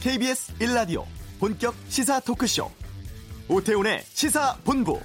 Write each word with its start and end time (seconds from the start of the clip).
KBS 0.00 0.54
1라디오 0.54 1.04
본격 1.38 1.74
시사 1.88 2.20
토크쇼 2.20 2.70
오태훈의 3.48 4.02
시사본부 4.04 4.98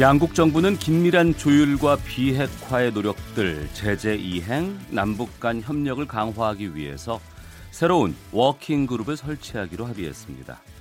양국 0.00 0.34
정부는 0.34 0.76
긴밀한 0.76 1.36
조율과 1.36 1.98
비핵화의 2.04 2.90
노력들, 2.90 3.68
제재 3.74 4.16
이행, 4.16 4.76
남북 4.90 5.38
간 5.38 5.60
협력을 5.60 6.04
강화하기 6.04 6.74
위해서 6.74 7.20
새로운 7.70 8.16
워킹 8.32 8.86
그룹을 8.86 9.16
설치하기로 9.16 9.86
합의했습니다. 9.86 10.73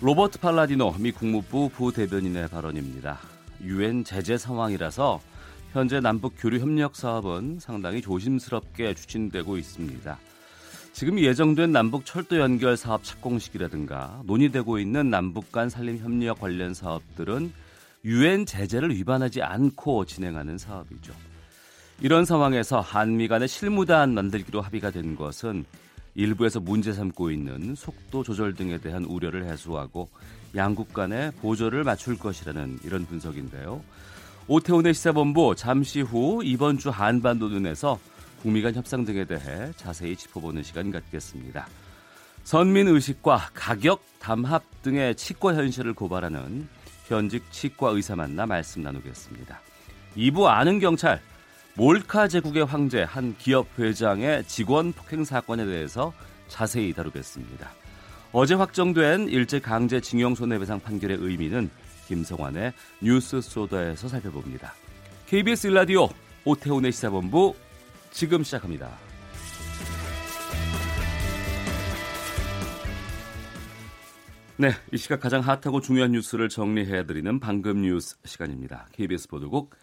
로버트 0.00 0.40
팔라디노 0.40 0.96
미 0.98 1.12
국무부 1.12 1.68
부대변인의 1.70 2.48
발언입니다. 2.48 3.20
유엔 3.62 4.04
제재 4.04 4.36
상황이라서 4.36 5.20
현재 5.72 6.00
남북 6.00 6.34
교류 6.36 6.58
협력 6.58 6.96
사업은 6.96 7.58
상당히 7.60 8.02
조심스럽게 8.02 8.94
추진되고 8.94 9.56
있습니다. 9.56 10.18
지금 10.92 11.18
예정된 11.18 11.72
남북 11.72 12.04
철도 12.04 12.38
연결 12.38 12.76
사업 12.76 13.02
착공식이라든가 13.02 14.22
논의되고 14.26 14.78
있는 14.78 15.10
남북 15.10 15.50
간 15.52 15.70
산림 15.70 15.98
협력 15.98 16.40
관련 16.40 16.74
사업들은 16.74 17.52
유엔 18.04 18.46
제재를 18.46 18.94
위반하지 18.94 19.42
않고 19.42 20.04
진행하는 20.04 20.58
사업이죠. 20.58 21.14
이런 22.00 22.24
상황에서 22.24 22.80
한미 22.80 23.28
간의 23.28 23.48
실무단 23.48 24.12
만들기로 24.12 24.60
합의가 24.60 24.90
된 24.90 25.16
것은 25.16 25.64
일부에서 26.14 26.60
문제 26.60 26.92
삼고 26.92 27.30
있는 27.30 27.74
속도 27.74 28.22
조절 28.22 28.54
등에 28.54 28.78
대한 28.78 29.04
우려를 29.04 29.46
해소하고 29.46 30.08
양국 30.54 30.92
간의 30.92 31.32
보조를 31.40 31.84
맞출 31.84 32.18
것이라는 32.18 32.78
이런 32.84 33.04
분석인데요. 33.06 33.82
오태훈의 34.46 34.94
시사본부 34.94 35.54
잠시 35.56 36.00
후 36.00 36.42
이번 36.44 36.78
주 36.78 36.90
한반도 36.90 37.48
눈에서 37.48 37.98
북미 38.42 38.60
간 38.62 38.74
협상 38.74 39.04
등에 39.04 39.24
대해 39.24 39.72
자세히 39.76 40.14
짚어보는 40.14 40.62
시간 40.62 40.90
갖겠습니다. 40.90 41.66
선민 42.44 42.88
의식과 42.88 43.50
가격, 43.54 44.02
담합 44.18 44.62
등의 44.82 45.14
치과 45.14 45.54
현실을 45.54 45.94
고발하는 45.94 46.68
현직 47.06 47.50
치과 47.50 47.90
의사 47.90 48.14
만나 48.14 48.44
말씀 48.44 48.82
나누겠습니다. 48.82 49.60
2부 50.16 50.44
아는 50.44 50.78
경찰 50.78 51.20
몰카 51.76 52.28
제국의 52.28 52.66
황제 52.66 53.02
한 53.02 53.36
기업 53.36 53.66
회장의 53.78 54.44
직원 54.44 54.92
폭행 54.92 55.24
사건에 55.24 55.64
대해서 55.64 56.12
자세히 56.46 56.92
다루겠습니다. 56.92 57.68
어제 58.30 58.54
확정된 58.54 59.28
일제 59.28 59.58
강제 59.58 60.00
징용 60.00 60.36
손해배상 60.36 60.80
판결의 60.80 61.18
의미는 61.20 61.68
김성환의 62.06 62.72
뉴스 63.00 63.40
소다에서 63.40 64.06
살펴봅니다. 64.06 64.72
KBS 65.26 65.68
일라디오 65.68 66.08
오태훈의 66.44 66.92
시사본부 66.92 67.54
지금 68.12 68.44
시작합니다. 68.44 68.90
네, 74.56 74.70
이 74.92 74.96
시각 74.96 75.18
가장 75.18 75.40
핫하고 75.40 75.80
중요한 75.80 76.12
뉴스를 76.12 76.48
정리해드리는 76.48 77.40
방금 77.40 77.82
뉴스 77.82 78.16
시간입니다. 78.24 78.86
KBS 78.92 79.26
보도국 79.26 79.74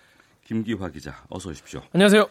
김기화 0.51 0.89
기자, 0.89 1.15
어서 1.29 1.49
오십시오. 1.49 1.81
안녕하세요. 1.93 2.27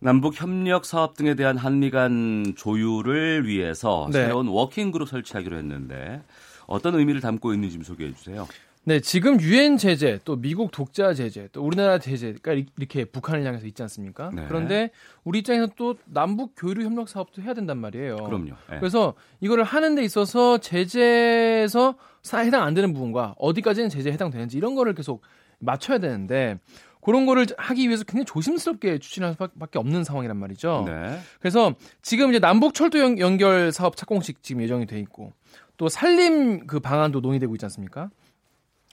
남북 0.00 0.38
협력 0.38 0.84
사업 0.84 1.16
등에 1.16 1.34
대한 1.34 1.56
한미 1.56 1.90
간 1.90 2.52
조율을 2.54 3.46
위해서 3.46 4.06
네. 4.12 4.24
새로운 4.24 4.48
워킹 4.48 4.90
그룹 4.90 5.08
설치하기로 5.08 5.56
했는데 5.56 6.22
어떤 6.66 6.94
의미를 6.96 7.22
담고 7.22 7.54
있는지 7.54 7.76
좀 7.76 7.84
소개해 7.84 8.12
주세요. 8.12 8.46
네, 8.84 9.00
지금 9.00 9.40
유엔 9.40 9.78
제재, 9.78 10.18
또 10.26 10.36
미국 10.36 10.72
독자 10.72 11.14
제재, 11.14 11.48
또 11.52 11.62
우리나라 11.62 11.98
제재가 11.98 12.52
이렇게 12.52 13.06
북한을 13.06 13.46
향해서 13.46 13.66
있지 13.66 13.80
않습니까? 13.80 14.30
네. 14.34 14.44
그런데 14.46 14.90
우리 15.24 15.38
입장에서 15.38 15.68
또 15.74 15.94
남북 16.04 16.52
교류 16.54 16.84
협력 16.84 17.08
사업도 17.08 17.40
해야 17.40 17.54
된단 17.54 17.78
말이에요. 17.78 18.16
그럼요. 18.16 18.50
네. 18.70 18.78
그래서 18.78 19.14
이거를 19.40 19.64
하는 19.64 19.94
데 19.94 20.02
있어서 20.04 20.58
제재에서 20.58 21.94
해당 22.34 22.62
안 22.64 22.74
되는 22.74 22.92
부분과 22.92 23.36
어디까지는 23.38 23.88
제재에 23.88 24.12
해당되는지 24.12 24.58
이런 24.58 24.74
거를 24.74 24.94
계속 24.94 25.22
맞춰야 25.60 25.98
되는데 25.98 26.60
그런 27.08 27.24
거를 27.24 27.46
하기 27.56 27.86
위해서 27.88 28.04
굉장히 28.04 28.26
조심스럽게 28.26 28.98
추진할 28.98 29.32
수밖에 29.32 29.78
없는 29.78 30.04
상황이란 30.04 30.36
말이죠. 30.36 30.84
네. 30.86 31.18
그래서 31.40 31.74
지금 32.02 32.28
이제 32.28 32.38
남북 32.38 32.74
철도 32.74 32.98
연결 32.98 33.72
사업 33.72 33.96
착공식 33.96 34.42
지금 34.42 34.60
예정이 34.60 34.84
돼 34.84 35.00
있고 35.00 35.32
또 35.78 35.88
산림 35.88 36.66
그 36.66 36.80
방안도 36.80 37.20
논의되고 37.20 37.54
있지 37.54 37.64
않습니까? 37.64 38.10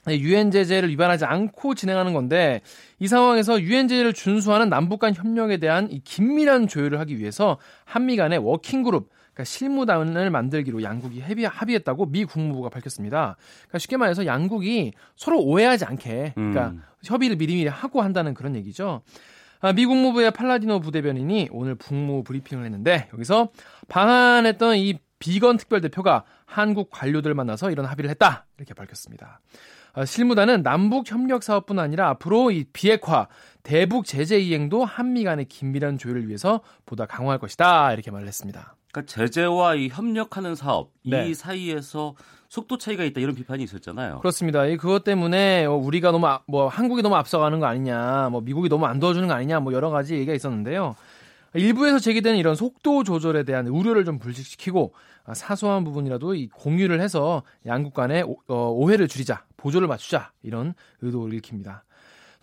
유엔 0.08 0.50
제재를 0.50 0.88
위반하지 0.88 1.26
않고 1.26 1.74
진행하는 1.74 2.14
건데 2.14 2.62
이 3.00 3.06
상황에서 3.06 3.60
유엔 3.60 3.86
제재를 3.86 4.14
준수하는 4.14 4.70
남북 4.70 5.00
간 5.00 5.12
협력에 5.14 5.58
대한 5.58 5.90
이 5.90 6.00
긴밀한 6.00 6.68
조율을 6.68 6.98
하기 7.00 7.18
위해서 7.18 7.58
한미 7.84 8.16
간의 8.16 8.38
워킹 8.38 8.82
그룹 8.82 9.10
그러니까 9.36 9.44
실무단을 9.44 10.30
만들기로 10.30 10.82
양국이 10.82 11.20
협의, 11.20 11.44
합의 11.44 11.74
했다고 11.74 12.06
미 12.06 12.24
국무부가 12.24 12.70
밝혔습니다. 12.70 13.36
그러니까 13.64 13.78
쉽게 13.78 13.98
말해서 13.98 14.24
양국이 14.24 14.94
서로 15.14 15.42
오해하지 15.42 15.84
않게 15.84 16.32
그러니까 16.34 16.68
음. 16.68 16.82
협의를 17.04 17.36
미리미리 17.36 17.68
하고 17.68 18.00
한다는 18.00 18.32
그런 18.32 18.56
얘기죠. 18.56 19.02
아, 19.60 19.74
미 19.74 19.84
국무부의 19.84 20.30
팔라디노 20.30 20.80
부대변인이 20.80 21.50
오늘 21.52 21.74
북무 21.74 22.24
브리핑을 22.24 22.64
했는데 22.64 23.08
여기서 23.12 23.50
방한했던 23.88 24.78
이 24.78 24.98
비건 25.18 25.58
특별대표가 25.58 26.24
한국 26.46 26.90
관료들 26.90 27.34
만나서 27.34 27.70
이런 27.70 27.84
합의를 27.84 28.08
했다 28.10 28.46
이렇게 28.56 28.72
밝혔습니다. 28.72 29.40
어, 29.92 30.04
실무단은 30.04 30.62
남북 30.62 31.10
협력 31.10 31.42
사업뿐 31.42 31.78
아니라 31.78 32.08
앞으로 32.10 32.50
이 32.50 32.64
비핵화, 32.72 33.28
대북 33.62 34.06
제재 34.06 34.38
이행도 34.38 34.84
한미 34.84 35.24
간의 35.24 35.46
긴밀한 35.46 35.98
조율을 35.98 36.26
위해서 36.28 36.60
보다 36.86 37.04
강화할 37.04 37.38
것이다 37.38 37.92
이렇게 37.92 38.10
말을 38.10 38.26
했습니다. 38.28 38.75
그러니까 38.92 39.12
제재와 39.12 39.74
이 39.74 39.88
협력하는 39.88 40.54
사업 40.54 40.92
네. 41.04 41.28
이 41.28 41.34
사이에서 41.34 42.14
속도 42.48 42.78
차이가 42.78 43.04
있다 43.04 43.20
이런 43.20 43.34
비판이 43.34 43.62
있었잖아요. 43.64 44.20
그렇습니다. 44.20 44.66
이 44.66 44.76
그것 44.76 45.04
때문에 45.04 45.66
어, 45.66 45.74
우리가 45.74 46.12
너무 46.12 46.26
뭐 46.46 46.68
한국이 46.68 47.02
너무 47.02 47.16
앞서가는 47.16 47.58
거 47.60 47.66
아니냐, 47.66 48.28
뭐 48.30 48.40
미국이 48.40 48.68
너무 48.68 48.86
안 48.86 49.00
도와주는 49.00 49.26
거 49.28 49.34
아니냐, 49.34 49.60
뭐 49.60 49.72
여러 49.72 49.90
가지 49.90 50.14
얘기가 50.14 50.32
있었는데요. 50.32 50.94
일부에서 51.54 51.98
제기되는 51.98 52.38
이런 52.38 52.54
속도 52.54 53.02
조절에 53.02 53.44
대한 53.44 53.66
우려를 53.66 54.04
좀 54.04 54.18
불식시키고 54.18 54.94
아, 55.24 55.34
사소한 55.34 55.84
부분이라도 55.84 56.34
이 56.34 56.48
공유를 56.48 57.00
해서 57.00 57.42
양국 57.66 57.94
간의 57.94 58.24
어, 58.48 58.54
오해를 58.70 59.08
줄이자, 59.08 59.44
보조를 59.56 59.88
맞추자 59.88 60.32
이런 60.42 60.74
의도를 61.02 61.38
일으킵니다. 61.40 61.80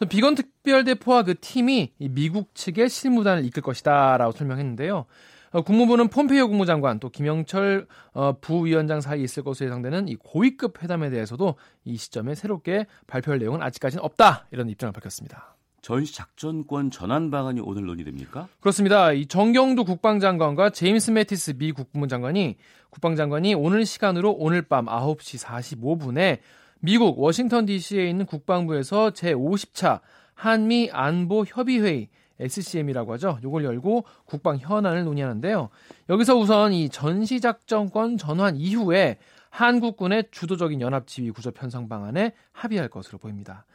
비건 0.09 0.35
특별대표와 0.35 1.23
그 1.23 1.35
팀이 1.39 1.93
미국 1.99 2.53
측의 2.55 2.89
실무단을 2.89 3.45
이끌 3.45 3.61
것이다라고 3.61 4.33
설명했는데요. 4.33 5.05
어, 5.53 5.61
국무부는 5.61 6.07
폼페이오 6.07 6.47
국무장관 6.49 6.99
또 6.99 7.09
김영철 7.09 7.87
어, 8.13 8.33
부위원장 8.41 9.01
사이에 9.01 9.23
있을 9.23 9.43
것으로 9.43 9.67
예상되는 9.67 10.07
이 10.07 10.15
고위급 10.15 10.81
회담에 10.81 11.11
대해서도 11.11 11.55
이 11.85 11.95
시점에 11.95 12.33
새롭게 12.33 12.87
발표할 13.05 13.39
내용은 13.39 13.61
아직까지는 13.61 14.03
없다 14.03 14.47
이런 14.51 14.67
입장을 14.69 14.91
밝혔습니다. 14.91 15.55
전시 15.83 16.15
작전권 16.15 16.89
전환 16.89 17.29
방안이 17.29 17.59
오늘 17.61 17.85
논의됩니까? 17.85 18.47
그렇습니다. 18.61 19.11
이 19.11 19.27
정경두 19.27 19.83
국방장관과 19.83 20.71
제임스 20.71 21.11
매티스 21.11 21.57
미 21.57 21.71
국무장관이 21.71 22.55
국방장관이 22.89 23.53
오늘 23.53 23.85
시간으로 23.85 24.31
오늘 24.31 24.63
밤 24.63 24.85
9시 24.85 25.43
45분에 25.43 26.39
미국 26.79 27.19
워싱턴 27.19 27.65
DC에 27.65 28.09
있는 28.09 28.25
국방부에서 28.25 29.11
제50차 29.11 29.99
한미 30.33 30.89
안보 30.91 31.43
협의회의 31.45 32.09
SCM이라고 32.43 33.13
하죠. 33.13 33.39
이걸 33.43 33.63
열고 33.63 34.05
국방 34.25 34.57
현안을 34.57 35.03
논의하는데요. 35.05 35.69
여기서 36.09 36.35
우선 36.35 36.73
이 36.73 36.89
전시작전권 36.89 38.17
전환 38.17 38.55
이후에 38.55 39.17
한국군의 39.49 40.25
주도적인 40.31 40.81
연합 40.81 41.07
지휘 41.07 41.29
구조 41.31 41.51
편성 41.51 41.87
방안에 41.87 42.33
합의할 42.51 42.89
것으로 42.89 43.19
보입니다. 43.19 43.65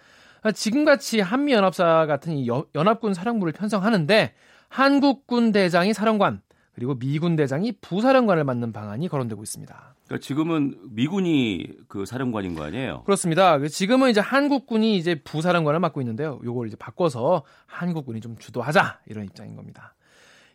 아, 0.42 0.52
지금같이 0.52 1.20
한미연합사 1.20 2.06
같은 2.06 2.36
이 2.36 2.48
연합군 2.74 3.14
사령부를 3.14 3.52
편성하는데 3.52 4.34
한국군 4.68 5.52
대장이 5.52 5.94
사령관 5.94 6.42
그리고 6.78 6.96
미군 6.96 7.34
대장이 7.34 7.72
부사령관을 7.80 8.44
맡는 8.44 8.72
방안이 8.72 9.08
거론되고 9.08 9.42
있습니다. 9.42 9.94
그러니까 10.06 10.24
지금은 10.24 10.78
미군이 10.90 11.66
그 11.88 12.06
사령관인 12.06 12.54
거 12.54 12.62
아니에요? 12.62 13.02
그렇습니다. 13.02 13.58
지금은 13.66 14.10
이제 14.10 14.20
한국군이 14.20 14.96
이제 14.96 15.16
부사령관을 15.16 15.80
맡고 15.80 16.00
있는데요. 16.02 16.38
요걸 16.44 16.68
이제 16.68 16.76
바꿔서 16.76 17.42
한국군이 17.66 18.20
좀 18.20 18.36
주도하자 18.38 19.00
이런 19.06 19.24
입장인 19.24 19.56
겁니다. 19.56 19.96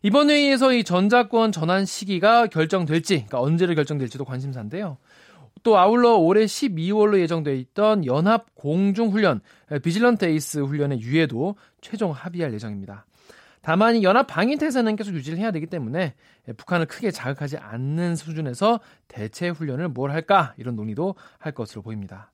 이번 0.02 0.30
회의에서 0.30 0.72
이 0.72 0.86
전자권 0.86 1.52
전환 1.52 1.86
시기가 1.86 2.48
결정될지, 2.48 3.16
그러니까 3.16 3.42
언제를 3.42 3.76
결정될지도 3.76 4.24
관심사인데요. 4.24 5.00
또 5.62 5.78
아울러 5.78 6.16
올해 6.16 6.46
12월로 6.46 7.20
예정돼 7.20 7.58
있던 7.58 8.06
연합 8.06 8.56
공중 8.56 9.10
훈련 9.10 9.42
비질런트 9.84 10.24
에이스 10.24 10.60
훈련의 10.60 11.02
유예도 11.02 11.58
최종 11.82 12.12
합의할 12.12 12.54
예정입니다. 12.54 13.06
다만 13.64 13.96
이 13.96 14.04
연합 14.04 14.28
방위 14.28 14.58
태세는 14.58 14.96
계속 14.98 15.14
유지를 15.16 15.40
해야 15.40 15.50
되기 15.52 15.66
때문에 15.66 16.14
북한을 16.58 16.86
크게 16.86 17.10
자극하지 17.12 17.58
않는 17.58 18.16
수준에서 18.16 18.80
대체 19.08 19.50
훈련을 19.50 19.88
뭘 19.90 20.12
할까 20.12 20.54
이런 20.58 20.76
논의도 20.76 21.16
할 21.40 21.54
것으로 21.54 21.82
보입니다. 21.82 22.30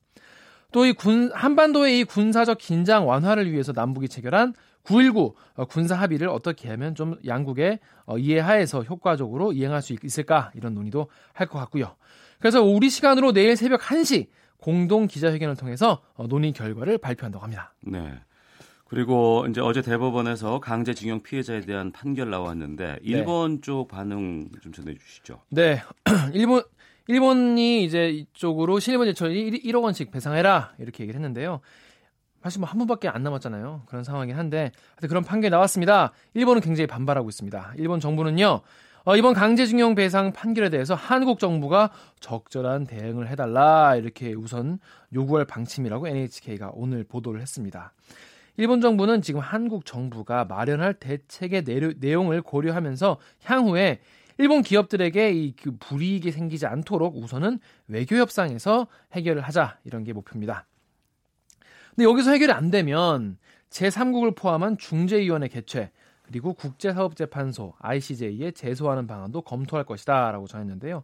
또 0.71 0.85
이 0.85 0.93
군 0.93 1.31
한반도의 1.33 1.99
이 1.99 2.03
군사적 2.03 2.57
긴장 2.59 3.07
완화를 3.07 3.51
위해서 3.51 3.71
남북이 3.73 4.07
체결한 4.09 4.53
9.19 4.83 5.33
어, 5.55 5.65
군사 5.65 5.95
합의를 5.95 6.29
어떻게 6.29 6.69
하면 6.69 6.95
좀 6.95 7.15
양국의 7.25 7.79
어, 8.05 8.17
이해하에서 8.17 8.83
효과적으로 8.83 9.51
이행할 9.53 9.81
수 9.81 9.95
있을까 10.03 10.51
이런 10.55 10.73
논의도 10.73 11.09
할 11.33 11.47
것 11.47 11.57
같고요. 11.59 11.95
그래서 12.39 12.63
우리 12.63 12.89
시간으로 12.89 13.33
내일 13.33 13.55
새벽 13.55 13.81
1시 13.81 14.27
공동 14.57 15.07
기자회견을 15.07 15.55
통해서 15.55 16.01
어, 16.15 16.27
논의 16.27 16.53
결과를 16.53 16.97
발표한다고 16.99 17.43
합니다. 17.43 17.73
네. 17.81 18.19
그리고 18.89 19.45
이제 19.49 19.61
어제 19.61 19.81
대법원에서 19.81 20.59
강제징용 20.59 21.21
피해자에 21.21 21.61
대한 21.61 21.91
판결 21.91 22.29
나왔는데 22.29 22.97
일본 23.03 23.55
네. 23.55 23.61
쪽 23.61 23.87
반응 23.87 24.49
좀 24.61 24.73
전해 24.73 24.95
주시죠. 24.95 25.41
네. 25.49 25.81
일본 26.33 26.63
일본이 27.07 27.83
이제 27.83 28.09
이쪽으로 28.09 28.79
신일본 28.79 29.07
제철 29.07 29.31
1억 29.31 29.83
원씩 29.83 30.11
배상해라 30.11 30.73
이렇게 30.79 31.03
얘기를 31.03 31.19
했는데요. 31.19 31.61
사실 32.41 32.59
뭐 32.59 32.69
한 32.69 32.77
번밖에 32.77 33.09
안 33.09 33.21
남았잖아요. 33.23 33.83
그런 33.85 34.03
상황이긴 34.03 34.37
한데 34.37 34.71
그런 34.97 35.23
판결이 35.23 35.51
나왔습니다. 35.51 36.11
일본은 36.33 36.61
굉장히 36.61 36.87
반발하고 36.87 37.29
있습니다. 37.29 37.73
일본 37.77 37.99
정부는요. 37.99 38.61
어, 39.05 39.15
이번 39.15 39.33
강제징용 39.33 39.95
배상 39.95 40.33
판결에 40.33 40.69
대해서 40.69 40.93
한국 40.93 41.39
정부가 41.39 41.91
적절한 42.19 42.85
대응을 42.85 43.27
해달라 43.27 43.95
이렇게 43.95 44.33
우선 44.33 44.79
요구할 45.13 45.45
방침이라고 45.45 46.07
NHK가 46.07 46.71
오늘 46.73 47.03
보도를 47.03 47.41
했습니다. 47.41 47.93
일본 48.59 48.81
정부는 48.81 49.21
지금 49.21 49.39
한국 49.39 49.85
정부가 49.85 50.43
마련할 50.43 50.95
대책의 50.95 51.63
내용을 51.99 52.41
고려하면서 52.41 53.17
향후에 53.45 54.01
일본 54.37 54.63
기업들에게 54.63 55.31
이그 55.31 55.77
불이익이 55.79 56.29
생기지 56.33 56.65
않도록 56.65 57.15
우선은 57.15 57.59
외교 57.87 58.17
협상에서 58.17 58.87
해결을 59.13 59.43
하자 59.43 59.77
이런 59.85 60.03
게 60.03 60.11
목표입니다. 60.11 60.67
근데 61.95 62.03
여기서 62.03 62.31
해결이 62.31 62.51
안 62.51 62.69
되면 62.69 63.37
제3국을 63.69 64.35
포함한 64.35 64.77
중재위원회 64.77 65.47
개최 65.47 65.91
그리고 66.23 66.53
국제사법재판소 66.53 67.75
ICJ에 67.79 68.51
제소하는 68.51 69.07
방안도 69.07 69.43
검토할 69.43 69.85
것이다라고 69.85 70.47
전했는데요. 70.47 71.03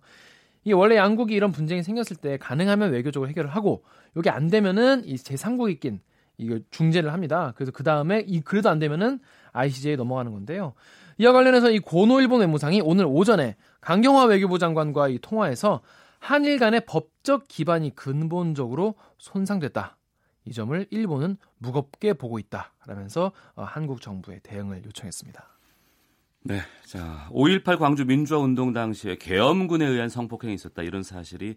이게 0.66 0.74
원래 0.74 0.98
양국이 0.98 1.34
이런 1.34 1.54
분쟁이 1.54 1.84
생겼을 1.84 2.18
때 2.18 2.36
가능하면 2.36 2.92
외교적으로 2.92 3.30
해결을 3.30 3.50
하고 3.50 3.86
이게 4.18 4.30
안 4.30 4.50
되면은 4.50 5.06
이 5.06 5.16
제3국이 5.16 5.80
낀 5.80 6.02
이거 6.38 6.60
중재를 6.72 7.14
합니다. 7.14 7.54
그래서 7.56 7.72
그 7.72 7.84
다음에 7.84 8.24
이 8.28 8.42
그래도 8.42 8.70
안 8.70 8.80
되면은 8.80 9.20
ICJ에 9.54 9.96
넘어가는 9.96 10.32
건데요. 10.32 10.74
이와 11.18 11.32
관련해서 11.32 11.72
이 11.72 11.80
고노 11.80 12.20
일본 12.22 12.42
외무상이 12.42 12.82
오늘 12.82 13.06
오전에 13.08 13.56
강경화 13.82 14.26
외교부 14.26 14.60
장관과 14.60 15.10
이 15.10 15.20
통화에서 15.20 15.82
한일 16.20 16.60
간의 16.60 16.82
법적 16.86 17.48
기반이 17.48 17.96
근본적으로 17.96 18.96
손상됐다. 19.18 19.98
이 20.46 20.54
점을 20.54 20.86
일본은 20.92 21.38
무겁게 21.58 22.14
보고 22.14 22.40
있다라면서 22.40 23.32
어, 23.56 23.64
한국 23.64 24.02
정부의 24.02 24.42
대응을 24.44 24.84
요청했습니다. 24.86 25.56
네, 26.48 26.62
자5.18 26.86 27.80
광주 27.80 28.06
민주화 28.06 28.40
운동 28.40 28.72
당시에 28.72 29.16
계엄군에 29.16 29.86
의한 29.86 30.10
성폭행이 30.10 30.54
있었다 30.54 30.84
이런 30.84 31.02
사실이 31.02 31.56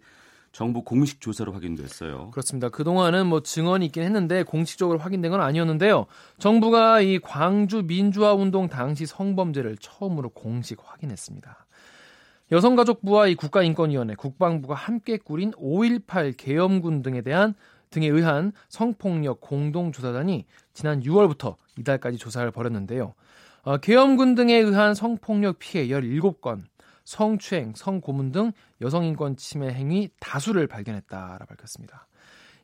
정부 0.53 0.83
공식 0.83 1.21
조사로 1.21 1.53
확인됐어요. 1.53 2.31
그렇습니다. 2.31 2.69
그동안은 2.69 3.27
뭐 3.27 3.43
증언이 3.43 3.87
있긴 3.87 4.03
했는데 4.03 4.43
공식적으로 4.43 4.99
확인된 4.99 5.31
건 5.31 5.41
아니었는데요. 5.41 6.07
정부가 6.39 7.01
이 7.01 7.19
광주 7.19 7.83
민주화 7.83 8.35
운동 8.35 8.69
당시 8.69 9.07
성범죄를 9.07 9.77
처음으로 9.81 10.31
공식 10.31 10.79
확인했습니다. 10.83 11.67
여성가족부와 12.51 13.27
이 13.27 13.35
국가인권위원회, 13.35 14.15
국방부가 14.15 14.75
함께 14.75 15.19
꾸린 15.19 15.51
5.18 15.53 16.35
계엄군 16.37 17.03
등에 17.03 17.21
대한 17.21 17.55
등에 17.91 18.07
의한 18.07 18.53
성폭력 18.69 19.41
공동조사단이 19.41 20.47
지난 20.73 21.01
6월부터 21.01 21.57
이달까지 21.79 22.19
조사를 22.19 22.51
벌였는데요. 22.51 23.15
어, 23.63 23.77
계엄군 23.79 24.35
등에 24.35 24.57
의한 24.57 24.95
성폭력 24.95 25.59
피해 25.59 25.89
17건, 25.89 26.65
성추행, 27.09 27.73
성고문 27.75 28.33
등 28.33 28.53
여성인권 28.83 29.39
침해 29.39 29.73
행위 29.73 30.11
다수를 30.21 30.67
발견했다라 30.67 31.39
밝혔습니다. 31.39 32.07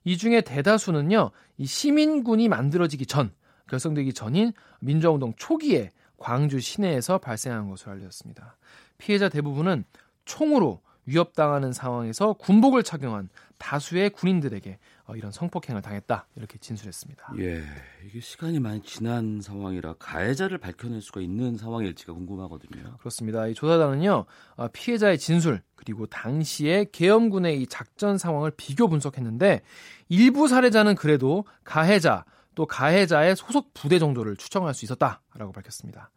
이 0.05 0.19
중에 0.19 0.43
대다수는요, 0.43 1.31
이 1.57 1.65
시민군이 1.65 2.49
만들어지기 2.49 3.07
전, 3.07 3.33
결성되기 3.71 4.13
전인 4.13 4.53
민주화운동 4.81 5.33
초기에 5.39 5.89
광주 6.19 6.61
시내에서 6.61 7.17
발생한 7.17 7.71
것으로 7.71 7.93
알려졌습니다. 7.93 8.59
피해자 8.99 9.31
대부분은 9.31 9.87
총으로 10.27 10.83
위협당하는 11.07 11.73
상황에서 11.73 12.35
군복을 12.35 12.83
착용한 12.83 13.31
다수의 13.57 14.11
군인들에게 14.11 14.73
어, 14.73 14.79
이런 15.17 15.31
성폭행을 15.31 15.83
당했다 15.83 16.27
이렇게 16.37 16.59
진술했습니다. 16.59 17.35
예, 17.39 17.63
이게 18.07 18.21
시간이 18.21 18.59
많이 18.59 18.81
지난 18.83 19.41
상황이라 19.43 19.95
가해자를 19.99 20.59
밝혀낼 20.59 21.03
수가 21.03 21.21
있는 21.21 21.57
상황일지가 21.57 22.13
궁금하거든요. 22.15 22.97
그렇습니다. 22.99 23.47
이 23.47 23.55
조사단은요 23.55 24.25
어, 24.57 24.69
피해자의 24.73 25.19
진술 25.19 25.61
그리고 25.77 26.07
당시의 26.07 26.91
계엄군의 26.93 27.61
이 27.61 27.67
작전 27.67 28.17
상황을 28.17 28.53
비교 28.57 28.89
분석했는데 28.89 29.61
일부 30.09 30.49
사례자는 30.49 30.95
그래도 30.95 31.45
가해자 31.65 32.25
또 32.55 32.67
가해자의 32.67 33.37
소속 33.37 33.75
부대 33.75 33.99
정도를 33.99 34.37
추정할 34.37 34.75
수 34.75 34.85
있었다라고 34.85 35.53
밝혔습니다. 35.53 36.11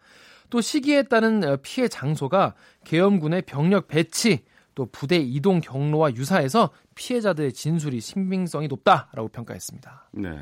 또 0.50 0.62
시기에 0.62 1.04
따른 1.04 1.44
어, 1.44 1.58
피해 1.62 1.88
장소가 1.88 2.54
계엄군의 2.86 3.42
병력 3.42 3.88
배치 3.88 4.46
또 4.78 4.86
부대 4.92 5.18
이동 5.18 5.60
경로와 5.60 6.14
유사해서 6.14 6.70
피해자들의 6.94 7.52
진술이 7.52 8.00
신빙성이 8.00 8.68
높다라고 8.68 9.30
평가했습니다. 9.30 10.10
네. 10.14 10.40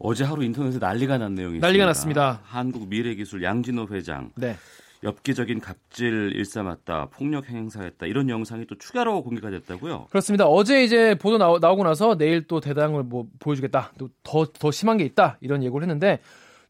어제 0.00 0.24
하루 0.24 0.42
인터넷에 0.42 0.80
난리가 0.80 1.18
난 1.18 1.36
내용이 1.36 1.60
난리가 1.60 1.88
있습니다. 1.88 2.20
났습니다. 2.20 2.40
한국 2.42 2.88
미래기술 2.88 3.44
양진호 3.44 3.86
회장. 3.92 4.32
네. 4.34 4.56
엽기적인 5.04 5.60
갑질 5.60 6.32
일삼았다, 6.34 7.10
폭력 7.10 7.48
행사했다 7.48 8.06
이런 8.06 8.28
영상이 8.28 8.66
또 8.66 8.76
추가로 8.78 9.22
공개가 9.22 9.48
됐다고요? 9.50 10.06
그렇습니다. 10.10 10.46
어제 10.46 10.82
이제 10.82 11.14
보도 11.14 11.38
나오, 11.38 11.60
나오고 11.60 11.84
나서 11.84 12.16
내일 12.16 12.48
또 12.48 12.58
대단을 12.58 13.04
뭐 13.04 13.28
보여주겠다, 13.38 13.92
또더더 13.96 14.52
더 14.58 14.70
심한 14.72 14.96
게 14.96 15.04
있다 15.04 15.38
이런 15.40 15.62
예고를 15.62 15.84
했는데 15.84 16.18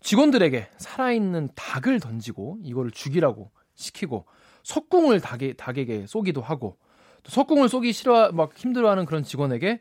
직원들에게 0.03 0.69
살아있는 0.77 1.49
닭을 1.55 2.01
던지고 2.01 2.59
이거를 2.63 2.91
죽이라고 2.91 3.51
시키고 3.77 4.27
석궁을 4.67 5.21
닭에, 5.21 5.53
닭에게 5.53 6.07
쏘기도 6.09 6.41
하고 6.41 6.77
또 7.23 7.31
석궁을 7.31 7.69
쏘기 7.69 7.93
싫어 7.93 8.33
막 8.33 8.51
힘들어하는 8.57 9.05
그런 9.05 9.23
직원에게 9.23 9.79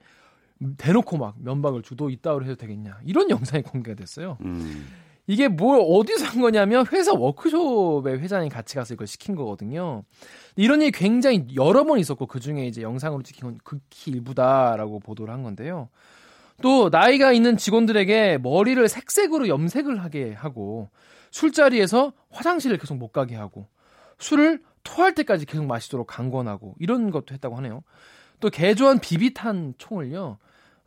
대놓고 0.77 1.17
막 1.17 1.35
면박을 1.39 1.81
주도 1.81 2.11
이따위로 2.11 2.45
해도 2.45 2.55
되겠냐 2.55 2.99
이런 3.03 3.31
영상이 3.31 3.63
공개가 3.63 3.95
됐어요. 3.95 4.37
음. 4.41 4.85
이게 5.25 5.47
뭘 5.47 5.83
어디서 5.83 6.25
한 6.25 6.39
거냐면 6.39 6.85
회사 6.93 7.13
워크숍에 7.13 8.11
회장이 8.11 8.49
같이 8.49 8.75
가서 8.75 8.93
이걸 8.93 9.07
시킨 9.07 9.35
거거든요. 9.35 10.03
이런 10.55 10.83
일이 10.83 10.91
굉장히 10.91 11.47
여러 11.55 11.83
번 11.83 11.97
있었고 11.97 12.27
그 12.27 12.39
중에 12.39 12.67
이제 12.67 12.83
영상으로 12.83 13.23
찍힌 13.23 13.41
건 13.41 13.57
극히 13.63 14.11
일부다라고 14.11 14.99
보도를 14.99 15.33
한 15.33 15.41
건데요. 15.41 15.89
또 16.61 16.89
나이가 16.89 17.31
있는 17.31 17.57
직원들에게 17.57 18.37
머리를 18.37 18.87
색색으로 18.87 19.47
염색을 19.47 20.03
하게 20.03 20.33
하고 20.33 20.91
술자리에서 21.31 22.13
화장실을 22.29 22.77
계속 22.77 22.97
못 22.97 23.11
가게 23.11 23.35
하고 23.35 23.67
술을 24.19 24.61
토할 24.85 25.13
때까지 25.13 25.45
계속 25.45 25.65
마시도록 25.65 26.07
강권하고 26.07 26.75
이런 26.79 27.11
것도 27.11 27.33
했다고 27.33 27.57
하네요. 27.57 27.83
또 28.39 28.49
개조한 28.49 28.99
비비탄 28.99 29.73
총을요 29.77 30.37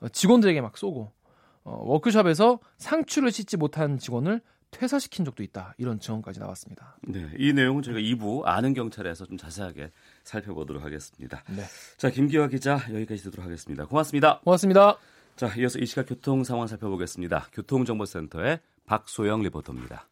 어, 0.00 0.08
직원들에게 0.08 0.60
막 0.62 0.78
쏘고 0.78 1.12
어, 1.64 1.82
워크숍에서 1.84 2.60
상추를 2.78 3.30
씻지 3.30 3.58
못한 3.58 3.98
직원을 3.98 4.40
퇴사시킨 4.70 5.24
적도 5.24 5.42
있다. 5.42 5.74
이런 5.78 5.98
증언까지 5.98 6.40
나왔습니다. 6.40 6.98
네, 7.02 7.26
이 7.38 7.52
내용은 7.52 7.82
저희가 7.82 8.00
2부 8.00 8.42
아는 8.44 8.74
경찰에서 8.74 9.26
좀 9.26 9.38
자세하게 9.38 9.90
살펴보도록 10.24 10.84
하겠습니다. 10.84 11.42
네. 11.48 11.64
자, 11.96 12.10
김기화 12.10 12.48
기자 12.48 12.74
여기까지 12.92 13.22
듣도록 13.24 13.46
하겠습니다. 13.46 13.86
고맙습니다. 13.86 14.40
고맙습니다. 14.40 14.98
자, 15.36 15.50
이어서 15.56 15.78
이 15.78 15.86
시각 15.86 16.06
교통 16.06 16.44
상황 16.44 16.66
살펴보겠습니다. 16.66 17.48
교통정보센터의 17.52 18.60
박소영 18.84 19.42
리포터입니다. 19.42 20.06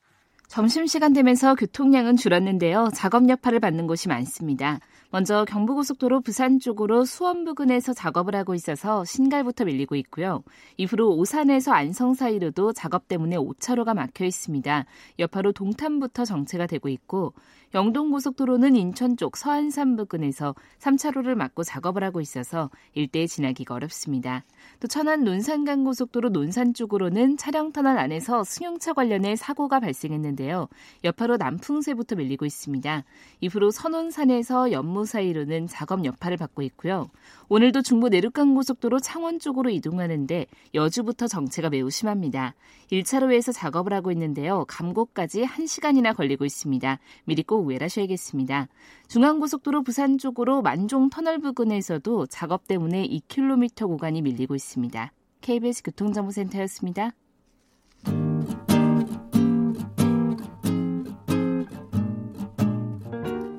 점심시간 0.49 1.13
되면서 1.13 1.55
교통량은 1.55 2.17
줄었는데요. 2.17 2.91
작업 2.95 3.29
여파를 3.29 3.61
받는 3.61 3.87
곳이 3.87 4.09
많습니다. 4.09 4.81
먼저 5.11 5.45
경부고속도로 5.45 6.21
부산 6.21 6.59
쪽으로 6.59 7.05
수원 7.05 7.45
부근에서 7.45 7.93
작업을 7.93 8.37
하고 8.37 8.55
있어서 8.55 9.05
신갈부터 9.05 9.65
밀리고 9.65 9.97
있고요. 9.97 10.43
이후로 10.77 11.17
오산에서 11.17 11.73
안성 11.73 12.15
사이로도 12.15 12.73
작업 12.73 13.09
때문에 13.09 13.37
5차로가 13.37 13.95
막혀 13.95 14.25
있습니다. 14.25 14.85
여파로 15.19 15.53
동탄부터 15.53 16.25
정체가 16.25 16.67
되고 16.67 16.89
있고 16.89 17.35
영동고속도로는 17.75 18.77
인천 18.77 19.17
쪽 19.17 19.37
서안산 19.37 19.97
부근에서 19.97 20.55
3차로를 20.79 21.35
막고 21.35 21.65
작업을 21.65 22.05
하고 22.05 22.21
있어서 22.21 22.71
일대에 22.95 23.27
지나기가 23.27 23.75
어렵습니다. 23.75 24.45
또 24.81 24.87
천안 24.87 25.25
논산간 25.25 25.85
고속도로 25.85 26.29
논산 26.29 26.75
쪽으로는 26.75 27.37
차량 27.37 27.73
터널 27.73 27.99
안에서 27.99 28.45
승용차 28.45 28.93
관련해 28.93 29.37
사고가 29.37 29.81
발생했는데 29.81 30.37
있는데요. 30.37 30.69
여파로 31.05 31.39
남풍세부터 31.39 32.17
밀리고 32.17 32.45
있습니다. 32.45 33.05
이후로 33.41 33.71
선원산에서 33.71 34.73
연무 34.73 34.96
사이로는 35.05 35.67
작업 35.67 36.05
여파를 36.05 36.37
받고 36.37 36.63
있고요. 36.63 37.09
오늘도 37.49 37.83
중부 37.83 38.09
내륙간 38.09 38.55
고속도로 38.55 39.01
창원 39.01 39.39
쪽으로 39.39 39.71
이동하는데 39.71 40.47
여주부터 40.75 41.27
정체가 41.27 41.71
매우 41.71 41.91
심합니다. 41.91 42.55
1차로에서 42.91 43.53
작업을 43.53 43.93
하고 43.93 44.11
있는데요. 44.13 44.65
감곡까지 44.67 45.45
1시간이나 45.45 46.17
걸리고 46.17 46.45
있습니다. 46.45 46.99
미리 47.25 47.43
꼭 47.43 47.67
우회하셔야겠습니다. 47.67 48.69
중앙고속도로 49.09 49.83
부산 49.83 50.19
쪽으로 50.19 50.63
만종 50.63 51.11
터널 51.11 51.39
부근에서도 51.39 52.27
작업 52.27 52.67
때문에 52.67 53.07
2km 53.07 53.89
구간이 53.89 54.23
밀리고 54.23 54.55
있습니다. 54.55 55.13
KBS 55.41 55.83
교통정보센터였습니다. 55.83 57.13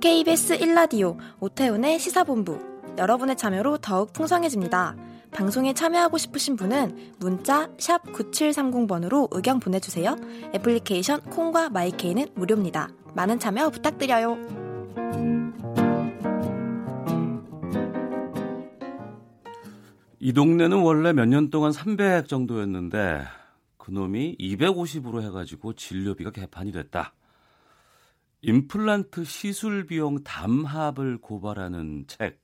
KBS 0.08 0.58
1라디오 0.60 1.18
오태훈의 1.42 2.00
시사본부 2.00 2.58
여러분의 2.98 3.36
참여로 3.36 3.78
더욱 3.80 4.14
풍성해집니다. 4.14 4.96
방송에 5.32 5.74
참여하고 5.74 6.18
싶으신 6.18 6.56
분은 6.56 7.16
문자 7.20 7.68
9730번으로 7.76 9.28
의견 9.32 9.60
보내주세요. 9.60 10.16
애플리케이션 10.56 11.20
콩과 11.24 11.72
마이케이는 11.72 12.28
무료입니다. 12.36 12.88
많은 13.16 13.38
참여 13.38 13.70
부탁드려요. 13.70 14.38
이 20.20 20.32
동네는 20.32 20.78
원래 20.84 21.12
몇 21.12 21.26
년 21.26 21.50
동안 21.50 21.74
300 21.74 22.30
정도였는데 22.30 23.26
그놈이 23.78 24.38
250으로 24.40 25.22
해가지고 25.22 25.74
진료비가 25.74 26.32
개판이 26.32 26.72
됐다. 26.72 27.14
임플란트 28.48 29.26
시술 29.26 29.86
비용 29.86 30.24
담합을 30.24 31.18
고발하는 31.18 32.06
책 32.08 32.42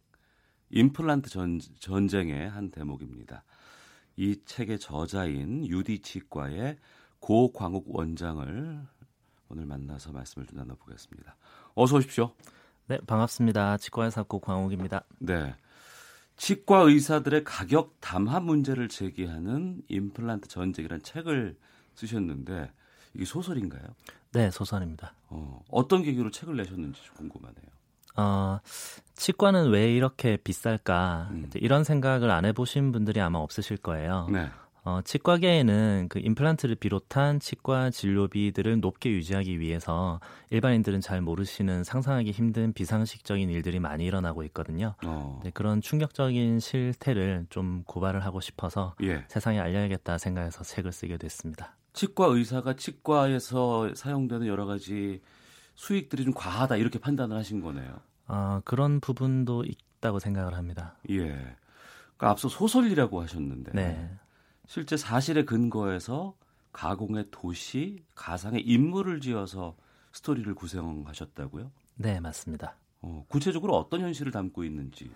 임플란트 0.69 1.29
전, 1.29 1.61
전쟁의 1.79 2.49
한 2.49 2.71
대목입니다. 2.71 3.45
이 4.17 4.37
책의 4.43 4.79
저자인 4.79 5.65
유디 5.65 5.99
치과의 5.99 6.75
고광욱 7.19 7.85
원장을 7.87 8.81
오늘 9.47 9.65
만나서 9.65 10.11
말씀을 10.11 10.45
좀 10.45 10.57
나눠보겠습니다. 10.57 11.37
어서 11.73 11.95
오십시오. 11.95 12.33
네, 12.87 12.99
반갑습니다. 13.07 13.77
치과의사 13.77 14.23
고광욱입니다. 14.23 15.05
네. 15.19 15.55
치과 16.35 16.81
의사들의 16.81 17.45
가격 17.45 17.95
담합 18.01 18.43
문제를 18.43 18.89
제기하는 18.89 19.81
임플란트 19.87 20.49
전쟁이라는 20.49 21.01
책을 21.01 21.55
쓰셨는데 21.95 22.73
이게 23.13 23.25
소설인가요? 23.25 23.83
네, 24.31 24.49
소설입니다. 24.51 25.13
어, 25.29 25.61
어떤 25.69 26.03
계기로 26.03 26.31
책을 26.31 26.55
내셨는지 26.57 27.01
궁금하네요. 27.15 27.65
어, 28.15 28.59
치과는 29.15 29.69
왜 29.71 29.91
이렇게 29.91 30.37
비쌀까? 30.37 31.29
음. 31.31 31.49
이런 31.55 31.83
생각을 31.83 32.29
안 32.31 32.45
해보신 32.45 32.91
분들이 32.91 33.19
아마 33.21 33.39
없으실 33.39 33.77
거예요. 33.77 34.27
네. 34.31 34.49
어, 34.85 34.99
치과계에는 35.01 36.07
그 36.09 36.19
임플란트를 36.19 36.75
비롯한 36.75 37.39
치과 37.39 37.89
진료비들을 37.89 38.81
높게 38.81 39.11
유지하기 39.11 39.59
위해서 39.61 40.19
일반인들은 40.49 40.99
잘 40.99 41.21
모르시는 41.21 41.85
상상하기 41.85 42.31
힘든 42.31 42.73
비상식적인 42.73 43.49
일들이 43.49 43.79
많이 43.79 44.05
일어나고 44.05 44.43
있거든요. 44.45 44.95
어, 45.05 45.39
네, 45.43 45.51
그런 45.51 45.79
충격적인 45.79 46.59
실태를 46.59 47.45
좀 47.49 47.83
고발을 47.85 48.25
하고 48.25 48.41
싶어서 48.41 48.93
예. 49.01 49.23
세상에 49.29 49.59
알려야겠다 49.59 50.17
생각해서 50.17 50.65
책을 50.65 50.91
쓰게 50.91 51.17
됐습니다. 51.17 51.77
치과 51.93 52.25
의사가 52.25 52.75
치과에서 52.75 53.93
사용되는 53.95 54.47
여러 54.47 54.65
가지 54.65 55.21
수익들이 55.75 56.25
좀 56.25 56.33
과하다 56.33 56.77
이렇게 56.77 56.99
판단을 56.99 57.37
하신 57.37 57.61
거네요. 57.61 57.99
어, 58.27 58.61
그런 58.65 58.99
부분도 58.99 59.63
있다고 59.63 60.19
생각을 60.19 60.55
합니다. 60.55 60.95
예. 61.09 61.27
그러니까 61.27 62.29
앞서 62.29 62.47
소설이라고 62.49 63.21
하셨는데 63.21 63.71
네. 63.73 64.09
실제 64.65 64.97
사실에 64.97 65.45
근거해서 65.45 66.35
가공의 66.71 67.25
도시, 67.31 68.03
가상의 68.15 68.61
인물을 68.61 69.21
지어서 69.21 69.75
스토리를 70.11 70.53
구성하셨다고요? 70.55 71.71
네, 71.95 72.19
맞습니다. 72.19 72.75
어, 73.01 73.25
구체적으로 73.27 73.75
어떤 73.77 74.01
현실을 74.01 74.31
담고 74.31 74.63
있는지. 74.63 75.11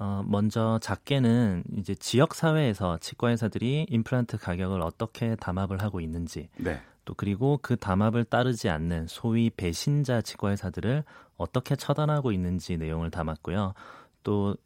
어, 0.00 0.22
먼저 0.24 0.78
작게는 0.80 1.64
이제 1.76 1.92
지역 1.96 2.34
사회에서 2.34 2.98
치과 2.98 3.30
의사들이 3.30 3.86
임플란트 3.90 4.38
가격을 4.38 4.80
어떻게 4.80 5.34
담합을 5.34 5.82
하고 5.82 6.00
있는지 6.00 6.48
네. 6.56 6.80
또 7.04 7.14
그리고 7.14 7.58
그 7.60 7.76
담합을 7.76 8.24
따르지 8.24 8.68
않는 8.68 9.08
소위 9.08 9.50
배신자 9.50 10.20
치과 10.22 10.50
의사들을 10.50 11.02
어떻게 11.36 11.74
처단하고 11.74 12.30
있는지 12.30 12.76
내용을 12.76 13.10
담았고요. 13.10 13.74
또 14.22 14.56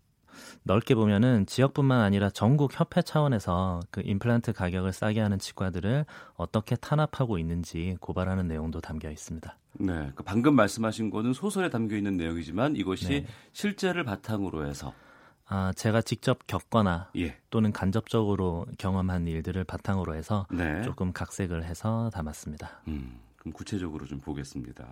넓게 0.64 0.94
보면은 0.94 1.46
지역뿐만 1.46 2.00
아니라 2.00 2.28
전국 2.28 2.78
협회 2.78 3.00
차원에서 3.00 3.80
그 3.90 4.02
임플란트 4.04 4.52
가격을 4.52 4.92
싸게 4.92 5.20
하는 5.20 5.38
치과들을 5.38 6.04
어떻게 6.34 6.76
탄압하고 6.76 7.38
있는지 7.38 7.96
고발하는 8.00 8.48
내용도 8.48 8.80
담겨 8.80 9.10
있습니다. 9.10 9.56
네. 9.80 10.12
그 10.14 10.22
방금 10.22 10.54
말씀하신 10.56 11.08
거는 11.08 11.32
소설에 11.32 11.70
담겨 11.70 11.96
있는 11.96 12.18
내용이지만 12.18 12.76
이것이 12.76 13.08
네. 13.08 13.26
실제를 13.52 14.04
바탕으로 14.04 14.66
해서 14.66 14.92
아, 15.46 15.72
제가 15.74 16.02
직접 16.02 16.46
겪거나 16.46 17.10
예. 17.16 17.36
또는 17.50 17.72
간접적으로 17.72 18.66
경험한 18.78 19.26
일들을 19.26 19.64
바탕으로 19.64 20.14
해서 20.14 20.46
네. 20.50 20.82
조금 20.82 21.12
각색을 21.12 21.64
해서 21.64 22.10
담았습니다. 22.14 22.80
음, 22.88 23.20
그럼 23.36 23.52
구체적으로 23.52 24.06
좀 24.06 24.20
보겠습니다. 24.20 24.86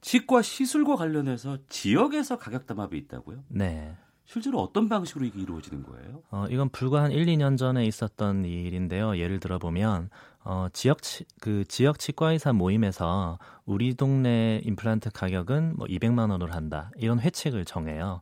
치과 0.00 0.42
시술과 0.42 0.96
관련해서 0.96 1.58
지역에서 1.68 2.38
가격 2.38 2.66
담합이 2.66 2.96
있다고요? 2.98 3.44
네. 3.48 3.96
실제로 4.28 4.60
어떤 4.60 4.90
방식으로 4.90 5.24
이게 5.24 5.40
이루어지는 5.40 5.82
거예요? 5.84 6.22
어, 6.30 6.44
이건 6.50 6.68
불과 6.68 7.02
한 7.02 7.12
1, 7.12 7.24
2년 7.24 7.56
전에 7.56 7.86
있었던 7.86 8.44
일인데요. 8.44 9.16
예를 9.16 9.40
들어 9.40 9.58
보면 9.58 10.10
어, 10.44 10.68
지역 10.74 11.00
치, 11.02 11.24
그 11.40 11.64
지역 11.66 11.98
치과 11.98 12.32
의사 12.32 12.52
모임에서 12.52 13.38
우리 13.64 13.94
동네 13.94 14.60
임플란트 14.64 15.12
가격은 15.12 15.76
뭐 15.76 15.86
200만 15.86 16.30
원으로 16.30 16.52
한다. 16.52 16.90
이런 16.96 17.20
회칙을 17.20 17.64
정해요. 17.64 18.20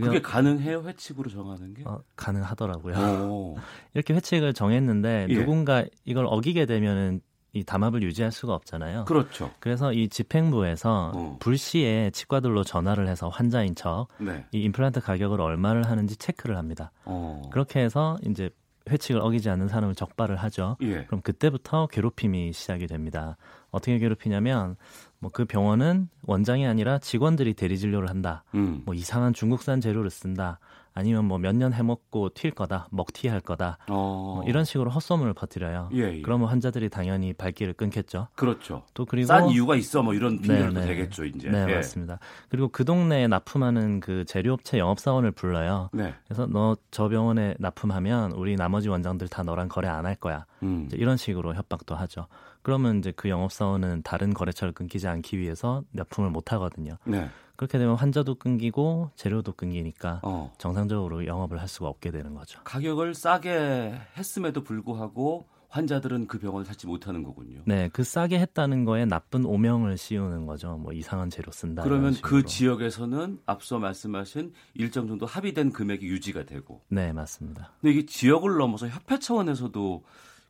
그게 0.00 0.20
가능해요? 0.20 0.82
회칙으로 0.82 1.30
정하는 1.30 1.74
게? 1.74 1.82
어, 1.84 2.00
가능하더라고요. 2.16 2.96
오. 3.28 3.56
이렇게 3.94 4.14
회칙을 4.14 4.52
정했는데 4.52 5.26
예. 5.28 5.34
누군가 5.34 5.84
이걸 6.04 6.26
어기게 6.28 6.66
되면은 6.66 7.20
이 7.52 7.62
담합을 7.62 8.02
유지할 8.02 8.32
수가 8.32 8.52
없잖아요. 8.54 9.04
그렇죠. 9.04 9.52
그래서 9.60 9.92
이 9.92 10.08
집행부에서 10.08 11.12
어. 11.14 11.36
불시에 11.38 12.10
치과들로 12.10 12.64
전화를 12.64 13.06
해서 13.06 13.28
환자인 13.28 13.76
척이 13.76 14.24
네. 14.24 14.44
임플란트 14.50 15.00
가격을 15.00 15.40
얼마를 15.40 15.84
하는지 15.84 16.16
체크를 16.16 16.56
합니다. 16.56 16.90
어. 17.04 17.42
그렇게 17.52 17.78
해서 17.80 18.18
이제 18.26 18.50
회칙을 18.90 19.20
어기지 19.20 19.48
않는 19.50 19.68
사람을 19.68 19.94
적발을 19.94 20.36
하죠. 20.36 20.76
예. 20.82 21.04
그럼 21.04 21.22
그때부터 21.22 21.86
괴롭힘이 21.86 22.52
시작이 22.52 22.88
됩니다. 22.88 23.36
어떻게 23.70 23.98
괴롭히냐면 23.98 24.76
뭐 25.18 25.30
그 25.32 25.44
병원은 25.46 26.08
원장이 26.22 26.66
아니라 26.66 26.98
직원들이 26.98 27.54
대리 27.54 27.78
진료를 27.78 28.08
한다. 28.10 28.44
음. 28.54 28.82
뭐 28.84 28.94
이상한 28.94 29.32
중국산 29.32 29.80
재료를 29.80 30.10
쓴다. 30.10 30.58
아니면 30.96 31.24
뭐 31.24 31.38
몇 31.38 31.56
년 31.56 31.72
해먹고 31.72 32.28
튈 32.30 32.52
거다. 32.52 32.86
먹튀할 32.92 33.40
거다. 33.40 33.78
어. 33.88 34.34
뭐 34.36 34.44
이런 34.46 34.64
식으로 34.64 34.90
헛소문을 34.90 35.32
퍼뜨려요. 35.34 35.88
예, 35.92 36.18
예. 36.18 36.22
그러면 36.22 36.48
환자들이 36.48 36.88
당연히 36.88 37.32
발길을 37.32 37.72
끊겠죠. 37.72 38.28
그렇죠. 38.36 38.84
또 38.94 39.04
그리고 39.04 39.26
싼 39.26 39.48
이유가 39.48 39.74
있어 39.74 40.04
뭐 40.04 40.14
이런 40.14 40.40
핑계로 40.40 40.72
네, 40.72 40.80
네. 40.82 40.86
되겠죠, 40.86 41.24
이제. 41.24 41.48
네, 41.50 41.66
예. 41.68 41.74
맞습니다. 41.74 42.20
그리고 42.48 42.68
그 42.68 42.84
동네에 42.84 43.26
납품하는 43.26 43.98
그 43.98 44.24
재료업체 44.26 44.78
영업사원을 44.78 45.32
불러요. 45.32 45.90
네. 45.92 46.14
그래서 46.26 46.46
너 46.46 46.76
저 46.92 47.08
병원에 47.08 47.56
납품하면 47.58 48.30
우리 48.32 48.54
나머지 48.54 48.88
원장들 48.88 49.26
다 49.28 49.42
너랑 49.42 49.66
거래 49.68 49.88
안 49.88 50.06
할 50.06 50.14
거야. 50.14 50.46
음. 50.62 50.88
이런 50.92 51.16
식으로 51.16 51.54
협박도 51.54 51.96
하죠. 51.96 52.28
그러면 52.64 52.98
이제 52.98 53.12
그 53.14 53.28
영업사원은 53.28 54.02
다른 54.02 54.32
거래처를 54.32 54.72
끊기지 54.72 55.06
않기 55.06 55.38
위해서 55.38 55.84
납품을 55.92 56.30
못 56.30 56.50
하거든요. 56.54 56.96
네. 57.04 57.28
그렇게 57.56 57.78
되면 57.78 57.94
환자도 57.94 58.36
끊기고 58.36 59.10
재료도 59.14 59.52
끊기니까 59.52 60.20
어. 60.24 60.50
정상적으로 60.58 61.26
영업을 61.26 61.60
할 61.60 61.68
수가 61.68 61.88
없게 61.88 62.10
되는 62.10 62.34
거죠. 62.34 62.58
가격을 62.64 63.14
싸게 63.14 63.94
했음에도 64.16 64.64
불구하고 64.64 65.46
환자들은 65.68 66.26
그 66.26 66.38
병원을 66.38 66.64
찾지 66.64 66.86
못하는 66.86 67.22
거군요. 67.22 67.60
네, 67.66 67.90
그 67.92 68.02
싸게 68.02 68.38
했다는 68.38 68.84
거에 68.84 69.04
나쁜 69.04 69.44
오명을 69.44 69.98
씌우는 69.98 70.46
거죠. 70.46 70.78
뭐 70.78 70.92
이상한 70.92 71.28
재료 71.28 71.52
쓴다. 71.52 71.82
그러면 71.82 72.14
그. 72.22 72.44
지역에서는 72.44 73.40
앞서 73.44 73.78
말씀하신 73.78 74.54
일정 74.74 75.06
정도 75.06 75.26
합의된 75.26 75.72
금액이 75.72 76.06
유지가 76.06 76.44
되고 76.44 76.80
네, 76.88 77.12
맞습니다. 77.12 77.72
근데 77.80 77.92
이게 77.92 78.06
지역을 78.06 78.56
넘어서 78.56 78.88
협회 78.88 79.18
차원에서도 79.18 80.04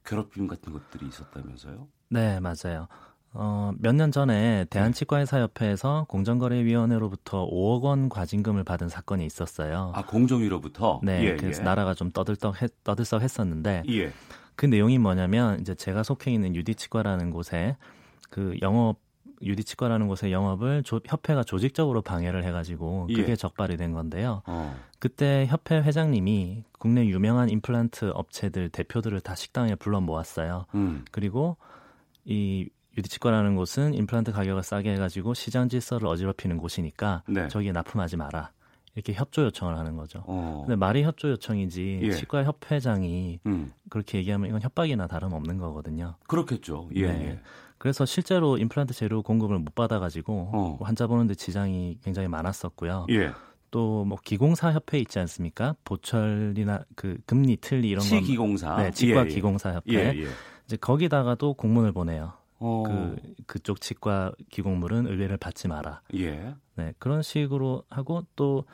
괴롭힘 0.05 0.47
같은 0.47 0.73
것들이 0.73 1.07
있었다면서요? 1.09 1.89
네, 2.15 2.39
맞아요. 2.41 2.87
어, 3.33 3.73
몇 3.79 3.93
년 3.97 4.13
전에 4.13 4.65
대한치과의사협회에서 4.71 6.07
공정거래위원회로부터 6.09 7.49
5억 7.51 7.83
원 7.83 8.09
과징금을 8.09 8.63
받은 8.63 8.89
사건이 8.89 9.27
있었어요. 9.27 9.91
아 9.95 10.07
공정위로부터 10.07 11.01
네, 11.03 11.25
예, 11.25 11.37
그래서 11.37 11.61
예. 11.63 11.65
나라가 11.65 11.95
좀 11.95 12.13
떠들썩 12.13 12.63
했, 12.63 12.71
떠들썩했었는데 12.85 13.83
예. 13.89 14.13
그 14.55 14.67
내용이 14.67 14.99
뭐냐면 14.99 15.59
이제 15.61 15.75
제가 15.75 16.05
속해 16.05 16.31
있는 16.31 16.55
유디치과라는 16.55 17.33
곳에 17.33 17.77
그 18.31 18.55
영업 18.63 18.99
유디치과라는 19.43 20.07
곳의 20.07 20.33
영업을 20.33 20.85
조, 20.85 21.01
협회가 21.05 21.43
조직적으로 21.43 22.03
방해를 22.03 22.45
해가지고 22.45 23.09
그게 23.09 23.33
예. 23.33 23.37
적발이 23.37 23.77
된 23.77 23.93
건데요. 23.93 24.43
어. 24.47 24.77
그때 25.01 25.47
협회 25.49 25.79
회장님이 25.83 26.63
국내 26.79 27.05
유명한 27.07 27.51
임플란트 27.51 28.13
업체들 28.15 28.69
대표들을 28.69 29.21
다 29.23 29.35
식당에 29.35 29.75
불러 29.75 30.01
모았어요. 30.01 30.67
음. 30.77 31.05
그리고 31.11 31.57
이 32.25 32.69
유디치과라는 32.97 33.57
곳은 33.57 33.95
임플란트 33.95 34.33
가격을 34.33 34.63
싸게 34.63 34.93
해가지고 34.93 35.35
시장 35.35 35.69
질서를 35.69 36.07
어지럽히는 36.07 36.59
곳이니까 36.59 37.23
네. 37.27 37.49
저기에 37.49 37.73
납품하지 37.73 38.17
마라 38.17 38.53
이렇게 38.95 39.13
협조 39.13 39.43
요청을 39.43 39.77
하는 39.77 39.97
거죠. 39.97 40.23
어. 40.27 40.63
근데 40.65 40.77
말이 40.77 41.03
협조 41.03 41.31
요청이지 41.31 42.01
예. 42.03 42.11
치과 42.13 42.45
협회장이 42.45 43.41
음. 43.47 43.73
그렇게 43.91 44.19
얘기하면 44.19 44.49
이건 44.49 44.63
협박이나 44.63 45.09
다름없는 45.09 45.59
거거든요. 45.59 46.15
그렇겠죠. 46.29 46.89
예. 46.95 47.07
네. 47.09 47.27
예. 47.27 47.41
그래서 47.79 48.07
실제로 48.07 48.57
임플란트 48.57 48.95
재료 48.95 49.23
공급을 49.23 49.59
못 49.59 49.75
받아가지고 49.75 50.51
어. 50.53 50.79
환자 50.81 51.09
보는데 51.09 51.35
지장이 51.35 51.99
굉장히 52.05 52.29
많았었고요. 52.29 53.07
예. 53.11 53.33
또뭐 53.73 54.19
기공사 54.23 54.71
협회 54.71 55.01
있지 55.01 55.19
않습니까? 55.19 55.75
보철이나 55.85 56.85
그 56.95 57.19
금리 57.27 57.57
틀리 57.57 57.89
이런 57.89 58.05
거 58.05 58.09
치기공사. 58.09 58.77
네, 58.77 58.91
치과 58.93 59.23
예, 59.23 59.27
예. 59.27 59.29
기공사 59.29 59.73
협회 59.73 59.95
예, 59.95 60.23
예. 60.23 60.29
이제 60.67 60.77
거기다가도 60.77 61.55
공문을 61.55 61.93
보내요. 61.93 62.33
어. 62.59 62.83
그 62.87 63.17
그쪽 63.47 63.81
치과 63.81 64.33
기공물은 64.51 65.07
의뢰를 65.07 65.37
받지 65.37 65.69
마라. 65.69 66.01
예. 66.15 66.55
네, 66.77 66.93
그런 66.99 67.23
식으로 67.23 67.85
하고 67.89 68.25
또 68.37 68.65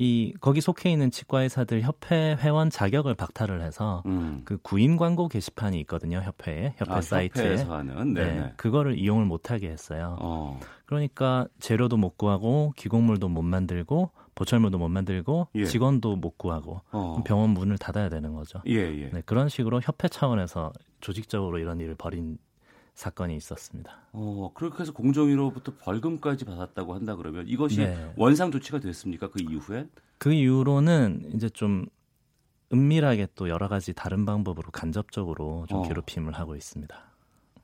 이 0.00 0.32
거기 0.40 0.60
속해 0.60 0.90
있는 0.92 1.10
치과 1.10 1.42
의사들 1.42 1.82
협회 1.82 2.36
회원 2.38 2.70
자격을 2.70 3.16
박탈을 3.16 3.60
해서 3.62 4.04
음. 4.06 4.42
그 4.44 4.56
구인 4.58 4.96
광고 4.96 5.26
게시판이 5.26 5.78
있거든요, 5.80 6.18
협회에 6.20 6.74
협회 6.76 6.92
아, 6.92 7.00
사이트에. 7.00 7.56
하는 7.64 8.14
네. 8.14 8.24
네, 8.24 8.52
그거를 8.56 8.96
이용을 8.96 9.24
못 9.24 9.50
하게 9.50 9.68
했어요. 9.68 10.16
어. 10.20 10.60
그러니까 10.86 11.48
재료도 11.58 11.96
못 11.96 12.16
구하고 12.16 12.72
기공물도 12.76 13.28
못 13.28 13.42
만들고 13.42 14.10
보철물도 14.38 14.78
못 14.78 14.88
만들고 14.88 15.48
예. 15.56 15.64
직원도 15.64 16.14
못 16.14 16.38
구하고 16.38 16.80
어. 16.92 17.20
병원 17.26 17.50
문을 17.50 17.76
닫아야 17.76 18.08
되는 18.08 18.34
거죠. 18.34 18.62
예, 18.68 18.74
예. 18.74 19.10
네, 19.10 19.20
그런 19.26 19.48
식으로 19.48 19.80
협회 19.82 20.06
차원에서 20.06 20.72
조직적으로 21.00 21.58
이런 21.58 21.80
일을 21.80 21.96
벌인 21.96 22.38
사건이 22.94 23.36
있었습니다. 23.36 23.98
어, 24.12 24.52
그렇게 24.54 24.80
해서 24.80 24.92
공정위로부터 24.92 25.72
벌금까지 25.80 26.44
받았다고 26.44 26.94
한다 26.94 27.16
그러면 27.16 27.48
이것이 27.48 27.78
네. 27.78 28.12
원상 28.16 28.52
조치가 28.52 28.78
됐습니까? 28.78 29.28
그 29.28 29.42
이후에? 29.42 29.88
그 30.18 30.32
이후로는 30.32 31.32
이제 31.34 31.48
좀 31.48 31.86
은밀하게 32.72 33.28
또 33.34 33.48
여러 33.48 33.66
가지 33.66 33.92
다른 33.92 34.24
방법으로 34.24 34.70
간접적으로 34.70 35.66
좀 35.68 35.78
어. 35.78 35.82
괴롭힘을 35.82 36.32
하고 36.34 36.54
있습니다. 36.54 36.94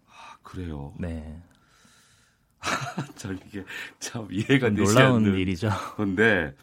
아, 0.08 0.36
그래요. 0.42 0.92
네. 0.98 1.40
참 3.16 3.38
이게 3.46 3.64
참 3.98 4.28
이해가 4.30 4.70
되지 4.70 4.82
놀라운 4.82 5.24
않는 5.24 5.38
일이죠. 5.38 5.70
건데 5.96 6.54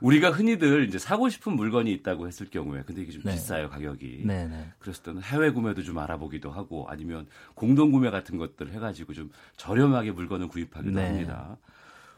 우리가 0.00 0.30
흔히들 0.30 0.86
이제 0.86 0.98
사고 0.98 1.28
싶은 1.28 1.54
물건이 1.54 1.92
있다고 1.92 2.26
했을 2.28 2.48
경우에 2.48 2.82
근데 2.86 3.02
이게 3.02 3.12
좀 3.12 3.22
네. 3.24 3.32
비싸요 3.32 3.68
가격이. 3.68 4.22
네, 4.24 4.46
네. 4.46 4.72
그랬을 4.78 5.02
때는 5.02 5.22
해외 5.22 5.50
구매도 5.50 5.82
좀 5.82 5.98
알아보기도 5.98 6.50
하고 6.50 6.86
아니면 6.88 7.26
공동 7.54 7.90
구매 7.90 8.10
같은 8.10 8.38
것들 8.38 8.72
해가지고 8.72 9.12
좀 9.14 9.30
저렴하게 9.56 10.12
물건을 10.12 10.48
구입하기도 10.48 10.94
네. 10.94 11.06
합니다. 11.06 11.56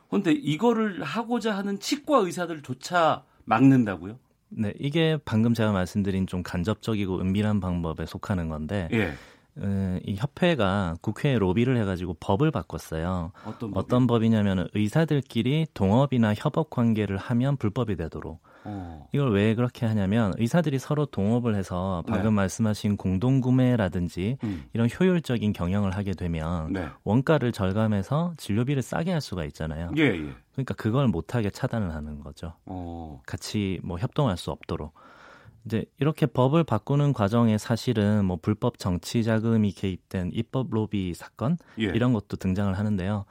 그런데 0.09 0.32
이거를 0.32 1.02
하고자 1.02 1.56
하는 1.56 1.78
치과 1.78 2.18
의사들조차 2.18 3.25
막는다고요? 3.44 4.18
네, 4.52 4.75
이게 4.78 5.16
방금 5.25 5.54
제가 5.54 5.70
말씀드린 5.73 6.26
좀 6.26 6.42
간접적이고 6.42 7.20
은밀한 7.20 7.61
방법에 7.61 8.04
속하는 8.04 8.49
건데 8.49 8.88
예. 8.92 9.14
어, 9.61 9.99
이 10.05 10.17
협회가 10.17 10.97
국회에 11.00 11.38
로비를 11.38 11.76
해가지고 11.79 12.17
법을 12.21 12.50
바꿨어요. 12.50 13.33
어떤 13.45 13.73
어떤 13.75 14.07
법이냐면 14.07 14.69
의사들끼리 14.75 15.67
동업이나 15.75 16.35
협업 16.35 16.71
관계를 16.71 17.17
하면 17.17 17.57
불법이 17.57 17.97
되도록. 17.97 18.40
어. 18.64 19.08
이걸 19.13 19.32
왜 19.32 19.54
그렇게 19.54 19.87
하냐면 19.87 20.34
의사들이 20.37 20.78
서로 20.78 21.06
동업을 21.06 21.54
해서 21.54 22.02
방금 22.06 22.30
네. 22.30 22.37
말씀하신 22.37 22.97
공동구매라든지 22.97 24.37
음. 24.45 24.65
이런 24.73 24.89
효율적인 24.89 25.52
경영을 25.52 25.93
하게 25.93 26.13
되면 26.13 26.73
네. 26.73 26.89
원가를 27.04 27.52
절감해서 27.52 28.34
진료비를 28.37 28.82
싸게 28.82 29.13
할 29.13 29.21
수가 29.21 29.45
있잖아요. 29.47 29.93
예, 29.97 30.02
예. 30.02 30.34
그러니까 30.52 30.75
그걸 30.75 31.08
못하게 31.08 31.50
차단을 31.50 31.95
하는 31.95 32.21
거죠. 32.21 32.54
어. 32.67 33.23
같이 33.26 33.80
뭐 33.82 33.99
협동할 33.99 34.37
수 34.37 34.50
없도록. 34.50 34.95
이제 35.64 35.84
이렇게 35.99 36.26
법을 36.26 36.64
바꾸는 36.64 37.12
과정에 37.12 37.58
사실은 37.58 38.25
뭐 38.25 38.38
불법 38.40 38.78
정치 38.78 39.23
자금이 39.25 39.73
개입된 39.73 40.30
입법 40.32 40.68
로비 40.70 41.14
사건 41.14 41.58
예. 41.78 41.84
이런 41.84 42.12
것도 42.12 42.36
등장을 42.36 42.76
하는데요. 42.76 43.25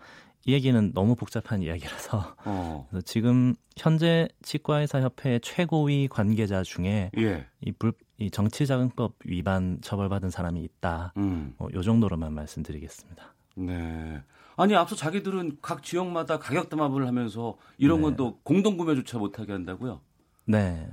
이 0.46 0.54
얘기는 0.54 0.94
너무 0.94 1.16
복잡한 1.16 1.62
이야기라서 1.62 2.36
어. 2.46 2.88
지금 3.06 3.56
현재 3.78 4.28
치과의사 4.42 5.02
협회 5.02 5.40
최고위 5.40 6.08
관계자 6.08 6.64
중에 6.64 7.12
예. 7.18 7.46
이 7.62 7.72
불 7.72 7.94
이 8.20 8.30
정치자금법 8.30 9.16
위반 9.24 9.80
처벌받은 9.82 10.30
사람이 10.30 10.62
있다. 10.62 11.14
음. 11.18 11.54
뭐, 11.58 11.70
요 11.74 11.82
정도로만 11.82 12.34
말씀드리겠습니다. 12.34 13.34
네. 13.56 14.22
아니 14.58 14.76
앞서 14.76 14.94
자기들은 14.96 15.60
각 15.62 15.84
지역마다 15.84 16.38
가격 16.38 16.70
담합을 16.70 17.08
하면서 17.08 17.58
이런 17.78 18.00
네. 18.00 18.04
건또 18.04 18.40
공동 18.44 18.76
구매조차 18.76 19.18
못하게 19.18 19.54
한다고요? 19.54 20.02
네. 20.46 20.86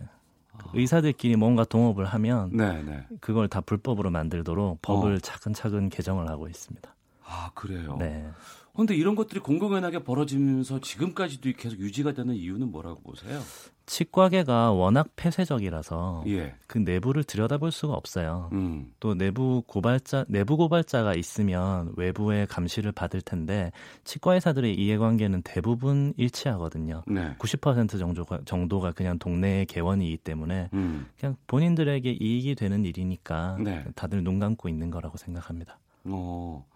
그 0.58 0.70
의사들끼리 0.74 1.36
뭔가 1.36 1.64
동업을 1.64 2.04
하면 2.04 2.50
네, 2.52 2.82
네. 2.82 3.06
그걸 3.20 3.48
다 3.48 3.60
불법으로 3.60 4.10
만들도록 4.10 4.82
법을 4.82 5.14
어. 5.14 5.18
차근차근 5.18 5.88
개정을 5.88 6.28
하고 6.28 6.48
있습니다. 6.48 6.94
아 7.24 7.50
그래요. 7.54 7.96
네. 7.98 8.28
그런데 8.72 8.94
이런 8.94 9.14
것들이 9.14 9.40
공공연하게 9.40 10.04
벌어지면서 10.04 10.80
지금까지도 10.80 11.50
계속 11.56 11.78
유지가 11.78 12.12
되는 12.12 12.34
이유는 12.34 12.70
뭐라고 12.70 13.00
보세요? 13.00 13.40
치과계가 13.86 14.72
워낙 14.72 15.08
폐쇄적이라서 15.16 16.24
예. 16.26 16.54
그 16.66 16.78
내부를 16.78 17.22
들여다볼 17.24 17.70
수가 17.70 17.94
없어요. 17.94 18.50
음. 18.52 18.92
또 18.98 19.14
내부 19.14 19.62
고발자 19.66 20.24
내부 20.28 20.56
고발자가 20.56 21.14
있으면 21.14 21.92
외부의 21.96 22.48
감시를 22.48 22.90
받을 22.92 23.20
텐데 23.20 23.70
치과 24.04 24.34
의사들의 24.34 24.74
이해관계는 24.74 25.42
대부분 25.42 26.12
일치하거든요. 26.16 27.04
네. 27.06 27.36
90% 27.38 27.98
정도가 27.98 28.40
정도가 28.44 28.92
그냥 28.92 29.18
동네의 29.18 29.66
개원이기 29.66 30.18
때문에 30.18 30.68
음. 30.72 31.06
그냥 31.18 31.36
본인들에게 31.46 32.10
이익이 32.20 32.56
되는 32.56 32.84
일이니까 32.84 33.58
네. 33.60 33.84
다들 33.94 34.24
눈 34.24 34.40
감고 34.40 34.68
있는 34.68 34.90
거라고 34.90 35.16
생각합니다. 35.16 35.78
어. 36.04 36.66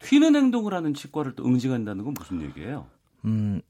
튀는 0.00 0.36
행동을 0.36 0.74
하는 0.74 0.94
치과를 0.94 1.34
또 1.34 1.44
응징한다는 1.44 2.04
건 2.04 2.14
무슨 2.14 2.40
얘기예요? 2.42 2.86
음, 3.24 3.60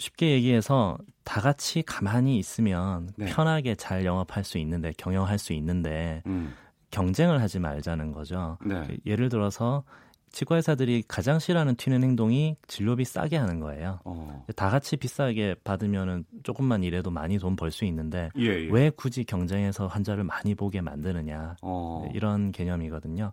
쉽게 0.00 0.32
얘기해서 0.32 0.98
다 1.24 1.40
같이 1.40 1.82
가만히 1.82 2.38
있으면 2.38 3.10
네. 3.16 3.26
편하게 3.26 3.76
잘 3.76 4.04
영업할 4.04 4.42
수 4.42 4.58
있는데 4.58 4.92
경영할 4.96 5.38
수 5.38 5.52
있는데 5.52 6.22
음. 6.26 6.54
경쟁을 6.90 7.40
하지 7.40 7.60
말자는 7.60 8.10
거죠. 8.12 8.58
네. 8.64 8.82
그 8.88 8.96
예를 9.06 9.28
들어서 9.28 9.84
치과 10.32 10.56
의사들이 10.56 11.04
가장 11.08 11.38
싫어하는 11.40 11.74
튀는 11.76 12.02
행동이 12.04 12.56
진료비 12.68 13.04
싸게 13.04 13.36
하는 13.36 13.58
거예요. 13.60 13.98
어. 14.04 14.44
다 14.56 14.70
같이 14.70 14.96
비싸게 14.96 15.56
받으면은 15.64 16.24
조금만 16.44 16.82
일해도 16.84 17.10
많이 17.10 17.38
돈 17.38 17.56
벌 17.56 17.70
수 17.72 17.84
있는데 17.84 18.30
예, 18.38 18.44
예. 18.46 18.68
왜 18.70 18.90
굳이 18.90 19.24
경쟁해서 19.24 19.86
환자를 19.88 20.24
많이 20.24 20.54
보게 20.54 20.80
만드느냐 20.80 21.56
어. 21.62 22.02
네, 22.06 22.12
이런 22.14 22.52
개념이거든요. 22.52 23.32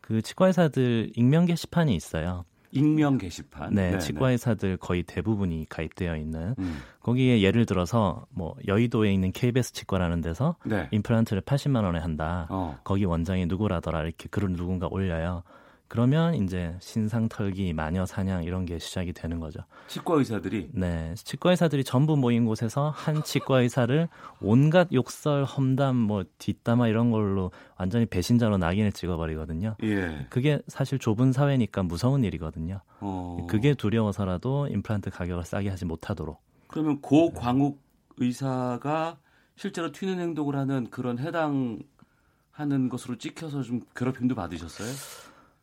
그 0.00 0.22
치과 0.22 0.46
의사들 0.46 1.10
익명 1.16 1.46
게시판이 1.46 1.94
있어요. 1.96 2.44
익명 2.70 3.18
게시판. 3.18 3.74
네, 3.74 3.98
치과 3.98 4.30
의사들 4.30 4.76
거의 4.76 5.02
대부분이 5.02 5.66
가입되어 5.68 6.16
있는 6.16 6.54
음. 6.58 6.78
거기에 7.00 7.40
예를 7.42 7.66
들어서 7.66 8.26
뭐 8.30 8.54
여의도에 8.66 9.12
있는 9.12 9.32
KBS 9.32 9.72
치과라는 9.72 10.20
데서 10.20 10.56
네. 10.64 10.88
임플란트를 10.90 11.42
80만 11.42 11.84
원에 11.84 11.98
한다. 11.98 12.46
어. 12.50 12.78
거기 12.84 13.04
원장이 13.04 13.46
누구라더라 13.46 14.02
이렇게 14.02 14.28
글을 14.28 14.52
누군가 14.52 14.88
올려요. 14.90 15.42
그러면 15.88 16.34
이제 16.34 16.76
신상 16.80 17.28
털기, 17.28 17.72
마녀 17.72 18.04
사냥 18.06 18.44
이런 18.44 18.64
게 18.64 18.78
시작이 18.78 19.12
되는 19.12 19.38
거죠. 19.38 19.60
치과 19.86 20.14
의사들이 20.14 20.70
네, 20.72 21.14
치과 21.16 21.50
의사들이 21.50 21.84
전부 21.84 22.16
모인 22.16 22.44
곳에서 22.44 22.90
한 22.90 23.22
치과 23.22 23.60
의사를 23.60 24.08
온갖 24.40 24.88
욕설, 24.92 25.44
험담, 25.44 25.96
뭐 25.96 26.24
뒷담화 26.38 26.88
이런 26.88 27.10
걸로 27.10 27.52
완전히 27.76 28.06
배신자로 28.06 28.58
낙인을 28.58 28.92
찍어버리거든요. 28.92 29.76
예. 29.84 30.26
그게 30.28 30.60
사실 30.66 30.98
좁은 30.98 31.32
사회니까 31.32 31.84
무서운 31.84 32.24
일이거든요. 32.24 32.80
어. 33.00 33.46
그게 33.48 33.74
두려워서라도 33.74 34.68
임플란트 34.68 35.10
가격을 35.10 35.44
싸게 35.44 35.68
하지 35.68 35.84
못하도록. 35.84 36.40
그러면 36.66 37.00
고 37.00 37.32
광욱 37.32 37.80
의사가 38.16 39.18
실제로 39.54 39.92
튀는 39.92 40.18
행동을 40.18 40.56
하는 40.56 40.90
그런 40.90 41.18
해당하는 41.18 42.88
것으로 42.90 43.16
찍혀서 43.18 43.62
좀 43.62 43.82
괴롭힘도 43.94 44.34
받으셨어요? 44.34 44.88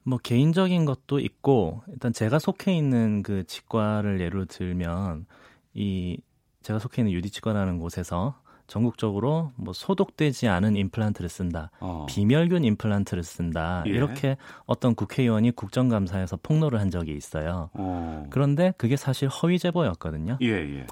뭐 0.04 0.18
개인적인 0.18 0.86
것도 0.86 1.20
있고 1.20 1.82
일단 1.88 2.14
제가 2.14 2.40
속해 2.40 2.74
있는 2.76 3.24
그 3.24 3.46
치과를 3.46 4.20
예로 4.20 4.46
들면 4.46 5.26
이 5.74 6.20
제가 6.62 6.80
속해 6.80 7.02
있는 7.02 7.14
유디치과라는 7.14 7.80
곳에서 7.80 8.36
전국적으로 8.68 9.52
뭐 9.56 9.74
소독되지 9.74 10.48
않은 10.48 10.76
임플란트를 10.78 11.30
쓴다, 11.30 11.70
어. 11.80 12.06
비멸균 12.08 12.64
임플란트를 12.64 13.22
쓴다 13.24 13.84
예. 13.88 13.92
이렇게 13.92 14.38
어떤 14.66 14.96
국회의원이 14.96 15.52
국정감사에서 15.52 16.40
폭로를 16.42 16.80
한 16.80 16.90
적이 16.90 17.16
있어요. 17.16 17.70
어. 17.74 18.26
그런데 18.30 18.74
그게 18.78 18.96
사실 18.96 19.28
허위 19.28 19.60
제보였거든요. 19.60 20.38
예, 20.42 20.48
예. 20.48 20.88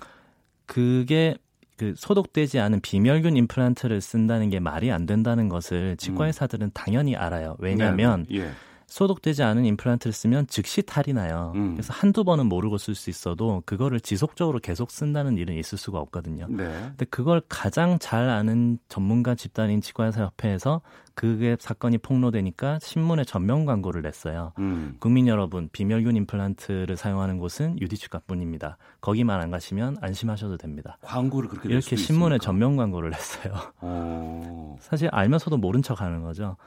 그게 0.65 1.37
그 1.77 1.93
소독되지 1.97 2.59
않은 2.59 2.81
비멸균 2.81 3.37
임플란트를 3.37 4.01
쓴다는 4.01 4.49
게 4.49 4.59
말이 4.59 4.91
안 4.91 5.05
된다는 5.05 5.49
것을 5.49 5.97
치과 5.97 6.25
음. 6.25 6.27
의사들은 6.27 6.71
당연히 6.73 7.15
알아요. 7.15 7.55
왜냐하면 7.59 8.25
네, 8.29 8.41
예. 8.41 8.51
소독되지 8.91 9.41
않은 9.41 9.63
임플란트를 9.63 10.11
쓰면 10.11 10.47
즉시 10.47 10.81
탈이 10.81 11.13
나요. 11.13 11.53
음. 11.55 11.75
그래서 11.75 11.93
한두 11.93 12.25
번은 12.25 12.47
모르고 12.47 12.77
쓸 12.77 12.93
수 12.93 13.09
있어도 13.09 13.63
그거를 13.65 14.01
지속적으로 14.01 14.59
계속 14.59 14.91
쓴다는 14.91 15.37
일은 15.37 15.55
있을 15.55 15.77
수가 15.77 15.97
없거든요. 15.99 16.47
네. 16.49 16.65
근데 16.65 17.05
그걸 17.05 17.41
가장 17.47 17.99
잘 17.99 18.27
아는 18.27 18.79
전문가 18.89 19.33
집단인 19.33 19.79
치과의사협회에서 19.79 20.81
그게 21.15 21.55
사건이 21.57 21.99
폭로되니까 21.99 22.79
신문에 22.81 23.23
전면 23.23 23.65
광고를 23.65 24.01
냈어요. 24.01 24.51
음. 24.59 24.97
국민 24.99 25.27
여러분, 25.27 25.69
비멸균 25.71 26.17
임플란트를 26.17 26.97
사용하는 26.97 27.37
곳은 27.37 27.79
유디치과뿐입니다. 27.79 28.77
거기만 28.99 29.39
안 29.39 29.51
가시면 29.51 29.97
안심하셔도 30.01 30.57
됩니다. 30.57 30.97
광고를 31.01 31.47
그렇게 31.47 31.69
낼 31.69 31.77
이렇게 31.77 31.95
신문에 31.95 32.35
있습니까? 32.35 32.43
전면 32.43 32.75
광고를 32.75 33.13
했어요. 33.15 33.53
어. 33.79 34.75
사실 34.81 35.07
알면서도 35.13 35.55
모른 35.57 35.81
척 35.81 36.01
하는 36.01 36.23
거죠. 36.23 36.57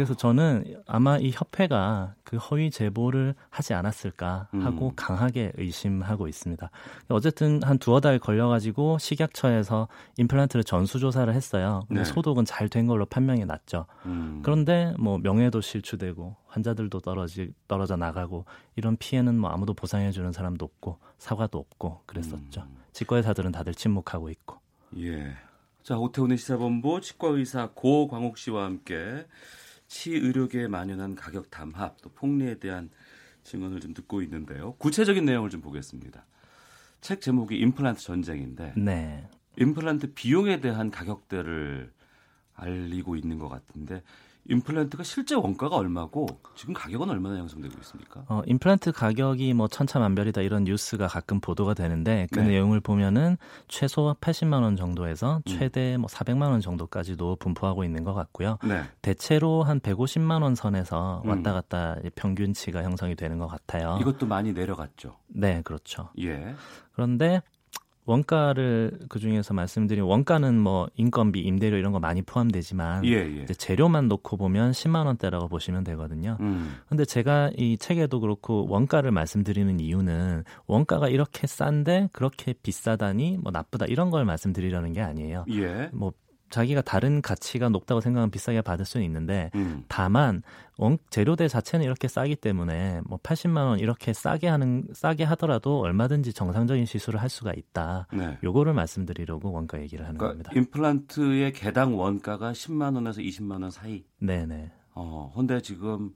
그래서 0.00 0.14
저는 0.14 0.82
아마 0.86 1.18
이 1.18 1.30
협회가 1.30 2.14
그 2.24 2.38
허위 2.38 2.70
제보를 2.70 3.34
하지 3.50 3.74
않았을까 3.74 4.48
하고 4.62 4.88
음. 4.88 4.92
강하게 4.96 5.52
의심하고 5.56 6.26
있습니다. 6.26 6.70
어쨌든 7.08 7.62
한 7.62 7.76
두어 7.76 8.00
달 8.00 8.18
걸려가지고 8.18 8.96
식약처에서 8.98 9.88
임플란트를 10.16 10.64
전수조사를 10.64 11.34
했어요. 11.34 11.82
네. 11.90 12.02
소독은 12.04 12.46
잘 12.46 12.70
된 12.70 12.86
걸로 12.86 13.04
판명이 13.04 13.44
났죠. 13.46 13.86
음. 14.06 14.40
그런데 14.44 14.94
뭐 14.96 15.18
명예도 15.18 15.60
실추되고 15.60 16.36
환자들도 16.46 17.00
떨어지, 17.00 17.52
떨어져 17.66 17.96
나가고 17.96 18.44
이런 18.76 18.96
피해는 18.96 19.36
뭐 19.38 19.50
아무도 19.50 19.74
보상해주는 19.74 20.30
사람도 20.32 20.64
없고 20.64 20.98
사과도 21.18 21.58
없고 21.58 22.02
그랬었죠. 22.06 22.62
음. 22.62 22.76
치과의사들은 22.92 23.52
다들 23.52 23.74
침묵하고 23.74 24.30
있고. 24.30 24.60
예. 24.98 25.34
자, 25.82 25.98
오태훈의 25.98 26.38
시사본부 26.38 27.00
치과의사 27.00 27.70
고광욱 27.74 28.38
씨와 28.38 28.64
함께 28.64 29.26
치의료계에 29.90 30.68
만연한 30.68 31.16
가격 31.16 31.50
담합 31.50 32.00
또 32.00 32.10
폭리에 32.10 32.54
대한 32.54 32.90
증언을 33.42 33.80
좀 33.80 33.92
듣고 33.92 34.22
있는데요. 34.22 34.74
구체적인 34.78 35.24
내용을 35.24 35.50
좀 35.50 35.60
보겠습니다. 35.60 36.24
책 37.00 37.20
제목이 37.20 37.58
임플란트 37.58 38.00
전쟁인데 38.00 38.74
네. 38.76 39.28
임플란트 39.58 40.14
비용에 40.14 40.60
대한 40.60 40.92
가격대를 40.92 41.92
알리고 42.54 43.16
있는 43.16 43.38
것 43.38 43.48
같은데 43.48 44.02
임플란트가 44.48 45.02
실제 45.04 45.34
원가가 45.34 45.76
얼마고 45.76 46.26
지금 46.56 46.74
가격은 46.74 47.08
얼마나 47.08 47.36
형성되고 47.38 47.74
있습니까? 47.80 48.24
어, 48.28 48.42
임플란트 48.46 48.92
가격이 48.92 49.54
뭐 49.54 49.68
천차만별이다 49.68 50.40
이런 50.40 50.64
뉴스가 50.64 51.06
가끔 51.06 51.40
보도가 51.40 51.74
되는데 51.74 52.26
그 52.32 52.40
네. 52.40 52.48
내용을 52.48 52.80
보면은 52.80 53.36
최소 53.68 54.14
80만 54.20 54.62
원 54.62 54.76
정도에서 54.76 55.36
음. 55.36 55.42
최대 55.46 55.96
뭐 55.96 56.08
400만 56.08 56.50
원 56.50 56.60
정도까지도 56.60 57.36
분포하고 57.36 57.84
있는 57.84 58.04
것 58.04 58.14
같고요. 58.14 58.58
네. 58.64 58.82
대체로 59.02 59.62
한 59.62 59.80
150만 59.80 60.42
원 60.42 60.54
선에서 60.54 61.22
음. 61.24 61.30
왔다 61.30 61.52
갔다 61.52 61.96
평균치가 62.16 62.82
형성이 62.82 63.14
되는 63.14 63.38
것 63.38 63.46
같아요. 63.46 63.98
이것도 64.00 64.26
많이 64.26 64.52
내려갔죠. 64.52 65.16
네, 65.28 65.62
그렇죠. 65.62 66.10
예. 66.18 66.54
그런데 66.92 67.42
원가를 68.10 68.98
그 69.08 69.20
중에서 69.20 69.54
말씀드린 69.54 70.02
원가는 70.02 70.58
뭐 70.58 70.88
인건비, 70.96 71.40
임대료 71.40 71.76
이런 71.76 71.92
거 71.92 72.00
많이 72.00 72.22
포함되지만 72.22 73.04
예, 73.04 73.12
예. 73.12 73.42
이제 73.44 73.54
재료만 73.54 74.08
놓고 74.08 74.36
보면 74.36 74.72
10만 74.72 75.06
원대라고 75.06 75.46
보시면 75.46 75.84
되거든요. 75.84 76.36
음. 76.40 76.74
근데 76.88 77.04
제가 77.04 77.52
이 77.56 77.78
책에도 77.78 78.18
그렇고 78.18 78.66
원가를 78.68 79.12
말씀드리는 79.12 79.78
이유는 79.78 80.42
원가가 80.66 81.08
이렇게 81.08 81.46
싼데 81.46 82.08
그렇게 82.12 82.52
비싸다니 82.52 83.38
뭐 83.40 83.52
나쁘다 83.52 83.86
이런 83.86 84.10
걸 84.10 84.24
말씀드리려는 84.24 84.92
게 84.92 85.00
아니에요. 85.00 85.44
예. 85.50 85.88
뭐 85.92 86.12
자기가 86.50 86.82
다른 86.82 87.22
가치가 87.22 87.68
높다고 87.68 88.00
생각하면 88.00 88.32
비싸게 88.32 88.62
받을 88.62 88.84
수는 88.84 89.06
있는데 89.06 89.50
음. 89.54 89.84
다만 89.86 90.42
원 90.80 90.96
재료대 91.10 91.46
자체는 91.46 91.84
이렇게 91.84 92.08
싸기 92.08 92.36
때문에 92.36 93.02
뭐 93.04 93.18
80만 93.18 93.66
원 93.66 93.78
이렇게 93.78 94.14
싸게 94.14 94.48
하는 94.48 94.88
싸게 94.94 95.24
하더라도 95.24 95.80
얼마든지 95.80 96.32
정상적인 96.32 96.86
시술을 96.86 97.20
할 97.20 97.28
수가 97.28 97.52
있다. 97.54 98.06
네. 98.14 98.38
요거를 98.42 98.72
말씀드리려고 98.72 99.52
원가 99.52 99.78
얘기를 99.82 100.06
하는 100.06 100.16
그러니까 100.16 100.42
겁니다. 100.42 100.58
임플란트의 100.58 101.52
개당 101.52 101.98
원가가 101.98 102.52
10만 102.52 102.94
원에서 102.94 103.20
20만 103.20 103.60
원 103.60 103.70
사이. 103.70 104.04
네, 104.20 104.46
네. 104.46 104.72
어, 104.94 105.30
근데 105.36 105.60
지금 105.60 106.14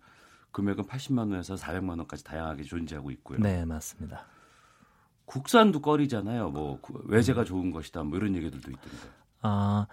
금액은 0.52 0.84
80만 0.84 1.30
원에서 1.30 1.56
400만 1.56 1.90
원까지 1.98 2.24
다양하게 2.24 2.62
존재하고 2.62 3.10
있고요. 3.10 3.40
네, 3.40 3.66
맞습니다. 3.66 4.24
국산도 5.26 5.80
꺼리잖아요. 5.80 6.48
뭐 6.50 6.80
구- 6.80 7.02
외제가 7.04 7.44
좋은 7.44 7.70
것이다. 7.70 8.02
뭐 8.04 8.16
이런 8.16 8.34
얘기들도 8.34 8.70
있던데. 8.70 9.08
아, 9.42 9.86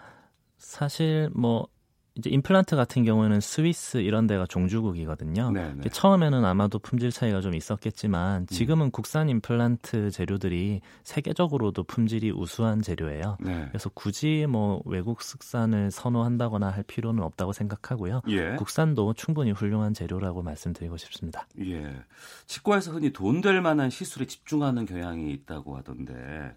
사실 0.57 1.29
뭐 1.34 1.67
이제 2.15 2.30
임플란트 2.30 2.76
같은 2.76 3.06
경우에는 3.06 3.39
스위스 3.39 3.97
이런 3.97 4.28
데가 4.28 4.45
종주국이거든요. 4.45 5.52
네, 5.52 5.74
네. 5.74 5.89
처음에는 5.89 6.43
아마도 6.43 6.78
품질 6.78 7.10
차이가 7.10 7.39
좀 7.39 7.54
있었겠지만 7.56 8.47
지금은 8.47 8.91
국산 8.91 9.30
임플란트 9.30 10.12
재료들이 10.12 10.82
세계적으로도 11.04 11.84
품질이 11.84 12.32
우수한 12.32 12.82
재료예요. 12.82 13.38
네. 13.39 13.65
그래서 13.69 13.89
굳이 13.93 14.45
뭐 14.50 14.82
외국 14.86 15.21
숙산을 15.21 15.89
선호한다거나 15.91 16.69
할 16.69 16.84
필요는 16.84 17.24
없다고 17.24 17.54
생각하고요. 17.54 18.21
예. 18.28 18.56
국산도 18.58 19.13
충분히 19.13 19.52
훌륭한 19.52 19.93
재료라고 19.93 20.41
말씀드리고 20.41 20.97
싶습니다. 20.97 21.47
예. 21.62 21.95
치과에서 22.45 22.91
흔히 22.91 23.12
돈 23.13 23.41
될 23.41 23.60
만한 23.62 23.89
시술에 23.89 24.28
집중하는 24.28 24.86
경향이 24.86 25.32
있다고 25.32 25.76
하던데 25.78 26.56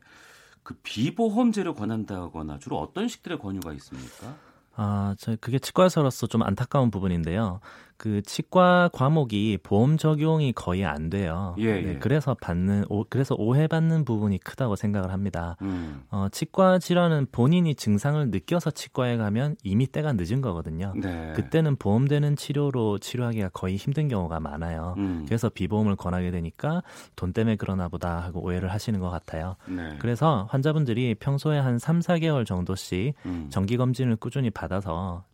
그 0.62 0.74
비보험 0.82 1.52
재료 1.52 1.74
권한다거나 1.74 2.58
주로 2.58 2.78
어떤 2.78 3.08
식들의 3.08 3.38
권유가 3.38 3.72
있습니까? 3.74 4.36
아, 4.76 5.14
저 5.18 5.36
그게 5.40 5.58
치과에서로서 5.58 6.26
좀 6.26 6.42
안타까운 6.42 6.90
부분인데요. 6.90 7.60
그 7.96 8.22
치과 8.22 8.90
과목이 8.92 9.58
보험 9.62 9.96
적용이 9.96 10.52
거의 10.52 10.84
안 10.84 11.10
돼요. 11.10 11.54
예, 11.58 11.80
네, 11.80 11.88
예. 11.94 11.98
그래서 11.98 12.34
받는 12.34 12.86
오, 12.88 13.04
그래서 13.08 13.34
오해받는 13.38 14.04
부분이 14.04 14.38
크다고 14.38 14.76
생각을 14.76 15.12
합니다. 15.12 15.56
음. 15.62 16.02
어, 16.10 16.28
치과 16.30 16.78
질환은 16.78 17.28
본인이 17.30 17.74
증상을 17.74 18.30
느껴서 18.30 18.70
치과에 18.70 19.16
가면 19.16 19.56
이미 19.62 19.86
때가 19.86 20.12
늦은 20.14 20.40
거거든요. 20.40 20.92
네. 20.96 21.32
그때는 21.34 21.76
보험되는 21.76 22.36
치료로 22.36 22.98
치료하기가 22.98 23.50
거의 23.50 23.76
힘든 23.76 24.08
경우가 24.08 24.40
많아요. 24.40 24.94
음. 24.98 25.24
그래서 25.26 25.48
비보험을 25.48 25.96
권하게 25.96 26.30
되니까 26.30 26.82
돈 27.16 27.32
때문에 27.32 27.56
그러나 27.56 27.88
보다 27.88 28.18
하고 28.18 28.40
오해를 28.44 28.72
하시는 28.72 28.98
것 29.00 29.10
같아요. 29.10 29.56
네. 29.68 29.96
그래서 30.00 30.46
환자분들이 30.50 31.14
평소에 31.14 31.58
한 31.58 31.78
3, 31.78 32.00
4개월 32.00 32.44
정도씩 32.46 33.14
음. 33.26 33.46
정기 33.50 33.76
검진을 33.76 34.16
꾸준히 34.16 34.50
받아서 34.50 35.24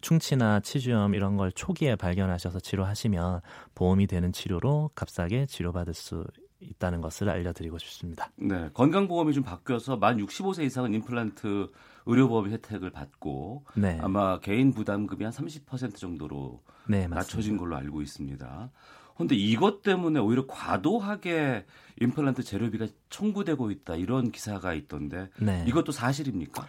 충치나 0.00 0.60
치주염 0.60 1.14
이런 1.14 1.36
걸 1.36 1.52
초기에 1.52 1.96
발견하셔서 1.96 2.60
치료하시면 2.60 3.40
보험이 3.74 4.06
되는 4.06 4.32
치료로 4.32 4.90
값싸게 4.94 5.46
치료받을 5.46 5.94
수 5.94 6.24
있다는 6.60 7.00
것을 7.00 7.28
알려드리고 7.28 7.78
싶습니다. 7.78 8.30
네. 8.36 8.70
건강보험이 8.72 9.34
좀 9.34 9.42
바뀌어서 9.42 9.96
만 9.96 10.18
65세 10.18 10.64
이상은 10.64 10.94
임플란트 10.94 11.68
의료보험 12.06 12.50
혜택을 12.50 12.90
받고 12.90 13.64
네, 13.74 13.98
아마 14.00 14.38
개인 14.38 14.72
부담금이 14.72 15.24
한 15.24 15.32
30% 15.32 15.96
정도로 15.96 16.62
네. 16.88 17.08
낮춰진 17.08 17.56
걸로 17.56 17.76
알고 17.76 18.00
있습니다. 18.00 18.70
그런데 19.16 19.34
이것 19.34 19.82
때문에 19.82 20.20
오히려 20.20 20.46
과도하게 20.46 21.66
임플란트 22.00 22.42
재료비가 22.42 22.86
청구되고 23.08 23.70
있다 23.70 23.96
이런 23.96 24.30
기사가 24.30 24.74
있던데 24.74 25.30
네, 25.38 25.64
이것도 25.66 25.92
사실입니까? 25.92 26.66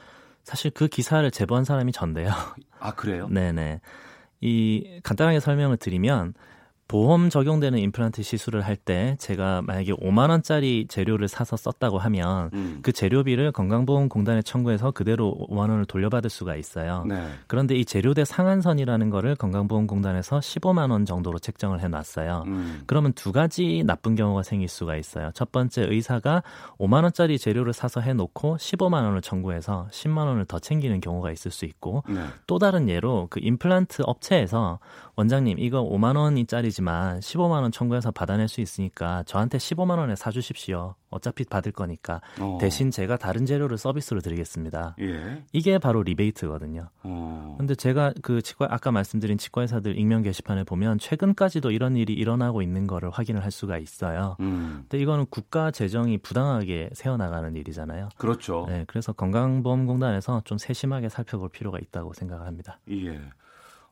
사실 0.48 0.72
그 0.72 0.88
기사를 0.88 1.30
제보한 1.30 1.66
사람이 1.66 1.92
전데요. 1.92 2.32
아 2.80 2.96
그래요? 2.96 3.28
네네. 3.30 3.82
이 4.40 5.02
간단하게 5.04 5.42
설명을 5.42 5.76
드리면 5.76 6.36
보험 6.88 7.30
적용되는 7.30 7.78
임플란트 7.80 8.24
시술을 8.24 8.62
할 8.62 8.78
때 8.78 9.18
제가 9.20 9.62
만약에 9.64 9.92
5만 9.94 10.30
원짜리 10.30 10.86
재료를 10.88 11.28
사서 11.28 11.58
썼다고 11.58 11.98
하면 11.98 12.52
음. 12.54 12.80
그 12.84 12.92
재료비를 12.92 13.52
건강보험공단에 13.52 14.44
청구해서 14.44 14.92
그대로 14.92 15.36
5만 15.50 15.70
원을 15.70 15.86
돌려받을 15.86 16.30
수가 16.30 16.56
있어요. 16.56 17.04
네. 17.08 17.28
그런데 17.48 17.76
이 17.76 17.84
재료대 17.84 18.24
상한선이라는 18.24 19.10
거를 19.10 19.36
건강보험공단에서 19.36 20.40
15만 20.40 20.92
원 20.92 21.06
정도로 21.06 21.40
책정을 21.40 21.82
해놨어요. 21.82 22.44
음. 22.48 22.84
그러면 22.86 23.14
두 23.14 23.32
가지 23.32 23.84
나쁜 23.86 24.16
경우가 24.16 24.44
생길 24.44 24.70
수가 24.70 24.96
있어요. 24.96 25.32
첫 25.34 25.52
번째 25.52 25.88
의사가 25.90 26.44
5만 26.80 27.04
원짜리 27.04 27.38
재료를 27.40 27.74
사서 27.74 28.00
해놓고 28.00 28.58
15만 28.58 29.04
원을 29.04 29.22
청구해서 29.22 29.88
10만 29.92 30.28
원을 30.28 30.46
더 30.46 30.60
챙기는 30.60 31.02
경우가 31.02 31.32
있을 31.32 31.52
수 31.52 31.66
있고 31.66 32.04
네. 32.08 32.22
또 32.46 32.60
다른 32.60 32.88
예로 32.90 33.28
그 33.32 33.40
임플란트 33.42 34.04
업체에서 34.06 34.80
원장님 35.16 35.58
이거 35.60 35.84
5만 35.84 36.16
원짜리 36.16 36.70
아니지만 36.78 37.20
15만 37.20 37.62
원 37.62 37.72
청구해서 37.72 38.12
받아낼 38.12 38.48
수 38.48 38.62
있으니까 38.62 39.24
저한테 39.24 39.58
15만 39.58 39.98
원에 39.98 40.16
사주십시오. 40.16 40.96
어차피 41.10 41.44
받을 41.46 41.72
거니까 41.72 42.22
어. 42.40 42.58
대신 42.60 42.92
제가 42.92 43.18
다른 43.18 43.46
재료를 43.46 43.78
서비스로 43.78 44.22
드리겠습니다. 44.22 44.96
예. 45.00 45.44
이게 45.54 45.78
바로 45.80 46.04
리베이트거든요. 46.04 46.90
어. 47.04 47.56
근데 47.58 47.76
제가 47.76 48.14
그 48.22 48.42
치과 48.42 48.68
아까 48.70 48.92
말씀드린 48.92 49.38
치과 49.38 49.62
의사들 49.62 49.98
익명 49.98 50.22
게시판에 50.22 50.64
보면 50.64 51.00
최근까지도 51.00 51.72
이런 51.72 51.96
일이 51.96 52.14
일어나고 52.14 52.62
있는 52.62 52.88
거를 52.88 53.10
확인을 53.10 53.44
할 53.44 53.52
수가 53.52 53.78
있어요. 53.78 54.36
음. 54.40 54.86
근데 54.90 55.00
이거는 55.02 55.26
국가 55.30 55.72
재정이 55.72 56.20
부당하게 56.20 56.90
세워 56.94 57.18
나가는 57.18 57.56
일이잖아요. 57.56 58.10
그렇죠. 58.18 58.66
네, 58.68 58.84
그래서 58.88 59.14
건강보험공단에서 59.14 60.42
좀 60.46 60.58
세심하게 60.58 61.10
살펴볼 61.10 61.50
필요가 61.50 61.80
있다고 61.80 62.14
생각합니다. 62.14 62.80
예. 62.92 63.20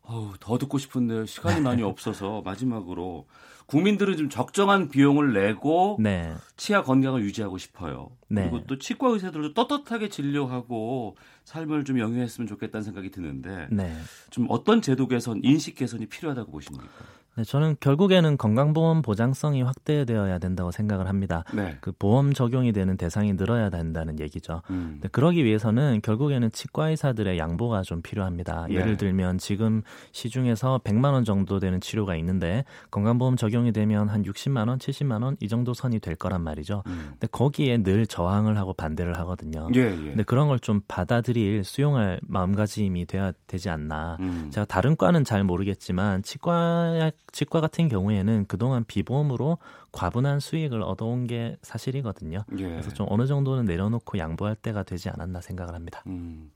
어우, 0.07 0.33
더 0.39 0.57
듣고 0.57 0.77
싶은데 0.77 1.25
시간이 1.25 1.61
많이 1.61 1.81
없어서 1.83 2.41
마지막으로 2.43 3.25
국민들은 3.65 4.17
좀 4.17 4.29
적정한 4.29 4.89
비용을 4.89 5.33
내고 5.33 5.97
네, 5.99 6.35
치아 6.55 6.83
건강을 6.83 7.23
유지하고 7.23 7.57
싶어요. 7.57 8.11
네. 8.27 8.43
그리고 8.43 8.65
또 8.67 8.77
치과 8.77 9.09
의사들도 9.09 9.53
떳떳하게 9.55 10.09
진료하고 10.09 11.17
삶을 11.45 11.83
좀 11.83 11.99
영위했으면 11.99 12.47
좋겠다는 12.47 12.83
생각이 12.83 13.09
드는데 13.09 13.67
네. 13.71 13.95
좀 14.29 14.45
어떤 14.49 14.81
제도 14.81 15.07
개선, 15.07 15.41
인식 15.43 15.75
개선이 15.75 16.05
필요하다고 16.05 16.51
보십니까? 16.51 16.85
네, 17.37 17.43
저는 17.43 17.75
결국에는 17.81 18.37
건강보험 18.37 19.01
보장성이 19.01 19.61
확대되어야 19.61 20.39
된다고 20.39 20.71
생각을 20.71 21.07
합니다. 21.09 21.43
네. 21.53 21.77
그 21.81 21.91
보험 21.91 22.33
적용이 22.33 22.71
되는 22.71 22.95
대상이 22.95 23.35
늘어야 23.35 23.69
된다는 23.69 24.19
얘기죠. 24.21 24.61
음. 24.69 25.01
그러기 25.11 25.43
위해서는 25.43 25.99
결국에는 26.01 26.49
치과 26.51 26.89
의사들의 26.89 27.37
양보가 27.37 27.81
좀 27.81 28.01
필요합니다. 28.01 28.67
네. 28.69 28.75
예를 28.75 28.95
들면 28.97 29.37
지금 29.37 29.81
시중에서 30.13 30.79
100만 30.85 31.11
원 31.11 31.25
정도 31.25 31.59
되는 31.59 31.81
치료가 31.81 32.15
있는데 32.15 32.63
건강보험 32.91 33.35
적용이 33.35 33.73
되면 33.73 34.07
한 34.09 34.23
60만 34.23 34.69
원, 34.69 34.77
70만 34.79 35.21
원 35.23 35.35
이 35.41 35.49
정도 35.49 35.73
선이 35.73 35.99
될 35.99 36.15
거란 36.15 36.41
말이죠. 36.41 36.83
음. 36.87 37.07
근데 37.11 37.27
거기에 37.27 37.83
늘 37.83 38.07
저항을 38.07 38.57
하고 38.57 38.71
반대를 38.73 39.17
하거든요. 39.19 39.67
예, 39.75 39.81
예. 39.81 39.95
근데 39.95 40.23
그런 40.23 40.47
걸 40.47 40.55
좀 40.61 40.81
받아들일 40.87 41.63
수용할 41.65 42.19
마음가짐이 42.23 43.05
돼야 43.07 43.33
되지 43.45 43.69
않나. 43.69 44.15
음. 44.21 44.49
제가 44.51 44.65
다른 44.65 44.95
과는 44.95 45.25
잘 45.25 45.43
모르겠지만 45.43 46.23
치과 46.23 47.11
치과 47.31 47.61
같은 47.61 47.87
경우에는 47.87 48.45
그동안 48.47 48.83
비보험으로 48.85 49.57
과분한 49.91 50.39
수익을 50.39 50.81
얻어온 50.81 51.27
게 51.27 51.57
사실이거든요. 51.61 52.45
예. 52.57 52.63
그래서 52.63 52.91
좀 52.93 53.07
어느 53.09 53.27
정도는 53.27 53.65
내려놓고 53.65 54.17
양보할 54.17 54.55
때가 54.55 54.83
되지 54.83 55.09
않았나 55.09 55.41
생각을 55.41 55.73
합니다. 55.73 56.03
음. 56.07 56.51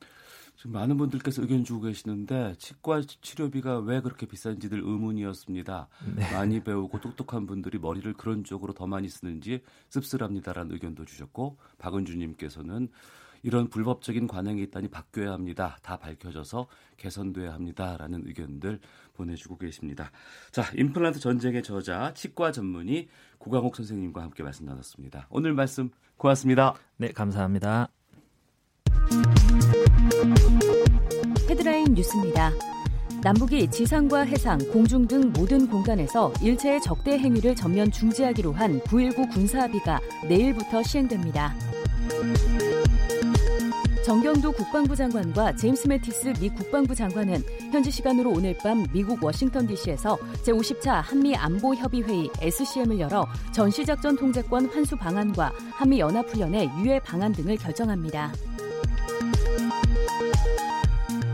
지금 0.59 0.73
많은 0.73 0.97
분들께서 0.97 1.41
의견 1.41 1.63
주고 1.63 1.83
계시는데 1.83 2.55
치과 2.57 3.01
치료비가 3.01 3.79
왜 3.79 4.01
그렇게 4.01 4.25
비싼지들 4.25 4.79
의문이었습니다. 4.79 5.87
네. 6.17 6.33
많이 6.33 6.61
배우고 6.61 6.99
똑똑한 6.99 7.47
분들이 7.47 7.79
머리를 7.79 8.11
그런 8.15 8.43
쪽으로 8.43 8.73
더 8.73 8.85
많이 8.85 9.07
쓰는지 9.07 9.61
씁쓸합니다라는 9.87 10.73
의견도 10.73 11.05
주셨고 11.05 11.57
박은주님께서는 11.77 12.89
이런 13.43 13.69
불법적인 13.69 14.27
관행이 14.27 14.61
있다니 14.63 14.89
바뀌어야 14.89 15.31
합니다. 15.31 15.77
다 15.81 15.97
밝혀져서 15.97 16.67
개선돼야 16.97 17.53
합니다라는 17.53 18.23
의견들 18.25 18.79
보내주고 19.13 19.57
계십니다. 19.57 20.11
자, 20.51 20.63
임플란트 20.75 21.19
전쟁의 21.19 21.63
저자 21.63 22.13
치과 22.13 22.51
전문의 22.51 23.07
고강옥 23.37 23.75
선생님과 23.75 24.21
함께 24.21 24.43
말씀 24.43 24.65
나눴습니다. 24.65 25.27
오늘 25.29 25.53
말씀 25.53 25.89
고맙습니다. 26.17 26.75
네, 26.97 27.11
감사합니다. 27.11 27.89
헤드라인 31.49 31.93
뉴스입니다. 31.93 32.51
남북이 33.21 33.69
지상과 33.69 34.21
해상, 34.21 34.57
공중 34.71 35.05
등 35.05 35.33
모든 35.33 35.67
공간에서 35.67 36.31
일체의 36.41 36.81
적대 36.81 37.17
행위를 37.17 37.53
전면 37.53 37.91
중지하기로 37.91 38.53
한 38.53 38.79
9.19 38.81 39.33
군사합의가 39.33 39.99
내일부터 40.29 40.81
시행됩니다. 40.83 41.53
정경도 44.09 44.53
국방부 44.53 44.95
장관과 44.95 45.55
제임스 45.55 45.87
매티스 45.87 46.33
미 46.41 46.49
국방부 46.49 46.95
장관은 46.95 47.43
현지 47.71 47.91
시간으로 47.91 48.31
오늘 48.31 48.57
밤 48.57 48.83
미국 48.91 49.23
워싱턴 49.23 49.67
DC에서 49.67 50.17
제50차 50.43 50.93
한미 51.03 51.35
안보 51.35 51.75
협의 51.75 52.01
회의 52.01 52.27
SCM을 52.41 52.99
열어 52.99 53.27
전시 53.51 53.85
작전 53.85 54.15
통제권 54.15 54.65
환수 54.65 54.95
방안과 54.95 55.53
한미 55.73 55.99
연합 55.99 56.27
훈련의 56.27 56.71
유예 56.79 57.01
방안 57.01 57.31
등을 57.33 57.55
결정합니다. 57.57 58.33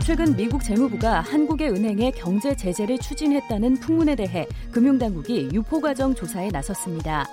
최근 0.04 0.36
미국 0.36 0.62
재무부가 0.62 1.22
한국의 1.22 1.70
은행에 1.70 2.10
경제 2.10 2.54
제재를 2.54 2.98
추진했다는 2.98 3.76
풍문에 3.80 4.14
대해 4.16 4.46
금융당국이 4.70 5.48
유포 5.50 5.80
과정 5.80 6.14
조사에 6.14 6.50
나섰습니다. 6.50 7.26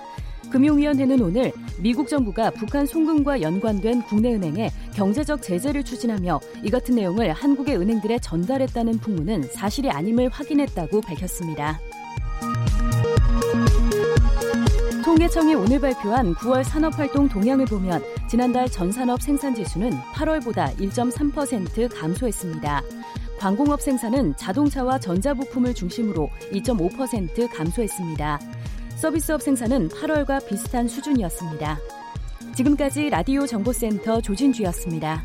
금융위원회는 0.54 1.20
오늘 1.20 1.52
미국 1.78 2.06
정부가 2.06 2.50
북한 2.50 2.86
송금과 2.86 3.42
연관된 3.42 4.02
국내 4.02 4.32
은행에 4.32 4.70
경제적 4.94 5.42
제재를 5.42 5.82
추진하며 5.82 6.38
이 6.62 6.70
같은 6.70 6.94
내용을 6.94 7.32
한국의 7.32 7.76
은행들에 7.76 8.20
전달했다는 8.20 8.98
풍문은 8.98 9.48
사실이 9.52 9.90
아님을 9.90 10.28
확인했다고 10.28 11.00
밝혔습니다. 11.00 11.80
통계청이 15.04 15.56
오늘 15.56 15.80
발표한 15.80 16.36
9월 16.36 16.62
산업활동 16.62 17.28
동향을 17.28 17.64
보면 17.66 18.00
지난달 18.28 18.68
전산업 18.68 19.22
생산지수는 19.22 19.90
8월보다 20.14 20.76
1.3% 20.76 21.92
감소했습니다. 21.92 22.82
광공업 23.40 23.82
생산은 23.82 24.36
자동차와 24.36 25.00
전자부품을 25.00 25.74
중심으로 25.74 26.30
2.5% 26.52 27.52
감소했습니다. 27.52 28.38
서비스업 28.96 29.42
생산은 29.42 29.88
8월과 29.88 30.46
비슷한 30.46 30.88
수준이었습니다. 30.88 31.78
지금까지 32.54 33.10
라디오 33.10 33.46
정보센터 33.46 34.20
조진주였습니다. 34.20 35.24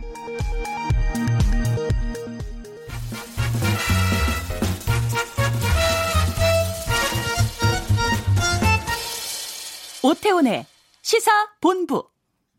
오태훈의 10.04 10.66
시사 11.02 11.32
본부. 11.62 12.10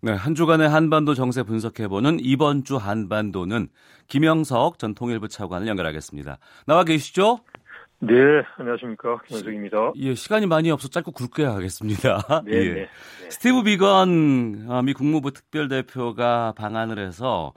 네, 0.02 0.12
한 0.12 0.34
주간의 0.34 0.68
한반도 0.68 1.14
정세 1.14 1.42
분석해보는 1.42 2.18
이번 2.20 2.64
주 2.64 2.76
한반도는 2.76 3.68
김영석 4.08 4.78
전 4.78 4.94
통일부 4.94 5.28
차관을 5.28 5.66
연결하겠습니다. 5.68 6.38
나와 6.66 6.84
계시죠? 6.84 7.40
네, 8.02 8.14
안녕하십니까. 8.56 9.20
김현석입니다. 9.26 9.92
예, 9.96 10.14
시간이 10.14 10.46
많이 10.46 10.70
없어 10.70 10.88
짧고 10.88 11.12
굵게 11.12 11.44
하겠습니다. 11.44 12.20
네, 12.46 12.52
예. 12.52 12.72
네. 12.72 12.88
스티브 13.28 13.62
비건 13.62 14.66
아, 14.70 14.80
미 14.80 14.94
국무부 14.94 15.32
특별대표가 15.32 16.54
방한을 16.56 16.98
해서 16.98 17.52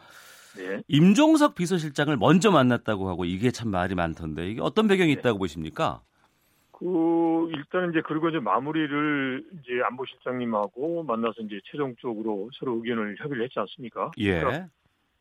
네. 0.58 0.82
임종석 0.90 1.56
비서실장을 1.56 2.16
먼저 2.18 2.52
만났다고 2.52 3.08
하고 3.08 3.24
이게 3.24 3.52
참 3.52 3.72
말이 3.72 3.96
많던데 3.96 4.50
이게 4.50 4.62
어떤 4.62 4.90
배경이 4.90 5.14
있다고 5.14 5.40
보십니까? 5.40 6.02
그, 6.72 7.50
일단 7.56 7.92
이제 7.92 8.02
그리고 8.06 8.28
이제 8.28 8.40
마무리를 8.40 9.46
이제 9.54 9.82
안보실장님하고 9.86 11.04
만나서 11.04 11.36
이제 11.44 11.62
최종적으로 11.72 12.50
서로 12.60 12.76
의견을 12.76 13.16
협의를 13.18 13.46
했지 13.46 13.58
않습니까? 13.60 14.12
예. 14.18 14.42
그러니까 14.42 14.68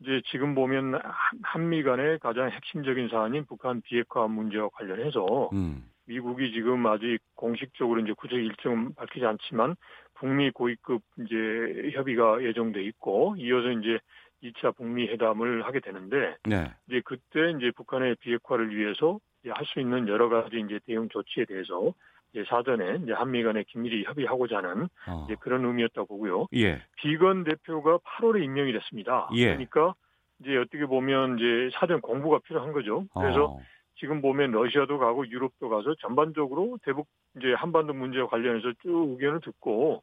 이제 0.02 0.20
지금 0.26 0.54
보면 0.54 0.94
한- 0.94 1.38
한미 1.42 1.82
간의 1.82 2.18
가장 2.18 2.50
핵심적인 2.50 3.08
사안인 3.08 3.44
북한 3.46 3.80
비핵화 3.82 4.26
문제와 4.26 4.68
관련해서 4.72 5.50
음. 5.52 5.84
미국이 6.06 6.52
지금 6.52 6.84
아직 6.86 7.18
공식적으로 7.36 8.00
이제 8.00 8.12
구체 8.12 8.34
일정은 8.36 8.94
밝히지 8.94 9.24
않지만 9.24 9.76
북미 10.14 10.50
고위급 10.50 11.00
이제 11.20 11.90
협의가 11.94 12.42
예정돼 12.42 12.82
있고 12.84 13.36
이어서 13.38 13.70
이제 13.70 13.98
2차 14.42 14.76
북미 14.76 15.06
회담을 15.06 15.64
하게 15.64 15.78
되는데 15.78 16.36
네. 16.44 16.72
이제 16.88 17.00
그때 17.04 17.50
이제 17.56 17.70
북한의 17.76 18.16
비핵화를 18.16 18.74
위해서 18.76 19.20
할 19.46 19.64
수 19.66 19.80
있는 19.80 20.06
여러 20.08 20.28
가지 20.28 20.60
이제 20.60 20.78
대응 20.86 21.08
조치에 21.08 21.44
대해서 21.46 21.92
이제 22.32 22.44
사전에 22.48 23.00
이제 23.02 23.12
한미 23.12 23.42
간에 23.42 23.62
긴밀히 23.64 24.04
협의하고자 24.04 24.58
하는 24.58 24.88
어. 25.06 25.26
이제 25.26 25.36
그런 25.40 25.64
의미였다고 25.64 26.06
보고요. 26.06 26.46
예. 26.54 26.82
비건 26.96 27.44
대표가 27.44 27.98
8월에 27.98 28.42
임명이 28.42 28.72
됐습니다. 28.72 29.28
예. 29.34 29.46
그러니까 29.46 29.94
이제 30.40 30.56
어떻게 30.56 30.86
보면 30.86 31.38
이제 31.38 31.70
사전 31.78 32.00
공부가 32.00 32.38
필요한 32.40 32.72
거죠. 32.72 33.04
그래서 33.14 33.44
어. 33.44 33.60
지금 33.96 34.20
보면 34.20 34.50
러시아도 34.50 34.98
가고 34.98 35.28
유럽도 35.28 35.68
가서 35.68 35.94
전반적으로 36.00 36.78
대북 36.84 37.06
이제 37.36 37.52
한반도 37.52 37.92
문제와 37.92 38.26
관련해서 38.28 38.72
쭉 38.82 39.10
의견을 39.12 39.40
듣고 39.40 40.02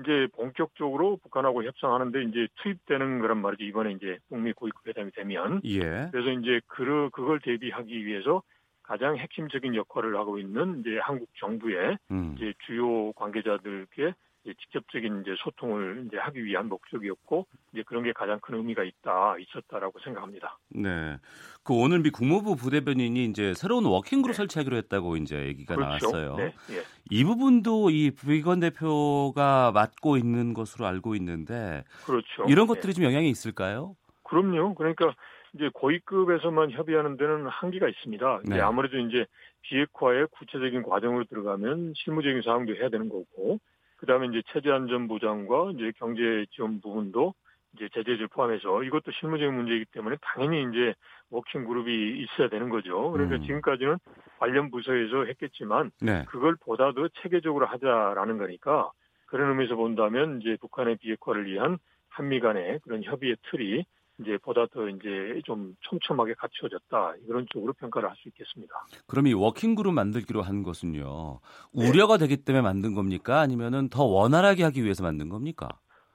이제 0.00 0.28
본격적으로 0.34 1.18
북한하고 1.22 1.64
협상하는데 1.64 2.24
이제 2.24 2.48
투입되는 2.56 3.20
거란 3.20 3.38
말이죠. 3.38 3.64
이번에 3.64 3.92
이제 3.92 4.18
북미 4.28 4.52
고위급 4.52 4.86
회담이 4.88 5.12
되면 5.12 5.60
예. 5.64 6.08
그래서 6.10 6.30
이제 6.32 6.60
그 6.66 7.10
그걸 7.12 7.40
대비하기 7.40 8.04
위해서 8.04 8.42
가장 8.90 9.16
핵심적인 9.16 9.76
역할을 9.76 10.16
하고 10.16 10.36
있는 10.40 10.80
이제 10.80 10.98
한국 11.00 11.28
정부의 11.38 11.96
음. 12.10 12.34
이제 12.36 12.52
주요 12.66 13.12
관계자들께 13.12 14.14
이제 14.42 14.54
직접적인 14.58 15.20
이제 15.20 15.36
소통을 15.38 16.06
이제 16.08 16.16
하기 16.16 16.44
위한 16.44 16.68
목적이었고 16.68 17.46
이제 17.72 17.84
그런 17.86 18.02
게 18.02 18.12
가장 18.12 18.40
큰 18.40 18.56
의미가 18.56 18.82
있다 18.82 19.36
있었다라고 19.38 20.00
생각합니다. 20.00 20.58
네. 20.70 21.18
그 21.62 21.72
오늘 21.72 22.00
미 22.00 22.10
국무부 22.10 22.56
부대변인이 22.56 23.26
이제 23.26 23.54
새로운 23.54 23.84
워킹그룹 23.84 24.34
네. 24.34 24.36
설치하기로 24.38 24.76
했다고 24.78 25.18
이제 25.18 25.46
얘기가 25.46 25.76
그렇죠. 25.76 26.10
나왔어요. 26.10 26.34
네. 26.34 26.54
예. 26.72 26.82
이 27.10 27.22
부분도 27.22 27.90
이 27.90 28.10
비건 28.10 28.58
대표가 28.58 29.70
맡고 29.70 30.16
있는 30.16 30.52
것으로 30.52 30.84
알고 30.86 31.14
있는데 31.14 31.84
그렇죠. 32.06 32.42
이런 32.48 32.66
네. 32.66 32.74
것들이 32.74 32.92
좀 32.92 33.04
영향이 33.04 33.30
있을까요? 33.30 33.94
그럼요. 34.24 34.74
그러니까 34.74 35.14
이제 35.54 35.70
고위급에서만 35.74 36.70
협의하는 36.70 37.16
데는 37.16 37.46
한계가 37.46 37.88
있습니다. 37.88 38.40
네. 38.44 38.60
아무래도 38.60 38.98
이제 38.98 39.26
비핵화의 39.62 40.28
구체적인 40.30 40.82
과정으로 40.82 41.24
들어가면 41.24 41.94
실무적인 41.96 42.42
사항도 42.42 42.76
해야 42.76 42.88
되는 42.88 43.08
거고 43.08 43.58
그 43.96 44.06
다음에 44.06 44.28
이제 44.28 44.42
체제 44.52 44.70
안전 44.70 45.08
보장과 45.08 45.72
이제 45.74 45.92
경제 45.98 46.46
지원 46.50 46.80
부분도 46.80 47.34
이제 47.74 47.88
제재를 47.92 48.28
포함해서 48.28 48.82
이것도 48.82 49.12
실무적인 49.12 49.54
문제이기 49.54 49.86
때문에 49.92 50.16
당연히 50.22 50.62
이제 50.70 50.94
워킹 51.30 51.64
그룹이 51.64 52.20
있어야 52.22 52.48
되는 52.48 52.68
거죠. 52.68 53.10
그러니까 53.10 53.36
음. 53.36 53.42
지금까지는 53.42 53.98
관련 54.38 54.70
부서에서 54.70 55.24
했겠지만 55.26 55.90
네. 56.00 56.24
그걸 56.28 56.56
보다 56.56 56.92
더 56.92 57.08
체계적으로 57.22 57.66
하자라는 57.66 58.38
거니까 58.38 58.90
그런 59.26 59.50
의미에서 59.50 59.76
본다면 59.76 60.40
이제 60.40 60.56
북한의 60.60 60.96
비핵화를 60.96 61.46
위한 61.46 61.78
한미 62.08 62.40
간의 62.40 62.80
그런 62.82 63.04
협의의 63.04 63.36
틀이 63.50 63.84
이제 64.20 64.36
보다 64.42 64.66
더 64.66 64.88
이제 64.88 65.40
좀 65.44 65.74
촘촘하게 65.80 66.34
갖추어졌다 66.34 67.14
이런 67.26 67.46
쪽으로 67.50 67.72
평가를 67.74 68.08
할 68.08 68.16
수 68.20 68.28
있겠습니다. 68.28 68.74
그럼 69.06 69.26
이 69.26 69.32
워킹 69.32 69.74
그룹 69.74 69.94
만들기로 69.94 70.42
한 70.42 70.62
것은요 70.62 71.40
우려가 71.72 72.18
네. 72.18 72.26
되기 72.26 72.44
때문에 72.44 72.62
만든 72.62 72.94
겁니까 72.94 73.40
아니면은 73.40 73.88
더 73.88 74.04
원활하게 74.04 74.64
하기 74.64 74.82
위해서 74.84 75.02
만든 75.02 75.28
겁니까? 75.28 75.68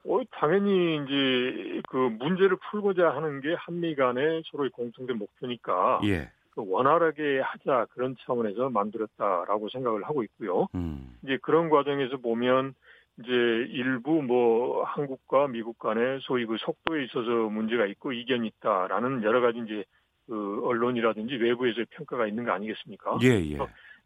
어, 0.07 0.19
당연히 0.31 0.97
이제 0.97 1.81
그 1.89 1.97
문제를 1.97 2.57
풀고자 2.69 3.09
하는 3.15 3.41
게 3.41 3.55
한미 3.57 3.95
간의 3.95 4.43
서로의 4.51 4.69
공통된 4.69 5.17
목표니까 5.17 6.01
예. 6.03 6.29
그 6.51 6.63
원활하게 6.65 7.41
하자 7.41 7.87
그런 7.91 8.15
차원에서 8.21 8.69
만들었다라고 8.69 9.69
생각을 9.69 10.03
하고 10.03 10.23
있고요. 10.23 10.67
음. 10.75 11.17
이제 11.23 11.37
그런 11.41 11.69
과정에서 11.69 12.17
보면 12.17 12.75
이제 13.19 13.31
일부 13.31 14.21
뭐 14.21 14.83
한국과 14.83 15.47
미국 15.47 15.79
간의 15.79 16.19
소위 16.21 16.45
그 16.45 16.57
속도에 16.57 17.05
있어서 17.05 17.49
문제가 17.49 17.85
있고 17.85 18.11
이견이 18.11 18.47
있다라는 18.47 19.23
여러 19.23 19.39
가지 19.39 19.59
이제 19.59 19.85
그 20.27 20.61
언론이라든지 20.65 21.35
외부에서의 21.35 21.85
평가가 21.91 22.27
있는 22.27 22.45
거 22.45 22.51
아니겠습니까? 22.51 23.19
예, 23.23 23.27
예. 23.27 23.57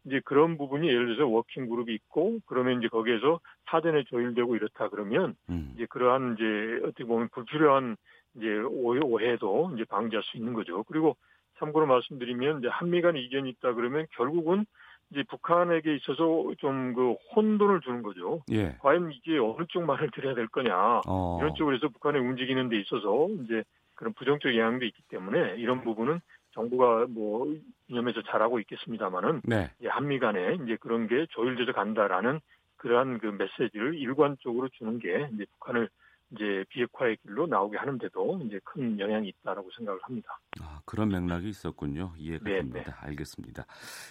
이제 0.04 0.20
그런 0.24 0.56
부분이 0.56 0.88
예를 0.88 1.06
들어서 1.06 1.26
워킹 1.26 1.68
그룹이 1.68 1.92
있고 1.94 2.38
그러면 2.46 2.78
이제 2.78 2.88
거기에서 2.88 3.40
사전에 3.66 4.04
조율되고 4.04 4.56
이렇다 4.56 4.88
그러면 4.88 5.34
음. 5.50 5.72
이제 5.74 5.86
그러한 5.90 6.34
이제 6.34 6.80
어떻게 6.84 7.04
보면 7.04 7.28
불필요한 7.30 7.96
이제 8.36 8.46
오해, 8.60 9.00
오해도 9.02 9.72
이제 9.74 9.84
방지할 9.84 10.22
수 10.22 10.36
있는 10.36 10.54
거죠. 10.54 10.84
그리고 10.84 11.16
참고로 11.58 11.86
말씀드리면 11.86 12.60
이제 12.60 12.68
한미 12.68 13.02
간 13.02 13.16
이견이 13.16 13.50
있다 13.50 13.74
그러면 13.74 14.06
결국은 14.12 14.64
이제 15.10 15.24
북한에게 15.24 15.96
있어서 15.96 16.52
좀 16.58 16.94
그 16.94 17.14
혼돈을 17.34 17.80
주는 17.80 18.02
거죠. 18.02 18.42
예. 18.50 18.76
과연 18.80 19.12
이게 19.12 19.38
어느 19.38 19.64
쪽 19.68 19.84
말을 19.84 20.10
들어야 20.12 20.34
될 20.34 20.48
거냐 20.48 21.00
어. 21.06 21.38
이런 21.40 21.54
쪽으로 21.54 21.76
해서 21.76 21.88
북한에 21.88 22.18
움직이는 22.18 22.68
데 22.68 22.78
있어서 22.80 23.28
이제 23.44 23.64
그런 23.94 24.12
부정적 24.14 24.56
영향도 24.56 24.84
있기 24.86 25.02
때문에 25.08 25.56
이런 25.56 25.82
부분은 25.82 26.20
정부가 26.52 27.06
뭐 27.08 27.54
이념에서 27.88 28.22
잘하고 28.22 28.58
있겠습니다만은 28.60 29.42
네. 29.44 29.70
한미 29.86 30.18
간에 30.18 30.58
이제 30.64 30.76
그런 30.80 31.06
게 31.06 31.26
조율돼서 31.30 31.72
간다라는 31.72 32.40
그러한 32.76 33.18
그 33.18 33.26
메시지를 33.26 33.94
일관적으로 33.94 34.68
주는 34.70 34.98
게 34.98 35.28
이제 35.34 35.44
북한을 35.52 35.88
이제 36.32 36.64
비핵화의 36.68 37.16
길로 37.22 37.46
나오게 37.46 37.76
하는데도 37.76 38.40
이제 38.44 38.60
큰 38.64 38.98
영향이 38.98 39.28
있다라고 39.28 39.68
생각을 39.76 39.98
합니다. 40.02 40.38
아, 40.62 40.80
그런 40.84 41.08
맥락이 41.08 41.48
있었군요. 41.48 42.12
이해가 42.16 42.44
네, 42.44 42.56
됩니다. 42.58 42.82
네. 42.84 43.08
알겠습니다. 43.08 43.64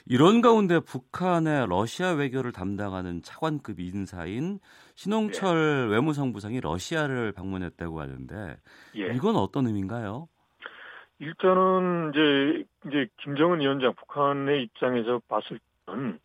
이런 0.05 0.41
가운데 0.41 0.79
북한의 0.79 1.67
러시아 1.67 2.11
외교를 2.11 2.51
담당하는 2.51 3.21
차관급 3.21 3.79
인사인 3.79 4.59
신홍철 4.95 5.87
네. 5.87 5.95
외무성부상이 5.95 6.59
러시아를 6.59 7.31
방문했다고 7.31 8.01
하는데 8.01 8.57
예. 8.95 9.13
이건 9.13 9.35
어떤 9.37 9.67
의미인가요? 9.67 10.27
일단은 11.19 12.11
이제 12.13 12.65
이제 12.87 13.07
김정은 13.23 13.59
위원장 13.59 13.93
북한의 13.93 14.63
입장에서 14.63 15.21
봤을 15.27 15.59
때는 15.85 16.19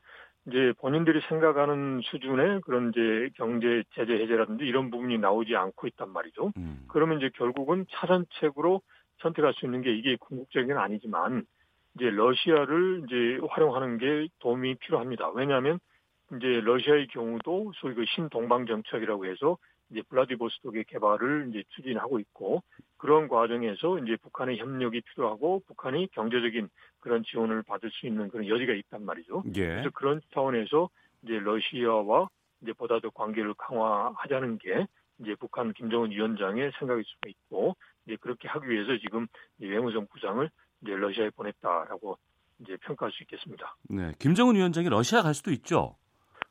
이제 0.47 0.73
본인들이 0.79 1.21
생각하는 1.29 2.01
수준의 2.03 2.61
그런 2.63 2.91
이제 2.91 3.31
경제 3.37 3.83
제재 3.95 4.13
해제라든지 4.13 4.65
이런 4.65 4.91
부분이 4.91 5.19
나오지 5.19 5.57
않고 5.57 5.87
있단 5.89 6.11
말이죠. 6.11 6.53
음. 6.57 6.85
그러면 6.89 7.19
이제 7.19 7.31
결국은 7.35 7.87
차선책으로 7.91 8.83
선택할 9.19 9.55
수 9.55 9.65
있는 9.65 9.81
게 9.81 9.95
이게 9.95 10.17
궁극적인 10.17 10.69
건 10.69 10.79
아니지만 10.79 11.47
이제 11.95 12.11
러시아를 12.11 13.05
이제 13.07 13.39
활용하는 13.49 13.99
게 13.99 14.29
도움이 14.41 14.77
필요합니다. 14.77 15.31
왜냐하면 15.31 15.79
이제 16.37 16.61
러시아의 16.61 17.07
경우도 17.09 17.73
소위 17.77 17.95
그 17.95 18.05
신동방 18.07 18.67
정책이라고 18.67 19.27
해서 19.27 19.57
이제 19.95 20.03
블라디보스톡의 20.09 20.85
개발을 20.85 21.47
이제 21.51 21.63
추진하고 21.69 22.19
있고 22.19 22.63
그런 22.97 23.29
과정에서 23.29 23.99
이제 24.01 24.17
북한의 24.17 24.59
협력이 24.59 25.03
필요하고 25.03 25.63
북한이 25.69 26.09
경제적인 26.13 26.69
그런 26.99 27.23
지원을 27.23 27.63
받을 27.63 27.91
수 27.93 28.07
있는 28.07 28.29
그런 28.29 28.49
여지가 28.49 28.73
있단 28.73 29.05
말이죠. 29.05 29.45
예. 29.57 29.67
그래서 29.67 29.91
그런 29.91 30.21
차원에서 30.33 30.91
이제 31.23 31.39
러시아와 31.39 32.29
이제 32.63 32.73
보다 32.73 32.99
더 32.99 33.11
관계를 33.11 33.55
강화하자는 33.55 34.59
게 34.59 34.87
이제 35.21 35.37
북한 35.39 35.73
김정은 35.73 36.11
위원장의 36.11 36.73
생각일 36.79 37.05
수가 37.05 37.29
있고 37.29 37.77
이제 38.05 38.17
그렇게 38.21 38.49
하기 38.49 38.69
위해서 38.69 38.99
지금 38.99 39.29
외무성 39.59 40.09
부장을 40.09 40.51
이제 40.83 40.93
러시아에 40.93 41.31
보냈다라고 41.31 42.19
이제 42.61 42.77
평가할 42.83 43.13
수 43.13 43.23
있겠습니다. 43.23 43.77
네, 43.91 44.13
김정은 44.19 44.57
위원장이 44.57 44.89
러시아 44.89 45.23
갈 45.23 45.35
수도 45.35 45.53
있죠. 45.53 45.97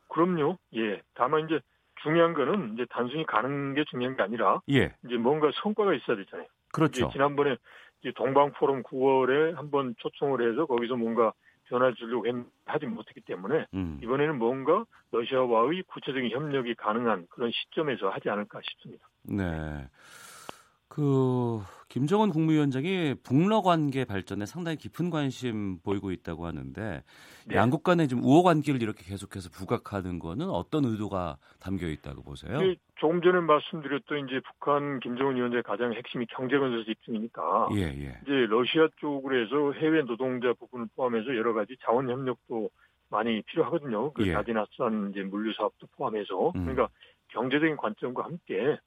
그럼요. 0.08 0.56
예. 0.76 1.02
다만 1.14 1.44
이제 1.44 1.60
중요한 2.04 2.34
거는 2.34 2.74
이제 2.74 2.86
단순히 2.90 3.24
가는 3.24 3.74
게 3.74 3.84
중요한 3.90 4.16
게 4.16 4.22
아니라 4.22 4.60
예. 4.70 4.94
이제 5.04 5.16
뭔가 5.16 5.50
성과가 5.62 5.94
있어야 5.94 6.16
되잖아요. 6.18 6.46
그렇죠. 6.72 7.08
지난번에 7.10 7.56
이제 8.02 8.12
동방 8.14 8.52
포럼 8.52 8.82
9월에 8.82 9.54
한번 9.54 9.94
초청을 9.98 10.48
해서 10.48 10.66
거기서 10.66 10.96
뭔가 10.96 11.32
변화 11.64 11.92
주려고 11.94 12.26
하지 12.66 12.86
못했기 12.86 13.22
때문에 13.22 13.66
음. 13.72 13.98
이번에는 14.02 14.38
뭔가 14.38 14.84
러시아와의 15.12 15.84
구체적인 15.86 16.30
협력이 16.30 16.74
가능한 16.74 17.26
그런 17.30 17.50
시점에서 17.50 18.10
하지 18.10 18.28
않을까 18.28 18.60
싶습니다. 18.62 19.08
네. 19.22 19.88
그 20.88 21.62
김정은 21.94 22.30
국무위원장이 22.30 23.14
북러 23.22 23.62
관계 23.62 24.04
발전에 24.04 24.46
상당히 24.46 24.76
깊은 24.76 25.10
관심 25.10 25.78
보이고 25.78 26.10
있다고 26.10 26.44
하는데 26.44 27.04
네. 27.46 27.54
양국 27.54 27.84
간의 27.84 28.08
좀 28.08 28.18
우호 28.20 28.42
관계를 28.42 28.82
이렇게 28.82 29.04
계속해서 29.04 29.48
부각하는 29.50 30.18
거는 30.18 30.50
어떤 30.50 30.84
의도가 30.86 31.36
담겨 31.60 31.86
있다고 31.86 32.24
보세요? 32.24 32.58
네, 32.58 32.74
조금 32.96 33.22
전에 33.22 33.38
말씀드렸던 33.38 34.26
이제 34.26 34.40
북한 34.40 34.98
김정은 34.98 35.36
위원장의 35.36 35.62
가장 35.62 35.94
핵심이 35.94 36.26
경제 36.26 36.58
건설 36.58 36.84
집중이니까 36.84 37.68
예, 37.76 37.82
예. 37.82 38.18
이제 38.24 38.46
러시아 38.48 38.88
쪽으로 38.96 39.40
해서 39.40 39.78
해외 39.78 40.02
노동자 40.02 40.52
부분을 40.52 40.88
포함해서 40.96 41.36
여러 41.36 41.52
가지 41.52 41.76
자원 41.84 42.10
협력도 42.10 42.70
많이 43.08 43.40
필요하거든요. 43.42 44.12
그 44.14 44.26
예. 44.26 44.32
다디나산 44.32 45.12
이제 45.12 45.22
물류 45.22 45.54
사업도 45.54 45.86
포함해서 45.96 46.48
음. 46.56 46.64
그러니까 46.64 46.88
경제적인 47.28 47.76
관점과 47.76 48.24
함께 48.24 48.78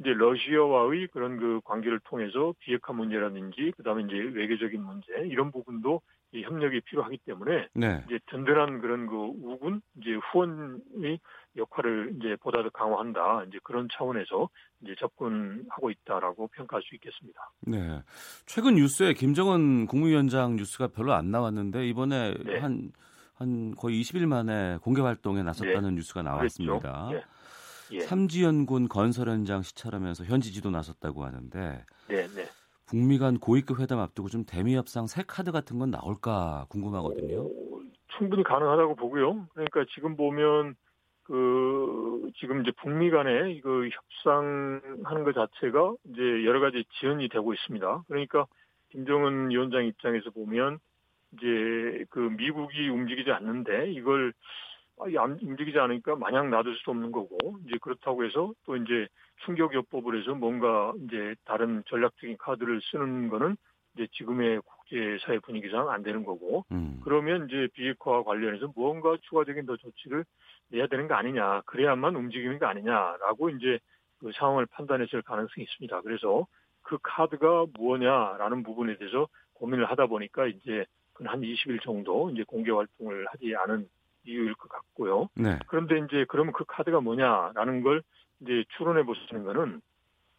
이제 0.00 0.12
러시아와의 0.12 1.08
그런 1.08 1.36
그 1.38 1.60
관계를 1.64 2.00
통해서 2.04 2.54
비핵화 2.58 2.92
문제라든지 2.92 3.72
그다음에 3.76 4.02
이제 4.02 4.14
외교적인 4.14 4.82
문제 4.82 5.06
이런 5.26 5.52
부분도 5.52 6.00
이 6.32 6.42
협력이 6.42 6.80
필요하기 6.80 7.18
때문에 7.18 7.68
네. 7.74 8.02
이제 8.06 8.18
든든한 8.26 8.80
그런 8.80 9.06
그 9.06 9.14
우군 9.14 9.80
이제 10.00 10.18
후원의 10.32 11.20
역할을 11.56 12.14
이제 12.16 12.36
보다 12.40 12.64
더 12.64 12.70
강화한다 12.70 13.44
이제 13.44 13.58
그런 13.62 13.88
차원에서 13.92 14.48
이제 14.82 14.96
접근하고 14.98 15.90
있다라고 15.90 16.48
평가할 16.48 16.82
수 16.82 16.96
있겠습니다. 16.96 17.52
네. 17.60 18.02
최근 18.46 18.74
뉴스에 18.74 19.12
김정은 19.12 19.86
국무위원장 19.86 20.56
뉴스가 20.56 20.88
별로 20.88 21.12
안 21.12 21.30
나왔는데 21.30 21.86
이번에 21.86 22.34
네. 22.44 22.58
한, 22.58 22.90
한 23.34 23.76
거의 23.76 24.00
20일 24.00 24.26
만에 24.26 24.78
공개 24.82 25.02
활동에 25.02 25.44
나섰다는 25.44 25.90
네. 25.90 25.94
뉴스가 25.96 26.22
나왔습니다. 26.22 27.06
그렇죠. 27.10 27.26
예. 27.92 28.00
삼지연군 28.00 28.88
건설 28.88 29.28
현장 29.28 29.62
시찰하면서 29.62 30.24
현지 30.24 30.52
지도 30.52 30.70
나섰다고 30.70 31.24
하는데 31.24 31.84
네, 32.08 32.26
네. 32.28 32.44
북미 32.86 33.18
간 33.18 33.38
고위급 33.38 33.80
회담 33.80 33.98
앞두고 33.98 34.28
좀 34.28 34.44
대미 34.44 34.76
협상 34.76 35.06
새 35.06 35.22
카드 35.26 35.52
같은 35.52 35.78
건 35.78 35.90
나올까 35.90 36.66
궁금하거든요. 36.68 37.40
오, 37.40 37.82
충분히 38.18 38.42
가능하다고 38.42 38.96
보고요. 38.96 39.46
그러니까 39.54 39.84
지금 39.94 40.16
보면 40.16 40.76
그 41.24 42.30
지금 42.36 42.62
이제 42.62 42.70
북미 42.82 43.10
간에 43.10 43.52
이거 43.52 43.70
협상하는 43.86 45.24
것 45.24 45.34
자체가 45.34 45.94
이제 46.10 46.20
여러 46.44 46.60
가지 46.60 46.84
지연이 47.00 47.28
되고 47.28 47.54
있습니다. 47.54 48.04
그러니까 48.06 48.46
김정은 48.90 49.50
위원장 49.50 49.86
입장에서 49.86 50.30
보면 50.30 50.78
이제 51.32 52.04
그 52.10 52.18
미국이 52.18 52.88
움직이지 52.88 53.30
않는데 53.30 53.90
이걸 53.92 54.34
안 55.18 55.38
움직이지 55.42 55.78
않으니까 55.78 56.16
마냥 56.16 56.50
놔둘 56.50 56.76
수도 56.76 56.92
없는 56.92 57.12
거고 57.12 57.58
이제 57.66 57.76
그렇다고 57.80 58.24
해서 58.24 58.52
또 58.64 58.76
이제 58.76 59.08
충격요법을 59.44 60.20
해서 60.20 60.34
뭔가 60.34 60.92
이제 61.04 61.34
다른 61.44 61.82
전략적인 61.86 62.36
카드를 62.38 62.80
쓰는 62.90 63.28
거는 63.28 63.56
이제 63.94 64.06
지금의 64.12 64.60
국제사회 64.60 65.38
분위기상 65.40 65.90
안 65.90 66.02
되는 66.02 66.24
거고 66.24 66.64
음. 66.72 67.00
그러면 67.04 67.46
이제 67.48 67.68
비핵화와 67.74 68.24
관련해서 68.24 68.72
무언가 68.74 69.16
추가적인 69.22 69.66
더 69.66 69.76
조치를 69.76 70.24
내야 70.68 70.86
되는 70.86 71.08
거 71.08 71.14
아니냐 71.14 71.62
그래야만 71.62 72.14
움직이는 72.16 72.58
거 72.58 72.66
아니냐라고 72.66 73.50
이제 73.50 73.78
그 74.18 74.32
상황을 74.34 74.66
판단했을 74.66 75.22
가능성이 75.22 75.64
있습니다. 75.64 76.00
그래서 76.02 76.46
그 76.82 76.98
카드가 77.02 77.66
무엇냐라는 77.74 78.62
부분에 78.62 78.96
대해서 78.96 79.28
고민을 79.54 79.90
하다 79.90 80.06
보니까 80.06 80.46
이제 80.46 80.84
한 81.24 81.40
20일 81.40 81.82
정도 81.82 82.30
이제 82.30 82.42
공개 82.44 82.70
활동을 82.70 83.26
하지 83.28 83.54
않은 83.56 83.88
이유일 84.24 84.54
것 84.54 84.68
같고요. 84.68 85.28
네. 85.34 85.58
그런데 85.66 85.98
이제 85.98 86.24
그러면 86.28 86.52
그 86.52 86.64
카드가 86.66 87.00
뭐냐라는 87.00 87.82
걸 87.82 88.02
이제 88.40 88.64
추론해 88.76 89.04
보시는 89.04 89.44
거는 89.44 89.80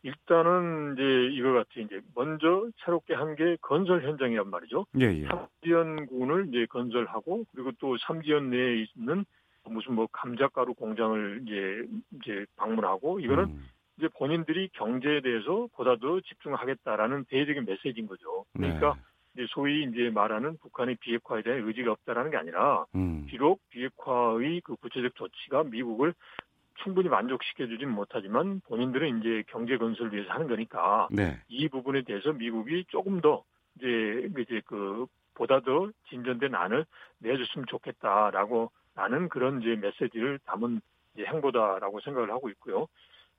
일단은 0.03 0.93
이제 0.93 1.35
이거 1.35 1.53
같이 1.53 1.81
이제 1.81 1.99
먼저 2.13 2.69
새롭게 2.83 3.15
한 3.15 3.35
게 3.35 3.57
건설 3.61 4.03
현장이란 4.03 4.49
말이죠. 4.49 4.85
예, 4.99 5.05
예. 5.05 5.27
삼지연군을 5.27 6.47
이제 6.49 6.65
건설하고 6.67 7.45
그리고 7.51 7.71
또 7.79 7.97
삼지연 7.97 8.51
내에 8.51 8.85
있는 8.95 9.25
무슨 9.67 9.95
뭐 9.95 10.07
감자가루 10.11 10.75
공장을 10.75 11.41
이제 11.43 11.87
이제 12.21 12.45
방문하고 12.55 13.19
이거는 13.19 13.45
음. 13.45 13.67
이제 13.97 14.07
본인들이 14.09 14.69
경제에 14.73 15.21
대해서 15.21 15.67
보다 15.75 15.95
더 15.95 16.19
집중하겠다라는 16.21 17.25
대외적인 17.25 17.65
메시지인 17.65 18.05
거죠. 18.07 18.45
그러니까 18.53 18.93
네. 18.93 19.01
이제 19.35 19.45
소위 19.49 19.83
이제 19.83 20.09
말하는 20.09 20.57
북한의 20.57 20.95
비핵화에 20.95 21.41
대한 21.41 21.67
의지가 21.67 21.91
없다라는 21.91 22.31
게 22.31 22.37
아니라 22.37 22.85
음. 22.95 23.25
비록 23.27 23.61
비핵화의 23.69 24.61
그 24.61 24.75
구체적 24.77 25.15
조치가 25.15 25.63
미국을 25.65 26.13
충분히 26.83 27.09
만족시켜주진 27.09 27.89
못하지만 27.89 28.61
본인들은 28.61 29.19
이제 29.19 29.43
경제 29.47 29.77
건설을 29.77 30.13
위해서 30.13 30.31
하는 30.31 30.47
거니까 30.47 31.07
네. 31.11 31.39
이 31.47 31.67
부분에 31.67 32.03
대해서 32.03 32.33
미국이 32.33 32.85
조금 32.89 33.21
더 33.21 33.43
이제 33.77 34.29
이제 34.39 34.61
그 34.65 35.05
보다 35.33 35.59
더 35.59 35.89
진전된 36.09 36.55
안을 36.55 36.85
내줬으면 37.19 37.65
좋겠다라고 37.67 38.71
하는 38.95 39.29
그런 39.29 39.61
이제 39.61 39.75
메시지를 39.75 40.39
담은 40.45 40.79
이제 41.13 41.25
행보다라고 41.25 41.99
생각을 42.01 42.31
하고 42.31 42.49
있고요. 42.49 42.87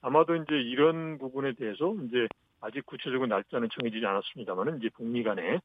아마도 0.03 0.37
이제 0.37 0.55
이런 0.55 1.19
부분에 1.19 1.55
대해서 1.55 1.95
이제 2.07 2.29
아직 2.61 2.85
구체적인 2.87 3.29
날짜는 3.29 3.69
정해지지 3.73 4.05
않았습니다만은 4.05 4.79
이제 4.79 4.89
북미 4.91 5.23
간에 5.23 5.61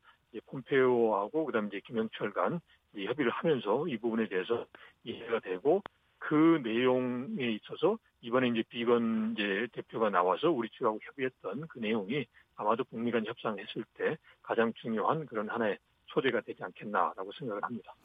폼페오하고 0.46 1.46
그다음에 1.46 1.68
이제 1.68 1.82
김영철 1.86 2.32
간 2.32 2.60
이제 2.94 3.06
협의를 3.06 3.32
하면서 3.32 3.88
이 3.88 3.98
부분에 3.98 4.28
대해서 4.28 4.66
이해가 5.04 5.40
되고 5.40 5.82
그 6.20 6.62
내용에 6.64 7.52
있어서 7.52 7.98
이번에 8.22 8.50
이제 8.50 8.64
비건 8.70 9.36
이제 9.36 9.68
대표가 9.74 10.10
나와서 10.10 10.52
우리 10.52 10.70
측하고 10.70 11.00
협의했던 11.02 11.68
그 11.68 11.80
내용이 11.80 12.26
아마도 12.56 12.84
북미 12.84 13.12
간 13.12 13.26
협상했을 13.26 13.84
때 13.96 14.18
가장 14.44 14.72
중요한 14.74 15.26
그런 15.26 15.50
하나의 15.50 15.80
소재가 16.08 16.42
되지 16.42 16.64
않겠나라고 16.64 17.32
생각을 17.40 17.64
합니다. 17.64 17.96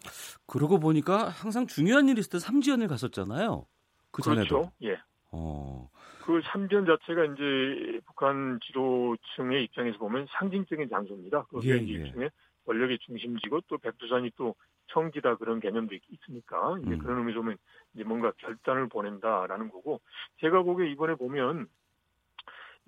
그러고 0.46 0.78
보니까 0.78 1.28
항상 1.28 1.66
중요한 1.66 2.08
일이 2.08 2.20
있을 2.20 2.30
때 2.30 2.38
삼지연을 2.38 2.88
갔었잖아요. 2.88 3.66
그 4.10 4.22
전에도. 4.22 4.48
그렇죠. 4.48 4.72
예. 4.82 4.96
어. 5.32 5.90
그 6.26 6.40
삼지연 6.42 6.86
자체가 6.86 7.24
이제 7.24 8.00
북한 8.04 8.58
지도층의 8.64 9.62
입장에서 9.64 9.96
보면 9.98 10.26
상징적인 10.30 10.88
장소입니다. 10.88 11.44
그게 11.44 11.68
예, 11.68 11.74
예. 11.74 11.78
일종의 11.78 12.30
권력의 12.66 12.98
중심지고 12.98 13.60
또 13.68 13.78
백두산이 13.78 14.32
또 14.34 14.56
청지다 14.88 15.36
그런 15.36 15.60
개념도 15.60 15.94
있으니까 15.94 16.78
이제 16.82 16.94
음. 16.94 16.98
그런 16.98 17.18
의미에서 17.18 17.40
보면 17.40 17.56
이제 17.94 18.02
뭔가 18.02 18.32
결단을 18.38 18.88
보낸다라는 18.88 19.70
거고 19.70 20.00
제가 20.40 20.62
보기에 20.62 20.90
이번에 20.90 21.14
보면 21.14 21.68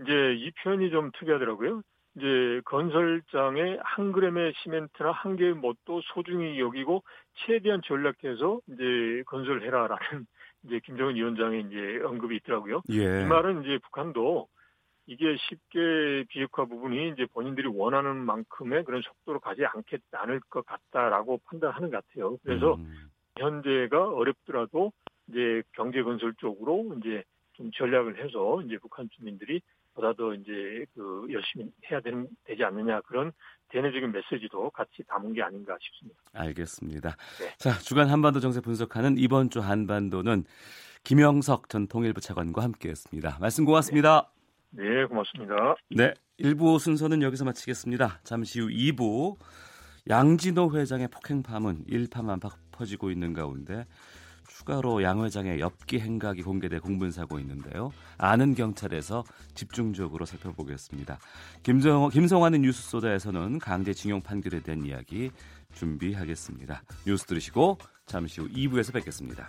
이제 0.00 0.34
이 0.34 0.50
표현이 0.50 0.90
좀 0.90 1.12
특이하더라고요. 1.16 1.82
이제 2.16 2.60
건설장에 2.64 3.78
한 3.82 4.10
그램의 4.10 4.52
시멘트나 4.56 5.12
한 5.12 5.36
개의 5.36 5.54
못도 5.54 6.00
소중히 6.12 6.58
여기고 6.58 7.04
최대한 7.34 7.82
전략해서 7.84 8.60
이제 8.66 9.22
건설해라라는 9.26 10.26
이제 10.64 10.80
김정은 10.84 11.14
위원장의 11.14 11.66
이제 11.68 12.00
언급이 12.04 12.36
있더라고요. 12.36 12.82
예. 12.90 13.22
이 13.22 13.24
말은 13.24 13.62
이제 13.62 13.78
북한도 13.78 14.48
이게 15.06 15.36
쉽게 15.38 16.24
비핵화 16.28 16.66
부분이 16.66 17.10
이제 17.10 17.26
본인들이 17.32 17.68
원하는 17.68 18.16
만큼의 18.16 18.84
그런 18.84 19.00
속도로 19.02 19.40
가지 19.40 19.64
않겠 19.64 20.02
않을 20.12 20.40
것 20.50 20.66
같다라고 20.66 21.40
판단하는 21.44 21.90
것 21.90 22.06
같아요. 22.06 22.36
그래서 22.44 22.74
음. 22.74 23.10
현재가 23.38 24.10
어렵더라도 24.10 24.92
이제 25.28 25.62
경제 25.72 26.02
건설 26.02 26.34
쪽으로 26.34 26.94
이제 26.98 27.22
좀 27.54 27.70
전략을 27.72 28.22
해서 28.22 28.60
이제 28.62 28.76
북한 28.78 29.08
주민들이 29.10 29.62
보다 29.98 30.12
더 30.12 30.32
이제 30.32 30.86
그 30.94 31.26
열심히 31.30 31.68
해야 31.90 32.00
되는 32.00 32.28
되지 32.44 32.62
않느냐 32.62 33.00
그런 33.00 33.32
대내적인 33.68 34.12
메시지도 34.12 34.70
같이 34.70 35.02
담은 35.08 35.32
게 35.32 35.42
아닌가 35.42 35.76
싶습니다. 35.80 36.20
알겠습니다. 36.32 37.16
네. 37.40 37.56
자 37.58 37.72
주간 37.80 38.08
한반도 38.08 38.38
정세 38.38 38.60
분석하는 38.60 39.18
이번 39.18 39.50
주 39.50 39.60
한반도는 39.60 40.44
김영석 41.02 41.68
전 41.68 41.88
통일부 41.88 42.20
차관과 42.20 42.62
함께했습니다. 42.62 43.38
말씀 43.40 43.64
고맙습니다. 43.64 44.30
네, 44.70 44.84
네 44.84 45.04
고맙습니다. 45.06 45.74
네, 45.90 46.14
1부 46.38 46.78
순서는 46.78 47.22
여기서 47.22 47.44
마치겠습니다. 47.44 48.20
잠시 48.22 48.60
후 48.60 48.68
2부 48.68 49.36
양진호 50.08 50.76
회장의 50.76 51.08
폭행 51.08 51.42
파문 51.42 51.84
일파만파 51.88 52.50
퍼지고 52.70 53.10
있는 53.10 53.32
가운데 53.32 53.84
추가로 54.48 55.02
양 55.02 55.22
회장의 55.24 55.60
엽기 55.60 56.00
행각이 56.00 56.42
공개돼 56.42 56.80
공분사고 56.80 57.38
있는데요. 57.40 57.92
아는 58.16 58.54
경찰에서 58.54 59.24
집중적으로 59.54 60.26
살펴보겠습니다. 60.26 61.18
김정, 61.62 62.08
김성환의 62.08 62.60
뉴스 62.60 62.90
소다에서는 62.90 63.58
강제징용 63.58 64.22
판결에 64.22 64.60
대한 64.60 64.84
이야기 64.84 65.30
준비하겠습니다. 65.74 66.82
뉴스 67.06 67.24
들으시고 67.26 67.78
잠시 68.06 68.40
후 68.40 68.48
2부에서 68.48 68.92
뵙겠습니다. 68.92 69.48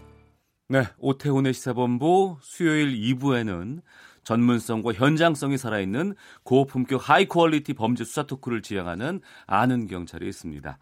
네, 0.71 0.85
오태훈의 0.99 1.53
시사본부 1.53 2.37
수요일 2.39 2.97
2부에는 2.97 3.81
전문성과 4.23 4.93
현장성이 4.93 5.57
살아있는 5.57 6.15
고품격 6.43 7.09
high 7.09 7.25
quality 7.25 7.73
범죄 7.73 8.05
수사 8.05 8.23
토크를 8.23 8.61
지향하는 8.61 9.19
아는 9.47 9.85
경찰이 9.87 10.25
있습니다. 10.25 10.77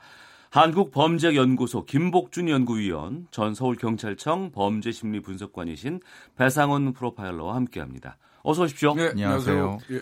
한국범죄연구소 0.51 1.85
김복준 1.85 2.49
연구위원, 2.49 3.25
전 3.31 3.55
서울경찰청 3.55 4.51
범죄심리분석관이신 4.51 6.01
배상훈 6.35 6.93
프로파일러와 6.93 7.55
함께합니다. 7.55 8.19
어서 8.43 8.65
오십시오. 8.65 8.93
네, 8.93 9.07
안녕하세요. 9.07 9.79
예. 9.89 10.01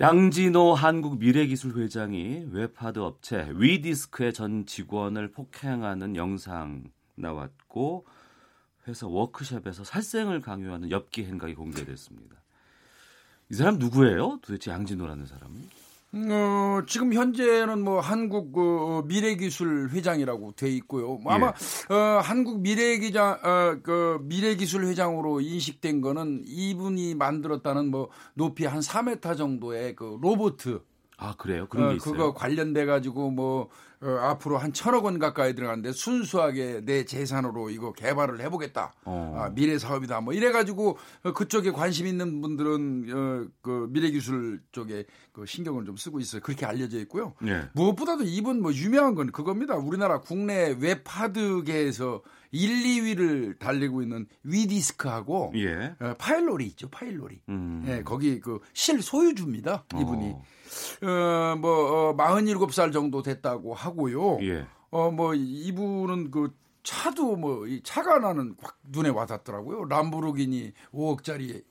양진호 0.00 0.74
한국미래기술회장이 0.74 2.46
웹하드 2.50 2.98
업체 2.98 3.46
위디스크의 3.54 4.32
전 4.32 4.66
직원을 4.66 5.30
폭행하는 5.30 6.16
영상 6.16 6.82
나왔고 7.14 8.04
회사 8.88 9.06
워크숍에서 9.06 9.84
살생을 9.84 10.40
강요하는 10.40 10.90
엽기 10.90 11.24
행각이 11.26 11.54
공개됐습니다. 11.54 12.36
이 13.50 13.54
사람 13.54 13.78
누구예요? 13.78 14.40
도대체 14.42 14.70
양진호라는 14.70 15.26
사람은? 15.26 15.68
어, 16.10 16.82
지금 16.86 17.12
현재는 17.12 17.82
뭐 17.82 18.00
한국 18.00 18.52
그 18.52 19.02
미래기술 19.06 19.90
회장이라고 19.90 20.52
돼 20.52 20.70
있고요. 20.76 21.16
뭐 21.16 21.32
아마 21.32 21.52
예. 21.90 21.94
어, 21.94 22.20
한국 22.22 22.60
미래기장 22.60 23.40
어, 23.42 23.78
그 23.82 24.18
미래기술 24.22 24.86
회장으로 24.86 25.42
인식된 25.42 26.00
거는 26.00 26.44
이분이 26.46 27.14
만들었다는 27.14 27.90
뭐 27.90 28.08
높이 28.32 28.64
한 28.64 28.80
4m 28.80 29.36
정도의 29.36 29.96
그 29.96 30.18
로보트 30.22 30.80
아 31.18 31.34
그래요? 31.36 31.66
그런 31.68 31.90
게 31.90 31.96
있어요. 31.96 32.12
그거 32.12 32.32
관련돼 32.32 32.86
가지고 32.86 33.30
뭐 33.30 33.68
어, 34.00 34.08
앞으로 34.08 34.56
한 34.58 34.72
천억 34.72 35.04
원 35.04 35.18
가까이 35.18 35.56
들어가는데 35.56 35.90
순수하게 35.90 36.82
내 36.84 37.04
재산으로 37.04 37.70
이거 37.70 37.92
개발을 37.92 38.40
해보겠다. 38.42 38.94
어. 39.04 39.34
아, 39.36 39.48
미래 39.50 39.76
사업이다. 39.76 40.20
뭐 40.20 40.32
이래 40.32 40.52
가지고 40.52 40.96
어, 41.24 41.32
그쪽에 41.32 41.72
관심 41.72 42.06
있는 42.06 42.40
분들은 42.40 43.06
어, 43.12 43.50
그 43.60 43.88
미래 43.90 44.10
기술 44.12 44.62
쪽에 44.70 45.06
그 45.32 45.44
신경을 45.44 45.84
좀 45.84 45.96
쓰고 45.96 46.20
있어요. 46.20 46.40
그렇게 46.40 46.64
알려져 46.64 46.98
있고요. 47.00 47.34
예. 47.44 47.68
무엇보다도 47.72 48.22
이분 48.22 48.62
뭐 48.62 48.72
유명한 48.72 49.16
건 49.16 49.32
그겁니다. 49.32 49.74
우리나라 49.74 50.20
국내 50.20 50.76
웹 50.78 51.02
하드계에서 51.04 52.22
1, 52.50 52.70
2위를 52.82 53.58
달리고 53.58 54.02
있는 54.02 54.26
위디스크하고 54.44 55.52
예. 55.56 55.94
어, 56.00 56.14
파일노리 56.18 56.66
있죠. 56.68 56.88
파일노리. 56.88 57.40
음. 57.48 57.84
예, 57.88 58.02
거기 58.02 58.40
그 58.40 58.60
실 58.72 59.02
소유주입니다. 59.02 59.84
이분이. 60.00 60.30
어. 60.30 60.42
어, 61.02 61.56
뭐, 61.56 62.08
어, 62.10 62.16
47살 62.16 62.92
정도 62.92 63.22
됐다고 63.22 63.74
하고요. 63.74 64.38
예. 64.42 64.66
어, 64.90 65.10
뭐, 65.10 65.34
이분은 65.34 66.30
그 66.30 66.54
차도 66.82 67.36
뭐, 67.36 67.66
이 67.66 67.82
차가 67.82 68.18
나는 68.18 68.54
확 68.60 68.78
눈에 68.88 69.08
와닿더라고요. 69.10 69.84
람보르기니 69.84 70.72
5억짜리, 70.92 71.62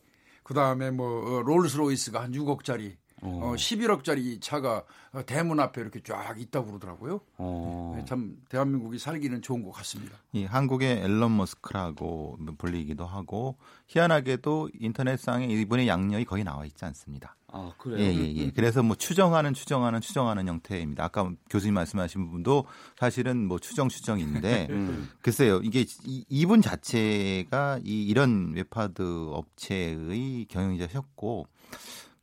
그 0.43 0.53
다음에 0.53 0.91
뭐, 0.91 1.07
어, 1.38 1.41
롤스로이스가 1.41 2.21
한 2.21 2.32
6억짜리, 2.34 2.95
어, 3.22 3.53
11억짜리 3.55 4.39
차가 4.41 4.84
어, 5.11 5.26
대문 5.26 5.59
앞에 5.59 5.82
이렇게 5.82 6.01
쫙 6.03 6.39
있다고 6.39 6.68
그러더라고요. 6.68 7.22
어. 7.38 7.95
네, 7.97 8.05
참, 8.05 8.38
대한민국이 8.49 8.99
살기는 8.99 9.41
좋은 9.41 9.63
것 9.63 9.72
같습니다. 9.72 10.18
이 10.34 10.45
한국의 10.45 10.99
앨런 10.99 11.36
머스크라고 11.36 12.38
불리기도 12.57 13.05
하고 13.05 13.57
희한하게도 13.88 14.70
인터넷상에 14.80 15.47
이분의 15.47 15.88
양력이 15.88 16.26
거의 16.26 16.43
나와 16.43 16.65
있지 16.65 16.86
않습니다. 16.86 17.36
아 17.49 17.72
그래요. 17.78 17.99
예, 17.99 18.13
예, 18.13 18.36
예. 18.36 18.51
그래서 18.51 18.84
뭐 18.84 18.95
추정하는 18.97 19.53
추정하는 19.53 20.01
추정하는 20.01 20.47
형태입니다. 20.47 21.05
아까 21.05 21.32
교수님 21.49 21.76
말씀하신 21.76 22.26
부분도 22.26 22.65
사실은 22.97 23.47
뭐 23.47 23.57
추정 23.57 23.88
추정인데 23.88 24.68
음. 24.70 25.09
글쎄요. 25.22 25.61
이게 25.63 25.86
이, 26.03 26.26
이분 26.28 26.61
자체가 26.61 27.80
이 27.86 28.03
이런 28.03 28.53
웹하드 28.53 29.30
업체의 29.32 30.45
경영자셨고 30.49 31.47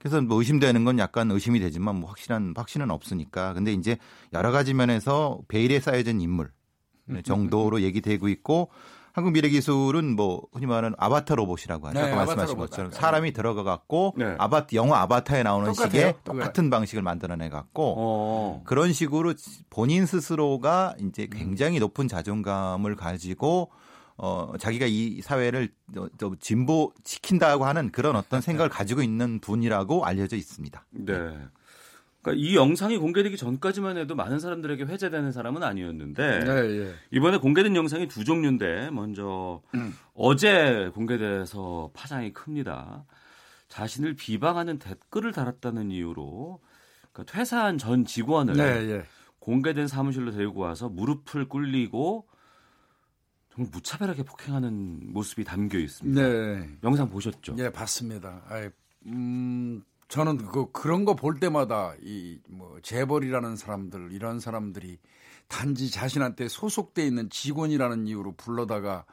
그래서 0.05 0.20
뭐 0.20 0.36
의심되는 0.38 0.84
건 0.84 0.98
약간 0.98 1.30
의심이 1.30 1.61
되지만 1.61 1.96
뭐 1.96 2.11
확실한 2.11 2.52
확신은 2.55 2.90
없으니까. 2.90 3.55
근데 3.55 3.72
이제 3.72 3.96
여러 4.34 4.52
가지 4.52 4.74
면에서 4.74 5.40
베일에 5.48 5.80
쌓여진 5.80 6.20
인물 6.20 6.50
정도로 7.24 7.80
얘기되고 7.80 8.28
있고 8.28 8.68
한국 9.14 9.32
미래 9.32 9.48
기술은 9.48 10.14
뭐 10.14 10.42
흔히 10.52 10.66
말하는 10.66 10.94
아바타 10.98 11.36
로봇이라고 11.36 11.88
하죠. 11.88 11.98
네, 11.98 12.05
아까 12.07 12.16
말씀하신 12.16 12.55
로봇. 12.57 12.68
것처럼 12.70 12.90
사람이 12.90 13.32
들어가 13.32 13.62
갖고 13.62 14.12
네. 14.18 14.34
아바타 14.36 14.74
영화 14.74 15.00
아바타에 15.00 15.42
나오는 15.42 15.68
똑같아요. 15.72 15.90
식의. 15.90 16.14
똑같은 16.22 16.68
방식을 16.68 17.02
만들어내 17.02 17.48
갖고 17.48 17.94
어. 17.96 18.62
그런 18.66 18.92
식으로 18.92 19.32
본인 19.70 20.05
스스로가 20.05 20.96
이제 20.98 21.28
굉장히 21.32 21.78
높은 21.78 22.09
자존감을 22.09 22.94
가지고 22.96 23.70
어 24.16 24.52
자기가 24.58 24.86
이 24.86 25.20
사회를 25.22 25.70
어, 25.96 26.06
좀 26.18 26.36
진보 26.38 26.92
시킨다고 27.04 27.64
하는 27.64 27.90
그런 27.90 28.14
어떤 28.16 28.40
생각을 28.40 28.70
가지고 28.70 29.02
있는 29.02 29.40
분이라고 29.40 30.04
알려져 30.04 30.36
있습니다. 30.36 30.86
네. 30.90 31.14
그러니까 32.24 32.42
이 32.42 32.56
영상이 32.56 32.96
공개되기 32.96 33.36
전까지만 33.36 33.98
해도 33.98 34.14
많은 34.14 34.38
사람들에게 34.38 34.84
회자되는 34.84 35.30
사람은 35.30 35.62
아니었는데 35.62 36.44
네, 36.44 36.50
예. 36.50 36.94
이번에 37.10 37.36
공개된 37.36 37.76
영상이 37.76 38.08
두 38.08 38.24
종류인데 38.24 38.90
먼저 38.90 39.60
어제 40.14 40.90
공개돼서 40.94 41.90
파장이 41.92 42.32
큽니다. 42.32 43.04
자신을 43.68 44.14
비방하는 44.14 44.78
댓글을 44.78 45.32
달았다는 45.32 45.90
이유로 45.90 46.60
그러니까 47.12 47.32
퇴사한 47.32 47.76
전 47.76 48.06
직원을 48.06 48.54
네, 48.54 48.62
예. 48.90 49.04
공개된 49.38 49.86
사무실로 49.86 50.32
데리고 50.32 50.60
와서 50.60 50.88
무릎을 50.88 51.48
꿇리고 51.48 52.26
정말 53.55 53.70
무차별하게 53.72 54.22
폭행하는 54.24 55.12
모습이 55.12 55.44
담겨 55.44 55.78
있습니다. 55.78 56.20
네. 56.20 56.68
영상 56.82 57.09
보셨죠? 57.09 57.55
예, 57.59 57.70
봤습니다. 57.70 58.42
아이, 58.48 58.68
음, 59.07 59.82
저는 60.09 60.38
그 60.46 60.70
그런 60.72 61.05
거 61.05 61.14
볼 61.14 61.38
때마다 61.40 61.94
이 62.02 62.38
뭐 62.48 62.78
재벌이라는 62.82 63.57
사람들 63.57 64.11
이런 64.12 64.40
사람들이 64.40 64.98
단지 65.48 65.90
자신한테 65.90 66.48
소속돼 66.48 67.07
있는 67.07 67.28
직원이라는 67.30 68.07
이유로 68.07 68.32
불러다가 68.36 69.05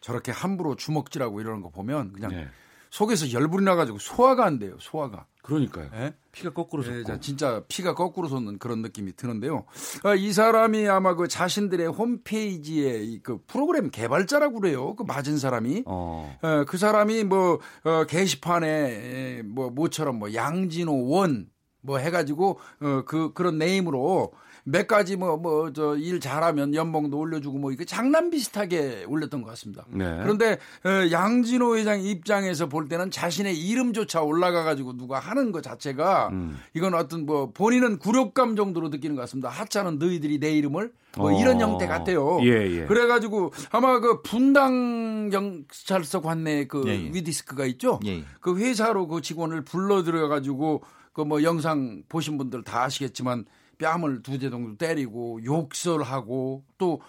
저렇게 0.00 0.32
함부로 0.32 0.76
주먹질하고 0.76 1.40
이러는 1.40 1.60
거 1.62 1.68
보면 1.70 2.12
그냥 2.12 2.30
네. 2.30 2.48
속에서 2.90 3.30
열불이 3.32 3.64
나가지고 3.64 3.98
소화가 3.98 4.44
안 4.44 4.58
돼요. 4.58 4.76
소화가. 4.80 5.26
그러니까요. 5.50 5.90
예? 5.94 6.14
피가 6.32 6.50
거꾸로 6.50 6.82
예, 6.84 6.86
솟고. 6.86 7.04
자, 7.04 7.20
진짜 7.20 7.62
피가 7.68 7.94
거꾸로 7.94 8.28
솟는 8.28 8.58
그런 8.58 8.82
느낌이 8.82 9.16
드는데요. 9.16 9.64
아, 10.04 10.14
이 10.14 10.32
사람이 10.32 10.86
아마 10.88 11.14
그 11.14 11.26
자신들의 11.28 11.88
홈페이지에 11.88 13.02
이그 13.02 13.40
프로그램 13.46 13.90
개발자라고 13.90 14.60
그래요. 14.60 14.94
그 14.94 15.02
맞은 15.02 15.38
사람이. 15.38 15.84
어. 15.86 16.38
어, 16.40 16.64
그 16.66 16.78
사람이 16.78 17.24
뭐 17.24 17.58
어, 17.84 18.04
게시판에 18.08 18.68
에, 18.68 19.42
뭐 19.42 19.70
뭐처럼 19.70 20.18
뭐 20.18 20.32
양진호 20.34 21.08
원 21.08 21.50
뭐 21.82 21.98
해가지고 21.98 22.58
어, 22.80 23.02
그 23.06 23.32
그런 23.32 23.58
네임으로 23.58 24.32
몇 24.64 24.86
가지 24.86 25.16
뭐 25.16 25.36
뭐 25.36 25.72
저 25.72 25.96
일 25.96 26.20
잘하면 26.20 26.74
연봉도 26.74 27.18
올려주고 27.18 27.58
뭐 27.58 27.72
이거 27.72 27.84
장난 27.84 28.30
비슷하게 28.30 29.04
올렸던 29.08 29.42
것 29.42 29.48
같습니다. 29.50 29.84
네. 29.90 30.04
그런데 30.22 30.58
어, 30.84 31.10
양진호 31.10 31.76
회장 31.76 32.00
입장에서 32.02 32.68
볼 32.68 32.88
때는 32.88 33.10
자신의 33.10 33.58
이름조차 33.58 34.22
올라가 34.22 34.62
가지고 34.64 34.96
누가 34.96 35.18
하는 35.18 35.52
것 35.52 35.62
자체가 35.62 36.28
음. 36.32 36.58
이건 36.74 36.94
어떤 36.94 37.26
뭐 37.26 37.50
본인은 37.52 37.98
굴욕감 37.98 38.56
정도로 38.56 38.88
느끼는 38.88 39.16
것 39.16 39.22
같습니다. 39.22 39.48
하찮은 39.48 39.98
너희들이 39.98 40.38
내 40.40 40.52
이름을 40.52 40.92
뭐 41.16 41.32
어. 41.32 41.40
이런 41.40 41.60
형태 41.60 41.86
같아요. 41.86 42.38
예, 42.42 42.80
예. 42.80 42.86
그래가지고 42.86 43.52
아마 43.72 43.98
그 44.00 44.22
분당 44.22 45.28
경찰서 45.30 46.20
관내 46.20 46.66
그 46.66 46.84
예, 46.86 46.92
예. 46.92 47.10
위디스크가 47.12 47.64
있죠. 47.66 48.00
예, 48.04 48.18
예. 48.18 48.24
그 48.40 48.58
회사로 48.58 49.06
그 49.08 49.20
직원을 49.20 49.64
불러 49.64 50.02
들여가지고 50.02 50.82
그 51.12 51.20
뭐 51.22 51.42
영상 51.42 52.02
보신 52.08 52.38
분들 52.38 52.62
다 52.62 52.84
아시겠지만 52.84 53.44
뺨을 53.80 54.22
두 54.22 54.38
대 54.38 54.50
정도 54.50 54.76
때리고 54.76 55.40
욕설하고 55.44 56.64
또 56.78 57.00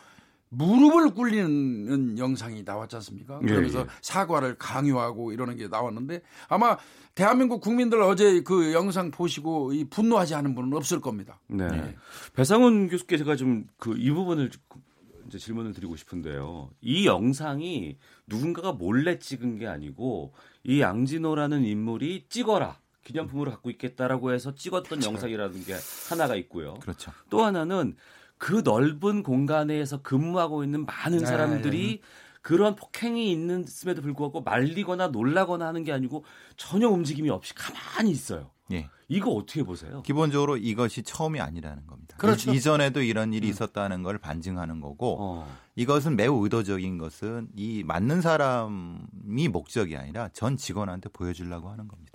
무릎을 0.54 1.14
꿇리는 1.14 2.18
영상이 2.18 2.64
나왔지 2.64 2.98
않습니까? 2.98 3.40
예, 3.44 3.46
그러면서 3.48 3.82
예. 3.82 3.86
사과를 4.02 4.56
강요하고 4.58 5.32
이러는 5.32 5.56
게 5.56 5.68
나왔는데 5.70 6.22
아마 6.50 6.78
대한민국 7.16 7.62
국민들 7.62 8.02
어제 8.02 8.42
그 8.42 8.74
영상 8.74 9.12
보시고 9.12 9.72
이 9.74 9.86
분노하지 9.86 10.36
않은 10.36 10.56
분은 10.56 10.74
없을 10.74 11.00
겁니다. 11.00 11.40
네. 11.48 11.68
네. 11.68 11.96
배상훈 12.34 12.90
교수께 12.90 13.18
제가 13.18 13.36
좀 13.38 13.66
그 13.78 13.96
이 13.96 14.12
부분을 14.12 14.50
이제 15.28 15.38
질문을 15.38 15.72
드리고 15.72 15.96
싶은데요. 15.96 16.72
이 16.82 17.06
영상이 17.06 17.96
누군가가 18.28 18.74
몰래 18.74 19.20
찍은 19.20 19.58
게 19.58 19.68
아니고 19.68 20.34
이 20.66 20.82
양진호라는 20.82 21.64
인물이 21.64 22.26
찍어라. 22.28 22.78
기념품으로 23.04 23.52
갖고 23.52 23.70
있겠다라고 23.70 24.34
해서 24.34 24.54
찍었던 24.56 25.04
영상이라는 25.04 25.64
게 25.66 25.76
하나가 26.10 26.36
있고요. 26.36 26.76
그렇죠. 26.76 27.12
또 27.30 27.44
하나는 27.44 27.96
그 28.38 28.62
넓은 28.64 29.24
공간에서 29.24 30.02
근무하고 30.02 30.64
있는 30.64 30.86
많은 30.86 31.20
네, 31.20 31.26
사람들이 31.26 32.02
그런 32.42 32.76
폭행이 32.76 33.32
있는음에도 33.32 34.02
불구하고 34.02 34.42
말리거나 34.42 35.10
놀라거나 35.10 35.68
하는 35.68 35.84
게 35.84 35.92
아니고 35.92 36.26
전혀 36.58 36.90
움직임이 36.90 37.30
없이 37.30 37.54
가만히 37.54 38.12
있어요. 38.12 38.50
예. 38.72 38.90
이거 39.08 39.32
어떻게 39.32 39.64
보세요? 39.64 40.02
기본적으로 40.04 40.58
이것이 40.58 41.04
처음이 41.04 41.40
아니라는 41.42 41.86
겁니다. 41.86 42.16
그렇죠. 42.18 42.52
이, 42.52 42.56
이전에도 42.56 43.02
이런 43.02 43.34
일이 43.34 43.50
있었다는 43.50 44.04
걸 44.04 44.18
반증하는 44.18 44.80
거고 44.80 45.18
어. 45.20 45.58
이것은 45.76 46.16
매우 46.16 46.44
의도적인 46.44 46.98
것은 46.98 47.50
이 47.56 47.84
맞는 47.84 48.22
사람이 48.22 49.50
목적이 49.52 49.98
아니라 49.98 50.30
전 50.30 50.56
직원한테 50.56 51.10
보여주려고 51.10 51.70
하는 51.70 51.88
겁니다. 51.88 52.14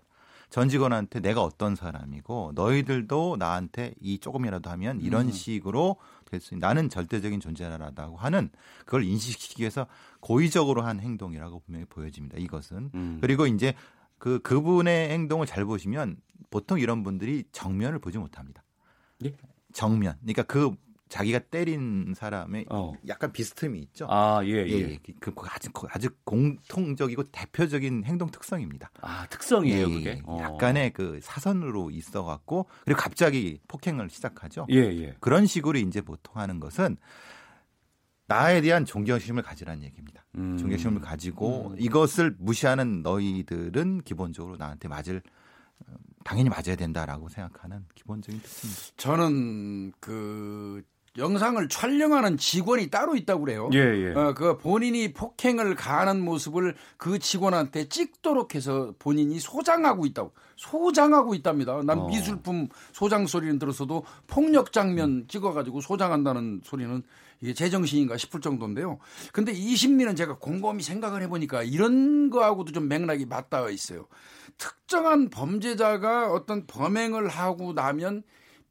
전 0.57 0.71
직원한테 0.71 1.21
내가 1.21 1.43
어떤 1.43 1.77
사람이고 1.77 2.53
너희들도 2.55 3.37
나한테 3.39 3.93
이 4.01 4.19
조금이라도 4.19 4.71
하면 4.71 5.03
이런 5.03 5.31
식으로 5.31 5.97
될수 6.25 6.55
있는 6.55 6.67
나는 6.67 6.89
절대적인 6.89 7.41
존재라고 7.41 8.17
하는 8.17 8.49
그걸 8.87 9.05
인식시키기 9.05 9.61
위해서 9.61 9.87
고의적으로 10.21 10.81
한 10.81 10.99
행동이라고 10.99 11.61
분명히 11.61 11.85
보여집니다. 11.85 12.39
이것은 12.39 12.91
음. 12.95 13.19
그리고 13.21 13.47
이제 13.47 13.75
그 14.17 14.39
그분의 14.39 15.11
행동을 15.11 15.45
잘 15.45 15.67
보시면 15.67 16.17
보통 16.49 16.81
이런 16.81 17.03
분들이 17.03 17.45
정면을 17.53 17.99
보지 17.99 18.17
못합니다. 18.17 18.65
예? 19.27 19.35
정면. 19.75 20.17
그러니까 20.23 20.43
그 20.45 20.75
자기가 21.09 21.39
때린 21.39 22.15
사람의 22.17 22.67
어. 22.71 22.93
약간 23.07 23.31
비스듬히 23.33 23.81
있죠. 23.81 24.07
아, 24.11 24.41
예, 24.45 24.67
예, 24.67 24.69
예. 24.69 24.91
예. 24.91 24.99
그 25.21 25.33
아주 25.49 25.71
아주 25.91 26.09
공통적이고 26.25 27.25
대표적인 27.25 28.05
행동 28.05 28.31
특성입니다. 28.31 28.91
아, 29.01 29.27
특성이에요, 29.29 29.89
예, 29.89 29.93
그게. 29.93 30.11
예. 30.11 30.23
어. 30.25 30.39
약간의 30.41 30.93
그 30.93 31.21
사선으로 31.23 31.91
있어 31.91 32.25
갖고 32.25 32.67
그리고 32.85 33.01
갑자기 33.01 33.61
폭행을 33.69 34.11
시작하죠. 34.11 34.67
예, 34.71 34.79
예. 34.79 35.17
그런 35.21 35.47
식으로 35.47 35.79
이제 35.79 36.01
보통 36.01 36.37
하는 36.37 36.59
것은 36.59 36.97
나에 38.29 38.61
대한 38.61 38.85
존경심을 38.85 39.45
가지라는 39.45 39.85
얘기입니다. 39.85 40.25
음. 40.37 40.59
존경심을 40.59 41.01
가지고 41.01 41.77
이것을 41.79 42.35
무시하는 42.39 43.03
너희들은 43.03 44.03
기본적으로 44.03 44.57
나한테 44.57 44.89
맞을 44.89 45.23
당연히 46.25 46.49
맞아야 46.49 46.75
된다라고 46.75 47.29
생각하는 47.29 47.85
기본적인 47.95 48.41
특징입니다. 48.43 48.83
저는 48.97 49.93
그 50.01 50.83
영상을 51.19 51.69
촬영하는 51.69 52.37
직원이 52.37 52.91
따로 52.91 53.17
있다고 53.17 53.45
그래요. 53.45 53.71
예, 53.73 53.79
예. 53.79 54.13
어, 54.15 54.35
그 54.35 54.59
본인이 54.59 55.13
폭행을 55.13 55.75
가하는 55.75 56.21
모습을 56.21 56.75
그 56.97 57.19
직원한테 57.19 57.89
찍도록 57.89 58.55
해서 58.55 58.95
본인이 58.99 59.39
소장하고 59.39 60.07
있다고. 60.07 60.33
소장하고 60.57 61.35
있답니다. 61.35 61.81
난 61.83 61.99
어. 61.99 62.09
미술품 62.09 62.69
소장 62.93 63.27
소리는 63.27 63.59
들었어도 63.59 64.05
폭력 64.27 64.73
장면 64.73 65.27
찍어가지고 65.29 65.81
소장한다는 65.81 66.61
소리는 66.65 67.03
이게 67.41 67.53
제정신인가 67.53 68.17
싶을 68.17 68.41
정도인데요. 68.41 68.99
근데 69.33 69.53
이 69.53 69.77
심리는 69.77 70.17
제가 70.17 70.39
곰곰이 70.39 70.83
생각을 70.83 71.23
해보니까 71.23 71.63
이런 71.63 72.31
거하고도 72.31 72.73
좀 72.73 72.89
맥락이 72.89 73.27
맞닿아 73.27 73.69
있어요. 73.69 74.07
특정한 74.57 75.29
범죄자가 75.29 76.33
어떤 76.33 76.67
범행을 76.67 77.29
하고 77.29 77.75
나면 77.75 78.23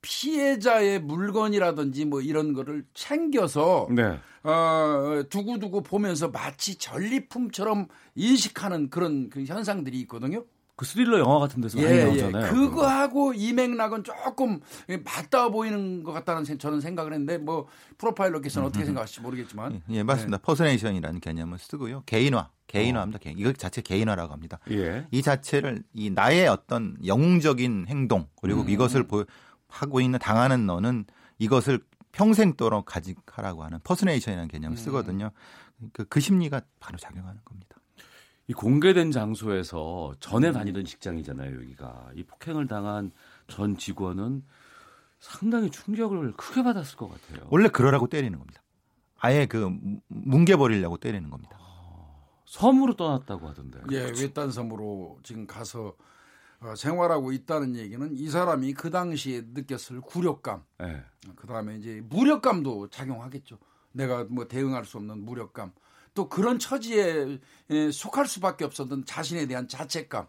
피해자의 0.06 0.99
물건이라든지 1.01 2.06
뭐 2.06 2.22
이런 2.22 2.53
거를 2.53 2.86
챙겨서 2.93 3.88
네. 3.89 4.20
어, 4.43 5.24
두고두고 5.30 5.82
보면서 5.82 6.30
마치 6.30 6.76
전리품처럼 6.78 7.88
인식하는 8.14 8.91
그런 8.91 9.30
그 9.32 9.43
현상들이 9.43 9.99
있거든요. 10.01 10.45
그 10.76 10.86
스릴러 10.86 11.20
영화 11.20 11.39
같은 11.39 11.62
데서 11.62 11.78
많이 11.80 11.89
예, 11.89 11.99
예. 12.01 12.03
나오잖아요. 12.06 12.51
그거하고 12.53 13.34
이 13.34 13.53
맥락은 13.53 14.03
조금 14.03 14.60
맞닿아 15.06 15.49
보이는 15.49 16.03
것 16.03 16.12
같다는 16.12 16.43
생- 16.43 16.58
저는 16.58 16.82
생각을 16.82 17.14
했는데 17.14 17.38
뭐 17.38 17.66
프로파일러께서는 17.97 18.68
어떻게 18.68 18.84
생각하실지 18.86 19.22
모르겠지만 19.22 19.82
예, 19.89 20.03
맞습니다. 20.03 20.38
personation이라는 20.39 21.22
개념을 21.22 21.58
쓰고요. 21.60 22.03
개인화, 22.06 22.49
개인화합니다. 22.68 23.20
개인. 23.20 23.39
이거 23.39 23.53
자체 23.53 23.82
개인화라고 23.82 24.34
합니다. 24.34 24.60
예. 24.70 25.08
이 25.12 25.22
자체를 25.22 25.82
이 25.93 26.10
나의 26.10 26.47
어떤 26.49 26.97
영웅적인 27.06 27.86
행동 27.88 28.28
그리고 28.41 28.62
음. 28.64 28.70
이것을 28.70 29.08
보, 29.08 29.24
하고 29.76 30.00
있는 30.00 30.20
당하는 30.20 30.66
너는 30.66 31.06
이것을 31.38 31.80
평생도록 32.14 32.86
간직하라고 32.86 33.64
하는 33.64 33.80
personation이라는 33.84 34.48
개념을 34.48 34.78
음. 34.78 34.82
쓰거든요. 34.82 35.32
그, 35.92 36.06
그 36.06 36.22
심리가 36.22 36.62
바로 36.80 36.98
작용하는 36.98 37.42
겁니다. 37.44 37.76
이 38.48 38.54
공개된 38.54 39.12
장소에서 39.12 40.14
전에 40.20 40.52
다니던 40.52 40.86
직장이잖아요, 40.86 41.56
여기가. 41.56 42.12
이 42.16 42.24
폭행을 42.24 42.68
당한 42.68 43.12
전 43.48 43.76
직원은 43.76 44.44
상당히 45.20 45.70
충격을 45.72 46.34
크게 46.34 46.64
받았을 46.64 46.96
것 46.96 47.10
같아요. 47.10 47.48
원래 47.50 47.68
그러라고 47.68 48.08
때리는 48.08 48.38
겁니다. 48.38 48.62
아예 49.20 49.46
그 49.46 49.76
뭉개버리려고 50.08 50.98
때리는 50.98 51.30
겁니다. 51.30 51.58
섬으로 52.46 52.96
떠났다고 52.96 53.50
하던데. 53.50 53.80
예, 53.92 54.12
외딴 54.18 54.52
섬으로 54.52 55.20
지금 55.24 55.48
가서 55.48 55.88
어, 55.88 55.96
생활하고 56.76 57.32
있다는 57.32 57.76
얘기는 57.76 58.16
이 58.16 58.30
사람이 58.30 58.74
그 58.74 58.89
당시에 58.89 59.43
느꼈을 59.53 60.01
굴욕감, 60.01 60.64
예. 60.82 61.03
그 61.36 61.47
다음에 61.47 61.78
이제 61.78 62.01
무력감도 62.10 62.89
작용하겠죠. 62.89 63.58
내가 63.91 64.26
뭐 64.30 64.47
대응할 64.47 64.86
수 64.86 64.97
없는 64.97 65.20
무력감, 65.26 65.72
또 66.14 66.30
그런 66.30 66.60
처지에 66.60 67.39
에, 67.70 67.91
속할 67.91 68.28
수밖에 68.28 68.66
없었던 68.66 69.06
자신에 69.06 69.45
대한 69.47 69.68
자책감, 69.68 70.28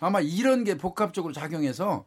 아마 0.00 0.20
이런 0.20 0.64
게 0.64 0.76
복합적으로 0.76 1.32
작용해서 1.32 2.06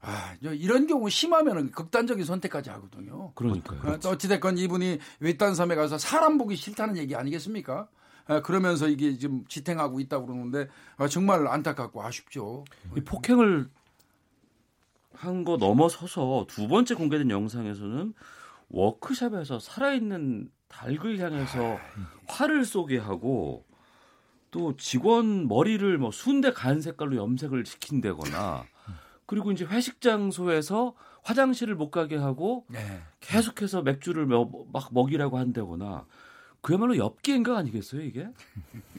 아, 0.00 0.34
저 0.42 0.52
이런 0.52 0.86
경우 0.86 1.08
심하면은 1.10 1.72
극단적인 1.72 2.24
선택까지 2.24 2.70
하거든요. 2.70 3.32
그러니까요. 3.34 3.80
어, 3.84 3.98
또 3.98 4.10
어찌됐건 4.10 4.58
이분이 4.58 4.98
외딴 5.20 5.54
섬에 5.54 5.74
가서 5.74 5.98
사람 5.98 6.38
보기 6.38 6.54
싫다는 6.54 6.96
얘기 6.96 7.16
아니겠습니까? 7.16 7.88
아, 8.26 8.42
그러면서 8.42 8.88
이게 8.88 9.16
지금 9.16 9.44
지탱하고 9.46 10.00
있다고 10.00 10.26
그러는데 10.26 10.68
아, 10.96 11.06
정말 11.08 11.46
안타깝고 11.46 12.02
아쉽죠. 12.02 12.64
이 12.96 13.00
폭행을 13.00 13.68
한 15.14 15.44
거 15.44 15.56
넘어서서 15.56 16.46
두 16.48 16.68
번째 16.68 16.94
공개된 16.94 17.30
영상에서는 17.30 18.12
워크숍에서 18.68 19.58
살아있는 19.60 20.50
닭을 20.68 21.18
향해서 21.20 21.78
화를 22.26 22.64
쏘게 22.64 22.98
하고 22.98 23.64
또 24.50 24.76
직원 24.76 25.48
머리를 25.48 25.96
뭐 25.98 26.10
순대 26.10 26.52
간 26.52 26.80
색깔로 26.82 27.16
염색을 27.16 27.64
시킨다거나 27.64 28.64
그리고 29.24 29.52
이제 29.52 29.64
회식 29.64 30.00
장소에서 30.00 30.94
화장실을 31.22 31.74
못 31.76 31.90
가게 31.90 32.16
하고 32.16 32.64
네. 32.68 33.02
계속해서 33.20 33.82
맥주를 33.82 34.26
며- 34.26 34.50
막 34.72 34.88
먹이라고 34.92 35.38
한다거나 35.38 36.04
그야말로 36.66 36.96
엽기인가 36.96 37.56
아니겠어요 37.58 38.02
이게? 38.02 38.26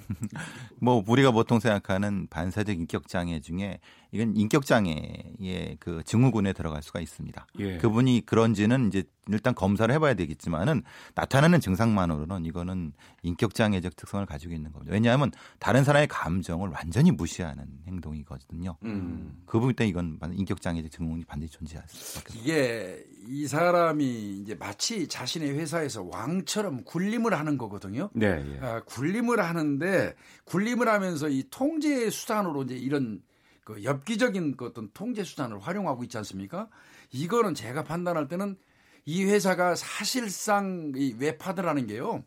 뭐 0.80 1.04
우리가 1.06 1.32
보통 1.32 1.60
생각하는 1.60 2.28
반사적 2.30 2.74
인격 2.74 3.10
장애 3.10 3.42
중에 3.42 3.82
이건 4.12 4.36
인격 4.36 4.66
장애의 4.66 5.78
그 5.80 6.02
증후군에 6.04 6.54
들어갈 6.54 6.82
수가 6.82 7.00
있습니다. 7.00 7.48
예. 7.60 7.78
그분이 7.78 8.24
그런지는 8.26 8.88
이제 8.88 9.04
일단 9.30 9.54
검사를 9.54 9.94
해봐야 9.94 10.14
되겠지만은 10.14 10.84
나타나는 11.16 11.60
증상만으로는 11.60 12.46
이거는 12.46 12.94
인격 13.24 13.54
장애적 13.54 13.96
특성을 13.96 14.26
가지고 14.26 14.54
있는 14.54 14.72
겁니다. 14.72 14.94
왜냐하면 14.94 15.32
다른 15.60 15.84
사람의 15.84 16.08
감정을 16.08 16.70
완전히 16.70 17.12
무시하는 17.12 17.66
행동이거든요. 17.88 18.78
음. 18.84 19.42
그 19.46 19.60
부분 19.60 19.76
때문에 19.76 19.90
이건 19.90 20.20
인격 20.34 20.62
장애적 20.62 20.92
증후군이 20.92 21.26
반드시 21.26 21.52
존재할 21.52 21.86
수 21.90 22.20
있습니다. 22.20 22.42
이게 22.42 23.04
이 23.28 23.46
사람이 23.48 24.40
이제 24.42 24.56
마치 24.56 25.08
자신의 25.08 25.58
회사에서 25.58 26.04
왕처럼 26.04 26.84
군림을 26.86 27.38
하는 27.38 27.58
거거든요. 27.58 28.10
네. 28.14 28.46
예. 28.48 28.60
아, 28.62 28.82
군림을 28.86 29.44
하는데 29.44 30.16
군림을 30.46 30.88
하면서 30.88 31.28
이 31.28 31.44
통제 31.50 32.10
수단으로 32.10 32.64
이제 32.64 32.76
이런 32.76 33.22
그 33.68 33.84
엽기적인 33.84 34.56
그 34.56 34.68
어떤 34.68 34.90
통제 34.94 35.26
수단을 35.26 35.60
활용하고 35.60 36.02
있지 36.06 36.18
않습니까? 36.20 36.70
이거는 37.12 37.54
제가 37.54 37.84
판단할 37.84 38.30
때는 38.30 38.56
이 39.04 39.26
회사가 39.26 39.76
사실상 39.76 40.94
이 40.96 41.14
웹하드라는 41.20 41.88
게요. 41.88 42.24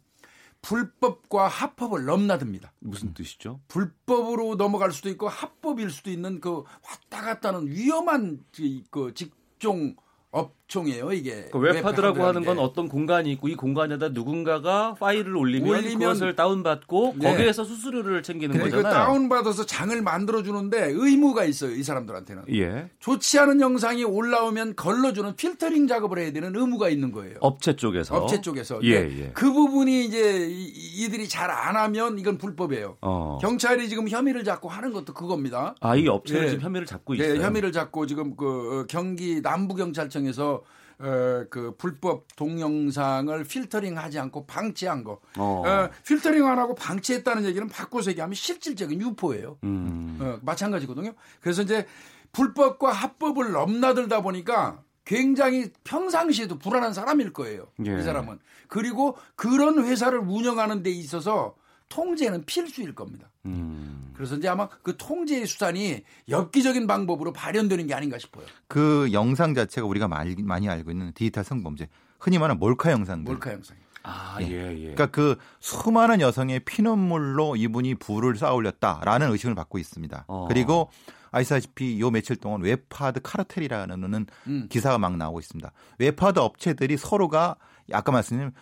불법과 0.60 1.48
합법을 1.48 2.04
넘나듭니다. 2.04 2.74
무슨 2.80 3.14
뜻이죠? 3.14 3.58
불법으로 3.68 4.56
넘어갈 4.56 4.92
수도 4.92 5.08
있고 5.08 5.28
합법일 5.28 5.88
수도 5.88 6.10
있는 6.10 6.40
그 6.42 6.62
왔다 6.84 7.22
갔다 7.22 7.48
하는 7.48 7.66
위험한 7.68 8.44
그- 8.54 8.82
그 8.90 9.14
직종 9.14 9.96
업 10.32 10.54
종이에요, 10.70 11.12
이게. 11.12 11.46
그 11.52 11.58
웹하드라고 11.58 12.24
하는 12.24 12.44
건 12.44 12.56
게. 12.56 12.62
어떤 12.62 12.88
공간이 12.88 13.30
있고 13.32 13.48
이 13.48 13.54
공간에다 13.56 14.10
누군가가 14.10 14.94
파일을 14.94 15.36
올리면, 15.36 15.68
올리면 15.68 15.98
그것을 15.98 16.36
다운받고 16.36 17.14
네. 17.18 17.30
거기에서 17.30 17.64
수수료를 17.64 18.22
챙기는 18.22 18.54
그러니까 18.56 18.76
거잖아요. 18.78 19.04
다운받아서 19.06 19.66
장을 19.66 20.00
만들어 20.00 20.42
주는데 20.42 20.92
의무가 20.94 21.44
있어요, 21.44 21.72
이 21.74 21.82
사람들한테는. 21.82 22.44
예. 22.54 22.88
좋지 23.00 23.38
않은 23.40 23.60
영상이 23.60 24.04
올라오면 24.04 24.76
걸러주는 24.76 25.34
필터링 25.36 25.88
작업을 25.88 26.18
해야 26.18 26.32
되는 26.32 26.54
의무가 26.54 26.88
있는 26.88 27.10
거예요. 27.12 27.36
업체 27.40 27.74
쪽에서. 27.74 28.16
업체 28.16 28.40
쪽에서. 28.40 28.78
예, 28.84 28.90
예. 28.92 29.30
그 29.34 29.52
부분이 29.52 30.04
이제 30.06 30.46
이- 30.48 31.04
이들이 31.04 31.28
잘 31.28 31.50
안 31.50 31.74
하면 31.76 32.16
이건 32.20 32.38
불법이에요. 32.38 32.96
어. 33.00 33.38
경찰이 33.42 33.88
지금 33.88 34.08
혐의를 34.08 34.44
잡고 34.44 34.68
하는 34.68 34.92
것도 34.92 35.12
그겁니다. 35.14 35.74
아, 35.80 35.96
이 35.96 36.06
업체를 36.06 36.44
예. 36.44 36.50
지금 36.50 36.62
혐의를 36.62 36.86
잡고 36.86 37.16
네, 37.16 37.24
있어요. 37.26 37.42
혐의를 37.42 37.72
잡고 37.72 38.06
지금 38.06 38.36
그 38.36 38.46
어, 38.82 38.86
경기 38.88 39.40
남부경찰청에서 39.40 40.59
어, 41.00 41.44
그 41.48 41.74
불법 41.78 42.26
동영상을 42.36 43.42
필터링하지 43.44 44.18
않고 44.18 44.46
방치한 44.46 45.02
거. 45.02 45.20
어. 45.38 45.62
어, 45.66 45.88
필터링 46.06 46.46
안 46.46 46.58
하고 46.58 46.74
방치했다는 46.74 47.44
얘기는 47.44 47.66
바꿔서 47.68 48.10
얘기하면 48.10 48.34
실질적인 48.34 49.00
유포예요. 49.00 49.58
음. 49.64 50.18
어, 50.20 50.38
마찬가지거든요. 50.42 51.12
그래서 51.40 51.62
이제 51.62 51.86
불법과 52.32 52.92
합법을 52.92 53.52
넘나들다 53.52 54.22
보니까 54.22 54.82
굉장히 55.04 55.72
평상시에도 55.84 56.58
불안한 56.58 56.92
사람일 56.92 57.32
거예요. 57.32 57.66
예. 57.86 57.98
이 57.98 58.02
사람은. 58.02 58.38
그리고 58.68 59.16
그런 59.34 59.82
회사를 59.84 60.20
운영하는 60.20 60.82
데 60.82 60.90
있어서 60.90 61.56
통제는 61.90 62.46
필수일 62.46 62.94
겁니다. 62.94 63.30
음. 63.44 64.12
그래서 64.14 64.36
이제 64.36 64.48
아마 64.48 64.68
그 64.68 64.96
통제의 64.96 65.46
수단이 65.46 66.02
엽기적인 66.28 66.86
방법으로 66.86 67.32
발현되는 67.34 67.86
게 67.86 67.94
아닌가 67.94 68.16
싶어요. 68.16 68.46
그 68.68 69.10
영상 69.12 69.54
자체가 69.54 69.86
우리가 69.86 70.08
많이, 70.08 70.34
많이 70.36 70.68
알고 70.68 70.90
있는 70.90 71.12
디지털 71.12 71.44
성범죄, 71.44 71.88
흔히 72.18 72.38
말하는 72.38 72.58
몰카 72.58 72.90
영상들. 72.92 73.30
몰카 73.32 73.52
영상. 73.52 73.76
아, 74.02 74.38
예. 74.40 74.46
예, 74.46 74.72
예. 74.72 74.80
그러니까 74.80 75.06
그 75.06 75.36
수많은 75.58 76.20
여성의 76.20 76.60
피눈물로 76.60 77.56
이분이 77.56 77.96
부를 77.96 78.36
쌓아올렸다라는 78.36 79.30
의심을 79.30 79.54
받고 79.54 79.78
있습니다. 79.78 80.24
어. 80.26 80.48
그리고 80.48 80.90
아시다시피 81.32 82.00
요 82.00 82.10
며칠 82.10 82.36
동안 82.36 82.62
웹하드 82.62 83.20
카르텔이라는 83.22 84.26
음. 84.46 84.66
기사가 84.70 84.98
막 84.98 85.16
나오고 85.16 85.40
있습니다. 85.40 85.70
웹하드 85.98 86.38
업체들이 86.38 86.96
서로가 86.96 87.56
아까 87.92 88.12
말씀드린 88.12 88.52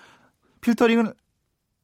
필터링을 0.60 1.14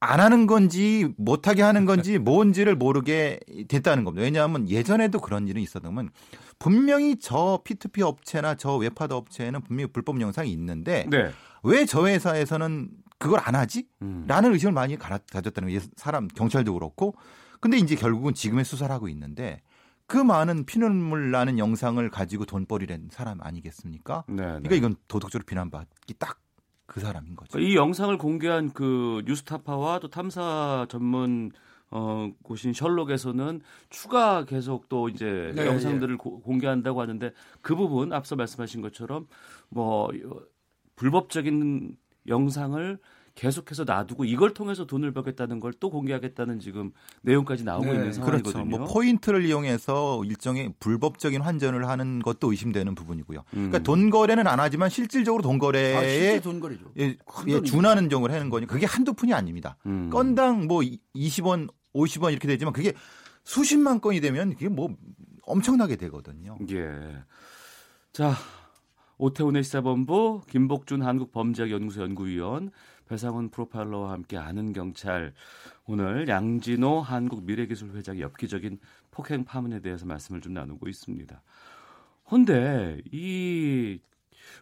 안 0.04 0.20
하는 0.20 0.46
건지 0.46 1.12
못하게 1.16 1.62
하는 1.62 1.84
건지 1.84 2.18
뭔지를 2.18 2.76
모르게 2.76 3.40
됐다는 3.68 4.04
겁니다. 4.04 4.24
왜냐하면 4.24 4.68
예전에도 4.68 5.20
그런 5.20 5.48
일은 5.48 5.62
있었다면 5.62 6.10
분명히 6.58 7.16
저 7.18 7.60
P2P 7.64 8.02
업체나 8.02 8.54
저 8.54 8.76
웹하드 8.76 9.12
업체에는 9.12 9.62
분명히 9.62 9.90
불법 9.92 10.20
영상이 10.20 10.50
있는데 10.52 11.06
네. 11.10 11.30
왜 11.62 11.84
저 11.84 12.06
회사에서는 12.06 12.90
그걸 13.18 13.40
안 13.42 13.54
하지? 13.54 13.86
음. 14.02 14.24
라는 14.28 14.52
의심을 14.52 14.72
많이 14.72 14.98
가졌다는 14.98 15.68
거예요. 15.68 15.80
사람 15.96 16.28
경찰도 16.28 16.74
그렇고. 16.74 17.14
근데 17.60 17.78
이제 17.78 17.96
결국은 17.96 18.34
지금의 18.34 18.64
수사를 18.64 18.94
하고 18.94 19.08
있는데 19.08 19.62
그 20.06 20.18
많은 20.18 20.66
피눈물 20.66 21.30
나는 21.30 21.58
영상을 21.58 22.06
가지고 22.10 22.44
돈벌이를 22.44 23.08
사람 23.10 23.40
아니겠습니까? 23.40 24.24
네, 24.28 24.36
그러니까 24.36 24.74
이건 24.74 24.96
도덕적으로 25.08 25.46
비난받기 25.46 26.14
딱 26.18 26.40
그 26.94 27.00
사람인 27.00 27.34
거죠. 27.34 27.58
이 27.58 27.74
영상을 27.74 28.16
공개한 28.18 28.72
그 28.72 29.24
뉴스타파와 29.26 29.98
또 29.98 30.08
탐사 30.08 30.86
전문 30.88 31.50
어, 31.90 32.30
곳인 32.44 32.72
셜록에서는 32.72 33.62
추가 33.90 34.44
계속 34.44 34.88
또 34.88 35.08
이제 35.08 35.52
네, 35.56 35.66
영상들을 35.66 36.16
고, 36.16 36.40
공개한다고 36.40 37.00
하는데 37.00 37.32
그 37.62 37.74
부분 37.74 38.12
앞서 38.12 38.36
말씀하신 38.36 38.80
것처럼 38.80 39.26
뭐 39.70 40.08
불법적인 40.94 41.96
영상을 42.28 43.00
계속해서 43.34 43.84
놔두고 43.84 44.24
이걸 44.24 44.54
통해서 44.54 44.86
돈을 44.86 45.12
벌겠다는 45.12 45.60
걸 45.60 45.74
또 45.80 45.90
공개하겠다는 45.90 46.60
지금 46.60 46.92
내용까지 47.22 47.64
나오고 47.64 47.86
네, 47.86 47.92
있는 47.94 48.12
상황이거든요. 48.12 48.64
그렇죠. 48.64 48.64
뭐 48.64 48.86
포인트를 48.86 49.44
이용해서 49.44 50.24
일종의 50.24 50.74
불법적인 50.78 51.42
환전을 51.42 51.88
하는 51.88 52.20
것도 52.20 52.52
의심되는 52.52 52.94
부분이고요. 52.94 53.40
음. 53.40 53.44
그러니까 53.52 53.80
돈 53.80 54.08
거래는 54.08 54.46
안 54.46 54.60
하지만 54.60 54.88
실질적으로 54.88 55.42
돈 55.42 55.56
아, 55.56 55.58
거래에 55.58 56.08
실제 56.08 56.40
돈 56.40 56.60
거래죠. 56.60 56.92
예, 56.98 57.16
예, 57.48 57.62
준하는 57.62 58.08
정을 58.08 58.30
하는 58.30 58.50
거니 58.50 58.66
그게 58.66 58.86
한두 58.86 59.14
푼이 59.14 59.34
아닙니다. 59.34 59.76
음. 59.86 60.10
건당 60.10 60.66
뭐 60.68 60.80
20원, 61.14 61.68
50원 61.92 62.30
이렇게 62.30 62.46
되지만 62.46 62.72
그게 62.72 62.92
수십만 63.42 64.00
건이 64.00 64.20
되면 64.20 64.50
그게 64.54 64.68
뭐 64.68 64.94
엄청나게 65.42 65.96
되거든요. 65.96 66.56
예. 66.70 67.18
자, 68.12 68.32
오태훈의 69.18 69.64
시사본부 69.64 70.42
김복준 70.48 71.02
한국범죄학연구소 71.02 72.02
연구위원 72.02 72.70
배상훈 73.08 73.50
프로파일러와 73.50 74.12
함께 74.12 74.36
아는 74.36 74.72
경찰 74.72 75.32
오늘 75.86 76.28
양진호 76.28 77.00
한국 77.00 77.44
미래기술회장의 77.44 78.22
엽기적인 78.22 78.78
폭행 79.10 79.44
파문에 79.44 79.80
대해서 79.80 80.06
말씀을 80.06 80.40
좀 80.40 80.54
나누고 80.54 80.88
있습니다. 80.88 81.42
헌데 82.30 83.00
이 83.12 84.00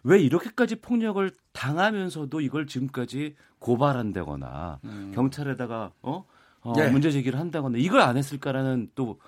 왜 0.03 0.19
이렇게까지 0.19 0.77
폭력을 0.77 1.29
당하면서도 1.51 2.41
이걸 2.41 2.67
지금까지 2.67 3.35
고발한다거나 3.59 4.79
음. 4.83 5.11
경찰에다가 5.15 5.91
어, 6.01 6.25
어 6.61 6.73
네. 6.75 6.89
문제 6.89 7.11
제기를 7.11 7.39
한다거나 7.39 7.77
이걸 7.77 8.01
안 8.01 8.17
했을까라는 8.17 8.89
또 8.95 9.19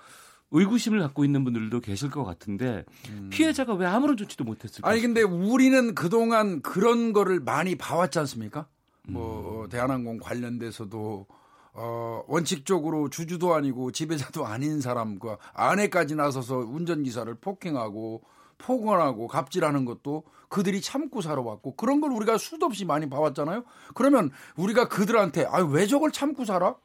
의구심을 0.50 1.00
갖고 1.00 1.24
있는 1.24 1.44
분들도 1.44 1.80
계실 1.80 2.10
것 2.10 2.24
같은데 2.24 2.84
피해자가 3.30 3.74
왜 3.74 3.86
아무런 3.86 4.16
조치도 4.16 4.44
못했을까? 4.44 4.88
음. 4.88 4.90
아니 4.90 5.00
근데 5.00 5.22
우리는 5.22 5.94
그동안 5.94 6.62
그런 6.62 7.12
거를 7.12 7.40
많이 7.40 7.74
봐왔지 7.74 8.18
않습니까? 8.20 8.66
음. 9.08 9.12
뭐 9.12 9.68
대한항공 9.68 10.18
관련돼서도 10.18 11.26
어 11.74 12.22
원칙적으로 12.26 13.10
주주도 13.10 13.54
아니고 13.54 13.92
지배자도 13.92 14.46
아닌 14.46 14.80
사람과 14.80 15.36
아내까지 15.52 16.14
나서서 16.14 16.56
운전기사를 16.56 17.34
폭행하고 17.34 18.22
폭언하고 18.58 19.28
갑질하는 19.28 19.84
것도 19.84 20.24
그들이 20.48 20.80
참고 20.80 21.20
살아왔고 21.20 21.76
그런 21.76 22.00
걸 22.00 22.12
우리가 22.12 22.38
수도 22.38 22.66
없이 22.66 22.84
많이 22.84 23.08
봐왔잖아요. 23.08 23.64
그러면 23.94 24.30
우리가 24.56 24.88
그들한테 24.88 25.46
아왜 25.46 25.86
저걸 25.86 26.12
참고 26.12 26.44
살아? 26.44 26.76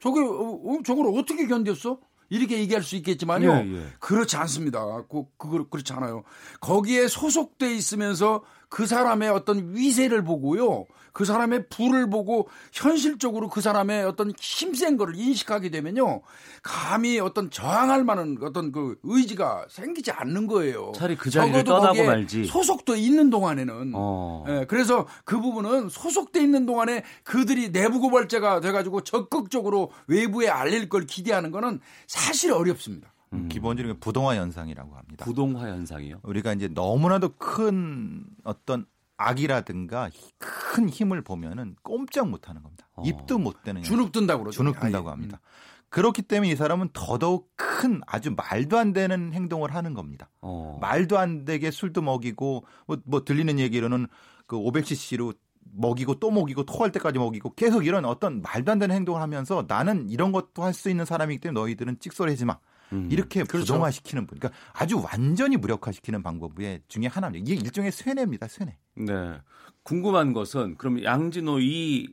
저게 0.00 0.20
어, 0.20 0.24
어, 0.24 0.78
저걸 0.84 1.06
어떻게 1.18 1.46
견뎠어? 1.46 1.98
이렇게 2.28 2.58
얘기할 2.60 2.82
수 2.82 2.96
있겠지만요. 2.96 3.52
예, 3.52 3.74
예. 3.74 3.86
그렇지 4.00 4.36
않습니다. 4.38 4.82
그, 5.10 5.24
그거 5.36 5.66
그렇지 5.68 5.92
않아요. 5.92 6.22
거기에 6.60 7.06
소속돼 7.06 7.74
있으면서 7.74 8.42
그 8.72 8.86
사람의 8.86 9.28
어떤 9.28 9.74
위세를 9.74 10.24
보고요. 10.24 10.86
그 11.12 11.26
사람의 11.26 11.66
부를 11.68 12.08
보고 12.08 12.48
현실적으로 12.72 13.50
그 13.50 13.60
사람의 13.60 14.04
어떤 14.06 14.32
힘센 14.40 14.96
거를 14.96 15.14
인식하게 15.14 15.68
되면요. 15.68 16.22
감히 16.62 17.20
어떤 17.20 17.50
저항할 17.50 18.02
만한 18.02 18.38
어떤 18.40 18.72
그 18.72 18.96
의지가 19.02 19.66
생기지 19.68 20.10
않는 20.10 20.46
거예요. 20.46 20.92
차라리 20.94 21.16
그 21.16 21.28
자리를 21.28 21.64
떠나고 21.64 22.02
말지. 22.02 22.46
소속돼 22.46 22.98
있는 22.98 23.28
동안에는 23.28 23.92
어. 23.94 24.44
예, 24.48 24.64
그래서 24.66 25.06
그 25.26 25.38
부분은 25.38 25.90
소속돼 25.90 26.40
있는 26.40 26.64
동안에 26.64 27.04
그들이 27.24 27.72
내부 27.72 28.00
고발자가 28.00 28.60
돼가지고 28.60 29.02
적극적으로 29.02 29.90
외부에 30.06 30.48
알릴 30.48 30.88
걸 30.88 31.04
기대하는 31.04 31.50
거는 31.50 31.80
사실 32.06 32.52
어렵습니다. 32.52 33.12
음. 33.32 33.48
기본적으로 33.48 33.96
부동화 33.98 34.36
현상이라고 34.36 34.94
합니다. 34.96 35.24
부동화 35.24 35.68
현상이요. 35.68 36.20
우리가 36.22 36.52
이제 36.52 36.68
너무나도 36.68 37.36
큰 37.36 38.24
어떤 38.44 38.86
악이라든가 39.16 40.10
큰 40.38 40.88
힘을 40.88 41.22
보면은 41.22 41.76
꼼짝 41.82 42.28
못 42.28 42.48
하는 42.48 42.62
겁니다. 42.62 42.86
어. 42.94 43.02
입도 43.06 43.38
못 43.38 43.62
대는 43.62 43.82
주눅 43.82 44.12
든다고 44.12 44.42
그러죠. 44.42 44.56
주눅 44.56 44.78
든다고 44.80 45.08
아예. 45.08 45.12
합니다. 45.12 45.40
그렇기 45.88 46.22
때문에 46.22 46.50
이 46.50 46.56
사람은 46.56 46.88
더더욱 46.92 47.50
큰 47.54 48.00
아주 48.06 48.34
말도 48.34 48.78
안 48.78 48.92
되는 48.92 49.32
행동을 49.32 49.74
하는 49.74 49.92
겁니다. 49.94 50.30
어. 50.40 50.78
말도 50.80 51.18
안 51.18 51.44
되게 51.44 51.70
술도 51.70 52.00
먹이고 52.02 52.64
뭐, 52.86 52.96
뭐 53.04 53.24
들리는 53.24 53.58
얘기로는 53.58 54.06
그 54.46 54.56
500cc로 54.56 55.36
먹이고 55.74 56.16
또 56.18 56.30
먹이고 56.30 56.64
토할 56.64 56.92
때까지 56.92 57.18
먹이고 57.18 57.54
계속 57.54 57.86
이런 57.86 58.04
어떤 58.04 58.42
말도 58.42 58.72
안 58.72 58.78
되는 58.78 58.94
행동을 58.96 59.20
하면서 59.20 59.64
나는 59.68 60.08
이런 60.08 60.32
것도 60.32 60.62
할 60.64 60.72
수 60.74 60.90
있는 60.90 61.04
사람이기 61.04 61.40
때문에 61.40 61.60
너희들은 61.60 61.98
찍소리하지 62.00 62.46
마. 62.46 62.58
음. 62.92 63.08
이렇게 63.10 63.42
그렇죠. 63.44 63.72
부동화시키는 63.72 64.26
분. 64.26 64.38
그러니까 64.38 64.60
아주 64.72 65.02
완전히 65.02 65.56
무력화시키는 65.56 66.22
방법의 66.22 66.82
중에 66.88 67.06
하나입니다. 67.06 67.42
이게 67.42 67.60
일종의 67.60 67.92
쇠뇌입니다. 67.92 68.48
쇠뇌. 68.48 68.76
네. 68.96 69.40
궁금한 69.82 70.32
것은 70.32 70.76
그럼 70.76 71.02
양진호 71.02 71.60
이 71.60 72.08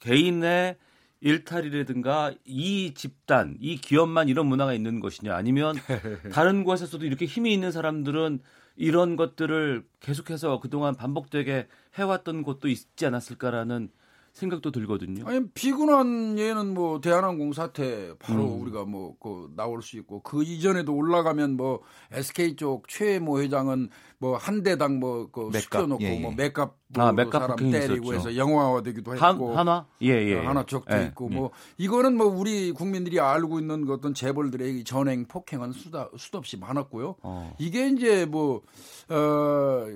개인의 0.00 0.76
일탈이라든가 1.20 2.32
이 2.44 2.94
집단, 2.94 3.56
이 3.60 3.76
기업만 3.76 4.28
이런 4.28 4.46
문화가 4.46 4.72
있는 4.72 5.00
것이냐 5.00 5.34
아니면 5.34 5.74
다른 6.32 6.64
곳에서도 6.64 7.04
이렇게 7.04 7.26
힘이 7.26 7.52
있는 7.52 7.72
사람들은 7.72 8.40
이런 8.76 9.16
것들을 9.16 9.84
계속해서 10.00 10.60
그동안 10.60 10.94
반복되게 10.94 11.68
해왔던 11.96 12.42
곳도 12.42 12.68
있지 12.68 13.04
않았을까라는 13.04 13.90
생각도 14.32 14.70
들거든요. 14.70 15.26
아니 15.26 15.46
비근한 15.50 16.38
예는 16.38 16.74
뭐 16.74 17.00
대한항공 17.00 17.52
사태 17.52 18.14
바로 18.18 18.44
음. 18.44 18.62
우리가 18.62 18.84
뭐 18.84 19.10
그 19.20 19.50
나올 19.56 19.82
수 19.82 19.96
있고 19.98 20.22
그 20.22 20.42
이전에도 20.42 20.94
올라가면 20.94 21.56
뭐 21.56 21.80
SK 22.12 22.56
쪽 22.56 22.88
최모 22.88 23.40
회장은 23.40 23.90
뭐 24.18 24.36
한 24.36 24.62
대당 24.62 24.98
뭐그. 24.98 25.50
시켜놓고 25.58 26.02
예, 26.02 26.16
예. 26.16 26.20
뭐 26.20 26.32
맥값 26.32 26.74
아, 26.96 27.04
뭐 27.04 27.12
맥값 27.12 27.42
사람 27.42 27.56
때리고 27.56 28.12
있었죠. 28.12 28.30
해서 28.30 28.36
영화화되기도 28.36 29.16
한, 29.16 29.32
했고 29.34 29.56
한 29.56 29.68
화? 29.68 29.86
예, 30.02 30.08
예. 30.08 30.34
어, 30.36 30.48
하나 30.48 30.64
적도 30.64 30.96
예, 30.96 31.06
있고 31.06 31.28
예. 31.30 31.34
뭐 31.36 31.50
이거는 31.78 32.16
뭐 32.16 32.26
우리 32.26 32.72
국민들이 32.72 33.20
알고 33.20 33.58
있는 33.60 33.84
그 33.86 33.92
어떤 33.92 34.14
재벌들의 34.14 34.78
이 34.80 34.84
전행 34.84 35.26
폭행은 35.26 35.72
수다 35.72 36.10
수도 36.16 36.38
없이 36.38 36.56
많았고요. 36.56 37.16
어. 37.22 37.54
이게 37.58 37.88
이제 37.88 38.24
뭐, 38.26 38.62
어, 39.08 39.86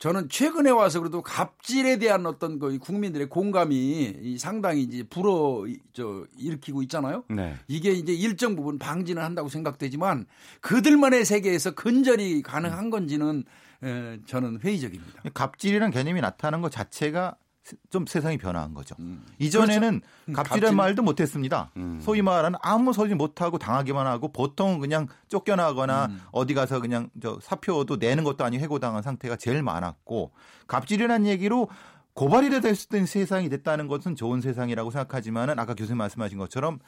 저는 0.00 0.30
최근에 0.30 0.70
와서 0.70 0.98
그래도 0.98 1.20
갑질에 1.20 1.98
대한 1.98 2.24
어떤 2.24 2.58
그 2.58 2.78
국민들의 2.78 3.28
공감이 3.28 4.16
이 4.22 4.38
상당히 4.38 4.82
이제 4.82 5.02
불어, 5.02 5.66
이- 5.68 5.78
저, 5.92 6.24
일으키고 6.38 6.82
있잖아요. 6.84 7.22
네. 7.28 7.54
이게 7.68 7.92
이제 7.92 8.14
일정 8.14 8.56
부분 8.56 8.78
방지는 8.78 9.22
한다고 9.22 9.50
생각되지만 9.50 10.24
그들만의 10.62 11.26
세계에서 11.26 11.72
근절이 11.72 12.40
가능한 12.40 12.88
건지는 12.88 13.44
에, 13.82 14.18
저는 14.24 14.60
회의적입니다. 14.64 15.22
갑질이라는 15.34 15.92
개념이 15.92 16.22
나타나는 16.22 16.62
것 16.62 16.72
자체가 16.72 17.36
세- 17.36 17.49
좀 17.90 18.06
세상이 18.06 18.38
변화한 18.38 18.74
거죠. 18.74 18.94
음. 19.00 19.24
이전에는 19.38 20.00
음, 20.28 20.32
갑질이라는 20.32 20.72
갑질- 20.72 20.76
말도 20.76 21.02
못했습니다. 21.02 21.70
음. 21.76 22.00
소위 22.02 22.22
말하는 22.22 22.58
아무 22.62 22.92
소리 22.92 23.14
못하고 23.14 23.58
당하기만 23.58 24.06
하고 24.06 24.32
보통 24.32 24.78
그냥 24.78 25.06
쫓겨나거나 25.28 26.06
음. 26.06 26.20
어디 26.32 26.54
가서 26.54 26.80
그냥 26.80 27.10
저 27.22 27.38
사표도 27.42 27.96
내는 27.96 28.24
것도 28.24 28.44
아니고 28.44 28.62
해고당한 28.62 29.02
상태가 29.02 29.36
제일 29.36 29.62
많았고 29.62 30.32
갑질이라는 30.66 31.26
얘기로 31.26 31.68
고발이라도 32.14 32.68
할수 32.68 32.88
있는 32.92 33.06
세상이 33.06 33.48
됐다는 33.48 33.86
것은 33.88 34.16
좋은 34.16 34.40
세상이라고 34.40 34.90
생각하지만은 34.90 35.58
아까 35.58 35.74
교수님 35.74 35.98
말씀하신 35.98 36.38
것처럼 36.38 36.78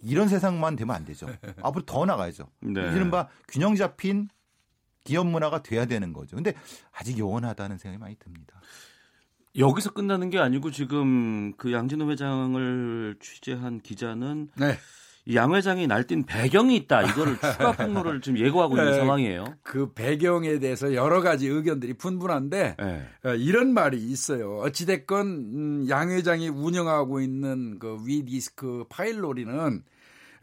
이런 0.00 0.28
세상만 0.28 0.76
되면 0.76 0.94
안 0.94 1.04
되죠. 1.04 1.26
앞으로 1.62 1.84
더 1.84 2.04
나가야죠. 2.04 2.44
네. 2.60 2.80
이른바 2.94 3.28
균형 3.48 3.74
잡힌 3.74 4.28
기업 5.04 5.26
문화가 5.26 5.62
돼야 5.62 5.86
되는 5.86 6.12
거죠. 6.12 6.36
근데 6.36 6.52
아직 6.92 7.18
요원하다는 7.18 7.78
생각이 7.78 7.98
많이 7.98 8.14
듭니다. 8.16 8.60
여기서 9.56 9.92
끝나는 9.92 10.30
게 10.30 10.38
아니고 10.38 10.70
지금 10.70 11.52
그 11.56 11.72
양진호 11.72 12.10
회장을 12.10 13.16
취재한 13.20 13.80
기자는 13.80 14.50
네. 14.56 14.78
이양 15.26 15.54
회장이 15.54 15.86
날뛴 15.86 16.24
배경이 16.24 16.74
있다. 16.76 17.02
이거를 17.02 17.36
추가 17.52 17.72
폭로를 17.72 18.22
지금 18.22 18.38
예고하고 18.38 18.78
있는 18.78 18.92
네. 18.92 18.98
상황이에요. 18.98 19.44
그 19.62 19.92
배경에 19.92 20.58
대해서 20.58 20.94
여러 20.94 21.20
가지 21.20 21.46
의견들이 21.46 21.94
분분한데 21.94 22.76
네. 22.78 23.08
어, 23.24 23.34
이런 23.34 23.74
말이 23.74 23.98
있어요. 23.98 24.56
어찌됐건 24.60 25.26
음, 25.26 25.86
양 25.90 26.10
회장이 26.10 26.48
운영하고 26.48 27.20
있는 27.20 27.78
그 27.78 27.98
위디스크 28.06 28.86
파일로리는 28.88 29.82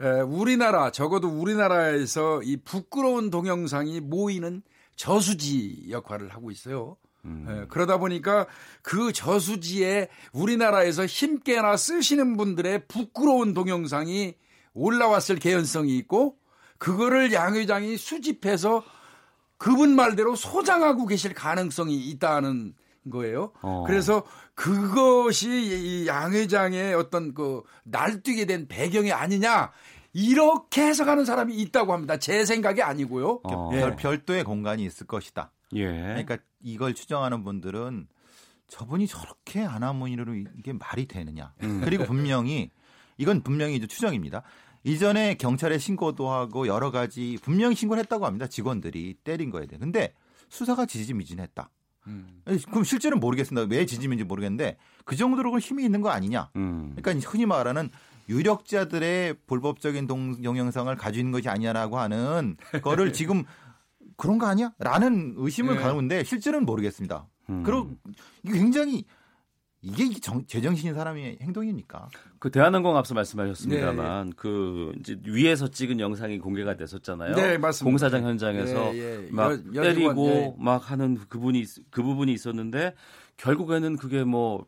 에, 0.02 0.22
우리나라 0.22 0.92
적어도 0.92 1.30
우리나라에서 1.30 2.44
이 2.44 2.58
부끄러운 2.58 3.32
동영상이 3.32 4.02
모이는 4.02 4.62
저수지 4.96 5.88
역할을 5.90 6.30
하고 6.30 6.52
있어요. 6.52 6.96
음. 7.26 7.46
에, 7.48 7.66
그러다 7.68 7.98
보니까 7.98 8.48
그 8.82 9.12
저수지에 9.12 10.10
우리나라에서 10.32 11.06
힘께나 11.06 11.76
쓰시는 11.78 12.38
분들의 12.38 12.88
부끄러운 12.88 13.54
동영상이 13.54 14.36
올라왔을 14.74 15.38
개연성이 15.38 15.98
있고 15.98 16.38
그거를 16.78 17.34
양 17.34 17.56
회장이 17.56 17.98
수집해서 17.98 18.84
그분 19.58 19.96
말대로 19.96 20.36
소장하고 20.36 21.06
계실 21.06 21.34
가능성이 21.34 21.98
있다는 22.10 22.74
거예요. 23.10 23.52
어. 23.62 23.84
그래서 23.88 24.24
그것이 24.54 25.50
이양 26.04 26.34
회장의 26.34 26.94
어떤 26.96 27.34
그 27.34 27.64
날뛰게 27.84 28.46
된 28.46 28.68
배경이 28.68 29.12
아니냐 29.12 29.72
이렇게 30.14 30.82
해석하는 30.82 31.26
사람이 31.26 31.56
있다고 31.56 31.94
합니다. 31.94 32.18
제 32.18 32.46
생각이 32.46 32.82
아니고요. 32.82 33.42
어. 33.44 33.70
예. 33.74 33.80
별, 33.80 33.96
별도의 33.96 34.44
공간이 34.44 34.84
있을 34.84 35.08
것이다. 35.08 35.52
예. 35.76 35.92
그러니까 35.92 36.38
이걸 36.62 36.94
추정하는 36.94 37.44
분들은 37.44 38.08
저분이 38.68 39.08
저렇게 39.08 39.62
안하모니로 39.62 40.36
이게 40.58 40.74
말이 40.74 41.06
되느냐. 41.06 41.54
음. 41.64 41.82
그리고 41.84 42.06
분명히 42.06 42.72
이건 43.18 43.42
분명히 43.42 43.76
이제 43.76 43.88
추정입니다. 43.88 44.44
이전에 44.84 45.36
경찰에 45.36 45.78
신고도 45.78 46.30
하고 46.30 46.68
여러 46.68 46.92
가지 46.92 47.38
분명히 47.42 47.76
신고를 47.76 48.02
했다고 48.04 48.26
합니다. 48.26 48.48
직원들이 48.48 49.16
때린 49.24 49.50
거에 49.50 49.66
대해. 49.66 49.80
근데 49.80 50.14
수사가 50.50 50.86
지지미진했다. 50.86 51.70
음. 52.08 52.42
그럼 52.70 52.84
실제는 52.84 53.20
모르겠습니다. 53.20 53.68
왜 53.70 53.86
지지민지 53.86 54.24
모르겠는데 54.24 54.78
그 55.04 55.16
정도로 55.16 55.58
힘이 55.60 55.86
있는 55.86 56.02
거 56.02 56.10
아니냐. 56.10 56.52
음. 56.56 56.94
그러니까 56.96 57.28
흔히 57.30 57.46
말하는 57.46 57.90
유력자들의 58.30 59.36
불법적인 59.48 60.08
동, 60.08 60.44
영상을 60.44 60.96
가지고 60.96 61.20
있는 61.20 61.32
것이 61.32 61.50
아니냐라고 61.50 62.00
하는 62.00 62.58
거를 62.82 63.14
지금 63.14 63.44
그런 64.18 64.38
거 64.38 64.46
아니야? 64.48 64.74
라는 64.80 65.34
의심을 65.38 65.76
네. 65.76 65.82
가는데 65.82 66.24
실제는 66.24 66.66
모르겠습니다. 66.66 67.28
음. 67.50 67.64
그리고 67.64 67.90
이게 68.44 68.54
굉장히 68.58 69.04
이게 69.82 70.10
정, 70.20 70.44
제정신인 70.48 70.96
사람의 70.96 71.38
행동입니까? 71.42 72.08
그 72.40 72.50
대한항공 72.50 72.98
앞서 72.98 73.14
말씀하셨습니다만 73.14 74.34
그 74.36 74.94
이제 75.00 75.20
위에서 75.26 75.68
찍은 75.68 76.00
영상이 76.00 76.40
공개가 76.40 76.76
됐었잖아요. 76.76 77.36
네, 77.36 77.58
맞습니다. 77.60 77.92
공사장 77.92 78.24
현장에서 78.24 78.96
예, 78.96 79.26
예. 79.26 79.30
막 79.32 79.60
여- 79.76 79.84
때리고 79.84 80.28
예. 80.30 80.54
막 80.58 80.90
하는 80.90 81.18
그분이 81.30 81.60
있- 81.60 81.92
그 81.92 82.02
부분이 82.02 82.34
있었는데 82.34 82.96
결국에는 83.38 83.98
그게 83.98 84.24
뭐 84.24 84.66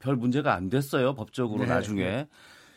별 0.00 0.16
문제가 0.16 0.52
안 0.54 0.68
됐어요 0.68 1.14
법적으로 1.14 1.62
네. 1.62 1.66
나중에 1.70 2.28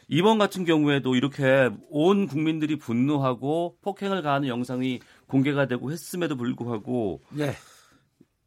이번 0.07 0.37
같은 0.37 0.63
경우에도 0.63 1.13
이렇게 1.13 1.69
온 1.89 2.25
국민들이 2.25 2.77
분노하고 2.77 3.75
폭행을 3.81 4.21
가하는 4.21 4.47
영상이 4.47 5.01
공개가 5.27 5.67
되고 5.67 5.91
했음에도 5.91 6.35
불구하고 6.37 7.21
예. 7.37 7.55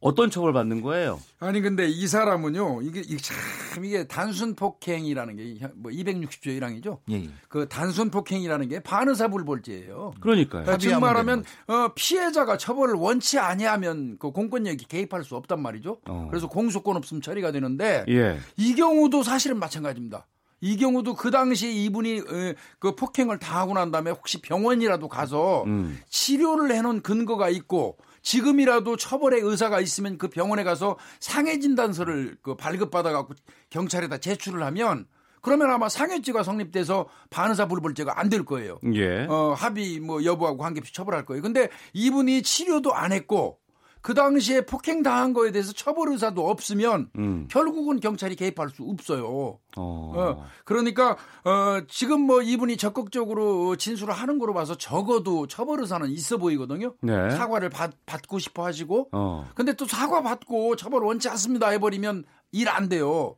어떤 0.03 0.31
처벌 0.31 0.51
받는 0.51 0.81
거예요? 0.81 1.19
아니 1.39 1.61
근데 1.61 1.87
이 1.87 2.07
사람은요 2.07 2.81
이게 2.81 3.01
이게 3.01 3.17
참 3.17 3.85
이게 3.85 4.07
단순 4.07 4.55
폭행이라는 4.55 5.35
게 5.35 5.67
뭐 5.75 5.91
260조 5.91 6.47
1항이죠. 6.59 6.97
예, 7.11 7.15
예. 7.17 7.29
그 7.47 7.67
단순 7.69 8.09
폭행이라는 8.09 8.67
게 8.67 8.79
반의사 8.79 9.27
불벌죄예요. 9.27 10.13
그러니까요. 10.19 10.63
그러니까 10.63 10.77
즉 10.79 10.91
합의하면 10.93 11.01
말하면 11.01 11.43
어, 11.67 11.93
피해자가 11.93 12.57
처벌을 12.57 12.95
원치 12.95 13.37
아니하면 13.37 14.17
그 14.17 14.31
공권력이 14.31 14.85
개입할 14.85 15.23
수 15.23 15.35
없단 15.35 15.61
말이죠. 15.61 15.99
어. 16.07 16.27
그래서 16.31 16.47
공소권 16.47 16.97
없으면 16.97 17.21
처리가 17.21 17.51
되는데 17.51 18.03
예. 18.09 18.39
이 18.57 18.73
경우도 18.73 19.21
사실은 19.21 19.59
마찬가지입니다. 19.59 20.25
이 20.61 20.77
경우도 20.77 21.15
그 21.15 21.31
당시에 21.31 21.71
이분이 21.71 22.19
어, 22.19 22.53
그 22.79 22.95
폭행을 22.95 23.39
당하고 23.39 23.73
난 23.73 23.91
다음에 23.91 24.11
혹시 24.11 24.39
병원이라도 24.41 25.07
가서 25.09 25.63
음. 25.65 25.99
치료를 26.09 26.71
해놓은 26.75 27.01
근거가 27.01 27.49
있고 27.49 27.97
지금이라도 28.21 28.97
처벌의 28.97 29.41
의사가 29.41 29.81
있으면 29.81 30.17
그 30.19 30.29
병원에 30.29 30.63
가서 30.63 30.97
상해 31.19 31.59
진단서를 31.59 32.37
그 32.43 32.55
발급받아 32.55 33.11
갖고 33.11 33.33
경찰에다 33.71 34.19
제출을 34.19 34.63
하면 34.63 35.07
그러면 35.41 35.71
아마 35.71 35.89
상해죄가 35.89 36.43
성립돼서 36.43 37.07
반의사 37.31 37.67
불벌죄가 37.67 38.19
안 38.19 38.29
될 38.29 38.45
거예요. 38.45 38.77
예. 38.93 39.25
어, 39.27 39.55
합의 39.57 39.99
뭐 39.99 40.23
여부하고 40.23 40.59
관계없이 40.59 40.93
처벌할 40.93 41.25
거예요. 41.25 41.41
근데 41.41 41.67
이분이 41.93 42.43
치료도 42.43 42.93
안 42.93 43.11
했고 43.11 43.57
그 44.01 44.13
당시에 44.15 44.61
폭행 44.65 45.03
당한 45.03 45.33
거에 45.33 45.51
대해서 45.51 45.71
처벌 45.73 46.09
의사도 46.11 46.49
없으면 46.49 47.09
음. 47.17 47.47
결국은 47.51 47.99
경찰이 47.99 48.35
개입할 48.35 48.69
수 48.69 48.83
없어요. 48.83 49.27
어. 49.27 49.59
어, 49.77 50.45
그러니까 50.65 51.11
어, 51.43 51.81
지금 51.87 52.21
뭐 52.21 52.41
이분이 52.41 52.77
적극적으로 52.77 53.75
진술을 53.75 54.13
하는 54.13 54.39
거로 54.39 54.53
봐서 54.53 54.75
적어도 54.75 55.45
처벌 55.47 55.81
의사는 55.81 56.07
있어 56.09 56.37
보이거든요. 56.37 56.95
네. 57.01 57.29
사과를 57.31 57.69
받, 57.69 57.91
받고 58.05 58.39
싶어 58.39 58.65
하시고 58.65 59.09
어. 59.11 59.49
근데 59.55 59.73
또 59.73 59.85
사과 59.85 60.21
받고 60.23 60.75
처벌 60.77 61.03
원치 61.03 61.29
않습니다 61.29 61.69
해버리면 61.69 62.23
일 62.53 62.69
안 62.69 62.89
돼요. 62.89 63.35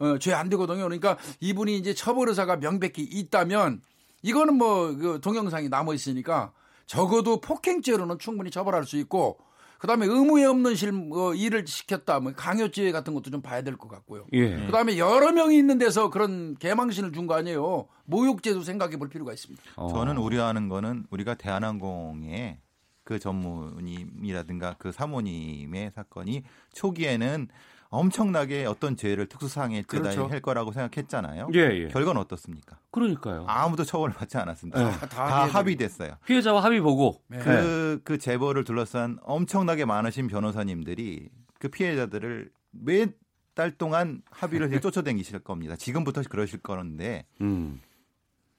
어, 0.00 0.18
죄 0.18 0.32
안 0.32 0.48
되거든요. 0.48 0.82
그러니까 0.82 1.18
이분이 1.40 1.76
이제 1.76 1.94
처벌 1.94 2.28
의사가 2.30 2.56
명백히 2.56 3.02
있다면 3.02 3.82
이거는 4.22 4.54
뭐 4.56 4.88
그 4.98 5.20
동영상이 5.22 5.68
남아 5.68 5.94
있으니까 5.94 6.52
적어도 6.86 7.40
폭행죄로는 7.40 8.18
충분히 8.18 8.50
처벌할 8.50 8.84
수 8.84 8.96
있고 8.96 9.38
그다음에 9.80 10.04
의무에 10.06 10.44
없는 10.44 10.74
실 10.74 10.92
뭐, 10.92 11.34
일을 11.34 11.66
시켰다 11.66 12.20
뭐 12.20 12.32
강요죄 12.32 12.92
같은 12.92 13.14
것도 13.14 13.30
좀 13.30 13.40
봐야 13.40 13.62
될 13.62 13.76
것 13.78 13.88
같고요. 13.88 14.26
예. 14.34 14.66
그다음에 14.66 14.98
여러 14.98 15.32
명이 15.32 15.56
있는 15.56 15.78
데서 15.78 16.10
그런 16.10 16.54
개망신을 16.56 17.12
준 17.12 17.26
거 17.26 17.34
아니에요. 17.34 17.88
모욕죄도 18.04 18.62
생각해 18.62 18.98
볼 18.98 19.08
필요가 19.08 19.32
있습니다. 19.32 19.62
어. 19.76 19.88
저는 19.88 20.18
우려하는 20.18 20.68
거는 20.68 21.06
우리가 21.10 21.34
대한항공의 21.34 22.58
그 23.04 23.18
전무님이라든가 23.18 24.76
그 24.78 24.92
사모님의 24.92 25.92
사건이 25.94 26.42
초기에는 26.74 27.48
엄청나게 27.90 28.64
어떤 28.66 28.96
죄를 28.96 29.26
특수상해 29.26 29.82
죄다 29.82 30.02
그렇죠. 30.04 30.26
할 30.28 30.40
거라고 30.40 30.72
생각했잖아요. 30.72 31.48
예, 31.54 31.58
예. 31.58 31.88
결과는 31.88 32.20
어떻습니까? 32.20 32.78
그러니까요. 32.92 33.44
아무도 33.48 33.84
처벌을 33.84 34.14
받지 34.14 34.38
않았습니다. 34.38 34.82
네. 34.82 34.90
다 34.98 35.08
다. 35.08 35.44
합의됐어요. 35.46 36.14
피해자와 36.26 36.62
합의 36.62 36.80
보고. 36.80 37.20
네. 37.26 37.38
그, 37.38 38.00
그 38.04 38.18
제보를 38.18 38.64
둘러싼 38.64 39.18
엄청나게 39.22 39.84
많으신 39.84 40.28
변호사님들이 40.28 41.28
그 41.58 41.68
피해자들을 41.68 42.50
몇 42.70 43.10
달 43.54 43.72
동안 43.72 44.22
합의를 44.30 44.80
쫓아다니실 44.80 45.40
겁니다. 45.40 45.76
지금부터 45.76 46.22
그러실 46.22 46.60
거는데 46.60 47.26
음. 47.40 47.80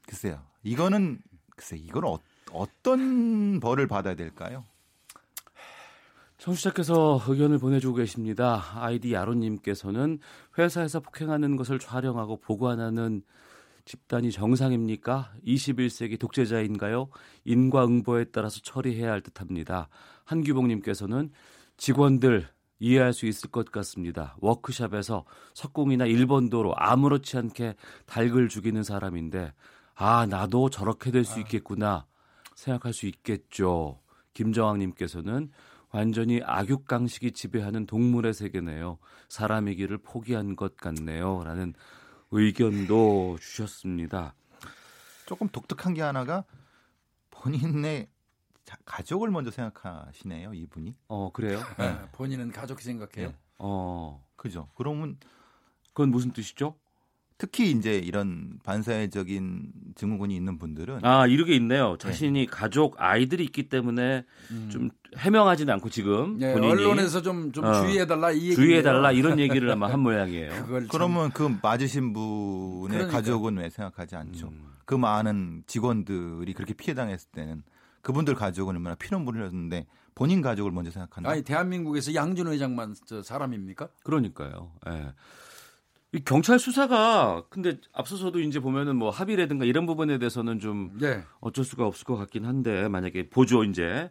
글쎄요. 0.05 0.39
이거는 0.63 1.19
글쎄 1.55 1.77
이건 1.77 2.03
어, 2.05 2.19
어떤 2.51 3.59
벌을 3.59 3.87
받아야 3.87 4.15
될까요? 4.15 4.65
청취자께서 6.41 7.21
의견을 7.27 7.59
보내주고 7.59 7.97
계십니다. 7.97 8.63
아이디 8.73 9.13
야로님께서는 9.13 10.17
회사에서 10.57 10.99
폭행하는 10.99 11.55
것을 11.55 11.77
촬영하고 11.77 12.37
보관하는 12.37 13.21
집단이 13.85 14.31
정상입니까? 14.31 15.33
21세기 15.45 16.19
독재자인가요? 16.19 17.09
인과응보에 17.45 18.25
따라서 18.25 18.59
처리해야 18.63 19.11
할 19.11 19.21
듯합니다. 19.21 19.87
한규봉님께서는 20.25 21.29
직원들 21.77 22.47
이해할 22.79 23.13
수 23.13 23.27
있을 23.27 23.51
것 23.51 23.71
같습니다. 23.71 24.35
워크샵에서 24.41 25.25
석궁이나 25.53 26.07
일본도로 26.07 26.73
아무렇지 26.75 27.37
않게 27.37 27.75
닭을 28.07 28.49
죽이는 28.49 28.81
사람인데 28.81 29.53
아 29.93 30.25
나도 30.25 30.71
저렇게 30.71 31.11
될 31.11 31.23
수 31.23 31.39
있겠구나 31.39 32.07
생각할 32.55 32.93
수 32.93 33.05
있겠죠. 33.05 33.99
김정학님께서는 34.33 35.51
완전히 35.91 36.41
악육강식이 36.43 37.33
지배하는 37.33 37.85
동물의 37.85 38.33
세계네요. 38.33 38.97
사람이기를 39.29 39.97
포기한 39.99 40.55
것 40.55 40.77
같네요. 40.77 41.43
라는 41.43 41.73
의견도 42.31 43.37
주셨습니다. 43.41 44.35
조금 45.25 45.49
독특한 45.49 45.93
게 45.93 46.01
하나가 46.01 46.45
본인의 47.29 48.07
자- 48.63 48.77
가족을 48.85 49.29
먼저 49.31 49.51
생각하시네요, 49.51 50.53
이분이. 50.53 50.95
어, 51.09 51.31
그래요? 51.31 51.59
네, 51.77 51.97
본인은 52.13 52.51
가족이 52.51 52.83
생각해요. 52.83 53.33
어, 53.57 54.25
그죠? 54.35 54.69
그러면 54.75 55.17
그건 55.89 56.09
무슨 56.09 56.31
뜻이죠? 56.31 56.75
특히 57.41 57.71
이제 57.71 57.95
이런 57.97 58.59
반사회적인 58.63 59.71
증후군이 59.95 60.35
있는 60.35 60.59
분들은 60.59 60.99
아, 61.03 61.25
이렇게 61.25 61.55
있네요. 61.55 61.97
자신이 61.97 62.45
가족, 62.45 63.01
아이들이 63.01 63.43
있기 63.45 63.67
때문에 63.67 64.25
좀 64.69 64.91
해명하지는 65.17 65.73
않고 65.73 65.89
지금 65.89 66.37
네, 66.37 66.53
본인이 66.53 66.71
언론에서 66.71 67.23
좀, 67.23 67.51
좀 67.51 67.65
어, 67.65 67.73
주의해달라 67.81 68.29
이 68.31 68.43
얘기 68.43 68.55
주의해달라 68.55 69.11
이런 69.11 69.39
얘기를 69.41 69.71
아마 69.71 69.91
한 69.91 70.01
모양이에요. 70.01 70.51
그걸 70.51 70.81
참- 70.81 70.89
그러면 70.91 71.31
그 71.31 71.57
맞으신 71.63 72.13
분의 72.13 72.89
그러니까요. 72.89 73.11
가족은 73.11 73.57
왜 73.57 73.71
생각하지 73.71 74.15
않죠? 74.17 74.49
음. 74.49 74.61
그 74.85 74.93
많은 74.93 75.63
직원들이 75.65 76.53
그렇게 76.53 76.75
피해 76.75 76.93
당했을 76.93 77.27
때는 77.31 77.63
그분들 78.03 78.35
가족은 78.35 78.75
얼마나 78.75 78.93
피눈물을 78.93 79.41
흘렸는데 79.41 79.87
본인 80.13 80.43
가족을 80.43 80.71
먼저 80.71 80.91
생각한다. 80.91 81.27
아니 81.27 81.41
대한민국에서 81.41 82.13
양준 82.13 82.49
회장만 82.49 82.93
저 83.05 83.23
사람입니까? 83.23 83.87
그러니까요. 84.03 84.73
예. 84.89 84.91
이 84.99 85.03
경찰 86.25 86.59
수사가 86.59 87.45
근데 87.49 87.77
앞서서도 87.93 88.41
이제 88.41 88.59
보면은 88.59 88.97
뭐 88.97 89.09
합의라든가 89.09 89.63
이런 89.63 89.85
부분에 89.85 90.17
대해서는 90.17 90.59
좀 90.59 90.91
네. 90.99 91.23
어쩔 91.39 91.63
수가 91.63 91.85
없을 91.85 92.03
것 92.03 92.17
같긴 92.17 92.45
한데 92.45 92.89
만약에 92.89 93.29
보조 93.29 93.63
이제 93.63 94.09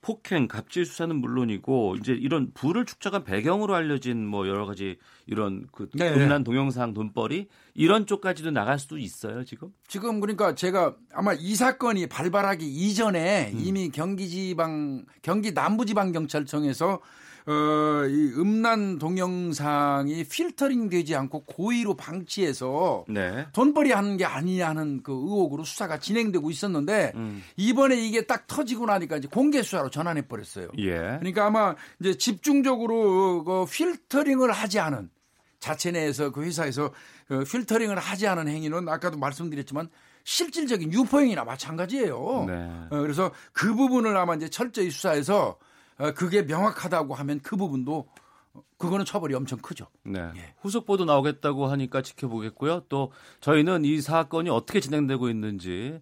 폭행, 0.00 0.48
갑질 0.48 0.84
수사는 0.84 1.14
물론이고 1.14 1.96
이제 2.00 2.12
이런 2.12 2.52
부를 2.52 2.84
축적한 2.84 3.22
배경으로 3.22 3.74
알려진 3.74 4.26
뭐 4.26 4.48
여러 4.48 4.66
가지 4.66 4.98
이런 5.26 5.66
그 5.70 5.88
네. 5.94 6.12
음란 6.12 6.42
동영상 6.42 6.92
돈벌이 6.92 7.48
이런 7.74 8.06
쪽까지도 8.06 8.50
나갈 8.50 8.78
수도 8.78 8.98
있어요 8.98 9.44
지금. 9.44 9.72
지금 9.86 10.20
그러니까 10.20 10.54
제가 10.54 10.96
아마 11.14 11.34
이 11.34 11.54
사건이 11.54 12.08
발발하기 12.08 12.66
이전에 12.66 13.52
음. 13.52 13.60
이미 13.62 13.90
경기지방 13.90 15.04
경기 15.22 15.52
남부지방경찰청에서 15.52 17.00
어, 17.46 18.06
이 18.06 18.32
음란 18.36 18.98
동영상이 18.98 20.24
필터링 20.24 20.88
되지 20.88 21.16
않고 21.16 21.44
고의로 21.44 21.94
방치해서 21.94 23.04
네. 23.08 23.46
돈벌이 23.52 23.90
하는 23.90 24.16
게 24.16 24.24
아니냐는 24.24 25.02
그 25.02 25.12
의혹으로 25.12 25.64
수사가 25.64 25.98
진행되고 25.98 26.50
있었는데 26.50 27.12
음. 27.16 27.42
이번에 27.56 27.96
이게 27.96 28.22
딱 28.26 28.46
터지고 28.46 28.86
나니까 28.86 29.16
이제 29.16 29.28
공개 29.28 29.62
수사로 29.62 29.90
전환해 29.90 30.22
버렸어요. 30.22 30.68
예. 30.78 30.92
그러니까 30.92 31.46
아마 31.46 31.74
이제 32.00 32.16
집중적으로 32.16 33.44
그 33.44 33.64
필터링을 33.70 34.52
하지 34.52 34.78
않은 34.78 35.10
자체 35.58 35.90
내에서 35.90 36.30
그 36.30 36.42
회사에서 36.42 36.92
그 37.28 37.44
필터링을 37.44 37.98
하지 37.98 38.26
않은 38.26 38.48
행위는 38.48 38.88
아까도 38.88 39.16
말씀드렸지만 39.18 39.88
실질적인 40.24 40.92
유포행위나 40.92 41.44
마찬가지예요. 41.44 42.44
네. 42.46 42.70
어, 42.90 43.00
그래서 43.00 43.32
그 43.52 43.74
부분을 43.74 44.16
아마 44.16 44.34
이제 44.34 44.48
철저히 44.48 44.90
수사해서 44.90 45.48
어, 45.48 45.71
그게 46.14 46.42
명확하다고 46.42 47.14
하면 47.14 47.40
그 47.42 47.56
부분도 47.56 48.08
어, 48.54 48.62
그거는 48.78 49.04
처벌이 49.04 49.34
엄청 49.34 49.58
크죠. 49.60 49.86
네. 50.04 50.20
예. 50.36 50.54
후속 50.60 50.84
보도 50.86 51.04
나오겠다고 51.04 51.66
하니까 51.66 52.02
지켜보겠고요. 52.02 52.84
또 52.88 53.12
저희는 53.40 53.84
이 53.84 54.00
사건이 54.00 54.50
어떻게 54.50 54.80
진행되고 54.80 55.28
있는지 55.30 56.00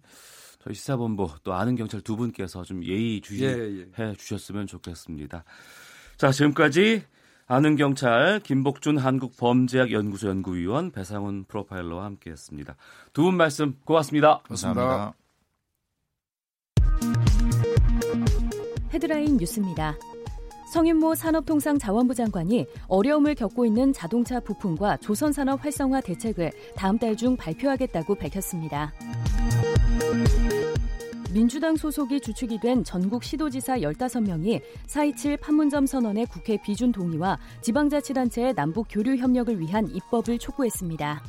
저희 0.63 0.73
시사본부 0.75 1.29
또 1.43 1.53
아는 1.53 1.75
경찰 1.75 2.01
두 2.01 2.15
분께서 2.17 2.63
좀 2.63 2.83
예의 2.83 3.21
주시해 3.21 3.85
예, 3.97 4.13
주셨으면 4.17 4.67
좋겠습니다. 4.67 5.43
자, 6.17 6.31
지금까지 6.31 7.03
아는 7.47 7.75
경찰 7.75 8.39
김복준 8.41 8.97
한국범죄학 8.97 9.91
연구소 9.91 10.27
연구위원 10.29 10.91
배상훈 10.91 11.43
프로파일러와 11.45 12.05
함께했습니다. 12.05 12.75
두 13.13 13.23
분 13.23 13.35
말씀 13.37 13.75
고맙습니다. 13.85 14.41
감사합니다. 14.47 15.20
헤드라인 18.93 19.37
뉴스입니다. 19.37 19.97
성윤모 20.71 21.15
산업통상자원부 21.15 22.15
장관이 22.15 22.65
어려움을 22.87 23.35
겪고 23.35 23.65
있는 23.65 23.91
자동차 23.91 24.39
부품과 24.39 24.97
조선산업 24.97 25.63
활성화 25.63 26.01
대책을 26.01 26.51
다음 26.75 26.97
달 26.97 27.15
중 27.15 27.35
발표하겠다고 27.35 28.15
밝혔습니다. 28.15 28.93
민주당 31.33 31.75
소속이 31.77 32.19
주축이 32.19 32.59
된 32.59 32.83
전국 32.83 33.23
시도지사 33.23 33.79
15명이 33.79 34.61
4.27 34.87 35.39
판문점 35.39 35.85
선언의 35.85 36.25
국회 36.25 36.57
비준 36.61 36.91
동의와 36.91 37.37
지방자치단체의 37.61 38.53
남북 38.55 38.87
교류 38.89 39.15
협력을 39.15 39.57
위한 39.59 39.89
입법을 39.89 40.39
촉구했습니다. 40.39 41.21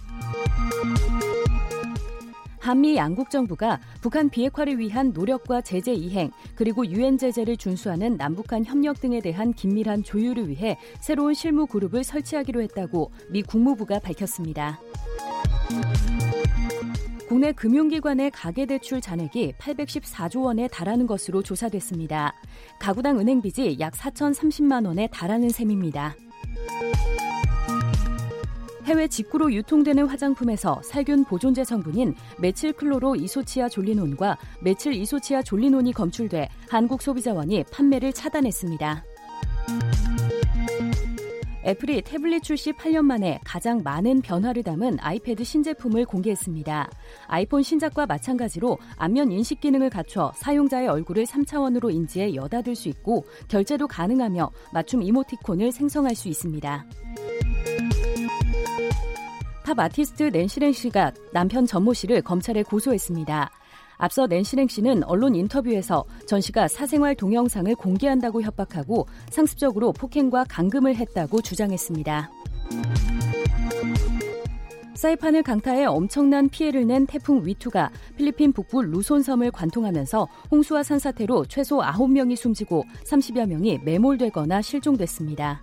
한미 2.63 2.95
양국 2.97 3.29
정부가 3.29 3.81
북한 4.01 4.31
비핵화를 4.31 4.79
위한 4.79 5.11
노력과 5.13 5.63
제재 5.63 5.93
이행 5.93 6.31
그리고 6.55 6.87
유엔 6.87 7.19
제재를 7.19 7.57
준수하는 7.57 8.17
남북한 8.17 8.65
협력 8.65 9.01
등에 9.01 9.21
대한 9.21 9.53
긴밀한 9.53 10.05
조율을 10.05 10.49
위해 10.49 10.79
새로운 11.01 11.35
실무 11.35 11.67
그룹을 11.67 12.05
설치하기로 12.05 12.63
했다고 12.63 13.11
미 13.31 13.43
국무부가 13.43 13.99
밝혔습니다. 13.99 14.81
국내 17.29 17.51
금융기관의 17.51 18.31
가계대출 18.31 19.01
잔액이 19.01 19.55
814조 19.59 20.45
원에 20.45 20.69
달하는 20.69 21.09
것으로 21.09 21.43
조사됐습니다. 21.43 22.33
가구당 22.79 23.19
은행빚이 23.19 23.79
약 23.81 23.95
4,030만 23.95 24.87
원에 24.87 25.09
달하는 25.09 25.49
셈입니다. 25.49 26.15
해외 28.85 29.07
직구로 29.07 29.53
유통되는 29.53 30.07
화장품에서 30.07 30.81
살균 30.85 31.25
보존제 31.25 31.65
성분인 31.65 32.15
메칠클로로 32.39 33.17
이소치아 33.17 33.69
졸리논과 33.69 34.39
메칠 34.61 34.93
이소치아 34.95 35.43
졸리논이 35.43 35.93
검출돼 35.93 36.49
한국 36.69 37.01
소비자원이 37.01 37.65
판매를 37.73 38.13
차단했습니다. 38.13 39.05
애플이 41.65 42.03
태블릿 42.03 42.43
출시 42.43 42.73
8년 42.73 43.03
만에 43.03 43.39
가장 43.45 43.83
많은 43.85 44.21
변화를 44.21 44.65
담은 44.65 44.97
아이패드 45.01 45.45
신제품을 45.45 46.07
공개했습니다. 46.07 46.91
아이폰 47.29 47.63
신작과 47.63 48.07
마찬가지로 48.07 48.79
안면 48.97 49.31
인식 49.31 49.61
기능을 49.61 49.89
갖춰 49.89 50.33
사용자의 50.35 50.89
얼굴을 50.89 51.25
3차원으로 51.25 51.93
인지해 51.95 52.35
여닫을 52.35 52.75
수 52.75 52.89
있고 52.89 53.25
결제도 53.47 53.87
가능하며 53.87 54.51
맞춤 54.73 55.03
이모티콘을 55.03 55.71
생성할 55.71 56.17
수 56.17 56.27
있습니다. 56.27 56.85
팝 59.65 59.79
아티스트 59.79 60.25
낸시랭 60.25 60.73
씨가 60.73 61.13
남편 61.33 61.67
전모 61.67 61.95
씨를 61.95 62.23
검찰에 62.23 62.63
고소했습니다. 62.63 63.51
앞서 63.97 64.27
낸시랭 64.27 64.67
씨는 64.67 65.05
언론 65.05 65.35
인터뷰에서 65.37 66.05
전 66.27 66.41
씨가 66.41 66.67
사생활 66.67 67.15
동영상을 67.15 67.73
공개한다고 67.77 68.43
협박하고 68.43 69.07
상습적으로 69.31 69.93
폭행과 69.93 70.45
감금을 70.49 70.97
했다고 70.97 71.41
주장했습니다. 71.43 72.31
사이판을 74.95 75.43
강타해 75.43 75.85
엄청난 75.85 76.49
피해를 76.49 76.87
낸 76.87 77.07
태풍 77.07 77.45
위투가 77.45 77.91
필리핀 78.17 78.53
북부 78.53 78.83
루손섬을 78.83 79.51
관통하면서 79.51 80.29
홍수와 80.51 80.83
산사태로 80.83 81.47
최소 81.47 81.79
9명이 81.79 82.37
숨지고 82.37 82.85
30여 83.05 83.47
명이 83.47 83.81
매몰되거나 83.85 84.63
실종됐습니다. 84.63 85.63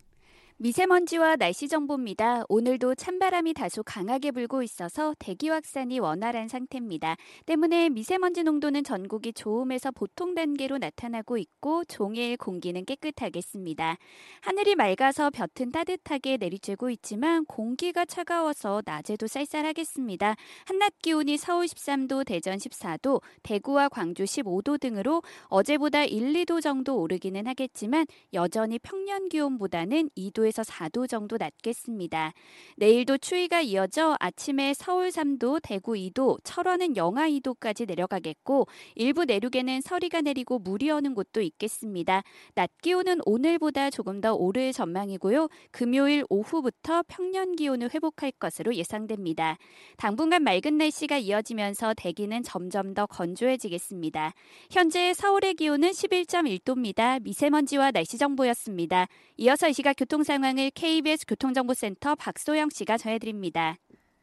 미세먼지와 0.61 1.37
날씨 1.37 1.67
정보입니다. 1.67 2.43
오늘도 2.47 2.93
찬바람이 2.93 3.55
다소 3.55 3.81
강하게 3.81 4.29
불고 4.29 4.61
있어서 4.61 5.15
대기 5.17 5.49
확산이 5.49 5.97
원활한 5.97 6.47
상태입니다. 6.47 7.17
때문에 7.47 7.89
미세먼지 7.89 8.43
농도는 8.43 8.83
전국이 8.83 9.33
좋음에서 9.33 9.89
보통 9.89 10.35
단계로 10.35 10.77
나타나고 10.77 11.39
있고 11.39 11.83
종일 11.85 12.37
공기는 12.37 12.85
깨끗하겠습니다. 12.85 13.97
하늘이 14.41 14.75
맑아서 14.75 15.31
볕은 15.31 15.71
따뜻하게 15.71 16.37
내리쬐고 16.37 16.91
있지만 16.91 17.43
공기가 17.45 18.05
차가워서 18.05 18.83
낮에도 18.85 19.25
쌀쌀하겠습니다. 19.25 20.35
한낮 20.65 20.93
기온이 21.01 21.39
서울 21.39 21.65
13도, 21.65 22.23
대전 22.23 22.59
14도, 22.59 23.23
대구와 23.41 23.89
광주 23.89 24.25
15도 24.25 24.79
등으로 24.79 25.23
어제보다 25.45 26.03
1, 26.05 26.33
2도 26.33 26.61
정도 26.61 26.99
오르기는 26.99 27.47
하겠지만 27.47 28.05
여전히 28.33 28.77
평년 28.77 29.27
기온보다는 29.27 30.11
2도에 30.15 30.50
2도에서 30.51 30.63
4도 30.65 31.07
정도 31.07 31.37
낮겠습니다. 31.37 32.33
내일도 32.77 33.17
추위가 33.17 33.61
이어져 33.61 34.15
아침에 34.19 34.73
서울 34.73 35.09
3도, 35.09 35.59
대구 35.63 35.93
2도, 35.93 36.39
철원은 36.43 36.97
영하 36.97 37.27
2도까지 37.29 37.87
내려가겠고 37.87 38.67
일부 38.95 39.25
내륙에는 39.25 39.81
서리가 39.81 40.21
내리고 40.21 40.59
물이 40.59 40.91
오는 40.91 41.15
곳도 41.15 41.41
있겠습니다. 41.41 42.23
낮 42.53 42.69
기온은 42.81 43.19
오늘보다 43.25 43.89
조금 43.89 44.21
더 44.21 44.33
오를 44.33 44.71
전망이고요. 44.73 45.47
금요일 45.71 46.23
오후부터 46.29 47.03
평년 47.07 47.55
기온을 47.55 47.89
회복할 47.93 48.31
것으로 48.31 48.75
예상됩니다. 48.75 49.57
당분간 49.97 50.43
맑은 50.43 50.77
날씨가 50.77 51.17
이어지면서 51.17 51.93
대기는 51.95 52.43
점점 52.43 52.93
더 52.93 53.05
건조해지겠습니다. 53.05 54.33
현재 54.69 55.13
서울의 55.13 55.55
기온은 55.55 55.91
11.1도입니다. 55.91 57.21
미세먼지와 57.23 57.91
날씨 57.91 58.17
정보였습니다. 58.17 59.07
이어서 59.37 59.69
이 59.69 59.73
시각 59.73 59.95
교통 59.97 60.23
상황 60.23 60.40
을 60.43 60.71
KBS 60.71 61.25
교통정보센터 61.27 62.15
박소영 62.15 62.69
씨가 62.69 62.97
전해드립니다. 62.97 63.77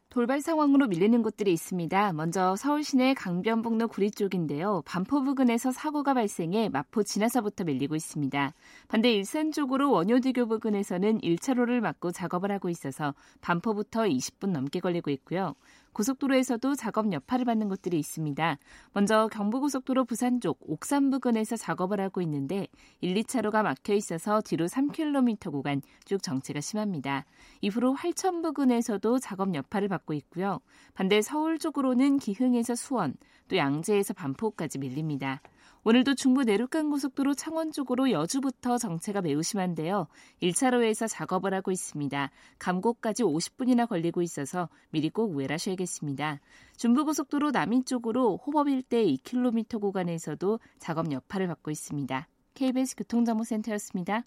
돌발 0.09 0.41
상황으로 0.41 0.87
밀리는 0.87 1.21
곳들이 1.21 1.53
있습니다. 1.53 2.13
먼저 2.13 2.55
서울 2.55 2.83
시내 2.83 3.13
강변북로 3.13 3.87
구리 3.89 4.09
쪽인데요. 4.09 4.81
반포 4.85 5.23
부근에서 5.23 5.71
사고가 5.71 6.15
발생해 6.15 6.69
마포 6.69 7.03
지나서부터 7.03 7.63
밀리고 7.65 7.95
있습니다. 7.95 8.53
반대 8.87 9.13
일산 9.13 9.51
쪽으로 9.51 9.91
원효대교 9.91 10.47
부근에서는 10.47 11.21
1차로를 11.21 11.79
막고 11.79 12.11
작업을 12.11 12.51
하고 12.51 12.69
있어서 12.69 13.13
반포부터 13.41 14.05
20분 14.05 14.47
넘게 14.47 14.79
걸리고 14.79 15.11
있고요. 15.11 15.53
고속도로에서도 15.99 16.75
작업 16.75 17.11
여파를 17.11 17.43
받는 17.43 17.67
곳들이 17.67 17.99
있습니다. 17.99 18.57
먼저 18.93 19.27
경부고속도로 19.33 20.05
부산 20.05 20.39
쪽 20.39 20.57
옥산 20.61 21.09
부근에서 21.09 21.57
작업을 21.57 21.99
하고 21.99 22.21
있는데 22.21 22.67
1, 23.01 23.15
2차로가 23.15 23.63
막혀 23.63 23.95
있어서 23.95 24.39
뒤로 24.39 24.67
3km 24.67 25.51
구간 25.51 25.81
쭉 26.05 26.23
정체가 26.23 26.61
심합니다. 26.61 27.25
이후로 27.59 27.95
활천 27.95 28.41
부근에서도 28.41 29.19
작업 29.19 29.53
여파를 29.53 29.89
받고 29.89 30.13
있고요. 30.13 30.61
반대 30.93 31.21
서울 31.21 31.59
쪽으로는 31.59 32.19
기흥에서 32.19 32.75
수원, 32.75 33.15
또 33.49 33.57
양재에서 33.57 34.13
반포까지 34.13 34.77
밀립니다. 34.77 35.41
오늘도 35.85 36.15
중부 36.15 36.43
내륙간 36.43 36.89
고속도로 36.89 37.35
창원 37.35 37.71
쪽으로 37.71 38.11
여주부터 38.11 38.77
정체가 38.77 39.21
매우 39.21 39.41
심한데요. 39.41 40.07
1차로에서 40.41 41.07
작업을 41.09 41.53
하고 41.53 41.71
있습니다. 41.71 42.31
감곡까지 42.59 43.23
50분이나 43.23 43.87
걸리고 43.87 44.21
있어서 44.21 44.67
미리 44.89 45.09
꼭 45.09 45.33
우회하셔야겠습니다. 45.35 46.41
중부고속도로 46.77 47.51
남인 47.51 47.85
쪽으로 47.85 48.37
호법 48.37 48.67
일대 48.67 49.05
2km 49.05 49.79
구간에서도 49.79 50.59
작업 50.79 51.11
여파를 51.11 51.47
받고 51.47 51.71
있습니다. 51.71 52.27
KBS 52.55 52.95
교통정보센터였습니다. 52.97 54.25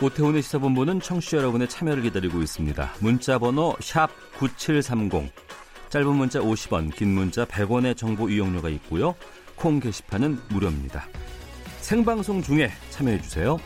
오태훈의 0.00 0.42
시사본부는 0.42 1.00
청취자 1.00 1.38
여러분의 1.38 1.68
참여를 1.68 2.04
기다리고 2.04 2.40
있습니다. 2.40 2.92
문자 3.00 3.36
번호 3.36 3.74
9730. 4.38 5.32
짧은 5.88 6.14
문자 6.14 6.38
50원, 6.38 6.94
긴 6.94 7.14
문자 7.14 7.44
100원의 7.44 7.96
정보 7.96 8.28
이용료가 8.28 8.68
있고요. 8.68 9.16
콩 9.56 9.80
게시판은 9.80 10.38
무료입니다. 10.50 11.04
생방송 11.80 12.42
중에 12.42 12.70
참여해 12.90 13.20
주세요. 13.22 13.58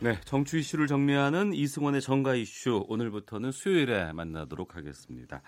네, 0.00 0.18
정치 0.24 0.58
이슈를 0.58 0.88
정리하는 0.88 1.52
이승원의 1.52 2.00
정가 2.00 2.34
이슈 2.34 2.84
오늘부터는 2.88 3.52
수요일에 3.52 4.12
만나도록 4.12 4.74
하겠습니다. 4.74 5.40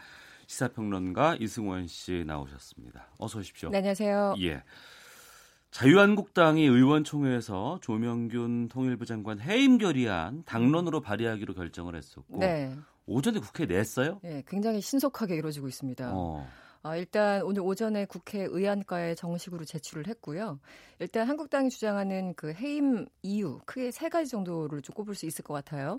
시사평론가 0.46 1.38
이승원 1.40 1.88
씨 1.88 2.22
나오셨습니다. 2.24 3.08
어서 3.18 3.40
오십시오. 3.40 3.70
네, 3.70 3.78
안녕하세요. 3.78 4.36
예. 4.42 4.62
자유한국당이 5.74 6.62
의원총회에서 6.62 7.80
조명균 7.82 8.68
통일부 8.68 9.04
장관 9.06 9.40
해임 9.40 9.76
결의안 9.76 10.44
당론으로 10.44 11.00
발의하기로 11.00 11.52
결정을 11.54 11.96
했었고 11.96 12.38
네. 12.38 12.72
오전에 13.06 13.40
국회에 13.40 13.66
냈어요? 13.66 14.20
네, 14.22 14.44
굉장히 14.46 14.80
신속하게 14.80 15.34
이루어지고 15.34 15.66
있습니다. 15.66 16.12
어. 16.14 16.46
아, 16.84 16.96
일단 16.96 17.42
오늘 17.42 17.62
오전에 17.62 18.04
국회 18.04 18.46
의안가에 18.48 19.16
정식으로 19.16 19.64
제출을 19.64 20.06
했고요. 20.06 20.60
일단 21.00 21.26
한국당이 21.26 21.70
주장하는 21.70 22.34
그 22.34 22.52
해임 22.52 23.06
이유 23.22 23.58
크게 23.66 23.90
세 23.90 24.08
가지 24.08 24.30
정도를 24.30 24.80
좀 24.80 24.94
꼽을 24.94 25.16
수 25.16 25.26
있을 25.26 25.42
것 25.42 25.54
같아요. 25.54 25.98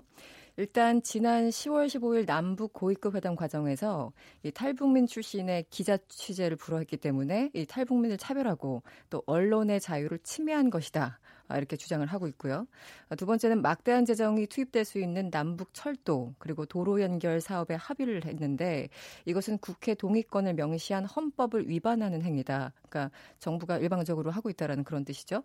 일단 0.58 1.02
지난 1.02 1.50
10월 1.50 1.86
15일 1.86 2.26
남북 2.26 2.72
고위급 2.72 3.14
회담 3.14 3.36
과정에서 3.36 4.12
이 4.42 4.50
탈북민 4.50 5.06
출신의 5.06 5.66
기자 5.68 5.98
취재를 6.08 6.56
불허했기 6.56 6.96
때문에 6.96 7.50
이 7.52 7.66
탈북민을 7.66 8.16
차별하고 8.16 8.82
또 9.10 9.22
언론의 9.26 9.80
자유를 9.80 10.18
침해한 10.20 10.70
것이다. 10.70 11.18
아, 11.48 11.58
이렇게 11.58 11.76
주장을 11.76 12.04
하고 12.06 12.26
있고요. 12.28 12.66
아, 13.08 13.14
두 13.14 13.26
번째는 13.26 13.62
막대한 13.62 14.04
재정이 14.04 14.46
투입될 14.46 14.84
수 14.84 14.98
있는 14.98 15.30
남북 15.30 15.74
철도 15.74 16.34
그리고 16.38 16.66
도로 16.66 17.00
연결 17.00 17.40
사업에 17.40 17.74
합의를 17.74 18.24
했는데 18.24 18.88
이것은 19.26 19.58
국회 19.58 19.94
동의권을 19.94 20.54
명시한 20.54 21.04
헌법을 21.04 21.68
위반하는 21.68 22.22
행위다. 22.22 22.72
그러니까 22.88 23.10
정부가 23.38 23.78
일방적으로 23.78 24.30
하고 24.30 24.50
있다라는 24.50 24.84
그런 24.84 25.04
뜻이죠. 25.04 25.44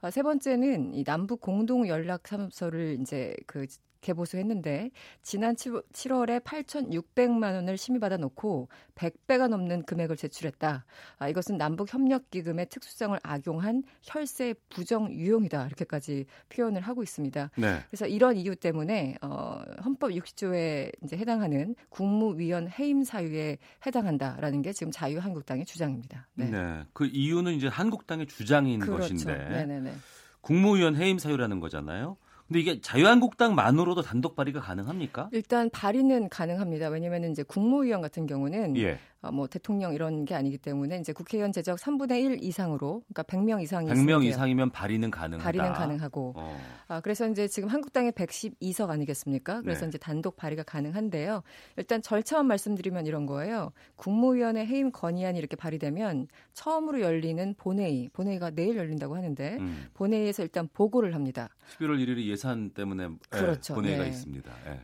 아, 0.00 0.10
세 0.10 0.22
번째는 0.22 0.94
이 0.94 1.04
남북 1.04 1.40
공동 1.40 1.86
연락 1.86 2.26
사무소를 2.26 2.98
이제 3.00 3.36
그 3.46 3.66
개보수했는데 4.06 4.90
지난 5.22 5.54
7월에 5.54 6.42
8,600만 6.42 7.54
원을 7.54 7.76
심의받아 7.76 8.16
놓고 8.18 8.68
100배가 8.94 9.48
넘는 9.48 9.82
금액을 9.82 10.16
제출했다. 10.16 10.84
아, 11.18 11.28
이것은 11.28 11.58
남북 11.58 11.92
협력 11.92 12.30
기금의 12.30 12.66
특수성을 12.68 13.18
악용한 13.22 13.82
혈세 14.02 14.54
부정 14.68 15.12
유용이다. 15.12 15.66
이렇게까지 15.66 16.26
표현을 16.48 16.80
하고 16.80 17.02
있습니다. 17.02 17.50
네. 17.56 17.80
그래서 17.88 18.06
이런 18.06 18.36
이유 18.36 18.54
때문에 18.54 19.16
어, 19.22 19.62
헌법 19.84 20.10
60조에 20.10 20.92
이제 21.04 21.16
해당하는 21.16 21.74
국무위원 21.88 22.68
해임 22.68 23.02
사유에 23.02 23.58
해당한다라는 23.84 24.62
게 24.62 24.72
지금 24.72 24.90
자유한국당의 24.92 25.64
주장입니다. 25.66 26.28
네. 26.34 26.50
네. 26.50 26.84
그 26.92 27.06
이유는 27.06 27.54
이제 27.54 27.66
한국당의 27.66 28.26
주장인 28.26 28.80
그렇죠. 28.80 29.14
것인데 29.14 29.48
네네네. 29.48 29.92
국무위원 30.40 30.94
해임 30.94 31.18
사유라는 31.18 31.58
거잖아요. 31.60 32.16
근데 32.46 32.60
이게 32.60 32.80
자유한국당만으로도 32.80 34.02
단독 34.02 34.36
발의가 34.36 34.60
가능합니까? 34.60 35.28
일단 35.32 35.68
발의는 35.70 36.28
가능합니다. 36.28 36.88
왜냐하면 36.88 37.30
이제 37.30 37.42
국무위원 37.42 38.00
같은 38.00 38.26
경우는 38.26 38.76
예. 38.76 38.98
어, 39.26 39.32
뭐 39.32 39.46
대통령 39.46 39.94
이런 39.94 40.24
게 40.24 40.34
아니기 40.34 40.58
때문에 40.58 40.98
이제 40.98 41.12
국회의원 41.12 41.52
제적 41.52 41.78
3분의 41.78 42.22
1 42.24 42.42
이상으로 42.42 43.02
그러니까 43.08 43.22
100명 43.24 43.62
이상이 43.62 43.88
100명 43.88 44.24
이상이면 44.24 44.70
발의는 44.70 45.10
가능하다. 45.10 45.44
발의는 45.44 45.72
가능하고. 45.72 46.34
어. 46.36 46.58
아, 46.88 47.00
그래서 47.00 47.28
이제 47.28 47.48
지금 47.48 47.68
한국당에 47.68 48.10
112석 48.10 48.90
아니겠습니까? 48.90 49.62
그래서 49.62 49.82
네. 49.82 49.88
이제 49.88 49.98
단독 49.98 50.36
발의가 50.36 50.62
가능한데요. 50.62 51.42
일단 51.76 52.02
절차만 52.02 52.46
말씀드리면 52.46 53.06
이런 53.06 53.26
거예요. 53.26 53.72
국무위원회 53.96 54.64
해임 54.66 54.90
건의안이 54.90 55.38
이렇게 55.38 55.56
발의되면 55.56 56.28
처음으로 56.52 57.00
열리는 57.00 57.54
본회의, 57.56 58.08
본회의가 58.12 58.50
내일 58.50 58.76
열린다고 58.76 59.16
하는데 59.16 59.56
음. 59.58 59.86
본회의에서 59.94 60.42
일단 60.42 60.68
보고를 60.72 61.14
합니다. 61.14 61.48
11월 61.78 61.98
1일이 61.98 62.26
예산 62.26 62.70
때문에 62.70 63.08
그렇죠. 63.28 63.74
본회의가 63.74 64.04
네. 64.04 64.10
있습니다. 64.10 64.52
예. 64.66 64.80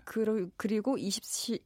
그리고 0.57 0.99
20, 0.99 1.23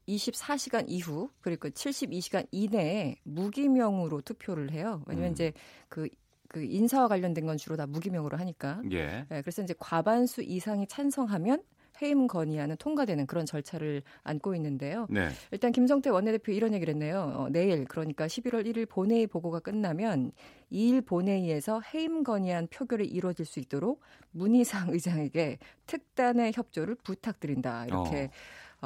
24시간 0.06 0.84
이후 0.88 1.30
그리고 1.40 1.68
72시간 1.68 2.46
이 2.50 2.65
내에 2.70 3.16
무기명으로 3.24 4.20
투표를 4.22 4.70
해요. 4.72 5.02
왜냐면 5.06 5.30
음. 5.30 5.32
이제 5.32 5.52
그, 5.88 6.08
그 6.48 6.62
인사와 6.62 7.08
관련된 7.08 7.46
건 7.46 7.56
주로 7.56 7.76
다 7.76 7.86
무기명으로 7.86 8.36
하니까. 8.36 8.80
예. 8.90 9.26
네, 9.28 9.42
그래서 9.42 9.62
이제 9.62 9.74
과반수 9.78 10.42
이상이 10.42 10.86
찬성하면 10.86 11.62
해임 12.02 12.26
건의안은 12.26 12.76
통과되는 12.76 13.26
그런 13.26 13.46
절차를 13.46 14.02
안고 14.22 14.54
있는데요. 14.56 15.06
네. 15.10 15.28
일단 15.50 15.72
김성태 15.72 16.10
원내대표 16.10 16.52
이런 16.52 16.74
얘기를 16.74 16.92
했네요. 16.94 17.32
어, 17.34 17.48
내일 17.50 17.84
그러니까 17.86 18.26
11월 18.26 18.66
1일 18.66 18.88
본회의 18.88 19.26
보고가 19.26 19.60
끝나면 19.60 20.32
2일 20.70 21.06
본회의에서 21.06 21.80
해임 21.94 22.22
건의안 22.22 22.66
표결이 22.68 23.06
이루어질 23.06 23.46
수 23.46 23.60
있도록 23.60 24.00
문희상 24.32 24.90
의장에게 24.92 25.58
특단의 25.86 26.52
협조를 26.54 26.96
부탁드린다. 26.96 27.86
이렇게 27.86 28.24
어, 28.24 28.30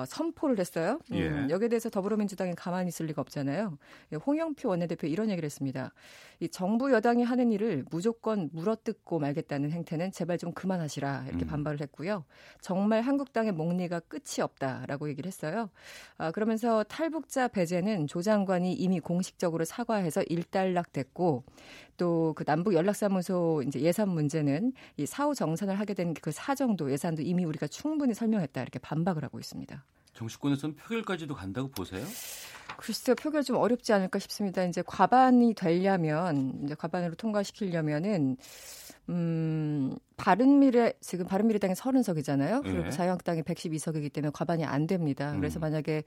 선포를 0.06 0.58
했어요. 0.58 1.00
음, 1.12 1.46
예. 1.48 1.52
여기에 1.52 1.68
대해서 1.68 1.90
더불어민주당이 1.90 2.54
가만히 2.54 2.88
있을 2.88 3.06
리가 3.06 3.20
없잖아요. 3.22 3.78
예, 4.12 4.16
홍영표 4.16 4.68
원내대표 4.68 5.06
이런 5.06 5.30
얘기를 5.30 5.46
했습니다. 5.46 5.92
이 6.40 6.48
정부 6.48 6.92
여당이 6.92 7.22
하는 7.22 7.52
일을 7.52 7.84
무조건 7.90 8.48
물어뜯고 8.52 9.18
말겠다는 9.18 9.70
행태는 9.72 10.12
제발 10.12 10.38
좀 10.38 10.52
그만하시라 10.52 11.26
이렇게 11.28 11.44
음. 11.44 11.48
반발을 11.48 11.80
했고요. 11.82 12.24
정말 12.60 13.02
한국당의 13.02 13.52
목리가 13.52 14.00
끝이 14.00 14.40
없다라고 14.42 15.08
얘기를 15.10 15.28
했어요. 15.28 15.70
아, 16.16 16.30
그러면서 16.30 16.82
탈북자 16.84 17.48
배제는 17.48 18.06
조 18.06 18.22
장관이 18.22 18.72
이미 18.72 19.00
공식적으로 19.00 19.64
사과해서 19.64 20.22
일단락됐고 20.28 21.44
또 22.00 22.32
그 22.34 22.44
남북 22.44 22.74
연락사무소 22.74 23.62
이제 23.66 23.80
예산 23.80 24.08
문제는 24.08 24.72
이 24.96 25.04
사후 25.06 25.34
정산을 25.34 25.78
하게 25.78 25.94
된 25.94 26.14
그 26.22 26.32
사정도 26.32 26.90
예산도 26.90 27.22
이미 27.22 27.44
우리가 27.44 27.66
충분히 27.68 28.14
설명했다 28.14 28.60
이렇게 28.62 28.78
반박을 28.78 29.22
하고 29.22 29.38
있습니다. 29.38 29.84
정치권에서는 30.14 30.76
표결까지도 30.76 31.34
간다고 31.34 31.68
보세요? 31.68 32.04
글쎄요, 32.76 33.14
표결 33.14 33.44
좀 33.44 33.56
어렵지 33.56 33.92
않을까 33.92 34.18
싶습니다. 34.18 34.64
이제 34.64 34.82
과반이 34.86 35.54
되려면, 35.54 36.60
이제 36.64 36.74
과반으로 36.74 37.14
통과시키려면은, 37.14 38.36
음, 39.10 39.96
바른미래, 40.16 40.92
지금 41.00 41.26
바른미래당이 41.26 41.74
30석이잖아요. 41.74 42.62
그리고 42.62 42.86
예. 42.86 42.90
자유한국당이 42.90 43.42
112석이기 43.42 44.12
때문에 44.12 44.30
과반이 44.32 44.64
안 44.64 44.86
됩니다. 44.86 45.34
그래서 45.36 45.58
음. 45.58 45.62
만약에, 45.62 46.04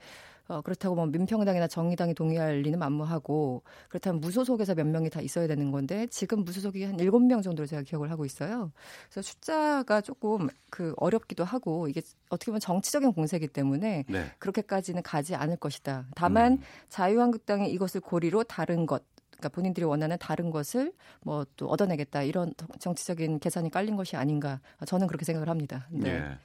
어, 0.48 0.62
그렇다고 0.62 0.94
뭐 0.94 1.04
민평당이나 1.06 1.66
정의당이 1.66 2.14
동의할 2.14 2.62
리는 2.62 2.78
만무하고, 2.78 3.62
그렇다면 3.88 4.20
무소속에서 4.20 4.74
몇 4.74 4.86
명이 4.86 5.10
다 5.10 5.20
있어야 5.20 5.46
되는 5.46 5.70
건데, 5.70 6.06
지금 6.06 6.44
무소속이 6.44 6.84
한 6.84 6.96
7명 6.96 7.42
정도로 7.42 7.66
제가 7.66 7.82
기억을 7.82 8.10
하고 8.10 8.24
있어요. 8.24 8.72
그래서 9.10 9.28
숫자가 9.28 10.00
조금 10.00 10.48
그 10.70 10.94
어렵기도 10.96 11.44
하고, 11.44 11.88
이게 11.88 12.00
어떻게 12.30 12.50
보면 12.50 12.60
정치적인 12.60 13.12
공세이기 13.12 13.48
때문에, 13.48 14.04
네. 14.08 14.24
그렇게까지는 14.38 15.02
가지 15.02 15.34
않을 15.34 15.56
것이다. 15.56 16.06
다만 16.14 16.52
음. 16.52 16.58
자유한국당이 16.88 17.70
이것을 17.70 18.00
고리로 18.00 18.44
다른 18.44 18.86
것 18.86 19.02
그러니까 19.44 19.48
본인들이 19.50 19.84
원하는 19.84 20.16
다른 20.18 20.50
것을 20.50 20.92
뭐 21.22 21.44
또 21.56 21.68
얻어내겠다 21.68 22.22
이런 22.22 22.52
정치적인 22.78 23.38
계산이 23.38 23.70
깔린 23.70 23.96
것이 23.96 24.16
아닌가 24.16 24.60
저는 24.86 25.06
그렇게 25.06 25.24
생각을 25.24 25.48
합니다. 25.48 25.86
네. 25.90 26.10
예. 26.10 26.38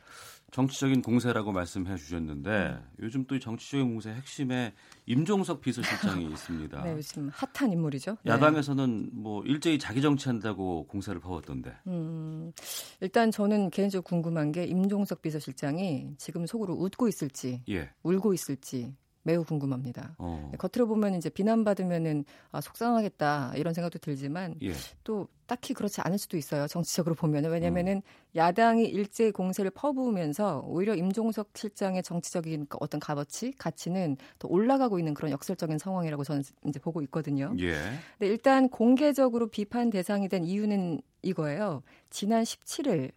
정치적인 0.52 1.04
공세라고 1.04 1.52
말씀해 1.52 1.96
주셨는데 1.96 2.80
요즘 3.02 3.26
또이 3.26 3.40
정치적인 3.40 3.88
공세 3.92 4.10
핵심에 4.10 4.74
임종석 5.06 5.62
비서실장이 5.62 6.26
있습니다. 6.34 6.84
네, 6.84 6.94
요즘 6.94 7.30
핫한 7.32 7.72
인물이죠. 7.72 8.18
네. 8.24 8.32
야당에서는 8.32 9.12
뭐 9.14 9.44
일제히 9.44 9.78
자기 9.78 10.02
정치한다고 10.02 10.88
공세를 10.88 11.22
퍼왔던데. 11.22 11.72
음, 11.86 12.52
일단 13.00 13.30
저는 13.30 13.70
개인적으로 13.70 14.04
궁금한 14.04 14.52
게 14.52 14.64
임종석 14.64 15.22
비서실장이 15.22 16.16
지금 16.18 16.48
속으로 16.48 16.74
웃고 16.74 17.08
있을지, 17.08 17.62
예. 17.70 17.92
울고 18.02 18.34
있을지, 18.34 18.96
매우 19.30 19.44
궁금합니다. 19.44 20.16
어. 20.18 20.50
네, 20.52 20.58
겉으로 20.58 20.88
보면 20.88 21.14
이제 21.14 21.30
비난받으면은 21.30 22.26
아, 22.52 22.62
속상하겠다 22.62 23.54
이런 23.58 23.76
생각도 23.76 24.00
들지만 24.00 24.56
예. 24.64 24.74
또 25.04 25.28
딱히 25.46 25.76
그렇지 25.76 26.02
않을 26.02 26.18
수도 26.18 26.36
있어요. 26.36 26.66
정치적으로 26.68 27.14
보면은 27.14 27.52
왜냐면은 27.52 27.98
음. 27.98 28.02
야당이 28.36 28.86
일제히 28.86 29.32
공세를 29.32 29.70
퍼부으면서 29.70 30.64
오히려 30.66 30.96
임종석 30.96 31.50
실장의 31.54 32.02
정치적인 32.02 32.66
그 32.70 32.78
어떤 32.80 33.00
값어치, 33.00 33.54
가치는 33.60 34.18
더 34.40 34.48
올라가고 34.48 34.98
있는 34.98 35.14
그런 35.14 35.32
역설적인 35.32 35.78
상황이라고 35.78 36.24
저는 36.24 36.42
이제 36.66 36.80
보고 36.80 37.04
있거든요. 37.04 37.54
예. 37.60 37.74
근데 38.18 38.32
일단 38.32 38.68
공개적으로 38.68 39.48
비판 39.48 39.92
대상이 39.92 40.28
된 40.28 40.44
이유는 40.44 41.02
이거예요. 41.22 41.84
지난 42.10 42.42
17일 42.44 43.12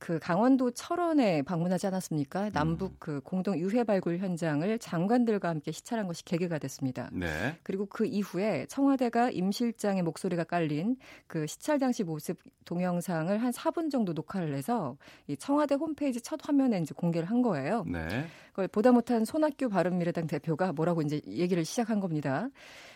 그 0.00 0.18
강원도 0.18 0.70
철원에 0.70 1.42
방문하지 1.42 1.86
않았습니까? 1.88 2.50
남북 2.50 2.98
그 2.98 3.20
공동 3.20 3.58
유해 3.58 3.84
발굴 3.84 4.16
현장을 4.16 4.78
장관들과 4.78 5.50
함께 5.50 5.72
시찰한 5.72 6.06
것이 6.06 6.24
계기가 6.24 6.58
됐습니다. 6.58 7.10
네. 7.12 7.58
그리고 7.62 7.84
그 7.84 8.06
이후에 8.06 8.64
청와대가 8.70 9.30
임 9.30 9.52
실장의 9.52 10.02
목소리가 10.02 10.44
깔린 10.44 10.96
그 11.26 11.46
시찰 11.46 11.78
당시 11.78 12.02
모습 12.02 12.38
동영상을 12.64 13.36
한 13.36 13.50
4분 13.52 13.90
정도 13.90 14.14
녹화를 14.14 14.54
해서 14.54 14.96
이 15.26 15.36
청와대 15.36 15.74
홈페이지 15.74 16.18
첫 16.22 16.40
화면에 16.42 16.78
이제 16.78 16.94
공개를 16.96 17.28
한 17.28 17.42
거예요. 17.42 17.84
네. 17.86 18.26
그걸 18.48 18.68
보다 18.68 18.92
못한 18.92 19.26
손학규 19.26 19.68
바른미래당 19.68 20.28
대표가 20.28 20.72
뭐라고 20.72 21.02
이제 21.02 21.20
얘기를 21.26 21.62
시작한 21.66 22.00
겁니다. 22.00 22.48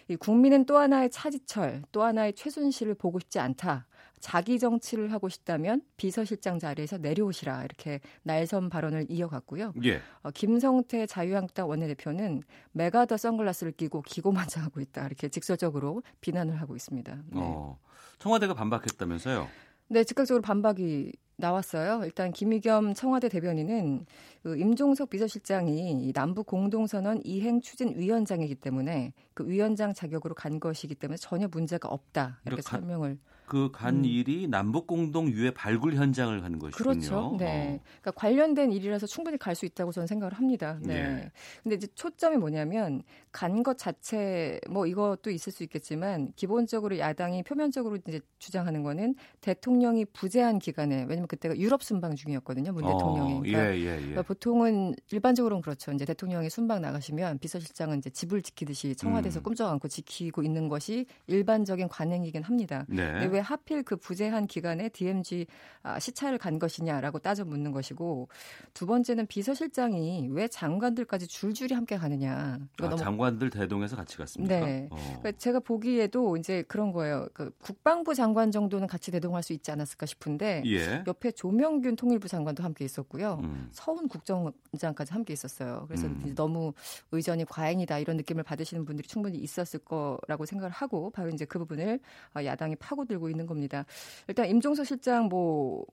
이 0.09 0.17
국민은 0.17 0.65
또 0.65 0.79
하나의 0.79 1.11
차지철, 1.11 1.83
또 1.93 2.03
하나의 2.03 2.33
최순실을 2.33 2.95
보고 2.95 3.19
싶지 3.19 3.39
않다. 3.41 3.87
자기 4.25 4.59
정치를 4.59 5.13
하고 5.13 5.29
싶다면 5.29 5.83
비서실장 5.99 6.59
자리에서 6.59 6.97
내려오시라 6.97 7.63
이렇게 7.63 8.01
날선 8.23 8.71
발언을 8.71 9.05
이어갔고요. 9.11 9.75
예. 9.85 10.01
어, 10.23 10.31
김성태 10.31 11.05
자유한국당 11.05 11.69
원내대표는 11.69 12.43
메가더 12.73 13.19
선글라스를 13.19 13.73
끼고 13.73 14.01
기고만장하고 14.01 14.81
있다 14.81 15.05
이렇게 15.05 15.29
직설적으로 15.29 16.03
비난을 16.23 16.59
하고 16.59 16.75
있습니다. 16.75 17.15
네. 17.15 17.33
어, 17.35 17.79
청와대가 18.19 18.55
반박했다면서요? 18.55 19.47
네, 19.89 20.05
즉각적으로 20.05 20.41
반박이 20.41 21.13
나왔어요. 21.37 22.01
일단 22.05 22.33
김의겸 22.33 22.95
청와대 22.95 23.29
대변인은 23.29 24.07
그 24.43 24.57
임종석 24.57 25.11
비서실장이 25.11 26.15
남북 26.15 26.47
공동선언 26.47 27.21
이행 27.25 27.61
추진 27.61 27.93
위원장이기 27.95 28.55
때문에 28.55 29.13
그 29.35 29.47
위원장 29.47 29.93
자격으로 29.93 30.35
간 30.35 30.61
것이기 30.61 30.95
때문에 30.95 31.19
전혀 31.19 31.47
문제가 31.47 31.91
없다 31.91 32.41
이렇게 32.47 32.63
그러니까 32.63 32.71
설명을 32.71 33.19
그간 33.47 33.97
음. 33.97 34.05
일이 34.05 34.47
남북 34.47 34.87
공동 34.87 35.29
유해 35.29 35.51
발굴 35.51 35.95
현장을 35.95 36.41
가는 36.41 36.59
것이군요. 36.59 36.91
그렇죠. 36.93 37.37
네. 37.39 37.81
어. 37.81 37.85
그러니까 38.01 38.11
관련된 38.13 38.73
일이라서 38.73 39.07
충분히 39.07 39.39
갈 39.39 39.55
수 39.55 39.67
있다고 39.67 39.93
저는 39.93 40.07
생각을 40.09 40.33
합니다. 40.35 40.79
네. 40.83 41.03
네. 41.03 41.33
근데 41.63 41.77
이제 41.77 41.87
초점이 41.95 42.37
뭐냐면 42.37 43.03
간 43.31 43.63
것 43.63 43.79
자체 43.79 44.61
뭐 44.69 44.87
이것도 44.87 45.31
있을 45.31 45.53
수 45.53 45.63
있겠지만 45.63 46.33
기본적으로 46.37 46.99
야당이 46.99 47.43
표면적으로 47.45 47.97
이제 48.07 48.21
주장하는 48.39 48.83
거는 48.83 49.15
대통령이 49.41 50.05
부재한 50.07 50.59
기간에 50.59 51.05
왜냐면 51.09 51.27
그때가 51.27 51.57
유럽 51.57 51.83
순방 51.83 52.15
중이었거든요. 52.15 52.73
문 52.73 52.85
대통령이. 52.85 53.35
어, 53.35 53.41
그러니까 53.41 53.75
예, 53.75 53.79
예, 53.79 53.87
예. 53.87 53.97
그러니까 53.97 54.23
보통은 54.23 54.95
일반적으로는 55.11 55.63
그렇죠. 55.63 55.93
이제 55.93 56.05
대통령이 56.05 56.51
순방 56.51 56.83
나가시면 56.83 57.39
비서실장은 57.39 57.99
이제 57.99 58.11
집을 58.11 58.43
지키듯이 58.43 58.95
청와대에서 58.97 59.41
음. 59.41 59.43
꿈쩍 59.43 59.71
않고 59.71 59.89
지키고 59.89 60.43
있는 60.43 60.69
것이 60.69 61.07
일반적인 61.27 61.89
관행이긴 61.89 62.43
합니다. 62.43 62.85
네. 62.89 63.25
왜 63.35 63.41
하필 63.41 63.83
그 63.83 63.97
부재한 63.97 64.47
기간에 64.47 64.89
DMZ 64.89 65.47
아, 65.83 65.99
시찰을 65.99 66.39
간 66.39 66.59
것이냐라고 66.59 67.19
따져 67.19 67.45
묻는 67.45 67.73
것이고 67.73 68.29
두 68.73 68.87
번째는 68.87 69.27
비서실장이 69.27 70.29
왜 70.31 70.47
장관들까지 70.47 71.27
줄줄이 71.27 71.75
함께 71.75 71.97
가느냐. 71.97 72.61
아, 72.81 72.89
너무... 72.89 72.97
장관들 72.97 73.51
대동해서 73.51 73.97
같이 73.97 74.17
갔습니까? 74.17 74.61
네. 74.61 74.89
어. 74.91 74.97
그러니까 74.97 75.33
제가 75.33 75.61
보기에도 75.61 76.37
이제 76.37 76.63
그런 76.69 76.93
거예요. 76.93 77.29
그 77.35 77.51
국방부 77.61 78.15
장관 78.15 78.53
정도는 78.53 78.87
같이 78.87 79.11
대동할 79.11 79.43
수 79.43 79.53
있지 79.53 79.71
않았을까 79.73 80.07
싶은데 80.07 80.63
예. 80.67 81.03
옆에 81.07 81.33
조명균 81.33 81.97
통일부 81.97 82.29
장관도 82.29 82.63
함께 82.63 82.85
있었고요. 82.85 83.41
음. 83.43 83.69
서훈 83.73 84.09
국정원장까지 84.09 85.13
함께 85.13 85.33
있었어요. 85.33 85.87
그래서 85.89 86.07
음. 86.07 86.35
너무 86.37 86.73
의전이 87.11 87.47
과잉이다 87.47 87.99
이런 87.99 88.17
느낌을 88.17 88.45
받으시는 88.45 88.85
분들이 88.85 89.09
충분히 89.09 89.39
있었을 89.39 89.81
거라고 89.81 90.47
생각을 90.47 90.71
하고 90.71 91.11
바로 91.11 91.31
이제 91.31 91.45
그 91.45 91.59
부분을 91.59 91.99
어, 92.37 92.45
야당이 92.45 92.77
파고들고 92.77 93.24
되고 93.25 93.31
있는 93.31 93.47
겁니다. 93.47 93.87
일단 94.29 94.47
임종석 94.49 94.87
실장 94.87 95.27
뭐, 95.27 95.87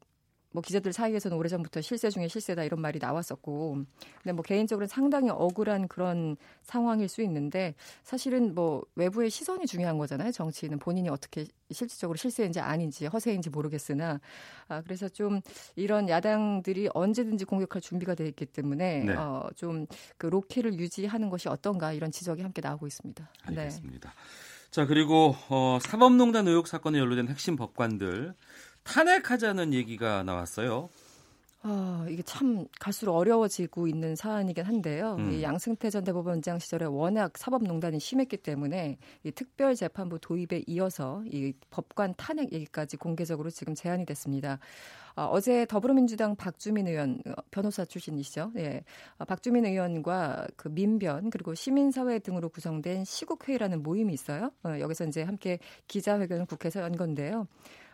뭐 0.53 0.62
기자들 0.62 0.91
사이에서는 0.91 1.38
오래전부터 1.38 1.80
실세 1.80 2.10
중에 2.10 2.28
실세다 2.28 2.66
이런 2.66 2.82
말이 2.82 2.99
나왔었고, 2.99 3.86
근데 4.22 4.34
뭐 4.34 4.44
개인적으로 4.44 4.86
상당히 4.86 5.30
억울한 5.30 5.88
그런 5.88 6.36
상황일 6.64 7.08
수 7.08 7.22
있는데 7.22 7.74
사실은 8.03 8.53
뭐 8.53 8.84
외부의 8.95 9.30
시선이 9.30 9.66
중요한 9.66 9.98
거잖아요. 9.98 10.32
정치인은 10.32 10.80
본인이 10.80 11.08
어떻게 11.08 11.45
실질적으로 11.72 12.18
실세인지 12.18 12.60
아닌지 12.60 13.06
허세인지 13.06 13.49
모르겠으나, 13.49 14.20
아 14.68 14.82
그래서 14.82 15.08
좀 15.08 15.40
이런 15.78 16.10
야당들이 16.10 16.90
언제든지 16.94 17.45
공격할 17.45 17.82
준비가 17.82 18.14
돼 18.14 18.28
있기 18.28 18.45
때문에 18.45 19.06
네. 19.06 19.14
어, 19.14 19.48
좀 19.56 19.88
그 20.18 20.28
로키를 20.28 20.78
유지하는 20.78 21.30
것이 21.30 21.48
어떤가 21.49 21.94
이런 21.94 22.12
지적이 22.12 22.41
함께 22.44 22.62
나오고 22.62 22.88
있습니다. 22.88 23.30
알겠습니다. 23.44 24.10
네. 24.10 24.16
자 24.72 24.85
그리고 24.85 25.35
어, 25.49 25.80
사법농단 25.81 26.48
의혹 26.48 26.65
사건에 26.65 26.98
연루된 26.98 27.27
핵심 27.27 27.57
법관들 27.57 28.34
탄핵하자는 28.85 29.73
얘기가 29.73 30.23
나왔어요. 30.23 30.89
아, 31.64 32.08
이게 32.10 32.24
참 32.24 32.66
갈수록 32.80 33.16
어려워지고 33.16 33.88
있는 33.88 34.16
사안이긴 34.16 34.66
한데요. 34.66 35.16
음. 35.20 35.32
이 35.32 35.44
양승태 35.44 35.92
전 35.92 36.04
대법원장 36.04 36.58
시절에 36.58 36.86
워낙 36.86 37.38
사법농단이 37.38 38.00
심했기 38.00 38.38
때문에 38.38 38.98
이 39.24 39.32
특별재판부 39.32 40.20
도입에 40.20 40.64
이어서 40.66 41.24
이 41.28 41.54
법관 41.70 42.16
탄핵 42.18 42.52
얘기까지 42.52 42.98
공개적으로 42.98 43.52
지금 43.52 43.76
제안이 43.76 44.08
됐습니다. 44.08 44.58
어, 45.16 45.26
어제 45.26 45.68
더불어민주당 45.68 46.36
박주민 46.36 46.88
의원 46.88 47.22
어, 47.28 47.34
변호사 47.52 47.86
출신이시죠. 47.86 48.54
예. 48.58 48.84
어, 49.18 49.26
박주민 49.26 49.66
의원과 49.66 50.48
그 50.56 50.70
민변 50.70 51.30
그리고 51.30 51.54
시민사회 51.54 52.20
등으로 52.20 52.50
구성된 52.50 53.04
시국회의라는 53.04 53.84
모임이 53.84 54.14
있어요. 54.14 54.52
어, 54.64 54.80
여기서 54.80 55.06
이제 55.06 55.22
함께 55.22 55.60
기자회견을 55.88 56.46
국회에서 56.46 56.82
연 56.82 56.96
건데요. 56.96 57.48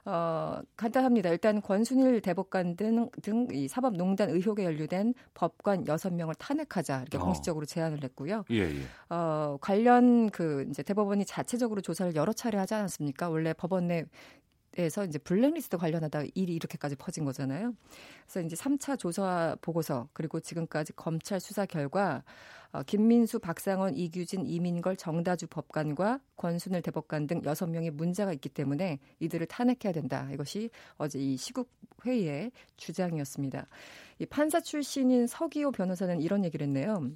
어, 0.10 0.62
간단합니다. 0.78 1.30
일단 1.30 1.62
권순일 1.62 2.22
대법관 2.22 2.78
등, 2.78 3.10
등 3.22 3.48
이 3.52 3.68
사법농단 3.68 4.30
의혹에 4.30 4.64
연루된 4.64 5.14
법관 5.34 5.84
6명을 5.84 6.34
탄핵하자 6.38 7.02
이렇게 7.02 7.18
어. 7.18 7.22
공식적으로 7.22 7.66
제안을 7.66 8.04
했고요. 8.04 8.46
예, 8.52 8.60
예. 8.62 8.82
어, 9.10 9.58
관련 9.60 10.30
그 10.30 10.66
이제 10.70 10.82
대법원이 10.82 11.26
자체적으로 11.26 11.82
조사를 11.82 12.16
여러 12.16 12.32
차례 12.32 12.58
하지 12.58 12.74
않았습니까? 12.74 13.30
원래 13.30 13.54
법원 13.54 13.88
내 13.88 14.06
에서 14.78 15.04
이제 15.06 15.18
블랙리스트 15.18 15.76
관련하다 15.78 16.26
일이 16.36 16.54
이렇게까지 16.54 16.96
퍼진 16.98 17.26
거잖아요. 17.26 17.74
그래서 18.24 18.46
이제 18.46 18.56
3차 18.56 19.00
조사 19.00 19.58
보고서 19.62 20.08
그리고 20.14 20.40
지금까지 20.40 20.94
검찰 20.94 21.40
수사 21.40 21.66
결과 21.66 22.24
어, 22.72 22.84
김민수, 22.84 23.40
박상원, 23.40 23.96
이규진, 23.96 24.46
이민걸, 24.46 24.96
정다주 24.96 25.48
법관과 25.48 26.20
권순일 26.36 26.84
대법관 26.84 27.26
등 27.26 27.42
6명의 27.42 27.90
문제가 27.90 28.32
있기 28.34 28.50
때문에 28.50 29.00
이들을 29.20 29.48
탄핵해야 29.48 29.94
된다. 29.94 30.30
이것이 30.32 30.70
어제 30.98 31.18
이 31.18 31.38
시국 31.38 31.72
회의의 32.06 32.52
주장이었습니다. 32.76 33.66
이 34.20 34.26
판사 34.28 34.60
출신인 34.60 35.26
서기호 35.26 35.72
변호사는 35.72 36.22
이런 36.22 36.46
얘기를 36.46 36.66
했네요. 36.68 37.10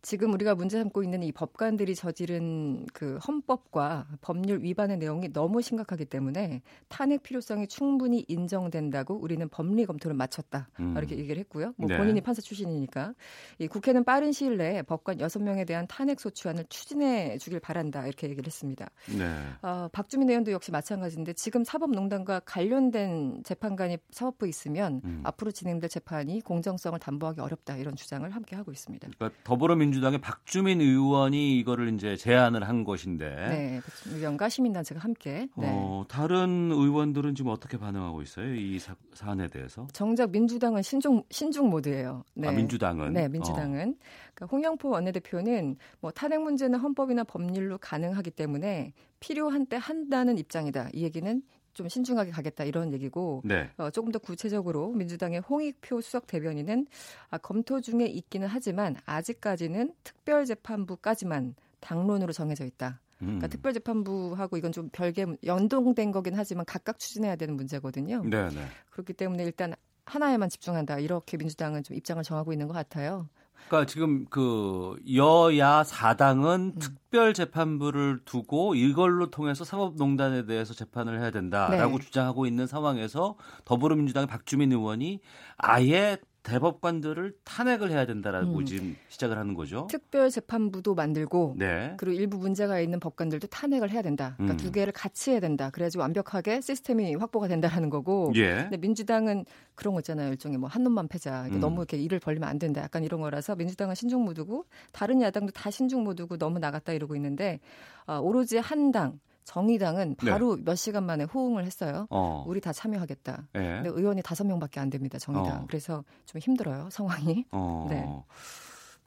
지금 0.00 0.32
우리가 0.32 0.54
문제 0.54 0.78
삼고 0.78 1.02
있는 1.02 1.24
이 1.24 1.32
법관들이 1.32 1.96
저지른 1.96 2.86
그 2.92 3.16
헌법과 3.16 4.06
법률 4.20 4.62
위반의 4.62 4.96
내용이 4.98 5.32
너무 5.32 5.60
심각하기 5.60 6.04
때문에 6.04 6.62
탄핵 6.86 7.24
필요성이 7.24 7.66
충분히 7.66 8.24
인정된다고 8.28 9.14
우리는 9.14 9.48
법리 9.48 9.86
검토를 9.86 10.16
마쳤다. 10.16 10.68
음. 10.78 10.94
이렇게 10.96 11.18
얘기를 11.18 11.38
했고요. 11.40 11.74
뭐 11.76 11.88
네. 11.88 11.98
본인이 11.98 12.20
판사 12.20 12.40
출신이니까 12.40 13.14
이 13.58 13.66
국회는 13.66 14.04
빠른 14.04 14.30
시일 14.30 14.56
내에 14.56 14.82
법관 14.82 15.18
6명에 15.18 15.66
대한 15.66 15.86
탄핵 15.88 16.20
소추안을 16.20 16.66
추진해 16.68 17.36
주길 17.38 17.58
바란다. 17.58 18.06
이렇게 18.06 18.28
얘기를 18.28 18.46
했습니다. 18.46 18.88
네. 19.18 19.36
어, 19.62 19.88
박주민 19.90 20.28
의원도 20.28 20.52
역시 20.52 20.70
마찬가지인데 20.70 21.32
지금 21.32 21.64
사법농단과 21.64 22.42
관련된 22.44 23.42
재판관이 23.42 23.98
사법부에 24.12 24.48
있으면 24.48 25.00
음. 25.04 25.22
앞으로 25.24 25.50
진행될 25.50 25.90
재판이 25.90 26.42
공정성을 26.42 26.96
담보하기 27.00 27.40
어렵다. 27.40 27.76
이런 27.76 27.96
주장을 27.96 28.28
함께 28.30 28.54
하고 28.54 28.70
있습니다. 28.70 29.08
그러니까 29.16 29.40
더불어민 29.42 29.87
민주당의 29.88 30.20
박주민 30.20 30.80
의원이 30.80 31.58
이거를 31.58 31.92
이제 31.94 32.16
제안을 32.16 32.68
한 32.68 32.84
것인데. 32.84 33.28
네, 33.28 33.80
의원과 34.06 34.48
시민단체가 34.48 35.00
함께. 35.00 35.48
네. 35.56 35.68
어, 35.70 36.04
다른 36.08 36.70
의원들은 36.70 37.34
지금 37.34 37.50
어떻게 37.50 37.78
반응하고 37.78 38.22
있어요? 38.22 38.54
이 38.54 38.78
사, 38.78 38.94
안에 39.20 39.48
대해서? 39.48 39.86
정작 39.92 40.30
민주당은 40.30 40.82
신중 40.82 41.22
신중 41.30 41.70
모드예요. 41.70 42.24
네. 42.34 42.48
아, 42.48 42.52
민주당은? 42.52 43.12
네, 43.12 43.28
민주당은. 43.28 43.96
어. 43.98 44.04
그러니까 44.34 44.46
홍영포 44.56 44.90
원내대표는 44.90 45.76
뭐 46.00 46.10
탄핵 46.10 46.40
문제는 46.40 46.78
헌법이나 46.78 47.24
법률로 47.24 47.78
가능하기 47.78 48.30
때문에 48.32 48.92
필요한 49.20 49.66
때 49.66 49.76
한다는 49.80 50.38
입장이다. 50.38 50.90
이 50.92 51.02
얘기는 51.02 51.42
좀 51.78 51.88
신중하게 51.88 52.32
가겠다 52.32 52.64
이런 52.64 52.92
얘기고 52.92 53.42
네. 53.44 53.70
어, 53.76 53.88
조금 53.90 54.10
더 54.10 54.18
구체적으로 54.18 54.90
민주당의 54.94 55.38
홍익표 55.48 56.00
수석 56.00 56.26
대변인은 56.26 56.88
아, 57.30 57.38
검토 57.38 57.80
중에 57.80 58.06
있기는 58.06 58.48
하지만 58.48 58.96
아직까지는 59.06 59.94
특별재판부까지만 60.02 61.54
당론으로 61.78 62.32
정해져 62.32 62.64
있다. 62.64 63.00
그러니까 63.18 63.46
음. 63.46 63.50
특별재판부하고 63.50 64.56
이건 64.56 64.72
좀 64.72 64.88
별개 64.90 65.24
연동된 65.44 66.10
거긴 66.10 66.34
하지만 66.34 66.64
각각 66.64 66.98
추진해야 66.98 67.36
되는 67.36 67.54
문제거든요. 67.54 68.24
네, 68.24 68.48
네. 68.48 68.66
그렇기 68.90 69.12
때문에 69.12 69.44
일단 69.44 69.74
하나에만 70.04 70.48
집중한다 70.48 70.98
이렇게 70.98 71.36
민주당은 71.36 71.84
좀 71.84 71.96
입장을 71.96 72.20
정하고 72.24 72.52
있는 72.52 72.66
것 72.66 72.74
같아요. 72.74 73.28
그러니까 73.66 73.86
지금 73.86 74.24
그 74.30 74.96
여야 75.14 75.84
사당은 75.84 76.72
음. 76.76 76.78
특별 76.78 77.34
재판부를 77.34 78.20
두고 78.24 78.74
이걸로 78.74 79.30
통해서 79.30 79.64
사법농단에 79.64 80.46
대해서 80.46 80.74
재판을 80.74 81.20
해야 81.20 81.30
된다라고 81.30 81.98
네. 81.98 82.04
주장하고 82.04 82.46
있는 82.46 82.66
상황에서 82.66 83.36
더불어민주당의 83.64 84.26
박주민 84.26 84.72
의원이 84.72 85.20
아예 85.56 86.18
대법관들을 86.42 87.34
탄핵을 87.44 87.90
해야 87.90 88.06
된다라고 88.06 88.58
음. 88.58 88.64
지금 88.64 88.96
시작을 89.08 89.36
하는 89.36 89.54
거죠. 89.54 89.86
특별 89.90 90.30
재판부도 90.30 90.94
만들고 90.94 91.56
네. 91.58 91.94
그리고 91.98 92.18
일부 92.18 92.38
문제가 92.38 92.80
있는 92.80 93.00
법관들도 93.00 93.48
탄핵을 93.48 93.90
해야 93.90 94.02
된다. 94.02 94.34
그러니까 94.36 94.54
음. 94.54 94.56
두 94.56 94.72
개를 94.72 94.92
같이 94.92 95.30
해야 95.32 95.40
된다. 95.40 95.70
그래야지 95.70 95.98
완벽하게 95.98 96.60
시스템이 96.60 97.14
확보가 97.16 97.48
된다는 97.48 97.90
거고. 97.90 98.32
예. 98.36 98.62
근데 98.62 98.76
민주당은 98.78 99.44
그런 99.74 99.94
거 99.94 100.00
있잖아요. 100.00 100.30
일종의 100.30 100.58
뭐 100.58 100.68
한 100.68 100.82
놈만 100.84 101.08
패자. 101.08 101.42
이렇게 101.44 101.56
음. 101.56 101.60
너무 101.60 101.80
이렇게 101.80 101.96
일을 101.96 102.18
벌리면 102.20 102.48
안 102.48 102.58
된다. 102.58 102.82
약간 102.82 103.04
이런 103.04 103.20
거라서 103.20 103.56
민주당은 103.56 103.94
신중 103.94 104.24
모드고 104.24 104.66
다른 104.92 105.20
야당도 105.22 105.52
다 105.52 105.70
신중 105.70 106.04
모드고 106.04 106.36
너무 106.38 106.58
나갔다 106.58 106.92
이러고 106.92 107.16
있는데 107.16 107.60
어, 108.06 108.18
오로지 108.18 108.58
한 108.58 108.92
당 108.92 109.20
정의당은 109.48 110.16
바로 110.16 110.58
몇 110.62 110.74
시간 110.74 111.04
만에 111.04 111.24
호응을 111.24 111.64
했어요. 111.64 112.00
네. 112.00 112.06
어. 112.10 112.44
우리 112.46 112.60
다 112.60 112.70
참여하겠다. 112.70 113.48
예. 113.54 113.58
근데 113.58 113.88
의원이 113.88 114.20
다섯 114.22 114.44
명밖에 114.44 114.78
안 114.78 114.90
됩니다. 114.90 115.18
정의당. 115.18 115.62
어. 115.62 115.64
그래서 115.66 116.04
좀 116.26 116.38
힘들어요. 116.38 116.90
상황이. 116.90 117.46
어. 117.50 117.86
네. 117.88 118.06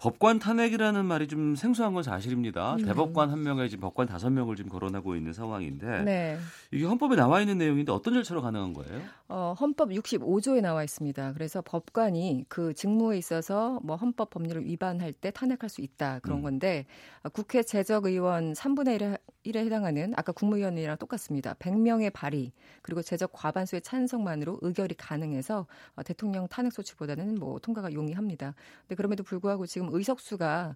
법관 0.01 0.39
탄핵이라는 0.39 1.05
말이 1.05 1.27
좀 1.27 1.55
생소한 1.55 1.93
건 1.93 2.01
사실입니다. 2.01 2.73
음. 2.73 2.85
대법관 2.85 3.29
한 3.29 3.43
명에 3.43 3.67
지금 3.67 3.81
법관 3.81 4.07
다섯 4.07 4.31
명을 4.31 4.55
지금 4.55 4.71
거론하고 4.71 5.15
있는 5.15 5.31
상황인데 5.31 6.01
네. 6.01 6.39
이게 6.71 6.85
헌법에 6.85 7.15
나와 7.15 7.39
있는 7.39 7.59
내용인데 7.59 7.91
어떤 7.91 8.15
절차로 8.15 8.41
가능한 8.41 8.73
거예요? 8.73 8.99
어, 9.27 9.53
헌법 9.59 9.89
65조에 9.89 10.61
나와 10.61 10.83
있습니다. 10.83 11.33
그래서 11.33 11.61
법관이 11.61 12.45
그 12.49 12.73
직무에 12.73 13.19
있어서 13.19 13.79
뭐 13.83 13.95
헌법 13.95 14.31
법률을 14.31 14.65
위반할 14.65 15.13
때 15.13 15.29
탄핵할 15.29 15.69
수 15.69 15.81
있다 15.81 16.17
그런 16.23 16.39
음. 16.39 16.43
건데 16.43 16.87
어, 17.21 17.29
국회 17.29 17.61
재적의원 17.61 18.53
3분의 18.53 18.99
1에, 18.99 19.19
1에 19.45 19.57
해당하는 19.65 20.13
아까 20.17 20.31
국무위원이랑 20.31 20.97
똑같습니다. 20.97 21.53
100명의 21.53 22.11
발의 22.11 22.53
그리고 22.81 23.03
재적 23.03 23.33
과반수의 23.33 23.83
찬성만으로 23.83 24.57
의결이 24.61 24.95
가능해서 24.95 25.67
어, 25.95 26.03
대통령 26.03 26.47
탄핵 26.47 26.73
소추보다는 26.73 27.35
뭐 27.35 27.59
통과가 27.59 27.93
용이합니다. 27.93 28.55
근데 28.87 28.95
그럼에도 28.95 29.23
불구하고 29.23 29.67
지금 29.67 29.90
의석수가 29.91 30.75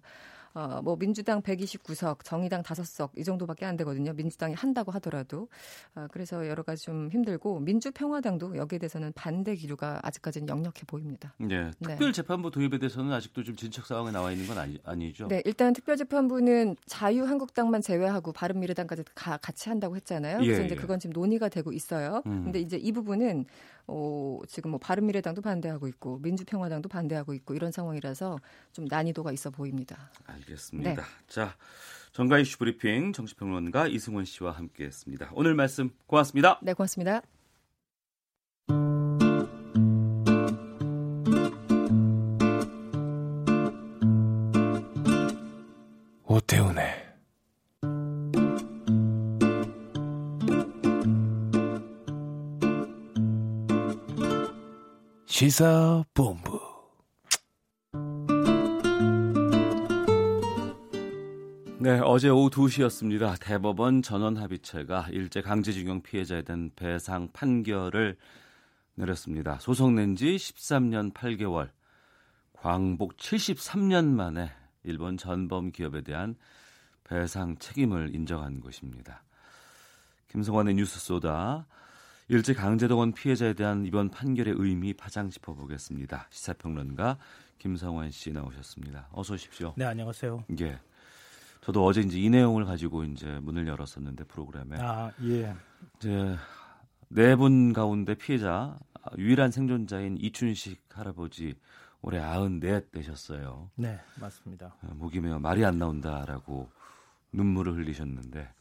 어, 0.56 0.80
뭐 0.82 0.96
민주당 0.96 1.42
129석, 1.42 2.24
정의당 2.24 2.62
5석 2.62 3.10
이 3.18 3.24
정도밖에 3.24 3.66
안 3.66 3.76
되거든요. 3.76 4.14
민주당이 4.14 4.54
한다고 4.54 4.90
하더라도 4.92 5.48
아, 5.94 6.08
그래서 6.10 6.48
여러 6.48 6.62
가지 6.62 6.82
좀 6.84 7.10
힘들고 7.12 7.60
민주평화당도 7.60 8.56
여기에 8.56 8.78
대해서는 8.78 9.12
반대 9.14 9.54
기류가 9.54 10.00
아직까지는 10.02 10.48
역력해 10.48 10.84
보입니다. 10.86 11.34
예. 11.42 11.46
네. 11.46 11.70
특별 11.78 12.10
재판부 12.14 12.50
도입에 12.50 12.78
대해서는 12.78 13.12
아직도 13.12 13.44
좀 13.44 13.54
진척 13.54 13.84
상황에 13.84 14.12
나와 14.12 14.32
있는 14.32 14.46
건 14.46 14.56
아니, 14.56 14.78
아니죠? 14.82 15.28
네, 15.28 15.42
일단 15.44 15.74
특별재판부는 15.74 16.76
자유한국당만 16.86 17.82
제외하고 17.82 18.32
바른미래당까지 18.32 19.04
가, 19.14 19.36
같이 19.36 19.68
한다고 19.68 19.94
했잖아요. 19.96 20.38
예, 20.40 20.46
그래서 20.46 20.62
이제 20.62 20.74
예. 20.74 20.80
그건 20.80 20.98
지금 20.98 21.12
논의가 21.12 21.50
되고 21.50 21.70
있어요. 21.70 22.22
음. 22.24 22.44
근데 22.44 22.60
이제 22.60 22.78
이 22.78 22.92
부분은 22.92 23.44
어, 23.88 24.40
지금 24.48 24.72
뭐 24.72 24.80
바른미래당도 24.80 25.42
반대하고 25.42 25.86
있고 25.88 26.18
민주평화당도 26.18 26.88
반대하고 26.88 27.34
있고 27.34 27.54
이런 27.54 27.70
상황이라서 27.70 28.38
좀 28.72 28.86
난이도가 28.86 29.32
있어 29.32 29.50
보입니다. 29.50 30.10
알겠습니다. 30.26 30.94
네. 30.94 31.02
자, 31.28 31.56
정가 32.12 32.38
이슈 32.38 32.58
브리핑 32.58 33.12
정치평론가 33.12 33.88
이승원 33.88 34.24
씨와 34.24 34.52
함께했습니다. 34.52 35.30
오늘 35.34 35.54
말씀 35.54 35.90
고맙습니다. 36.06 36.58
네, 36.62 36.72
고맙습니다. 36.72 37.22
오태훈의 46.24 47.05
시사본부 55.36 56.58
네, 61.78 62.00
어제 62.02 62.30
오후 62.30 62.48
2시였습니다. 62.48 63.38
대법원 63.38 64.00
전원 64.00 64.38
합의체가 64.38 65.08
일제 65.10 65.42
강제징용 65.42 66.00
피해자에 66.00 66.40
대한 66.40 66.70
배상 66.74 67.28
판결을 67.34 68.16
내렸습니다. 68.94 69.58
소송 69.58 69.94
낸 69.94 70.16
지 70.16 70.36
13년 70.36 71.12
8개월, 71.12 71.68
광복 72.54 73.18
73년 73.18 74.06
만에 74.06 74.50
일본 74.84 75.18
전범 75.18 75.70
기업에 75.70 76.00
대한 76.00 76.34
배상 77.04 77.58
책임을 77.58 78.14
인정한 78.14 78.60
것입니다. 78.60 79.22
김성환의 80.28 80.76
뉴스 80.76 80.98
쏘다 80.98 81.66
일제 82.28 82.54
강제동원 82.54 83.12
피해자에 83.12 83.52
대한 83.52 83.86
이번 83.86 84.10
판결의 84.10 84.54
의미 84.56 84.92
파장 84.92 85.30
짚어보겠습니다. 85.30 86.26
시사평론가 86.30 87.18
김성환 87.58 88.10
씨 88.10 88.32
나오셨습니다. 88.32 89.08
어서 89.12 89.34
오십시오. 89.34 89.74
네, 89.76 89.84
안녕하세요. 89.84 90.44
예. 90.60 90.80
저도 91.60 91.84
어제 91.84 92.00
이제 92.00 92.18
이 92.20 92.28
내용을 92.28 92.64
가지고 92.64 93.04
이제 93.04 93.38
문을 93.42 93.66
열었었는데 93.68 94.24
프로그램에 94.24 94.76
아, 94.80 95.12
예. 95.22 95.54
이제 95.98 96.36
네 97.08 97.36
분 97.36 97.72
가운데 97.72 98.14
피해자 98.16 98.76
유일한 99.16 99.52
생존자인 99.52 100.16
이춘식 100.20 100.82
할아버지 100.92 101.54
올해 102.02 102.18
94 102.20 102.80
되셨어요. 102.90 103.70
네, 103.76 104.00
맞습니다. 104.20 104.74
어, 104.82 104.88
목이 104.94 105.20
메어 105.20 105.38
말이 105.38 105.64
안 105.64 105.78
나온다라고 105.78 106.68
눈물을 107.32 107.74
흘리셨는데 107.76 108.52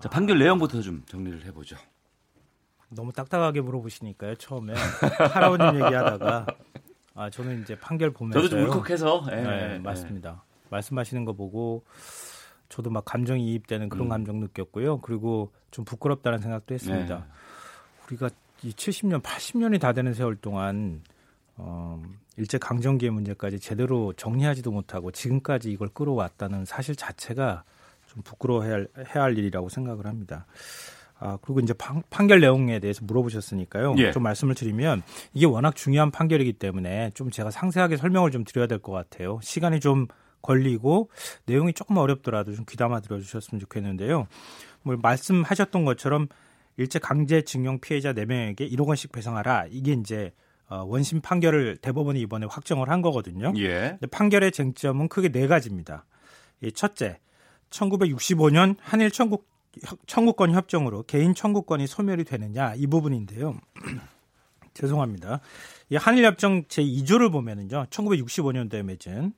자 0.00 0.08
판결 0.08 0.38
내용부터 0.38 0.82
좀 0.82 1.02
정리를 1.06 1.44
해보죠. 1.46 1.76
너무 2.88 3.12
딱딱하게 3.12 3.60
물어보시니까요. 3.60 4.36
처음에 4.36 4.74
할아버님 5.32 5.84
얘기하다가 5.84 6.46
아 7.14 7.30
저는 7.30 7.62
이제 7.62 7.78
판결 7.78 8.10
보면서 8.10 8.40
저도 8.40 8.50
좀 8.50 8.64
울컥해서 8.64 9.26
예, 9.32 9.36
네, 9.36 9.74
예. 9.74 9.78
맞습니다. 9.78 10.44
말씀하시는 10.70 11.24
거 11.24 11.32
보고 11.32 11.84
저도 12.68 12.90
막 12.90 13.04
감정이 13.04 13.52
이입되는 13.52 13.88
그런 13.88 14.06
음. 14.06 14.10
감정 14.10 14.40
느꼈고요. 14.40 15.00
그리고 15.00 15.52
좀 15.70 15.84
부끄럽다는 15.84 16.38
생각도 16.40 16.74
했습니다. 16.74 17.16
네. 17.16 17.24
우리가 18.06 18.30
이 18.62 18.70
70년, 18.70 19.22
80년이 19.22 19.80
다 19.80 19.92
되는 19.92 20.14
세월 20.14 20.36
동안 20.36 21.02
어, 21.56 22.02
일제 22.36 22.58
강점기의 22.58 23.10
문제까지 23.10 23.60
제대로 23.60 24.12
정리하지도 24.12 24.70
못하고 24.70 25.10
지금까지 25.10 25.70
이걸 25.70 25.88
끌어왔다는 25.88 26.64
사실 26.64 26.96
자체가 26.96 27.64
좀 28.06 28.22
부끄러워해야 28.22 28.74
할, 28.74 28.88
해야 29.14 29.24
할 29.24 29.38
일이라고 29.38 29.68
생각을 29.68 30.06
합니다. 30.06 30.46
아, 31.18 31.38
그리고 31.40 31.60
이제 31.60 31.72
판, 31.72 32.02
판결 32.10 32.40
내용에 32.40 32.78
대해서 32.78 33.02
물어보셨으니까요. 33.04 33.94
예. 33.98 34.12
좀 34.12 34.22
말씀을 34.22 34.54
드리면 34.54 35.02
이게 35.32 35.46
워낙 35.46 35.74
중요한 35.74 36.10
판결이기 36.10 36.54
때문에 36.54 37.10
좀 37.14 37.30
제가 37.30 37.50
상세하게 37.50 37.96
설명을 37.96 38.30
좀 38.30 38.44
드려야 38.44 38.66
될 38.66 38.78
것 38.80 38.92
같아요. 38.92 39.38
시간이 39.42 39.80
좀 39.80 40.06
걸리고 40.42 41.10
내용이 41.46 41.72
조금 41.72 41.96
어렵더라도 41.96 42.54
좀 42.54 42.64
귀담아 42.68 43.00
들어주셨으면 43.00 43.60
좋겠는데요. 43.60 44.26
뭐 44.82 44.96
말씀하셨던 45.02 45.84
것처럼 45.84 46.28
일제 46.76 46.98
강제징용 46.98 47.80
피해자 47.80 48.12
4명에게 48.12 48.70
1억 48.70 48.86
원씩 48.86 49.10
배상하라. 49.10 49.66
이게 49.70 49.92
이제 49.92 50.32
어, 50.68 50.84
원심 50.86 51.20
판결을 51.22 51.78
대법원이 51.78 52.20
이번에 52.20 52.46
확정을 52.50 52.90
한 52.90 53.00
거거든요. 53.00 53.52
예. 53.56 53.98
판결의 54.10 54.52
쟁점은 54.52 55.08
크게 55.08 55.30
네 55.30 55.46
가지입니다. 55.46 56.04
이 56.62 56.70
첫째, 56.72 57.18
1965년 57.70 58.76
한일 58.80 59.10
청구, 59.10 59.42
청구권 60.06 60.52
협정으로 60.52 61.04
개인 61.04 61.34
청구권이 61.34 61.86
소멸이 61.86 62.24
되느냐 62.24 62.74
이 62.74 62.86
부분인데요. 62.86 63.58
죄송합니다. 64.74 65.40
이 65.90 65.96
한일 65.96 66.24
협정 66.24 66.64
제 66.68 66.82
2조를 66.82 67.32
보면은요. 67.32 67.86
1965년도에 67.90 68.82
맺은 68.82 69.32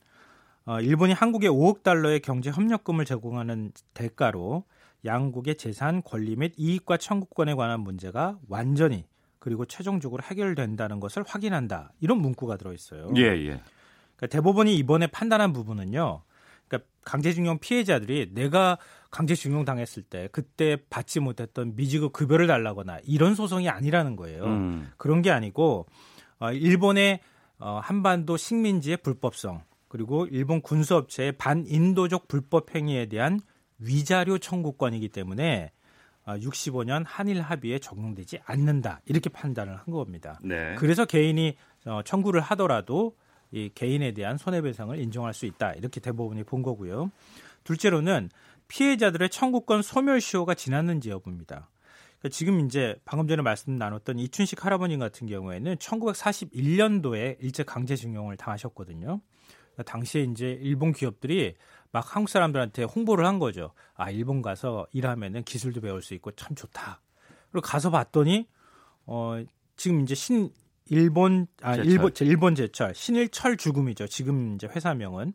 어, 0.67 0.81
일본이 0.81 1.13
한국에 1.13 1.49
5억 1.49 1.83
달러의 1.83 2.21
경제 2.21 2.51
협력금을 2.51 3.05
제공하는 3.05 3.73
대가로 3.95 4.65
양국의 5.05 5.57
재산, 5.57 6.03
권리 6.03 6.37
및 6.37 6.53
이익과 6.57 6.97
청구권에 6.97 7.55
관한 7.55 7.81
문제가 7.81 8.39
완전히 8.49 9.07
그리고 9.39 9.65
최종적으로 9.65 10.23
해결된다는 10.23 11.01
것을 11.01 11.25
확인한다. 11.27 11.93
이런 12.01 12.19
문구가 12.19 12.57
들어 12.57 12.73
있어요. 12.73 13.11
예, 13.17 13.23
예. 13.23 13.61
그러니까 14.17 14.27
대법원이 14.29 14.77
이번에 14.77 15.07
판단한 15.07 15.53
부분은요. 15.53 16.23
그러니까 16.69 16.89
강제징용 17.05 17.59
피해자들이 17.59 18.31
내가 18.35 18.79
강제징용 19.11 19.65
당했을 19.65 20.03
때 20.03 20.29
그때 20.31 20.77
받지 20.91 21.21
못했던 21.21 21.75
미지급 21.75 22.13
급여를 22.13 22.47
달라거나 22.47 22.99
이런 23.05 23.35
소송이 23.35 23.69
아니라는 23.69 24.17
거예요. 24.17 24.45
음. 24.45 24.91
그런 24.97 25.23
게 25.23 25.31
아니고 25.31 25.87
어, 26.39 26.53
일본의 26.53 27.21
어, 27.59 27.81
한반도 27.83 28.37
식민지의 28.37 28.99
불법성 28.99 29.63
그리고 29.89 30.27
일본 30.27 30.61
군수업체의 30.61 31.33
반인도적 31.33 32.29
불법 32.29 32.75
행위에 32.75 33.07
대한 33.07 33.41
위자료 33.79 34.39
청구권이기 34.39 35.09
때문에 35.09 35.73
65년 36.27 37.05
한일 37.07 37.41
합의에 37.41 37.79
적용되지 37.79 38.41
않는다 38.45 39.01
이렇게 39.07 39.31
판단을 39.31 39.77
한 39.79 39.87
겁니다. 39.87 40.39
네. 40.43 40.75
그래서 40.79 41.07
개인이 41.07 41.57
어, 41.87 42.03
청구를 42.05 42.43
하더라도 42.43 43.17
이 43.51 43.71
개인에 43.75 44.13
대한 44.13 44.37
손해배상을 44.37 44.99
인정할 44.99 45.35
수 45.35 45.47
있다 45.47 45.73
이렇게 45.73 46.01
대법원이 46.01 46.45
본 46.45 46.63
거고요. 46.63 47.11
둘째로는 47.65 48.31
피해자들의 48.69 49.31
청구권 49.31 49.83
소멸시효가 49.83 50.55
지났는지 50.55 51.11
여부입니다. 51.11 51.69
그러니까 52.19 52.29
지금 52.31 52.67
이제 52.67 52.97
방금 53.05 53.29
전에 53.29 53.43
말씀 53.43 53.77
나눴던 53.77 54.19
이춘식 54.19 54.65
할아버님 54.65 54.99
같은 54.99 55.27
경우에는 55.27 55.77
1941년도에 55.77 57.37
일제 57.41 57.63
강제징용을 57.63 58.37
당하셨거든요. 58.37 59.21
그러니까 59.73 59.83
당시에 59.85 60.23
이제 60.25 60.59
일본 60.61 60.93
기업들이 60.93 61.55
막 61.93 62.15
한국 62.15 62.29
사람들한테 62.29 62.83
홍보를 62.83 63.25
한 63.25 63.39
거죠. 63.39 63.73
아 63.95 64.11
일본 64.11 64.43
가서 64.43 64.87
일하면은 64.93 65.45
기술도 65.45 65.81
배울 65.81 66.03
수 66.03 66.15
있고 66.15 66.33
참 66.33 66.55
좋다. 66.55 67.01
그리고 67.51 67.65
가서 67.65 67.91
봤더니 67.91 68.49
어 69.07 69.43
지금 69.77 70.01
이제 70.01 70.15
신 70.15 70.51
일본 70.91 71.47
아 71.63 71.75
제철. 71.77 71.91
일본 71.93 72.13
일본 72.21 72.55
제철 72.55 72.95
신일철 72.95 73.57
죽음이죠. 73.57 74.07
지금 74.07 74.55
이제 74.55 74.67
회사명은 74.67 75.33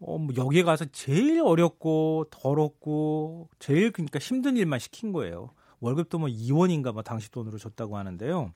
어, 0.00 0.18
뭐 0.18 0.34
여기 0.36 0.62
가서 0.62 0.84
제일 0.86 1.40
어렵고 1.42 2.26
더럽고 2.30 3.48
제일 3.58 3.92
그러니까 3.92 4.18
힘든 4.18 4.56
일만 4.56 4.78
시킨 4.78 5.12
거예요. 5.12 5.50
월급도 5.80 6.18
뭐 6.18 6.28
2원인가 6.28 6.92
뭐 6.92 7.02
당시 7.02 7.30
돈으로 7.30 7.58
줬다고 7.58 7.96
하는데요. 7.96 8.52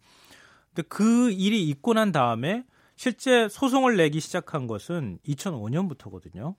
근데 0.75 0.89
그 0.89 1.31
일이 1.31 1.69
있고 1.69 1.95
난 1.95 2.13
다음에 2.13 2.65
실제 2.97 3.49
소송을 3.49 3.97
내기 3.97 4.21
시작한 4.21 4.67
것은 4.67 5.19
2005년부터거든요. 5.27 6.55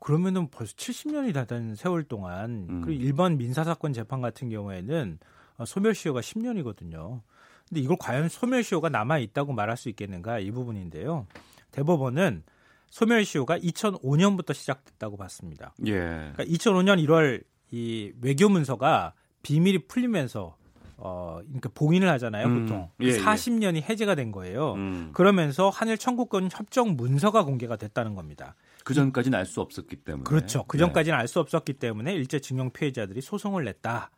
그러면은 0.00 0.48
벌써 0.50 0.74
70년이 0.74 1.32
다 1.32 1.44
된 1.46 1.74
세월 1.74 2.04
동안 2.04 2.66
음. 2.68 2.80
그리고 2.82 3.02
일반 3.02 3.38
민사 3.38 3.64
사건 3.64 3.92
재판 3.92 4.20
같은 4.20 4.48
경우에는 4.50 5.18
어, 5.56 5.64
소멸시효가 5.64 6.20
10년이거든요. 6.20 7.22
근데 7.68 7.80
이걸 7.80 7.96
과연 7.98 8.28
소멸시효가 8.28 8.88
남아 8.88 9.18
있다고 9.18 9.52
말할 9.52 9.76
수 9.76 9.88
있겠는가 9.88 10.38
이 10.38 10.50
부분인데요. 10.50 11.26
대법원은 11.70 12.42
소멸시효가 12.90 13.58
2005년부터 13.58 14.54
시작됐다고 14.54 15.16
봤습니다. 15.16 15.74
예. 15.86 15.92
그러니까 15.92 16.44
2005년 16.44 17.04
1월 17.06 17.42
이 17.72 18.12
외교 18.20 18.48
문서가 18.48 19.14
비밀이 19.42 19.86
풀리면서 19.88 20.56
어 20.96 21.40
그러니까 21.42 21.70
봉인을 21.74 22.08
하잖아요, 22.10 22.46
음, 22.46 22.62
보통. 22.62 22.88
예, 23.02 23.06
예. 23.08 23.18
40년이 23.18 23.82
해제가 23.82 24.14
된 24.14 24.30
거예요. 24.30 24.74
음. 24.74 25.10
그러면서 25.12 25.68
한일 25.68 25.98
청구권 25.98 26.50
협정 26.52 26.94
문서가 26.96 27.42
공개가 27.44 27.74
됐다는 27.76 28.14
겁니다. 28.14 28.54
그 28.84 28.94
전까지는 28.94 29.36
알 29.36 29.44
수 29.46 29.60
없었기 29.60 29.96
때문에. 29.96 30.24
그렇죠. 30.24 30.64
그 30.68 30.76
네. 30.76 30.82
전까지는 30.84 31.18
알수 31.18 31.40
없었기 31.40 31.74
때문에 31.74 32.14
일제 32.14 32.38
징용 32.38 32.70
피해자들이 32.70 33.20
소송을 33.22 33.64
냈다. 33.64 34.10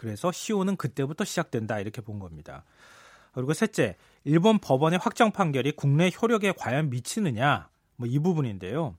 그래서 0.00 0.32
시효는 0.32 0.76
그때부터 0.76 1.26
시작된다 1.26 1.78
이렇게 1.78 2.00
본 2.00 2.18
겁니다. 2.20 2.64
그리고 3.34 3.52
셋째, 3.52 3.96
일본 4.24 4.58
법원의 4.58 4.98
확정 4.98 5.30
판결이 5.30 5.72
국내 5.72 6.10
효력에 6.10 6.54
과연 6.56 6.88
미치느냐 6.88 7.68
뭐 7.96 8.08
이 8.08 8.18
부분인데요. 8.18 8.96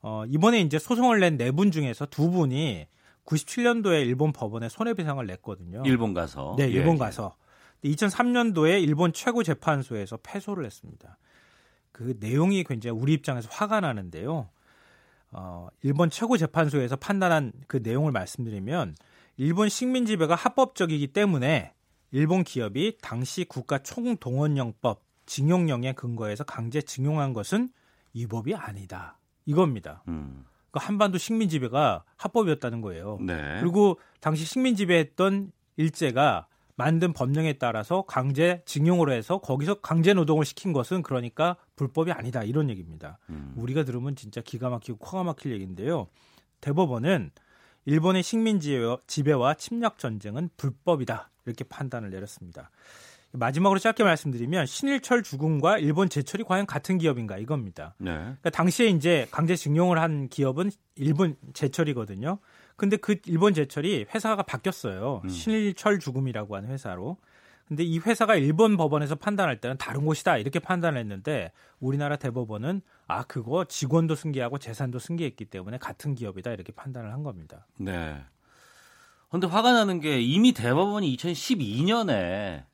어, 0.00 0.24
이번에 0.26 0.62
이제 0.62 0.78
소송을 0.78 1.20
낸 1.20 1.36
네 1.36 1.50
분 1.50 1.70
중에서 1.70 2.06
두 2.06 2.30
분이 2.30 2.86
97년도에 3.26 4.06
일본 4.06 4.32
법원에 4.32 4.70
손해배상을 4.70 5.24
냈거든요. 5.26 5.82
일본 5.84 6.14
가서. 6.14 6.54
네, 6.56 6.64
예, 6.64 6.68
일본 6.68 6.94
예. 6.94 7.00
가서. 7.00 7.36
2003년도에 7.84 8.82
일본 8.82 9.12
최고 9.12 9.42
재판소에서 9.42 10.16
패소를 10.22 10.64
했습니다. 10.64 11.18
그 11.92 12.16
내용이 12.20 12.64
굉장히 12.64 12.98
우리 12.98 13.12
입장에서 13.12 13.50
화가 13.52 13.80
나는데요. 13.80 14.48
어, 15.30 15.68
일본 15.82 16.08
최고 16.08 16.38
재판소에서 16.38 16.96
판단한 16.96 17.52
그 17.66 17.80
내용을 17.82 18.12
말씀드리면 18.12 18.94
일본 19.36 19.68
식민 19.68 20.06
지배가 20.06 20.34
합법적이기 20.34 21.08
때문에 21.08 21.72
일본 22.10 22.44
기업이 22.44 22.98
당시 23.00 23.44
국가 23.44 23.78
총동원령법 23.78 25.02
징용령에 25.26 25.94
근거해서 25.94 26.44
강제 26.44 26.82
징용한 26.82 27.32
것은 27.32 27.70
위법이 28.14 28.54
아니다. 28.54 29.18
이겁니다. 29.46 30.02
음. 30.08 30.44
그 30.70 30.78
한반도 30.80 31.18
식민 31.18 31.48
지배가 31.48 32.04
합법이었다는 32.16 32.80
거예요. 32.80 33.18
네. 33.20 33.58
그리고 33.60 33.98
당시 34.20 34.44
식민 34.44 34.76
지배했던 34.76 35.52
일제가 35.76 36.46
만든 36.76 37.12
법령에 37.12 37.54
따라서 37.54 38.02
강제 38.02 38.62
징용으로 38.64 39.12
해서 39.12 39.38
거기서 39.38 39.76
강제 39.80 40.14
노동을 40.14 40.44
시킨 40.44 40.72
것은 40.72 41.02
그러니까 41.02 41.56
불법이 41.76 42.12
아니다 42.12 42.42
이런 42.42 42.70
얘기입니다. 42.70 43.18
음. 43.28 43.52
우리가 43.56 43.84
들으면 43.84 44.16
진짜 44.16 44.40
기가 44.40 44.70
막히고 44.70 44.98
코가 44.98 45.22
막힐 45.22 45.52
얘기인데요. 45.52 46.08
대법원은 46.60 47.30
일본의 47.84 48.22
식민 48.22 48.58
지배와- 48.58 49.00
지배와 49.06 49.54
침략 49.54 49.98
전쟁은 49.98 50.50
불법이다 50.56 51.30
이렇게 51.46 51.64
판단을 51.64 52.10
내렸습니다. 52.10 52.70
마지막으로 53.34 53.78
짧게 53.78 54.04
말씀드리면 54.04 54.66
신일철 54.66 55.22
죽음과 55.22 55.78
일본 55.78 56.10
제철이 56.10 56.44
과연 56.44 56.66
같은 56.66 56.98
기업인가 56.98 57.38
이겁니다. 57.38 57.94
네. 57.98 58.12
그러니까 58.12 58.50
당시에 58.50 58.88
이제 58.88 59.26
강제 59.30 59.56
징용을 59.56 59.98
한 59.98 60.28
기업은 60.28 60.70
일본 60.96 61.36
제철이거든요. 61.54 62.38
근데 62.76 62.96
그 62.98 63.16
일본 63.26 63.54
제철이 63.54 64.06
회사가 64.14 64.42
바뀌었어요. 64.42 65.22
음. 65.24 65.28
신일철 65.30 65.98
죽음이라고 65.98 66.56
하는 66.56 66.68
회사로. 66.68 67.16
근데 67.66 67.84
이 67.84 67.98
회사가 68.00 68.34
일본 68.36 68.76
법원에서 68.76 69.14
판단할 69.14 69.60
때는 69.62 69.78
다른 69.78 70.04
곳이다 70.04 70.36
이렇게 70.36 70.58
판단을 70.58 71.00
했는데 71.00 71.52
우리나라 71.80 72.16
대법원은 72.16 72.82
아 73.12 73.24
그거 73.24 73.64
직원도 73.66 74.14
승계하고 74.14 74.56
재산도 74.58 74.98
승계했기 74.98 75.44
때문에 75.44 75.76
같은 75.76 76.14
기업이다 76.14 76.50
이렇게 76.52 76.72
판단을 76.72 77.12
한 77.12 77.22
겁니다. 77.22 77.66
네. 77.76 78.24
근데 79.30 79.46
화가 79.46 79.72
나는 79.72 80.00
게 80.00 80.20
이미 80.20 80.52
대법원이 80.52 81.14
2012년에 81.16 82.64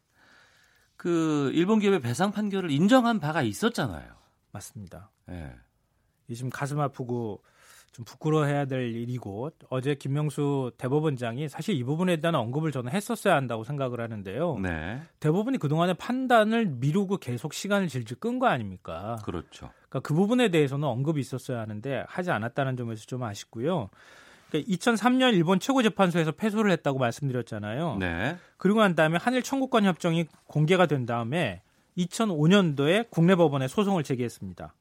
그 0.96 1.50
일본 1.54 1.80
기업의 1.80 2.00
배상 2.00 2.30
판결을 2.30 2.70
인정한 2.70 3.18
바가 3.20 3.42
있었잖아요. 3.42 4.14
맞습니다. 4.52 5.10
예. 5.30 5.54
요즘 6.30 6.50
가슴 6.50 6.80
아프고 6.80 7.42
좀 7.92 8.04
부끄러워해야 8.04 8.66
될 8.66 8.94
일이고 8.94 9.50
어제 9.70 9.94
김명수 9.94 10.72
대법원장이 10.78 11.48
사실 11.48 11.74
이 11.74 11.82
부분에 11.82 12.18
대한 12.18 12.34
언급을 12.34 12.70
저는 12.72 12.92
했었어야 12.92 13.34
한다고 13.34 13.64
생각을 13.64 14.00
하는데요. 14.00 14.58
네. 14.58 15.00
대법원이 15.20 15.58
그동안에 15.58 15.94
판단을 15.94 16.66
미루고 16.66 17.16
계속 17.18 17.54
시간을 17.54 17.88
질질 17.88 18.18
끈 18.18 18.38
거 18.38 18.46
아닙니까? 18.46 19.16
그렇죠. 19.24 19.70
그러니까 19.88 20.00
그 20.00 20.14
부분에 20.14 20.48
대해서는 20.50 20.86
언급이 20.86 21.20
있었어야 21.20 21.60
하는데 21.60 22.04
하지 22.06 22.30
않았다는 22.30 22.76
점에서 22.76 23.04
좀 23.06 23.24
아쉽고요. 23.24 23.90
그러니까 24.50 24.72
2003년 24.72 25.34
일본 25.34 25.58
최고재판소에서 25.58 26.32
패소를 26.32 26.70
했다고 26.72 26.98
말씀드렸잖아요. 26.98 27.96
네. 27.98 28.36
그리고 28.58 28.80
난 28.80 28.94
다음에 28.94 29.18
한일 29.20 29.42
청구권 29.42 29.84
협정이 29.84 30.26
공개가 30.46 30.86
된 30.86 31.04
다음에 31.04 31.62
2005년도에 31.96 33.10
국내 33.10 33.34
법원에 33.34 33.66
소송을 33.66 34.04
제기했습니다. 34.04 34.72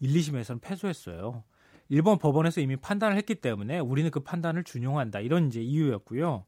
1, 0.00 0.12
2심에서는 0.12 0.60
패소했어요. 0.60 1.44
일본 1.88 2.18
법원에서 2.18 2.60
이미 2.60 2.76
판단을 2.76 3.16
했기 3.16 3.34
때문에 3.34 3.78
우리는 3.78 4.10
그 4.10 4.20
판단을 4.20 4.64
준용한다. 4.64 5.20
이런 5.20 5.48
이제 5.48 5.60
이유였고요. 5.60 6.44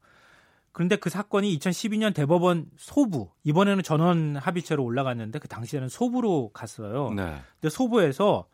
그런데 0.71 0.95
그 0.95 1.09
사건이 1.09 1.57
2012년 1.57 2.13
대법원 2.13 2.67
소부 2.77 3.29
이번에는 3.43 3.83
전원 3.83 4.37
합의체로 4.37 4.83
올라갔는데 4.83 5.39
그 5.39 5.47
당시에는 5.47 5.89
소부로 5.89 6.49
갔어요. 6.53 7.11
네. 7.13 7.37
근데 7.59 7.69
소부에서 7.69 8.47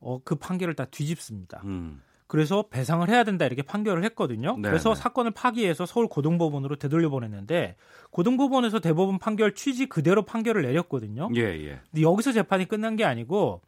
어, 0.00 0.20
그 0.24 0.36
판결을 0.36 0.74
다 0.74 0.86
뒤집습니다. 0.86 1.60
음. 1.64 2.02
그래서 2.26 2.66
배상을 2.68 3.08
해야 3.08 3.24
된다 3.24 3.46
이렇게 3.46 3.62
판결을 3.62 4.04
했거든요. 4.04 4.56
네, 4.58 4.68
그래서 4.68 4.94
네. 4.94 5.00
사건을 5.00 5.30
파기해서 5.30 5.86
서울 5.86 6.08
고등법원으로 6.08 6.76
되돌려 6.76 7.08
보냈는데 7.08 7.76
고등법원에서 8.10 8.80
대법원 8.80 9.18
판결 9.18 9.54
취지 9.54 9.86
그대로 9.86 10.24
판결을 10.24 10.62
내렸거든요. 10.62 11.30
예, 11.36 11.40
예. 11.40 11.80
근데 11.90 12.02
여기서 12.02 12.32
재판이 12.32 12.66
끝난 12.66 12.96
게 12.96 13.04
아니고 13.04 13.62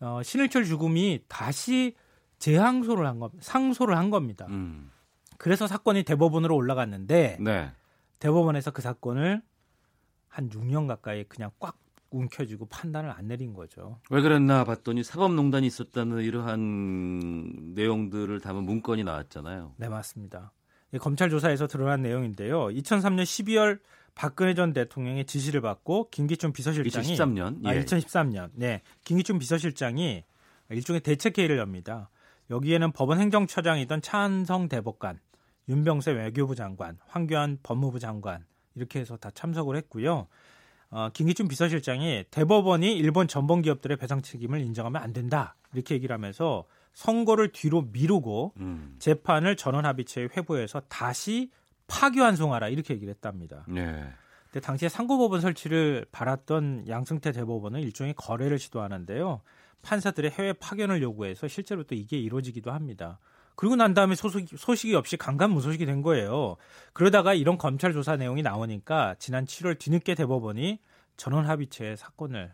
어, 0.00 0.20
신일철 0.22 0.64
죽음이 0.64 1.22
다시 1.28 1.94
재항소를 2.38 3.06
한 3.06 3.18
겁니다. 3.18 3.44
상소를 3.44 3.96
한 3.96 4.10
겁니다. 4.10 4.46
음. 4.48 4.90
그래서 5.38 5.66
사건이 5.66 6.04
대법원으로 6.04 6.54
올라갔는데 6.54 7.38
네. 7.40 7.72
대법원에서 8.18 8.70
그 8.70 8.82
사건을 8.82 9.42
한 10.28 10.48
6년 10.48 10.86
가까이 10.88 11.24
그냥 11.24 11.50
꽉 11.58 11.78
움켜쥐고 12.10 12.66
판단을 12.66 13.10
안 13.10 13.26
내린 13.26 13.54
거죠. 13.54 13.98
왜 14.10 14.20
그랬나 14.22 14.64
봤더니 14.64 15.02
사법농단이 15.02 15.66
있었다는 15.66 16.22
이러한 16.22 17.74
내용들을 17.74 18.40
담은 18.40 18.62
문건이 18.64 19.02
나왔잖아요. 19.04 19.74
네, 19.76 19.88
맞습니다. 19.88 20.52
이 20.92 20.98
검찰 20.98 21.28
조사에서 21.28 21.66
드러난 21.66 22.02
내용인데요. 22.02 22.66
2003년 22.68 23.24
12월 23.24 23.80
박근혜 24.14 24.54
전 24.54 24.72
대통령의 24.72 25.24
지시를 25.24 25.60
받고 25.60 26.10
김기춘 26.10 26.52
비서실장이 26.52 27.16
2013년. 27.16 27.66
아, 27.66 27.74
예. 27.74 27.80
2013년. 27.84 28.50
네. 28.54 28.82
김기춘 29.04 29.40
비서실장이 29.40 30.22
일종의 30.70 31.00
대책 31.00 31.36
회의를 31.36 31.58
엽니다. 31.58 32.10
여기에는 32.50 32.92
법원 32.92 33.20
행정처장이던 33.20 34.02
차한성 34.02 34.68
대법관, 34.68 35.20
윤병세 35.68 36.12
외교부 36.12 36.54
장관, 36.54 36.98
황교안 37.06 37.58
법무부 37.62 37.98
장관 37.98 38.44
이렇게 38.74 39.00
해서 39.00 39.16
다 39.16 39.30
참석을 39.30 39.76
했고요. 39.76 40.26
어, 40.90 41.08
김기춘 41.12 41.48
비서실장이 41.48 42.24
대법원이 42.30 42.94
일본 42.96 43.26
전범 43.26 43.62
기업들의 43.62 43.96
배상 43.96 44.22
책임을 44.22 44.60
인정하면 44.60 45.02
안 45.02 45.12
된다 45.12 45.56
이렇게 45.72 45.94
얘기를 45.94 46.14
하면서 46.14 46.64
선거를 46.92 47.50
뒤로 47.50 47.82
미루고 47.82 48.52
음. 48.58 48.96
재판을 49.00 49.56
전원 49.56 49.86
합의체에 49.86 50.28
회부해서 50.36 50.82
다시 50.88 51.50
파기환송하라 51.88 52.68
이렇게 52.68 52.94
얘기를 52.94 53.12
했답니다. 53.12 53.64
네. 53.68 54.04
근데 54.44 54.64
당시에 54.64 54.88
상고법원 54.88 55.40
설치를 55.40 56.06
바랐던 56.12 56.84
양승태 56.88 57.32
대법원은 57.32 57.80
일종의 57.80 58.14
거래를 58.14 58.60
시도하는데요. 58.60 59.40
판사들의 59.84 60.30
해외 60.32 60.52
파견을 60.52 61.02
요구해서 61.02 61.46
실제로 61.46 61.84
또 61.84 61.94
이게 61.94 62.18
이루어지기도 62.18 62.72
합니다. 62.72 63.18
그리고 63.56 63.76
난 63.76 63.94
다음에 63.94 64.14
소식이, 64.14 64.56
소식이 64.56 64.94
없이 64.94 65.16
강간 65.16 65.50
무소식이 65.50 65.86
된 65.86 66.02
거예요. 66.02 66.56
그러다가 66.92 67.34
이런 67.34 67.56
검찰 67.56 67.92
조사 67.92 68.16
내용이 68.16 68.42
나오니까 68.42 69.14
지난 69.18 69.44
7월 69.44 69.78
뒤늦게 69.78 70.16
대법원이 70.16 70.80
전원 71.16 71.46
합의체의 71.46 71.96
사건을 71.96 72.52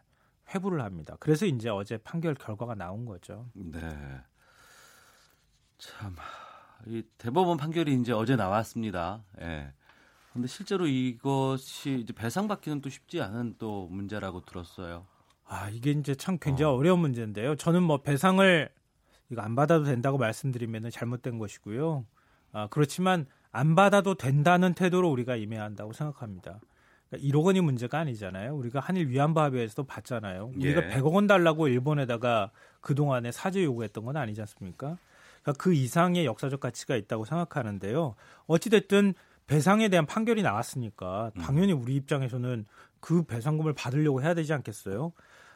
회부를 0.55 0.83
합니다. 0.83 1.17
그래서 1.21 1.47
이제 1.47 1.69
어제 1.71 1.97
판결 1.97 2.35
결과가 2.35 2.75
나온 2.75 3.07
거죠. 3.07 3.49
네. 3.55 3.81
참, 5.79 6.15
이 6.87 7.03
대법원 7.17 7.57
판결이 7.57 7.95
이제 7.95 8.13
어제 8.13 8.37
나왔습니다. 8.37 9.23
예. 9.41 9.73
근데 10.33 10.47
실제로 10.47 10.87
이것이 10.87 12.01
이제 12.03 12.13
배상받기는 12.13 12.83
또 12.83 12.91
쉽지 12.91 13.21
않은 13.21 13.57
또 13.59 13.89
문제라고 13.89 14.45
들었어요. 14.45 15.07
아, 15.51 15.69
이게 15.69 15.91
이제 15.91 16.15
참 16.15 16.39
굉장히 16.41 16.73
어. 16.73 16.83
려운 16.83 17.01
문제인데요. 17.01 17.57
저는 17.57 17.83
뭐 17.83 18.03
배상을 18.03 18.69
이거 19.31 19.43
안 19.43 19.57
받아도 19.57 19.85
된다고 19.85 20.17
말씀드리면 20.17 20.91
잘못된 20.91 21.39
것이고요. 21.39 22.07
아, 22.53 22.69
그렇지만 22.69 23.27
안 23.51 23.75
받아도 23.75 24.15
된다는 24.15 24.75
태도로 24.75 25.11
우리가 25.11 25.35
임해야 25.35 25.63
한다고 25.63 25.93
생각합니다. 25.93 26.61
그러니까 27.09 27.29
1억 27.29 27.45
원이 27.45 27.61
문제가 27.63 27.99
아니잖아요. 27.99 28.55
우리가 28.55 28.79
한일 28.79 29.09
위안부 29.09 29.41
합의에서도 29.41 29.83
봤잖아요. 29.85 30.53
우리가 30.55 30.85
예. 30.85 30.89
100억 30.95 31.13
원 31.15 31.27
달라고 31.27 31.67
일본에다가 31.67 32.53
그동안에 32.81 33.33
사죄 33.33 33.65
요구했던 33.65 34.05
건 34.05 34.17
아니지 34.17 34.41
않습니까? 34.43 34.99
그러니까 35.43 35.63
그 35.63 35.75
이상의 35.75 36.27
역사적 36.27 36.61
가치가 36.61 36.95
있다고 36.95 37.25
생각하는데요. 37.25 38.15
어찌됐든 38.47 39.15
배상에 39.49 39.89
대한 39.89 40.07
판결이 40.07 40.43
나왔으니까 40.43 41.33
음. 41.35 41.43
당연히 41.43 41.73
우리 41.73 41.97
입장에서는 41.97 42.67
그 43.01 43.25
배상금을 43.25 43.73
받으려고 43.73 44.23
해야 44.23 44.35
되지 44.35 44.53
않겠어요? 44.53 45.13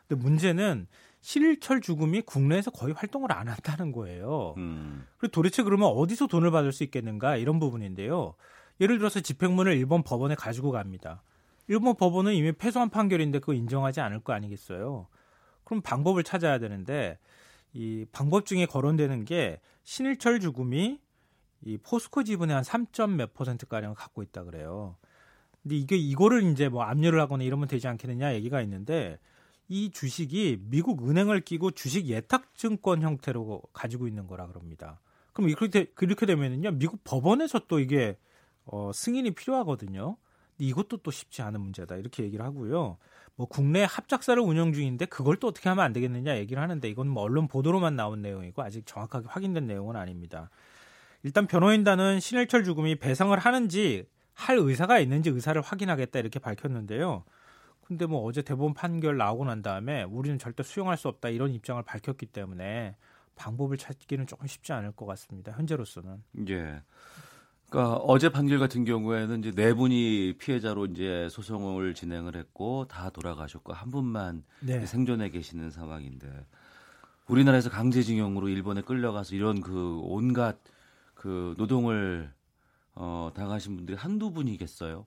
근데 0.08 0.22
문제는 0.22 0.86
신일철 1.20 1.80
죽음이 1.80 2.20
국내에서 2.22 2.70
거의 2.70 2.92
활동을 2.92 3.32
안 3.32 3.48
한다는 3.48 3.92
거예요. 3.92 4.54
음. 4.58 5.06
그리고 5.16 5.32
도대체 5.32 5.62
그러면 5.62 5.88
어디서 5.88 6.26
돈을 6.26 6.50
받을 6.50 6.72
수 6.72 6.84
있겠는가 6.84 7.36
이런 7.36 7.58
부분인데요. 7.58 8.34
예를 8.80 8.98
들어서 8.98 9.20
집행문을 9.20 9.76
일본 9.76 10.02
법원에 10.02 10.34
가지고 10.34 10.70
갑니다. 10.70 11.22
일본 11.66 11.96
법원은 11.96 12.34
이미 12.34 12.52
패소한 12.52 12.90
판결인데 12.90 13.38
그거 13.38 13.54
인정하지 13.54 14.00
않을 14.00 14.20
거 14.20 14.32
아니겠어요. 14.34 15.06
그럼 15.64 15.80
방법을 15.80 16.24
찾아야 16.24 16.58
되는데 16.58 17.18
이 17.72 18.04
방법 18.12 18.44
중에 18.44 18.66
거론되는 18.66 19.24
게 19.24 19.60
신일철 19.84 20.40
죽음이 20.40 21.00
이 21.62 21.78
포스코 21.78 22.22
지분의 22.22 22.54
한 22.54 22.62
3점 22.62 23.14
몇 23.14 23.32
퍼센트 23.32 23.66
가량을 23.66 23.96
갖고 23.96 24.22
있다 24.22 24.44
그래요. 24.44 24.96
근데 25.62 25.76
이게 25.76 25.96
이거를 25.96 26.42
이제 26.52 26.68
뭐 26.68 26.82
압류를 26.82 27.18
하거나 27.20 27.44
이러면 27.44 27.66
되지 27.68 27.88
않겠느냐 27.88 28.34
얘기가 28.34 28.60
있는데 28.60 29.18
이 29.74 29.90
주식이 29.90 30.60
미국 30.70 31.08
은행을 31.08 31.40
끼고 31.40 31.72
주식 31.72 32.06
예탁증권 32.06 33.02
형태로 33.02 33.60
가지고 33.72 34.06
있는 34.06 34.28
거라 34.28 34.46
그럽니다. 34.46 35.00
그럼 35.32 35.50
이렇게 35.50 35.86
그렇게 35.96 36.26
되면은요 36.26 36.70
미국 36.78 37.02
법원에서 37.02 37.62
또 37.66 37.80
이게 37.80 38.16
어, 38.66 38.92
승인이 38.94 39.32
필요하거든요. 39.32 40.16
이것도 40.58 40.98
또 40.98 41.10
쉽지 41.10 41.42
않은 41.42 41.60
문제다 41.60 41.96
이렇게 41.96 42.22
얘기를 42.22 42.44
하고요. 42.44 42.98
뭐 43.34 43.48
국내 43.48 43.82
합작사를 43.82 44.40
운영 44.40 44.72
중인데 44.72 45.06
그걸 45.06 45.38
또 45.38 45.48
어떻게 45.48 45.68
하면 45.68 45.84
안 45.84 45.92
되겠느냐 45.92 46.36
얘기를 46.36 46.62
하는데 46.62 46.88
이건 46.88 47.08
뭐 47.08 47.24
언론 47.24 47.48
보도로만 47.48 47.96
나온 47.96 48.22
내용이고 48.22 48.62
아직 48.62 48.86
정확하게 48.86 49.26
확인된 49.28 49.66
내용은 49.66 49.96
아닙니다. 49.96 50.50
일단 51.24 51.48
변호인단은 51.48 52.20
신일철 52.20 52.62
죽음이 52.62 52.94
배상을 53.00 53.36
하는지 53.36 54.06
할 54.34 54.56
의사가 54.56 55.00
있는지 55.00 55.30
의사를 55.30 55.60
확인하겠다 55.60 56.16
이렇게 56.20 56.38
밝혔는데요. 56.38 57.24
근데 57.84 58.06
뭐 58.06 58.24
어제 58.24 58.42
대법원 58.42 58.74
판결 58.74 59.16
나오고 59.16 59.44
난 59.44 59.62
다음에 59.62 60.02
우리는 60.04 60.38
절대 60.38 60.62
수용할 60.62 60.96
수 60.96 61.08
없다 61.08 61.28
이런 61.28 61.52
입장을 61.52 61.82
밝혔기 61.82 62.26
때문에 62.26 62.96
방법을 63.36 63.76
찾기는 63.76 64.26
조금 64.26 64.46
쉽지 64.46 64.72
않을 64.72 64.92
것 64.92 65.06
같습니다. 65.06 65.52
현재로서는. 65.52 66.22
예. 66.48 66.82
그러니까 67.68 67.96
어제 67.96 68.28
판결 68.28 68.58
같은 68.58 68.84
경우에는 68.84 69.40
이제 69.40 69.50
네 69.50 69.74
분이 69.74 70.36
피해자로 70.38 70.86
이제 70.86 71.28
소송을 71.30 71.94
진행을 71.94 72.36
했고 72.36 72.86
다 72.88 73.10
돌아가셨고 73.10 73.72
한 73.72 73.90
분만 73.90 74.44
네. 74.60 74.86
생존해 74.86 75.30
계시는 75.30 75.70
상황인데 75.70 76.46
우리나라에서 77.26 77.70
강제징용으로 77.70 78.48
일본에 78.48 78.82
끌려가서 78.82 79.34
이런 79.34 79.60
그 79.60 79.98
온갖 80.02 80.58
그 81.14 81.54
노동을 81.58 82.32
어, 82.94 83.30
당하신 83.34 83.76
분들이 83.76 83.96
한두 83.96 84.30
분이겠어요. 84.30 85.06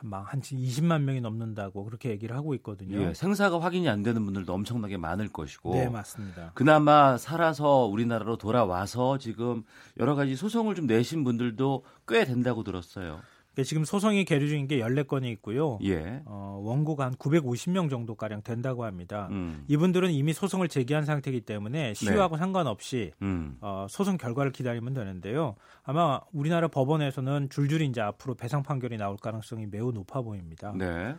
한, 0.00 0.12
한 0.12 0.40
20만 0.40 1.02
명이 1.02 1.20
넘는다고 1.20 1.84
그렇게 1.84 2.10
얘기를 2.10 2.36
하고 2.36 2.54
있거든요. 2.54 3.00
예, 3.00 3.14
생사가 3.14 3.60
확인이 3.60 3.88
안 3.88 4.02
되는 4.02 4.24
분들도 4.24 4.52
엄청나게 4.52 4.96
많을 4.96 5.28
것이고. 5.28 5.74
네, 5.74 5.88
맞습니다. 5.88 6.52
그나마 6.54 7.16
살아서 7.18 7.86
우리나라로 7.86 8.36
돌아와서 8.36 9.18
지금 9.18 9.64
여러 9.98 10.14
가지 10.14 10.36
소송을 10.36 10.74
좀 10.74 10.86
내신 10.86 11.24
분들도 11.24 11.84
꽤 12.06 12.24
된다고 12.24 12.62
들었어요. 12.62 13.20
지금 13.64 13.84
소송이 13.84 14.24
계류 14.24 14.48
중인 14.48 14.66
게 14.66 14.78
14건이 14.78 15.26
있고요. 15.32 15.78
예. 15.84 16.22
어, 16.26 16.60
원고가 16.62 17.04
한 17.04 17.14
950명 17.14 17.90
정도 17.90 18.14
가량 18.14 18.42
된다고 18.42 18.84
합니다. 18.84 19.28
음. 19.30 19.64
이분들은 19.68 20.10
이미 20.10 20.32
소송을 20.32 20.68
제기한 20.68 21.04
상태이기 21.04 21.42
때문에 21.42 21.94
시효하고 21.94 22.36
네. 22.36 22.40
상관없이 22.40 23.12
음. 23.22 23.56
어, 23.60 23.86
소송 23.88 24.16
결과를 24.16 24.52
기다리면 24.52 24.94
되는데요. 24.94 25.56
아마 25.82 26.20
우리나라 26.32 26.68
법원에서는 26.68 27.48
줄줄이 27.50 27.86
이제 27.86 28.00
앞으로 28.00 28.34
배상 28.34 28.62
판결이 28.62 28.96
나올 28.96 29.16
가능성이 29.16 29.66
매우 29.66 29.92
높아 29.92 30.22
보입니다. 30.22 30.72
네. 30.76 31.14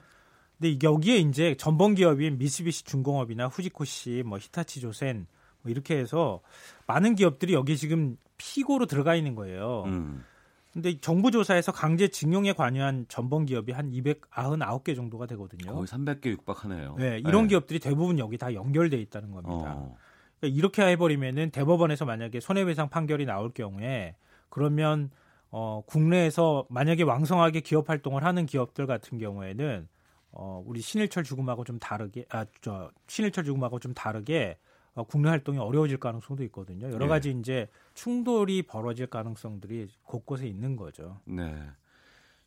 근데 0.59 0.77
여기에 0.83 1.17
이제 1.17 1.55
전범 1.55 1.95
기업인 1.95 2.37
미쓰비시 2.37 2.83
중공업이나 2.83 3.47
후지코시, 3.47 4.23
뭐 4.25 4.37
히타치 4.37 4.81
조센 4.81 5.25
뭐 5.61 5.71
이렇게 5.71 5.97
해서 5.97 6.41
많은 6.87 7.15
기업들이 7.15 7.53
여기 7.53 7.77
지금 7.77 8.17
피고로 8.37 8.85
들어가 8.85 9.15
있는 9.15 9.35
거예요. 9.35 9.83
음. 9.87 10.23
근데 10.71 10.97
정부 10.99 11.31
조사에서 11.31 11.71
강제 11.71 12.07
징용에 12.09 12.53
관여한 12.53 13.05
전범 13.07 13.45
기업이 13.45 13.71
한 13.71 13.89
299개 13.91 14.95
정도가 14.95 15.25
되거든요. 15.27 15.73
거의 15.73 15.87
300개 15.87 16.27
육박하네요. 16.27 16.95
네, 16.99 17.19
이런 17.19 17.43
네. 17.43 17.47
기업들이 17.49 17.79
대부분 17.79 18.19
여기 18.19 18.37
다 18.37 18.53
연결돼 18.53 18.97
있다는 18.97 19.31
겁니다. 19.31 19.73
어. 19.75 19.97
그러니까 20.39 20.57
이렇게 20.57 20.83
해버리면은 20.83 21.49
대법원에서 21.49 22.05
만약에 22.05 22.39
손해배상 22.39 22.89
판결이 22.89 23.25
나올 23.25 23.51
경우에 23.51 24.15
그러면 24.49 25.09
어, 25.51 25.81
국내에서 25.87 26.67
만약에 26.69 27.01
왕성하게 27.03 27.61
기업 27.61 27.89
활동을 27.89 28.23
하는 28.23 28.45
기업들 28.45 28.85
같은 28.85 29.17
경우에는 29.17 29.87
어, 30.31 30.63
우리 30.65 30.79
신일철 30.81 31.23
죽음하고 31.23 31.63
좀 31.63 31.79
다르게 31.79 32.25
아 32.29 32.45
저 32.61 32.91
신일철 33.07 33.43
죽음하고 33.43 33.79
좀 33.79 33.95
다르게 33.95 34.59
어, 34.93 35.03
국내 35.03 35.29
활동이 35.29 35.57
어려워질 35.57 35.97
가능성도 35.97 36.43
있거든요. 36.45 36.87
여러 36.87 36.99
네. 36.99 37.07
가지 37.07 37.31
이제 37.31 37.67
충돌이 37.99 38.61
벌어질 38.61 39.07
가능성들이 39.07 39.89
곳곳에 40.03 40.47
있는 40.47 40.77
거죠. 40.77 41.19
네. 41.25 41.53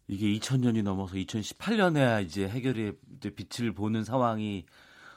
이게 0.08 0.26
2000년이 0.38 0.82
넘어서 0.82 1.16
2018년에 1.16 2.24
이제 2.24 2.48
해결이 2.48 2.94
이제 3.16 3.30
빛을 3.30 3.74
보는 3.74 4.02
상황이 4.02 4.64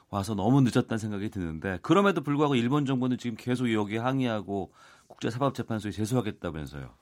와서 0.10 0.36
너무 0.36 0.60
늦었다는 0.60 0.98
생각이 0.98 1.30
드는데 1.30 1.80
그럼에도 1.82 2.22
불구하고 2.22 2.56
일본 2.56 2.86
정부는 2.86 3.18
지금 3.18 3.38
계속 3.38 3.72
여기 3.72 3.96
항의하고 3.96 4.74
국제사법재판소에 5.08 5.92
제소하겠다면서요. 5.92 6.94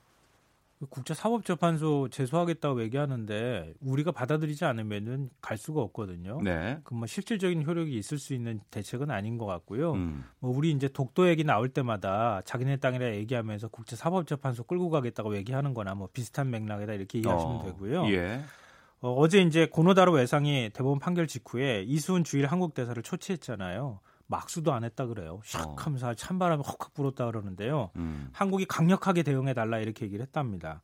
국제사법재판소 0.90 2.08
제소하겠다고 2.10 2.82
얘기하는데 2.82 3.74
우리가 3.80 4.12
받아들이지 4.12 4.64
않으면은 4.64 5.30
갈 5.40 5.56
수가 5.56 5.80
없거든요. 5.80 6.40
네. 6.42 6.78
그뭐 6.84 7.06
실질적인 7.06 7.64
효력이 7.64 7.96
있을 7.96 8.18
수 8.18 8.34
있는 8.34 8.60
대책은 8.70 9.10
아닌 9.10 9.38
것 9.38 9.46
같고요. 9.46 9.92
음. 9.92 10.24
뭐 10.40 10.54
우리 10.54 10.70
이제 10.72 10.88
독도 10.88 11.28
얘기 11.28 11.44
나올 11.44 11.68
때마다 11.68 12.42
자기네 12.44 12.78
땅이라 12.78 13.14
얘기하면서 13.14 13.68
국제사법재판소 13.68 14.64
끌고 14.64 14.90
가겠다고 14.90 15.36
얘기하는 15.36 15.74
거나 15.74 15.94
뭐 15.94 16.08
비슷한 16.12 16.50
맥락이다 16.50 16.92
이렇게 16.92 17.18
이해하시면 17.20 17.56
어, 17.56 17.64
되고요. 17.64 18.06
예. 18.08 18.42
어, 19.00 19.12
어제 19.12 19.40
이제 19.42 19.66
고노다로 19.66 20.12
외상이 20.12 20.70
대법원 20.72 20.98
판결 20.98 21.26
직후에 21.26 21.82
이수훈 21.86 22.24
주일 22.24 22.46
한국 22.46 22.74
대사를 22.74 23.00
초치했잖아요. 23.02 24.00
막수도 24.26 24.72
안 24.72 24.84
했다 24.84 25.06
그래요. 25.06 25.40
샥 25.44 25.76
하면서 25.76 26.14
찬바람이 26.14 26.62
헉헉 26.62 26.94
불었다 26.94 27.26
그러는데요. 27.26 27.78
어. 27.78 27.90
음. 27.96 28.28
한국이 28.32 28.64
강력하게 28.64 29.22
대응해 29.22 29.54
달라 29.54 29.78
이렇게 29.78 30.04
얘기를 30.06 30.24
했답니다. 30.24 30.82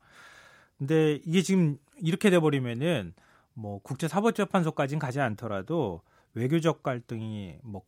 근데 0.79 1.21
이게 1.25 1.43
지금 1.43 1.79
이렇게 1.97 2.31
돼 2.31 2.39
버리면은 2.39 3.15
뭐 3.55 3.81
국제 3.83 4.09
사법 4.09 4.35
재판소까지는 4.35 4.99
가지 4.99 5.21
않더라도 5.21 6.03
외교적 6.35 6.83
갈등이 6.83 7.59
뭐 7.63 7.83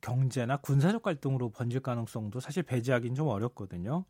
경제나 0.00 0.58
군사적 0.58 1.02
갈등으로 1.02 1.50
번질 1.50 1.80
가능성도 1.80 2.40
사실 2.40 2.62
배제하기는 2.62 3.14
좀 3.14 3.28
어렵거든요. 3.28 4.04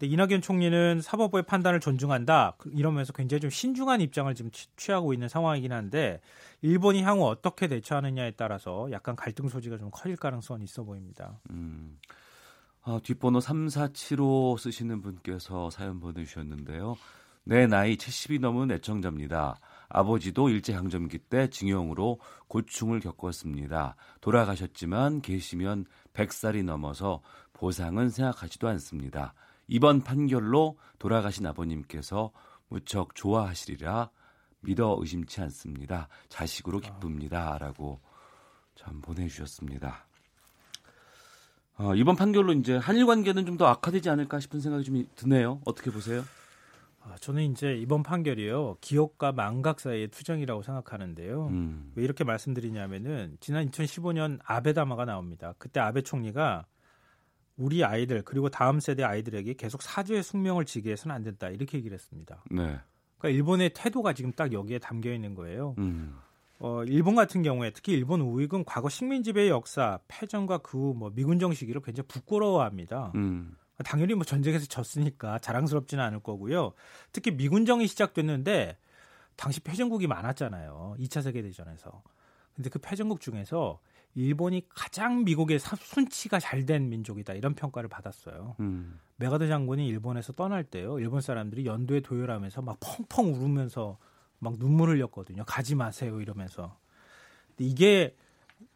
근데 0.00 0.14
이낙연 0.14 0.40
총리는 0.40 1.02
사법부의 1.02 1.42
판단을 1.42 1.78
존중한다 1.78 2.56
이러면서 2.72 3.12
굉장히 3.12 3.42
좀 3.42 3.50
신중한 3.50 4.00
입장을 4.00 4.34
지금 4.34 4.50
취하고 4.76 5.12
있는 5.12 5.28
상황이긴 5.28 5.72
한데 5.72 6.22
일본이 6.62 7.02
향후 7.02 7.26
어떻게 7.26 7.68
대처하느냐에 7.68 8.30
따라서 8.30 8.88
약간 8.92 9.14
갈등 9.14 9.48
소지가 9.50 9.76
좀 9.76 9.90
커질 9.92 10.16
가능성이 10.16 10.64
있어 10.64 10.84
보입니다. 10.84 11.38
음. 11.50 11.98
아, 12.82 12.98
뒷번호 13.02 13.40
3475 13.40 14.56
쓰시는 14.58 15.02
분께서 15.02 15.68
사연 15.68 16.00
보내주셨는데요. 16.00 16.96
내 17.44 17.66
나이 17.66 17.96
70이 17.96 18.40
넘은 18.40 18.70
애청자입니다. 18.70 19.56
아버지도 19.90 20.48
일제강점기 20.48 21.18
때 21.18 21.50
징용으로 21.50 22.20
고충을 22.48 23.00
겪었습니다. 23.00 23.96
돌아가셨지만 24.22 25.20
계시면 25.20 25.84
100살이 26.14 26.64
넘어서 26.64 27.20
보상은 27.52 28.08
생각하지도 28.08 28.66
않습니다. 28.68 29.34
이번 29.70 30.02
판결로 30.02 30.76
돌아가신 30.98 31.46
아버님께서 31.46 32.32
무척 32.68 33.14
좋아하시리라 33.14 34.10
믿어 34.62 34.96
의심치 35.00 35.40
않습니다. 35.42 36.08
자식으로 36.28 36.80
기쁩니다. 36.80 37.56
라고 37.56 38.00
참 38.74 39.00
보내주셨습니다. 39.00 40.06
어, 41.78 41.94
이번 41.94 42.16
판결로 42.16 42.52
이제 42.52 42.76
한일 42.76 43.06
관계는 43.06 43.46
좀 43.46 43.56
더 43.56 43.66
악화되지 43.66 44.10
않을까 44.10 44.40
싶은 44.40 44.60
생각이 44.60 44.84
좀 44.84 45.06
드네요. 45.14 45.60
어떻게 45.64 45.90
보세요? 45.90 46.24
아, 47.02 47.16
저는 47.20 47.52
이제 47.52 47.74
이번 47.76 48.02
판결이요 48.02 48.76
기업과 48.80 49.32
망각 49.32 49.80
사이의 49.80 50.08
투정이라고 50.08 50.62
생각하는데요. 50.62 51.46
음. 51.46 51.92
왜 51.94 52.04
이렇게 52.04 52.24
말씀드리냐면은 52.24 53.36
지난 53.40 53.70
2015년 53.70 54.40
아베다마가 54.44 55.06
나옵니다. 55.06 55.54
그때 55.58 55.80
아베 55.80 56.02
총리가 56.02 56.66
우리 57.60 57.84
아이들 57.84 58.22
그리고 58.22 58.48
다음 58.48 58.80
세대 58.80 59.04
아이들에게 59.04 59.52
계속 59.54 59.82
사죄의 59.82 60.22
숙명을 60.22 60.64
지게 60.64 60.92
해서는 60.92 61.14
안 61.14 61.22
된다 61.22 61.48
이렇게 61.50 61.78
얘기를 61.78 61.94
했습니다. 61.94 62.42
네. 62.50 62.78
그러니까 63.18 63.36
일본의 63.36 63.70
태도가 63.74 64.14
지금 64.14 64.32
딱 64.32 64.52
여기에 64.52 64.78
담겨 64.78 65.12
있는 65.12 65.34
거예요. 65.34 65.74
음. 65.78 66.16
어, 66.58 66.84
일본 66.84 67.14
같은 67.14 67.42
경우에 67.42 67.70
특히 67.70 67.92
일본 67.92 68.20
우익은 68.20 68.64
과거 68.64 68.88
식민 68.88 69.22
지배의 69.22 69.48
역사, 69.50 69.98
패전과 70.08 70.58
그 70.58 70.76
뭐 70.76 71.10
미군정 71.14 71.52
시기를 71.52 71.82
굉장히 71.82 72.06
부끄러워합니다. 72.08 73.12
음. 73.14 73.56
당연히 73.84 74.14
뭐 74.14 74.24
전쟁에서 74.24 74.66
졌으니까 74.66 75.38
자랑스럽지는 75.38 76.02
않을 76.04 76.20
거고요. 76.20 76.72
특히 77.12 77.30
미군정이 77.30 77.86
시작됐는데 77.86 78.76
당시 79.36 79.60
패전국이 79.60 80.06
많았잖아요. 80.06 80.96
2차 80.98 81.22
세계 81.22 81.40
대전에서. 81.40 82.02
근데 82.54 82.68
그 82.68 82.78
패전국 82.78 83.20
중에서 83.20 83.80
일본이 84.14 84.62
가장 84.68 85.24
미국의 85.24 85.58
순치가 85.58 86.38
잘 86.40 86.66
된 86.66 86.88
민족이다 86.88 87.34
이런 87.34 87.54
평가를 87.54 87.88
받았어요. 87.88 88.56
음. 88.60 88.98
맥아더 89.16 89.48
장군이 89.48 89.86
일본에서 89.86 90.32
떠날 90.32 90.64
때요. 90.64 90.98
일본 90.98 91.20
사람들이 91.20 91.66
연도에 91.66 92.00
도열하면서 92.00 92.62
막 92.62 92.78
펑펑 92.80 93.32
울으면서 93.34 93.98
막 94.38 94.58
눈물 94.58 94.90
흘렸거든요. 94.90 95.44
가지 95.46 95.74
마세요 95.74 96.20
이러면서. 96.20 96.78
이게 97.58 98.16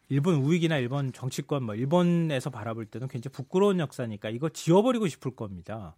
일본 0.09 0.35
우익이나 0.35 0.77
일본 0.77 1.11
정치권 1.11 1.63
뭐 1.63 1.75
일본에서 1.75 2.49
바라볼 2.49 2.85
때는 2.85 3.07
굉장히 3.07 3.33
부끄러운 3.33 3.79
역사니까 3.79 4.29
이거 4.29 4.49
지워버리고 4.49 5.07
싶을 5.07 5.35
겁니다. 5.35 5.95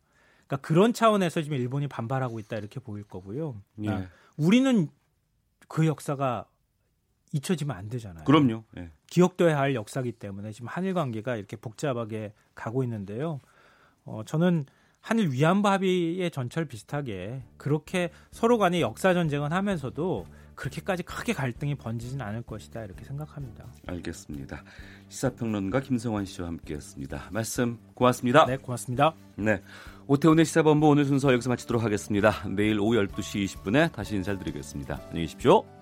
그러니까 0.48 0.68
그런 0.68 0.94
차원에서 0.94 1.42
지금 1.42 1.58
일본이 1.58 1.88
반발하고 1.88 2.40
있다 2.40 2.58
이렇게 2.58 2.80
보일 2.80 3.04
거고요. 3.04 3.62
그러니까 3.76 4.04
예. 4.04 4.08
우리는 4.38 4.88
그 5.68 5.86
역사가 5.86 6.46
잊혀지면 7.34 7.76
안 7.76 7.90
되잖아요. 7.90 8.24
그럼요. 8.26 8.64
예. 8.78 8.92
기억돼야 9.08 9.58
할 9.58 9.76
역사기 9.76 10.14
때문에 10.14 10.52
지금 10.52 10.68
한일 10.68 10.94
관계가 10.94 11.36
이렇게 11.36 11.56
복잡하게 11.58 12.34
가고 12.56 12.84
있는데요. 12.84 13.40
어, 14.06 14.22
저는 14.26 14.66
한일 15.02 15.32
위안부 15.32 15.70
합의의 15.70 16.32
전철 16.32 16.66
비슷하게 16.66 17.44
그렇게 17.58 18.10
서로 18.32 18.58
간에 18.58 18.82
역사 18.82 19.14
전쟁은 19.14 19.54
하면서도 19.54 20.26
그렇게까지 20.56 21.04
크게 21.04 21.34
갈등이 21.34 21.76
번지진 21.76 22.20
않을 22.20 22.42
것이다 22.42 22.84
이렇게 22.84 23.06
생각합니다. 23.06 23.68
알겠습니다. 23.86 24.64
시사평론가 25.08 25.82
김성환 25.82 26.26
씨와 26.26 26.48
함께했습니다. 26.48 27.30
말씀 27.32 27.78
고맙습니다. 27.94 28.46
네, 28.48 28.58
고맙습니다. 28.58 29.14
네, 29.36 29.62
오태훈의 30.08 30.46
시사본부 30.46 30.88
오늘 30.88 31.06
순서 31.06 31.32
여기서 31.32 31.50
마치도록 31.52 31.84
하겠습니다. 31.84 32.32
내일 32.50 32.80
오후 32.80 32.96
12시 32.96 33.46
20분에 33.46 33.92
다시 33.94 34.16
인사드리겠습니다. 34.16 35.00
안녕히 35.10 35.28
계십시오. 35.28 35.77